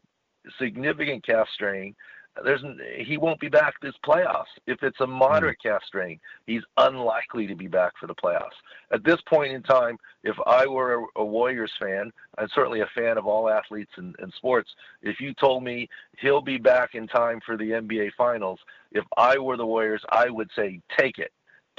significant 0.58 1.24
calf 1.24 1.48
strain, 1.54 1.94
there's 2.42 2.64
he 2.98 3.16
won't 3.16 3.38
be 3.38 3.48
back 3.48 3.74
this 3.80 3.94
playoffs. 4.04 4.44
If 4.66 4.82
it's 4.82 5.00
a 5.00 5.06
moderate 5.06 5.58
calf 5.62 5.82
strain, 5.86 6.18
he's 6.46 6.62
unlikely 6.76 7.46
to 7.46 7.54
be 7.54 7.68
back 7.68 7.92
for 7.98 8.06
the 8.06 8.14
playoffs. 8.14 8.56
At 8.92 9.04
this 9.04 9.20
point 9.28 9.52
in 9.52 9.62
time, 9.62 9.98
if 10.24 10.36
I 10.46 10.66
were 10.66 10.94
a, 10.94 11.20
a 11.20 11.24
Warriors 11.24 11.72
fan, 11.80 12.10
I'm 12.38 12.48
certainly 12.52 12.80
a 12.80 12.90
fan 12.94 13.18
of 13.18 13.26
all 13.26 13.48
athletes 13.48 13.92
and, 13.96 14.16
and 14.18 14.32
sports. 14.36 14.70
If 15.02 15.20
you 15.20 15.32
told 15.34 15.62
me 15.62 15.88
he'll 16.18 16.42
be 16.42 16.58
back 16.58 16.94
in 16.94 17.06
time 17.06 17.40
for 17.46 17.56
the 17.56 17.70
NBA 17.70 18.10
Finals, 18.16 18.58
if 18.90 19.04
I 19.16 19.38
were 19.38 19.56
the 19.56 19.66
Warriors, 19.66 20.02
I 20.10 20.28
would 20.28 20.50
say 20.56 20.80
take 20.98 21.18
it, 21.18 21.32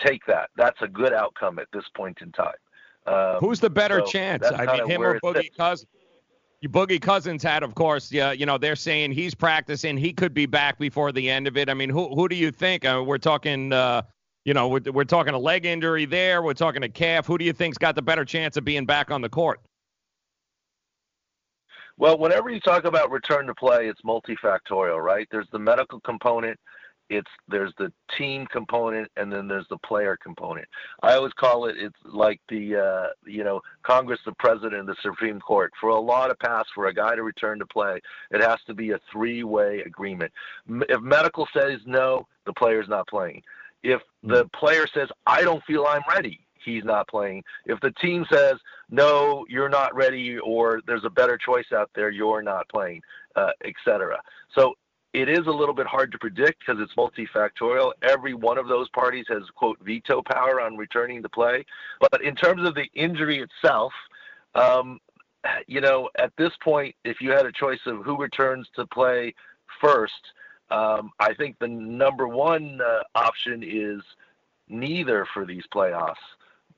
take 0.06 0.26
that. 0.28 0.52
That's 0.56 0.82
a 0.82 0.88
good 0.88 1.14
outcome 1.14 1.60
at 1.60 1.68
this 1.74 1.86
point 1.96 2.20
in 2.22 2.32
time. 2.32 2.54
Um, 3.08 3.38
Who's 3.40 3.60
the 3.60 3.70
better 3.70 4.00
so 4.00 4.12
chance? 4.12 4.46
I 4.46 4.78
mean, 4.78 4.90
him 4.90 5.02
or 5.02 5.20
Boogie 5.20 5.56
Cousins? 5.56 5.88
Boogie 6.64 7.02
Cousins 7.02 7.44
had, 7.44 7.62
of 7.62 7.76
course, 7.76 8.12
yeah, 8.12 8.32
you 8.32 8.46
know, 8.46 8.58
they're 8.58 8.76
saying 8.76 9.12
he's 9.12 9.36
practicing. 9.36 9.98
He 9.98 10.14
could 10.14 10.34
be 10.34 10.46
back 10.46 10.80
before 10.80 11.12
the 11.12 11.30
end 11.30 11.48
of 11.48 11.58
it. 11.58 11.70
I 11.70 11.74
mean, 11.74 11.90
who 11.90 12.14
who 12.16 12.28
do 12.28 12.36
you 12.36 12.52
think? 12.52 12.86
Uh, 12.86 13.04
we're 13.06 13.20
talking, 13.20 13.72
uh, 13.72 14.02
you 14.46 14.54
know, 14.54 14.68
we're, 14.68 14.82
we're 14.92 15.04
talking 15.04 15.34
a 15.34 15.40
leg 15.40 15.66
injury 15.66 16.06
there. 16.06 16.42
We're 16.42 16.54
talking 16.54 16.84
a 16.84 16.90
calf. 16.90 17.28
Who 17.28 17.38
do 17.38 17.46
you 17.46 17.54
think's 17.54 17.78
got 17.78 17.96
the 17.96 18.02
better 18.02 18.26
chance 18.26 18.58
of 18.58 18.66
being 18.66 18.86
back 18.86 19.12
on 19.12 19.22
the 19.22 19.30
court? 19.30 19.60
Well, 21.98 22.18
whenever 22.18 22.50
you 22.50 22.60
talk 22.60 22.86
about 22.86 23.12
return 23.12 23.48
to 23.48 23.56
play, 23.56 23.88
it's 23.88 24.02
multifactorial, 24.02 25.02
right? 25.02 25.28
There's 25.32 25.48
the 25.52 25.60
medical 25.60 26.02
component, 26.02 26.60
it's 27.10 27.30
there's 27.48 27.74
the 27.78 27.92
team 28.18 28.46
component 28.48 29.10
and 29.18 29.32
then 29.32 29.48
there's 29.48 29.68
the 29.70 29.78
player 29.78 30.18
component. 30.22 30.68
I 31.04 31.14
always 31.14 31.34
call 31.34 31.66
it 31.66 31.76
it's 31.78 31.96
like 32.04 32.42
the 32.50 32.76
uh, 32.76 33.08
you 33.26 33.44
know 33.44 33.62
Congress, 33.84 34.20
the 34.26 34.34
president, 34.34 34.88
the 34.88 34.96
Supreme 35.02 35.40
Court. 35.40 35.72
For 35.80 35.90
a 35.90 36.00
law 36.00 36.28
to 36.28 36.36
pass, 36.36 36.66
for 36.74 36.88
a 36.88 36.94
guy 36.94 37.16
to 37.16 37.24
return 37.24 37.60
to 37.60 37.66
play, 37.66 38.00
it 38.32 38.42
has 38.42 38.60
to 38.68 38.74
be 38.74 38.92
a 38.92 39.00
three-way 39.12 39.82
agreement. 39.86 40.32
If 40.68 41.02
medical 41.02 41.48
says 41.54 41.80
no, 41.86 42.28
the 42.46 42.54
player's 42.54 42.90
not 42.90 43.08
playing. 43.08 43.44
If 43.84 44.02
the 44.24 44.46
player 44.60 44.88
says 44.94 45.10
I 45.28 45.44
don't 45.44 45.64
feel 45.66 45.86
I'm 45.88 46.04
ready, 46.10 46.40
he's 46.64 46.84
not 46.84 47.08
playing. 47.08 47.44
If 47.66 47.80
the 47.82 47.92
team 47.92 48.26
says 48.32 48.56
no, 48.90 49.46
you're 49.48 49.70
not 49.70 49.96
ready, 49.96 50.38
or 50.40 50.82
there's 50.88 51.06
a 51.06 51.10
better 51.10 51.38
choice 51.38 51.66
out 51.74 51.90
there, 51.96 52.10
you're 52.10 52.42
not 52.42 52.68
playing, 52.70 53.02
uh, 53.36 53.52
etc. 53.64 54.20
So 54.56 54.76
it 55.16 55.30
is 55.30 55.48
a 55.48 55.52
little 55.52 55.74
bit 55.74 55.88
hard 55.88 56.12
to 56.12 56.18
predict 56.18 56.60
because 56.60 56.82
it's 56.82 56.94
multifactorial. 56.96 57.94
Every 58.02 58.34
one 58.34 58.58
of 58.58 58.68
those 58.68 58.90
parties 58.90 59.26
has, 59.30 59.44
quote, 59.56 59.80
veto 59.82 60.22
power 60.22 60.60
on 60.60 60.76
returning 60.76 61.24
to 61.24 61.30
play. 61.30 61.66
But 62.02 62.22
in 62.22 62.36
terms 62.36 62.68
of 62.68 62.76
the 62.76 62.88
injury 62.94 63.42
itself, 63.42 63.94
um, 64.56 65.00
you 65.68 65.80
know, 65.80 66.10
at 66.18 66.34
this 66.38 66.52
point, 66.62 66.96
if 67.06 67.22
you 67.22 67.32
had 67.32 67.46
a 67.46 67.52
choice 67.54 67.80
of 67.86 68.04
who 68.04 68.18
returns 68.18 68.68
to 68.76 68.86
play 68.88 69.34
first, 69.80 70.12
um, 70.70 71.12
I 71.20 71.34
think 71.34 71.60
the 71.60 71.68
number 71.70 72.28
one 72.28 72.82
uh, 72.82 73.04
option 73.16 73.64
is 73.64 74.02
neither 74.68 75.26
for 75.34 75.46
these 75.46 75.64
playoffs. 75.74 76.16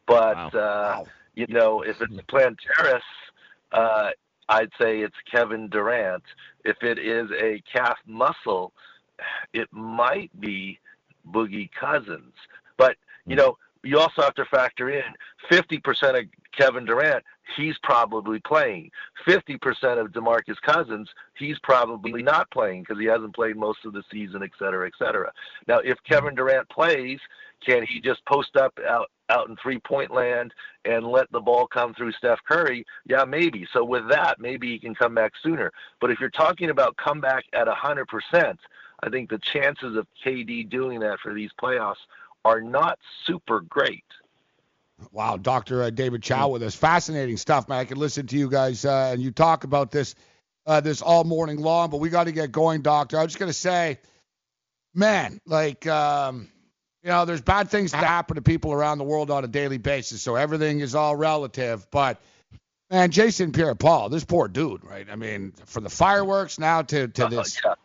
But, 0.05 0.35
wow. 0.35 0.47
Uh, 0.47 0.57
wow. 0.99 1.07
you 1.33 1.47
know, 1.49 1.81
if 1.81 1.99
it's 2.01 2.13
Plantaris, 2.31 3.01
uh, 3.71 4.09
I'd 4.49 4.71
say 4.79 5.01
it's 5.01 5.15
Kevin 5.29 5.67
Durant. 5.69 6.23
If 6.63 6.77
it 6.81 6.99
is 6.99 7.29
a 7.31 7.61
calf 7.71 7.97
muscle, 8.05 8.73
it 9.53 9.67
might 9.71 10.31
be 10.39 10.79
Boogie 11.29 11.69
Cousins. 11.71 12.33
But, 12.77 12.95
you 13.25 13.35
hmm. 13.35 13.39
know, 13.39 13.57
you 13.83 13.99
also 13.99 14.21
have 14.21 14.35
to 14.35 14.45
factor 14.45 14.89
in 14.89 15.03
50% 15.51 16.19
of 16.19 16.25
Kevin 16.57 16.85
Durant, 16.85 17.23
he's 17.55 17.77
probably 17.83 18.39
playing. 18.39 18.91
50% 19.27 19.59
of 19.99 20.11
DeMarcus 20.11 20.61
Cousins, 20.61 21.09
he's 21.37 21.57
probably 21.59 22.21
not 22.21 22.49
playing 22.51 22.83
because 22.83 22.99
he 22.99 23.05
hasn't 23.05 23.35
played 23.35 23.55
most 23.55 23.79
of 23.85 23.93
the 23.93 24.03
season, 24.11 24.43
et 24.43 24.51
cetera, 24.57 24.87
et 24.87 24.93
cetera. 24.97 25.31
Now, 25.67 25.79
if 25.79 25.97
Kevin 26.03 26.35
Durant 26.35 26.69
plays, 26.69 27.19
can 27.65 27.85
he 27.85 27.99
just 27.99 28.23
post 28.25 28.55
up 28.55 28.77
out, 28.87 29.09
out 29.29 29.49
in 29.49 29.55
three 29.57 29.79
point 29.79 30.11
land 30.11 30.53
and 30.85 31.05
let 31.05 31.31
the 31.31 31.41
ball 31.41 31.67
come 31.67 31.93
through 31.93 32.11
Steph 32.13 32.39
Curry? 32.47 32.85
Yeah, 33.05 33.25
maybe. 33.25 33.67
So 33.73 33.83
with 33.83 34.07
that, 34.09 34.39
maybe 34.39 34.71
he 34.71 34.79
can 34.79 34.95
come 34.95 35.15
back 35.15 35.33
sooner. 35.41 35.71
But 35.99 36.11
if 36.11 36.19
you're 36.19 36.29
talking 36.29 36.69
about 36.69 36.97
comeback 36.97 37.45
at 37.53 37.67
100%, 37.67 38.57
I 39.03 39.09
think 39.09 39.29
the 39.29 39.39
chances 39.39 39.95
of 39.95 40.07
KD 40.23 40.69
doing 40.69 40.99
that 41.01 41.19
for 41.19 41.33
these 41.33 41.51
playoffs 41.61 41.95
are 42.45 42.61
not 42.61 42.99
super 43.25 43.61
great. 43.61 44.05
Wow, 45.11 45.37
Dr. 45.37 45.83
Uh, 45.83 45.89
David 45.89 46.23
Chao 46.23 46.49
with 46.49 46.63
us. 46.63 46.75
Fascinating 46.75 47.37
stuff, 47.37 47.69
man. 47.69 47.79
I 47.79 47.85
can 47.85 47.97
listen 47.97 48.27
to 48.27 48.37
you 48.37 48.49
guys 48.49 48.83
uh, 48.83 49.11
and 49.13 49.21
you 49.21 49.31
talk 49.31 49.63
about 49.63 49.91
this 49.91 50.15
uh, 50.65 50.81
this 50.81 51.01
all 51.01 51.23
morning 51.23 51.57
long, 51.57 51.89
but 51.89 51.97
we 51.97 52.09
got 52.09 52.25
to 52.25 52.31
get 52.31 52.51
going, 52.51 52.81
Doctor. 52.81 53.17
I 53.17 53.23
was 53.23 53.31
just 53.31 53.39
going 53.39 53.49
to 53.49 53.57
say, 53.57 53.99
man, 54.93 55.39
like, 55.45 55.87
um, 55.87 56.49
you 57.03 57.09
know, 57.09 57.23
there's 57.25 57.41
bad 57.41 57.69
things 57.69 57.91
that 57.91 58.03
happen 58.03 58.35
to 58.35 58.41
people 58.41 58.73
around 58.73 58.97
the 58.97 59.05
world 59.05 59.31
on 59.31 59.43
a 59.45 59.47
daily 59.47 59.77
basis, 59.77 60.21
so 60.21 60.35
everything 60.35 60.81
is 60.81 60.93
all 60.93 61.15
relative. 61.15 61.89
But, 61.89 62.19
man, 62.91 63.11
Jason 63.11 63.53
Pierre 63.53 63.75
Paul, 63.75 64.09
this 64.09 64.25
poor 64.25 64.49
dude, 64.49 64.83
right? 64.83 65.07
I 65.09 65.15
mean, 65.15 65.53
from 65.65 65.85
the 65.85 65.89
fireworks 65.89 66.59
now 66.59 66.81
to, 66.81 67.07
to 67.07 67.27
this. 67.27 67.59
yeah. 67.63 67.75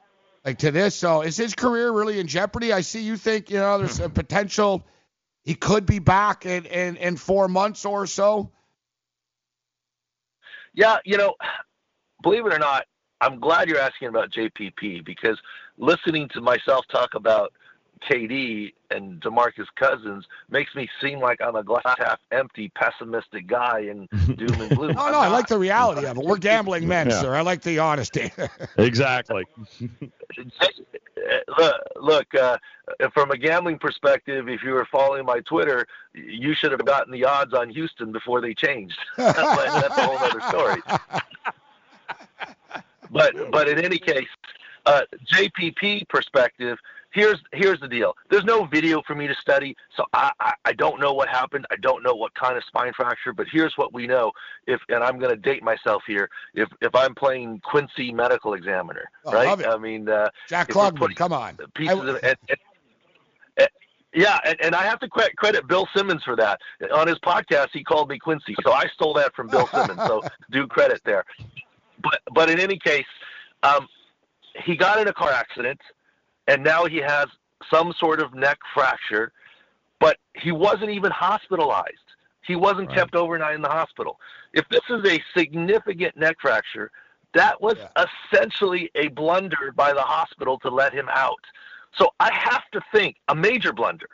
Like 0.45 0.59
to 0.59 0.73
this, 0.73 0.97
so 0.97 1.23
is 1.23 1.37
his 1.37 1.55
career 1.55 1.93
really 1.93 2.19
in 2.19 2.27
jeopardy? 2.27 2.73
I 2.73 2.81
see 2.81 3.01
you 3.01 3.17
think 3.17 3.49
you 3.49 3.59
know 3.59 3.79
there's 3.79 4.01
a 4.01 4.09
potential 4.09 4.83
he 5.45 5.55
could 5.55 5.87
be 5.87 5.99
back 5.99 6.47
in, 6.47 6.67
in, 6.67 6.97
in 6.97 7.17
four 7.17 7.49
months 7.49 7.85
or 7.85 8.07
so? 8.07 8.51
Yeah, 10.75 10.99
you 11.05 11.17
know, 11.17 11.35
believe 12.23 12.47
it 12.47 12.53
or 12.53 12.59
not, 12.59 12.87
I'm 13.21 13.39
glad 13.39 13.69
you're 13.69 13.79
asking 13.79 14.09
about 14.09 14.31
JPP 14.31 15.05
because 15.05 15.39
listening 15.77 16.29
to 16.31 16.41
myself 16.41 16.85
talk 16.91 17.15
about 17.15 17.53
KD 18.09 18.73
and 18.91 19.21
DeMarcus 19.21 19.67
Cousins 19.77 20.27
makes 20.51 20.75
me 20.75 20.89
seem 21.01 21.21
like 21.21 21.41
I'm 21.41 21.57
a 21.57 21.63
glass 21.63 21.83
half 21.99 22.19
empty, 22.31 22.71
pessimistic 22.75 23.47
guy 23.47 23.81
and 23.81 24.09
doom 24.37 24.61
and 24.61 24.77
gloom. 24.77 24.95
no, 24.95 25.11
no, 25.11 25.19
I 25.19 25.29
like 25.29 25.47
the 25.47 25.59
reality 25.59 26.07
of 26.07 26.17
it. 26.17 26.25
We're 26.25 26.37
gambling 26.39 26.87
men, 26.87 27.11
yeah. 27.11 27.21
sir. 27.21 27.35
I 27.35 27.41
like 27.41 27.63
the 27.63 27.79
honesty. 27.79 28.33
exactly. 28.79 29.45
look, 31.59 31.75
look 32.01 32.35
uh, 32.35 32.59
from 33.13 33.31
a 33.31 33.39
gambling 33.39 33.79
perspective, 33.79 34.49
if 34.49 34.63
you 34.63 34.73
were 34.73 34.87
following 34.91 35.25
my 35.25 35.41
Twitter, 35.41 35.87
you 36.15 36.55
should 36.55 36.73
have 36.73 36.85
gotten 36.85 37.13
the 37.13 37.25
odds 37.25 37.55
on 37.55 37.71
Houston 37.71 38.13
before 38.13 38.41
they 38.41 38.55
changed. 38.55 38.99
that's 39.17 39.39
a 39.39 40.07
whole 40.07 40.19
other 40.19 40.41
story. 40.49 40.83
But 43.13 43.51
but 43.51 43.69
in 43.69 43.79
any 43.79 43.99
case, 43.99 44.29
uh, 44.87 45.03
JPP 45.33 46.09
perspective, 46.09 46.79
here's 47.13 47.39
here's 47.53 47.81
the 47.81 47.89
deal. 47.89 48.15
There's 48.31 48.45
no 48.45 48.65
video 48.65 49.03
for 49.07 49.15
me 49.15 49.27
to 49.27 49.35
study, 49.35 49.77
so 49.97 50.05
I, 50.13 50.31
I, 50.41 50.53
I 50.65 50.73
don't 50.73 51.01
know 51.01 51.13
what 51.13 51.29
happened. 51.29 51.67
I 51.71 51.77
don't 51.77 52.03
know 52.03 52.15
what 52.15 52.35
kind 52.35 52.57
of 52.57 52.65
spine 52.65 52.93
fracture, 52.95 53.33
but 53.33 53.47
here's 53.51 53.73
what 53.77 53.93
we 53.93 54.07
know. 54.07 54.33
If 54.67 54.81
and 54.89 55.03
I'm 55.05 55.19
going 55.19 55.31
to 55.31 55.41
date 55.41 55.63
myself 55.63 56.03
here. 56.07 56.29
If 56.55 56.69
if 56.81 56.95
I'm 56.95 57.15
playing 57.15 57.61
Quincy 57.65 58.13
Medical 58.13 58.55
Examiner, 58.55 59.09
Oh, 59.25 59.33
right? 59.33 59.47
love 59.47 59.61
it. 59.61 59.67
I 59.67 59.77
mean, 59.79 60.09
uh, 60.09 60.29
Jack 60.49 60.69
Klugman, 60.69 61.15
come 61.15 61.33
on. 61.33 61.57
Pieces 61.75 61.99
of, 61.99 62.19
and, 62.23 62.37
and, 62.49 62.59
yeah, 64.15 64.39
and, 64.45 64.57
and 64.61 64.75
I 64.75 64.83
have 64.83 65.01
to 65.01 65.09
cre- 65.09 65.31
credit 65.37 65.67
Bill 65.67 65.89
Simmons 65.97 66.23
for 66.23 66.37
that. 66.37 66.61
On 66.95 67.07
his 67.09 67.19
podcast, 67.21 67.69
he 67.73 67.83
called 67.83 68.11
me 68.11 68.19
Quincy, 68.19 68.55
so 68.63 68.73
I 68.73 68.87
stole 68.95 69.15
that 69.15 69.35
from 69.35 69.49
Bill 69.49 69.67
Simmons. 69.69 70.01
So 70.07 70.23
do 70.51 70.67
credit 70.67 71.01
there. 71.05 71.25
But 72.03 72.21
but 72.35 72.51
in 72.51 72.59
any 72.61 72.79
case, 72.79 73.07
um, 73.63 73.89
he 74.65 74.77
got 74.77 75.01
in 75.01 75.09
a 75.09 75.13
car 75.15 75.31
accident, 75.31 75.81
and 76.47 76.63
now 76.63 76.85
he 76.87 76.99
has 76.99 77.27
some 77.71 77.93
sort 77.99 78.21
of 78.21 78.35
neck 78.35 78.59
fracture, 78.75 79.33
but 80.01 80.19
he 80.35 80.53
wasn't 80.53 80.91
even 80.91 81.11
hospitalized. 81.11 81.97
He 82.45 82.57
wasn't 82.57 82.93
kept 82.93 83.15
overnight 83.15 83.55
in 83.55 83.63
the 83.63 83.69
hospital. 83.69 84.19
If 84.53 84.69
this 84.69 84.83
is 84.91 85.05
a 85.05 85.23
significant 85.37 86.17
neck 86.17 86.37
fracture, 86.41 86.91
that 87.35 87.61
was 87.63 87.77
essentially 88.33 88.91
a 88.95 89.09
blunder 89.09 89.73
by 89.75 89.93
the 89.93 90.03
hospital 90.03 90.59
to 90.61 90.69
let 90.69 90.93
him 90.93 91.09
out. 91.13 91.41
So 91.97 92.11
I 92.19 92.33
have 92.33 92.65
to 92.73 92.81
think 92.93 93.17
a 93.29 93.35
major 93.35 93.73
blunder. 93.73 94.09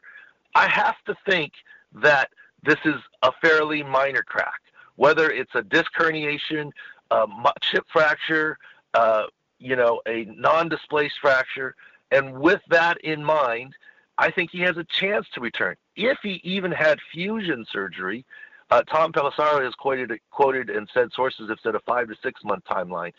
I 0.54 0.68
have 0.68 0.96
to 1.06 1.16
think 1.26 1.52
that 1.94 2.30
this 2.64 2.78
is 2.84 2.96
a 3.22 3.32
fairly 3.40 3.82
minor 3.82 4.22
crack, 4.22 4.60
whether 4.96 5.30
it's 5.30 5.54
a 5.54 5.62
disc 5.62 5.90
herniation, 5.98 6.70
a 7.10 7.26
chip 7.62 7.86
fracture, 7.92 8.58
uh, 8.94 9.24
you 9.58 9.74
know, 9.74 10.00
a 10.06 10.26
non-displaced 10.36 11.18
fracture, 11.20 11.74
and 12.10 12.38
with 12.38 12.60
that 12.68 13.00
in 13.02 13.24
mind, 13.24 13.74
I 14.16 14.30
think 14.30 14.50
he 14.50 14.60
has 14.60 14.76
a 14.76 14.84
chance 14.84 15.26
to 15.34 15.40
return. 15.40 15.76
If 15.96 16.18
he 16.22 16.40
even 16.42 16.72
had 16.72 16.98
fusion 17.12 17.64
surgery, 17.70 18.24
uh, 18.70 18.82
Tom 18.82 19.12
Pelissero 19.12 19.64
has 19.64 19.74
quoted 19.74 20.12
quoted 20.30 20.70
and 20.70 20.88
said 20.92 21.12
sources 21.12 21.48
have 21.48 21.58
said 21.62 21.74
a 21.74 21.80
five 21.80 22.08
to 22.08 22.14
six 22.22 22.42
month 22.44 22.64
timeline. 22.64 23.12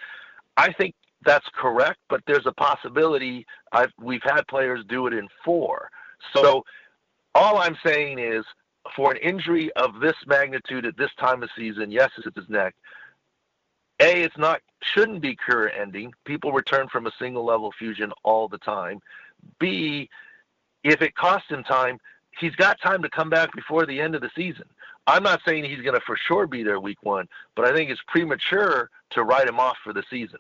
I 0.58 0.74
think 0.74 0.94
that's 1.24 1.48
correct, 1.54 2.00
but 2.10 2.22
there's 2.28 2.46
a 2.46 2.52
possibility. 2.52 3.46
I've, 3.72 3.92
we've 4.00 4.24
had 4.24 4.48
players 4.48 4.84
do 4.88 5.08
it 5.08 5.14
in 5.14 5.28
four. 5.44 5.90
So 6.34 6.66
all 7.36 7.58
I'm 7.58 7.78
saying 7.86 8.20
is, 8.20 8.46
for 8.96 9.12
an 9.12 9.18
injury 9.18 9.72
of 9.74 10.00
this 10.00 10.16
magnitude 10.26 10.86
at 10.86 10.98
this 10.98 11.12
time 11.20 11.44
of 11.44 11.50
season, 11.58 11.92
yes, 11.92 12.10
it's 12.18 12.36
his 12.36 12.50
neck. 12.50 12.76
A, 14.00 14.24
it's 14.24 14.38
not 14.38 14.62
shouldn't 14.82 15.22
be 15.22 15.36
career 15.36 15.70
ending. 15.70 16.14
People 16.26 16.52
return 16.52 16.88
from 16.88 17.06
a 17.06 17.12
single 17.20 17.44
level 17.44 17.72
fusion 17.72 18.14
all 18.24 18.48
the 18.48 18.58
time. 18.58 19.02
B, 19.60 20.10
if 20.84 21.02
it 21.02 21.16
costs 21.16 21.50
him 21.50 21.64
time, 21.64 22.00
he's 22.40 22.56
got 22.56 22.80
time 22.82 23.02
to 23.02 23.10
come 23.10 23.30
back 23.30 23.54
before 23.54 23.86
the 23.86 24.00
end 24.00 24.16
of 24.16 24.22
the 24.22 24.32
season. 24.36 24.66
I'm 25.08 25.24
not 25.24 25.42
saying 25.46 25.66
he's 25.66 25.82
going 25.82 25.96
to 25.96 26.02
for 26.02 26.16
sure 26.16 26.48
be 26.48 26.64
there 26.64 26.80
week 26.80 27.00
one, 27.02 27.28
but 27.56 27.66
I 27.66 27.74
think 27.74 27.90
it's 27.90 28.02
premature 28.08 28.90
to 29.12 29.24
write 29.24 29.48
him 29.48 29.60
off 29.60 29.78
for 29.84 29.92
the 29.92 30.04
season. 30.10 30.40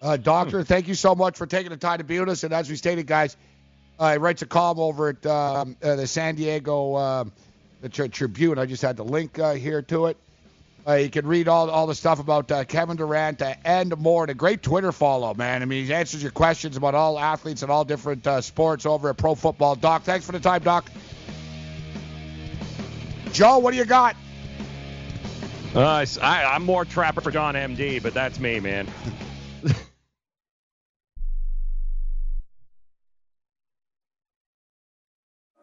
Uh, 0.00 0.16
doctor, 0.16 0.62
thank 0.64 0.88
you 0.88 0.94
so 0.94 1.14
much 1.14 1.38
for 1.38 1.46
taking 1.46 1.70
the 1.70 1.76
time 1.76 1.98
to 1.98 2.04
be 2.04 2.18
with 2.20 2.28
us. 2.28 2.44
And 2.44 2.52
as 2.52 2.68
we 2.68 2.76
stated, 2.76 3.06
guys, 3.06 3.36
uh, 3.98 4.12
he 4.12 4.18
writes 4.18 4.42
a 4.42 4.46
column 4.46 4.80
over 4.80 5.10
at 5.10 5.24
um, 5.26 5.76
uh, 5.82 5.96
the 5.96 6.06
San 6.06 6.34
Diego 6.34 6.96
um, 6.96 7.32
the 7.80 7.88
Tri- 7.88 8.08
Tribune. 8.08 8.58
I 8.58 8.66
just 8.66 8.82
had 8.82 8.96
the 8.96 9.04
link 9.04 9.38
uh, 9.38 9.54
here 9.54 9.82
to 9.82 10.06
it. 10.06 10.16
Uh, 10.86 10.94
you 10.94 11.10
can 11.10 11.26
read 11.26 11.46
all 11.46 11.70
all 11.70 11.86
the 11.86 11.94
stuff 11.94 12.18
about 12.18 12.50
uh, 12.50 12.64
Kevin 12.64 12.96
Durant 12.96 13.40
uh, 13.40 13.54
and 13.64 13.96
more. 13.98 14.24
And 14.24 14.30
a 14.30 14.34
great 14.34 14.62
Twitter 14.62 14.90
follow, 14.90 15.32
man. 15.34 15.62
I 15.62 15.64
mean, 15.64 15.84
he 15.86 15.94
answers 15.94 16.22
your 16.22 16.32
questions 16.32 16.76
about 16.76 16.94
all 16.94 17.18
athletes 17.18 17.62
and 17.62 17.70
all 17.70 17.84
different 17.84 18.26
uh, 18.26 18.40
sports 18.40 18.84
over 18.84 19.10
at 19.10 19.16
Pro 19.16 19.34
Football. 19.34 19.76
Doc, 19.76 20.02
thanks 20.02 20.26
for 20.26 20.32
the 20.32 20.40
time, 20.40 20.62
Doc. 20.62 20.90
Joe, 23.32 23.58
what 23.58 23.70
do 23.70 23.76
you 23.76 23.84
got? 23.84 24.16
Uh, 25.74 26.04
I, 26.20 26.44
I'm 26.44 26.64
more 26.64 26.84
trapper 26.84 27.20
for 27.20 27.30
John 27.30 27.54
MD, 27.54 28.02
but 28.02 28.12
that's 28.12 28.38
me, 28.38 28.60
man. 28.60 28.86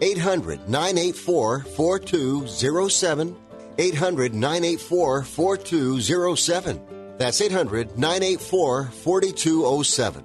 800 0.00 0.68
984 0.68 1.60
4207. 1.60 3.36
800 3.78 4.34
984 4.34 5.22
4207. 5.22 6.80
That's 7.18 7.40
800 7.40 7.98
984 7.98 8.84
4207. 8.86 10.24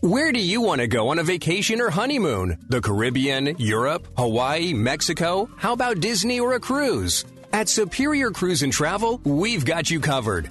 Where 0.00 0.32
do 0.32 0.38
you 0.38 0.60
want 0.60 0.82
to 0.82 0.86
go 0.86 1.08
on 1.08 1.18
a 1.18 1.22
vacation 1.22 1.80
or 1.80 1.88
honeymoon? 1.88 2.58
The 2.68 2.82
Caribbean, 2.82 3.56
Europe, 3.58 4.06
Hawaii, 4.18 4.74
Mexico? 4.74 5.48
How 5.56 5.72
about 5.72 6.00
Disney 6.00 6.40
or 6.40 6.52
a 6.52 6.60
cruise? 6.60 7.24
At 7.54 7.70
Superior 7.70 8.30
Cruise 8.30 8.62
and 8.62 8.72
Travel, 8.72 9.18
we've 9.24 9.64
got 9.64 9.90
you 9.90 10.00
covered. 10.00 10.50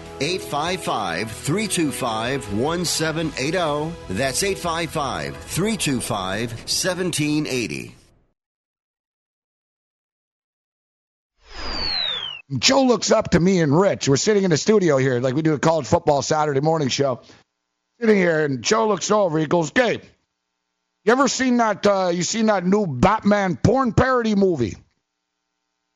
855 0.21 1.31
325 1.31 2.53
1780. 2.53 4.13
That's 4.13 4.43
855 4.43 5.35
325 5.35 6.51
1780. 6.51 7.95
Joe 12.59 12.83
looks 12.83 13.11
up 13.11 13.31
to 13.31 13.39
me 13.39 13.61
and 13.61 13.75
Rich. 13.75 14.09
We're 14.09 14.17
sitting 14.17 14.43
in 14.43 14.51
the 14.51 14.57
studio 14.57 14.97
here, 14.97 15.19
like 15.19 15.33
we 15.33 15.41
do 15.41 15.53
a 15.53 15.59
college 15.59 15.87
football 15.87 16.21
Saturday 16.21 16.59
morning 16.59 16.89
show. 16.89 17.21
Sitting 17.99 18.17
here, 18.17 18.45
and 18.45 18.61
Joe 18.61 18.87
looks 18.87 19.09
over. 19.09 19.39
He 19.39 19.47
goes, 19.47 19.71
"Gabe, 19.71 20.03
you 21.03 21.11
ever 21.13 21.29
seen 21.29 21.57
that? 21.57 21.87
Uh, 21.87 22.11
you 22.13 22.21
seen 22.21 22.47
that 22.47 22.65
new 22.65 22.85
Batman 22.85 23.55
porn 23.55 23.93
parody 23.93 24.35
movie?" 24.35 24.77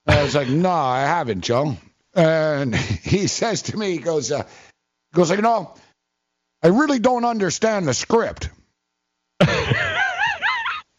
I 0.07 0.23
was 0.23 0.33
like, 0.33 0.47
"No, 0.47 0.71
I 0.71 1.01
haven't, 1.01 1.41
Joe." 1.41 1.77
And 2.15 2.75
he 2.75 3.27
says 3.27 3.63
to 3.63 3.77
me, 3.77 3.91
he 3.91 3.97
goes, 3.97 4.31
uh, 4.31 4.43
he 4.43 5.15
goes, 5.15 5.29
"You 5.29 5.41
know, 5.41 5.73
I 6.63 6.67
really 6.67 6.99
don't 6.99 7.25
understand 7.25 7.87
the 7.87 7.93
script." 7.93 8.49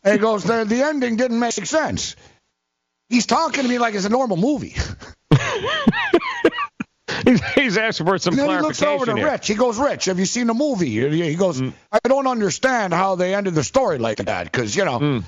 he 0.04 0.18
goes, 0.18 0.44
the, 0.44 0.64
the 0.64 0.82
ending 0.82 1.16
didn't 1.16 1.40
make 1.40 1.54
sense. 1.54 2.16
He's 3.08 3.26
talking 3.26 3.62
to 3.62 3.68
me 3.68 3.78
like 3.78 3.94
it's 3.94 4.04
a 4.04 4.10
normal 4.10 4.36
movie. 4.36 4.76
he's, 7.54 7.78
asking 7.78 8.06
for 8.06 8.18
some 8.18 8.34
and 8.34 8.40
then 8.40 8.50
he 8.50 8.58
looks 8.58 8.82
over 8.82 9.06
to 9.06 9.14
here. 9.14 9.30
Rich. 9.30 9.46
He 9.46 9.54
goes, 9.54 9.78
Rich, 9.78 10.06
have 10.06 10.18
you 10.18 10.26
seen 10.26 10.48
the 10.48 10.54
movie? 10.54 11.08
He 11.10 11.36
goes, 11.36 11.62
I 11.62 12.00
don't 12.04 12.26
understand 12.26 12.92
how 12.92 13.14
they 13.14 13.34
ended 13.34 13.54
the 13.54 13.64
story 13.64 13.98
like 13.98 14.18
that 14.18 14.44
because, 14.44 14.74
you 14.74 14.84
know. 14.84 15.22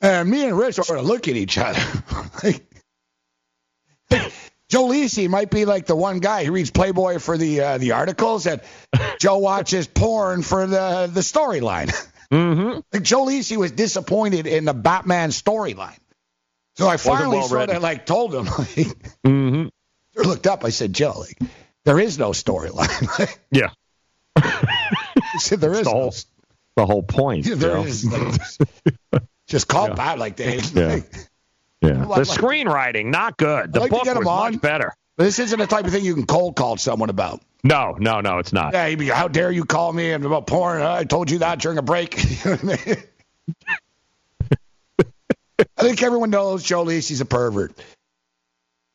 And 0.00 0.30
me 0.30 0.44
and 0.44 0.58
Rich 0.58 0.80
are 0.80 0.84
sort 0.84 0.98
of 0.98 1.06
look 1.06 1.28
at 1.28 1.36
each 1.36 1.58
other. 1.58 1.80
like, 2.44 2.64
Joe 4.72 4.88
Lisi 4.88 5.28
might 5.28 5.50
be 5.50 5.66
like 5.66 5.84
the 5.84 5.94
one 5.94 6.18
guy 6.18 6.46
who 6.46 6.52
reads 6.52 6.70
Playboy 6.70 7.18
for 7.18 7.36
the 7.36 7.60
uh, 7.60 7.76
the 7.76 7.92
articles, 7.92 8.46
and 8.46 8.62
Joe 9.20 9.36
watches 9.48 9.86
porn 9.86 10.40
for 10.40 10.66
the 10.66 11.10
the 11.12 11.20
storyline. 11.20 11.94
Mm-hmm. 12.30 12.80
Like 12.90 13.02
Joe 13.02 13.26
Lisi 13.26 13.58
was 13.58 13.72
disappointed 13.72 14.46
in 14.46 14.64
the 14.64 14.72
Batman 14.72 15.28
storyline. 15.28 15.98
So 16.76 16.88
I 16.88 16.96
finally 16.96 17.36
well 17.36 17.48
sort 17.48 17.68
of 17.68 17.82
like 17.82 18.06
told 18.06 18.34
him, 18.34 18.44
like, 18.58 18.96
Mm-hmm. 19.26 19.66
I 20.18 20.22
looked 20.26 20.46
up. 20.46 20.64
I 20.64 20.70
said, 20.70 20.94
Joe, 20.94 21.16
like, 21.18 21.38
there 21.84 22.00
is 22.00 22.18
no 22.18 22.30
storyline. 22.30 23.28
Yeah. 23.50 23.68
I 24.36 25.38
said, 25.38 25.60
there 25.60 25.74
is 25.74 25.82
the 25.82 25.90
whole, 25.90 26.14
the 26.76 26.86
whole 26.86 27.02
point. 27.02 27.44
Yeah, 27.46 27.56
there 27.56 27.76
is, 27.86 28.10
like, 28.10 29.22
just 29.48 29.68
call 29.68 29.88
Yeah. 29.88 30.14
Like 30.14 30.36
that. 30.36 30.72
Yeah. 30.74 31.00
Yeah. 31.82 32.04
Like- 32.04 32.24
The 32.24 32.32
screenwriting, 32.32 33.06
not 33.06 33.36
good. 33.36 33.72
The 33.72 33.78
I'd 33.80 33.82
like 33.82 33.90
book 33.90 34.04
get 34.04 34.16
was 34.16 34.26
on. 34.26 34.52
much 34.52 34.60
better. 34.62 34.94
This 35.18 35.38
isn't 35.38 35.58
the 35.58 35.66
type 35.66 35.84
of 35.84 35.92
thing 35.92 36.04
you 36.04 36.14
can 36.14 36.24
cold 36.26 36.56
call 36.56 36.76
someone 36.78 37.10
about. 37.10 37.42
No, 37.64 37.96
no, 37.98 38.20
no, 38.20 38.38
it's 38.38 38.52
not. 38.52 38.72
Yeah, 38.72 38.94
be, 38.94 39.08
how 39.08 39.28
dare 39.28 39.50
you 39.52 39.64
call 39.64 39.92
me 39.92 40.10
and 40.12 40.24
about 40.24 40.46
porn? 40.46 40.80
I 40.82 41.04
told 41.04 41.30
you 41.30 41.38
that 41.38 41.58
during 41.60 41.78
a 41.78 41.82
break. 41.82 42.16
You 42.44 42.50
know 42.50 42.58
I 42.62 42.64
mean? 42.64 42.96
I 45.78 45.82
think 45.82 46.02
everyone 46.02 46.30
knows 46.30 46.62
Joe 46.62 46.82
Lisi's 46.84 47.20
a 47.20 47.24
pervert. 47.24 47.72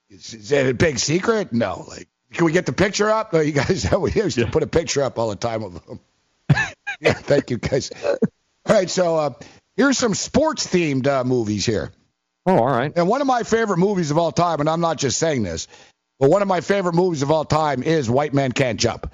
Is, 0.10 0.34
is 0.34 0.50
that 0.50 0.68
a 0.68 0.74
big 0.74 1.00
secret? 1.00 1.54
No. 1.54 1.86
Like, 1.88 2.08
can 2.34 2.46
we 2.46 2.52
get 2.52 2.66
the 2.66 2.74
picture 2.74 3.10
up? 3.10 3.32
No, 3.34 3.40
you 3.40 3.52
guys, 3.52 3.90
we 4.00 4.12
used 4.12 4.38
to 4.38 4.48
put 4.48 4.64
a 4.64 4.68
picture 4.68 5.04
up 5.04 5.18
all 5.20 5.30
the 5.30 5.36
time 5.36 5.64
of 5.64 5.74
him. 5.86 6.00
yeah, 7.00 7.14
thank 7.14 7.52
you 7.52 7.58
guys. 7.58 7.92
All 8.04 8.18
right, 8.76 8.90
so 8.90 9.16
uh, 9.18 9.30
here's 9.76 9.98
some 9.98 10.14
sports 10.14 10.68
themed 10.68 11.08
uh, 11.08 11.24
movies 11.24 11.66
here. 11.66 11.92
Oh, 12.48 12.58
all 12.58 12.66
right. 12.66 12.94
And 12.96 13.10
one 13.10 13.20
of 13.20 13.28
my 13.28 13.44
favorite 13.44 13.78
movies 13.78 14.10
of 14.10 14.18
all 14.18 14.32
time, 14.32 14.62
and 14.62 14.70
I'm 14.70 14.80
not 14.80 14.98
just 14.98 15.20
saying 15.20 15.44
this, 15.44 15.68
but 16.18 16.30
one 16.30 16.42
of 16.42 16.48
my 16.48 16.62
favorite 16.62 16.96
movies 16.96 17.22
of 17.22 17.30
all 17.30 17.44
time 17.44 17.84
is 17.84 18.10
White 18.10 18.34
Man 18.34 18.54
Can't 18.54 18.80
Jump. 18.80 19.12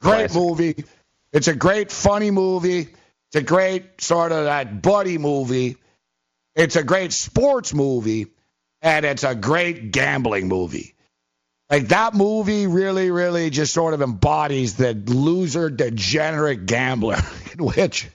Great 0.00 0.34
movie. 0.34 0.84
It's 1.32 1.46
a 1.48 1.54
great 1.54 1.92
funny 1.92 2.32
movie. 2.32 2.88
It's 3.28 3.36
a 3.36 3.42
great 3.42 4.00
sort 4.00 4.32
of 4.32 4.44
that 4.44 4.82
buddy 4.82 5.18
movie. 5.18 5.76
It's 6.56 6.74
a 6.74 6.82
great 6.82 7.12
sports 7.12 7.72
movie, 7.72 8.26
and 8.82 9.06
it's 9.06 9.22
a 9.22 9.34
great 9.34 9.92
gambling 9.92 10.48
movie. 10.48 10.94
Like 11.70 11.88
that 11.88 12.14
movie 12.14 12.66
really, 12.66 13.10
really 13.10 13.50
just 13.50 13.72
sort 13.72 13.94
of 13.94 14.02
embodies 14.02 14.76
the 14.76 14.94
loser, 14.94 15.70
degenerate 15.70 16.66
gambler, 16.66 17.18
in 17.52 17.64
which, 17.64 18.08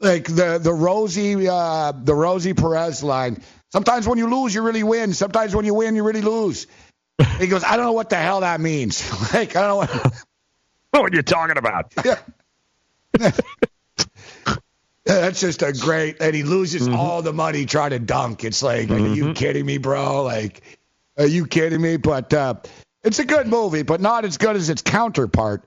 like 0.00 0.24
the 0.24 0.58
the 0.58 0.72
Rosie, 0.72 1.48
uh, 1.48 1.92
the 1.92 2.14
Rosie 2.14 2.54
Perez 2.54 3.02
line. 3.02 3.42
Sometimes 3.70 4.06
when 4.06 4.18
you 4.18 4.28
lose, 4.28 4.54
you 4.54 4.62
really 4.62 4.82
win. 4.82 5.12
Sometimes 5.12 5.54
when 5.54 5.64
you 5.64 5.74
win, 5.74 5.96
you 5.96 6.04
really 6.04 6.22
lose. 6.22 6.66
He 7.38 7.48
goes, 7.48 7.64
I 7.64 7.76
don't 7.76 7.84
know 7.84 7.92
what 7.92 8.10
the 8.10 8.16
hell 8.16 8.40
that 8.40 8.60
means. 8.60 9.10
like 9.34 9.56
I 9.56 9.62
don't 9.62 9.68
know 9.68 9.76
what. 9.76 10.24
what 10.90 11.12
you're 11.12 11.22
talking 11.22 11.58
about. 11.58 11.92
Yeah. 12.04 13.32
That's 15.04 15.40
just 15.40 15.62
a 15.62 15.72
great, 15.72 16.18
and 16.20 16.34
he 16.34 16.42
loses 16.42 16.86
all 16.86 17.22
the 17.22 17.32
money 17.32 17.64
trying 17.64 17.90
to 17.90 17.98
dunk. 17.98 18.44
It's 18.44 18.62
like, 18.62 18.90
are 18.90 18.98
you 18.98 19.32
kidding 19.32 19.64
me, 19.64 19.78
bro? 19.78 20.22
Like, 20.22 20.60
are 21.16 21.26
you 21.26 21.46
kidding 21.46 21.80
me? 21.80 21.96
But 21.96 22.34
uh, 22.34 22.54
it's 23.02 23.18
a 23.18 23.24
good 23.24 23.46
movie, 23.46 23.82
but 23.82 24.02
not 24.02 24.26
as 24.26 24.36
good 24.36 24.54
as 24.54 24.68
its 24.68 24.82
counterpart, 24.82 25.64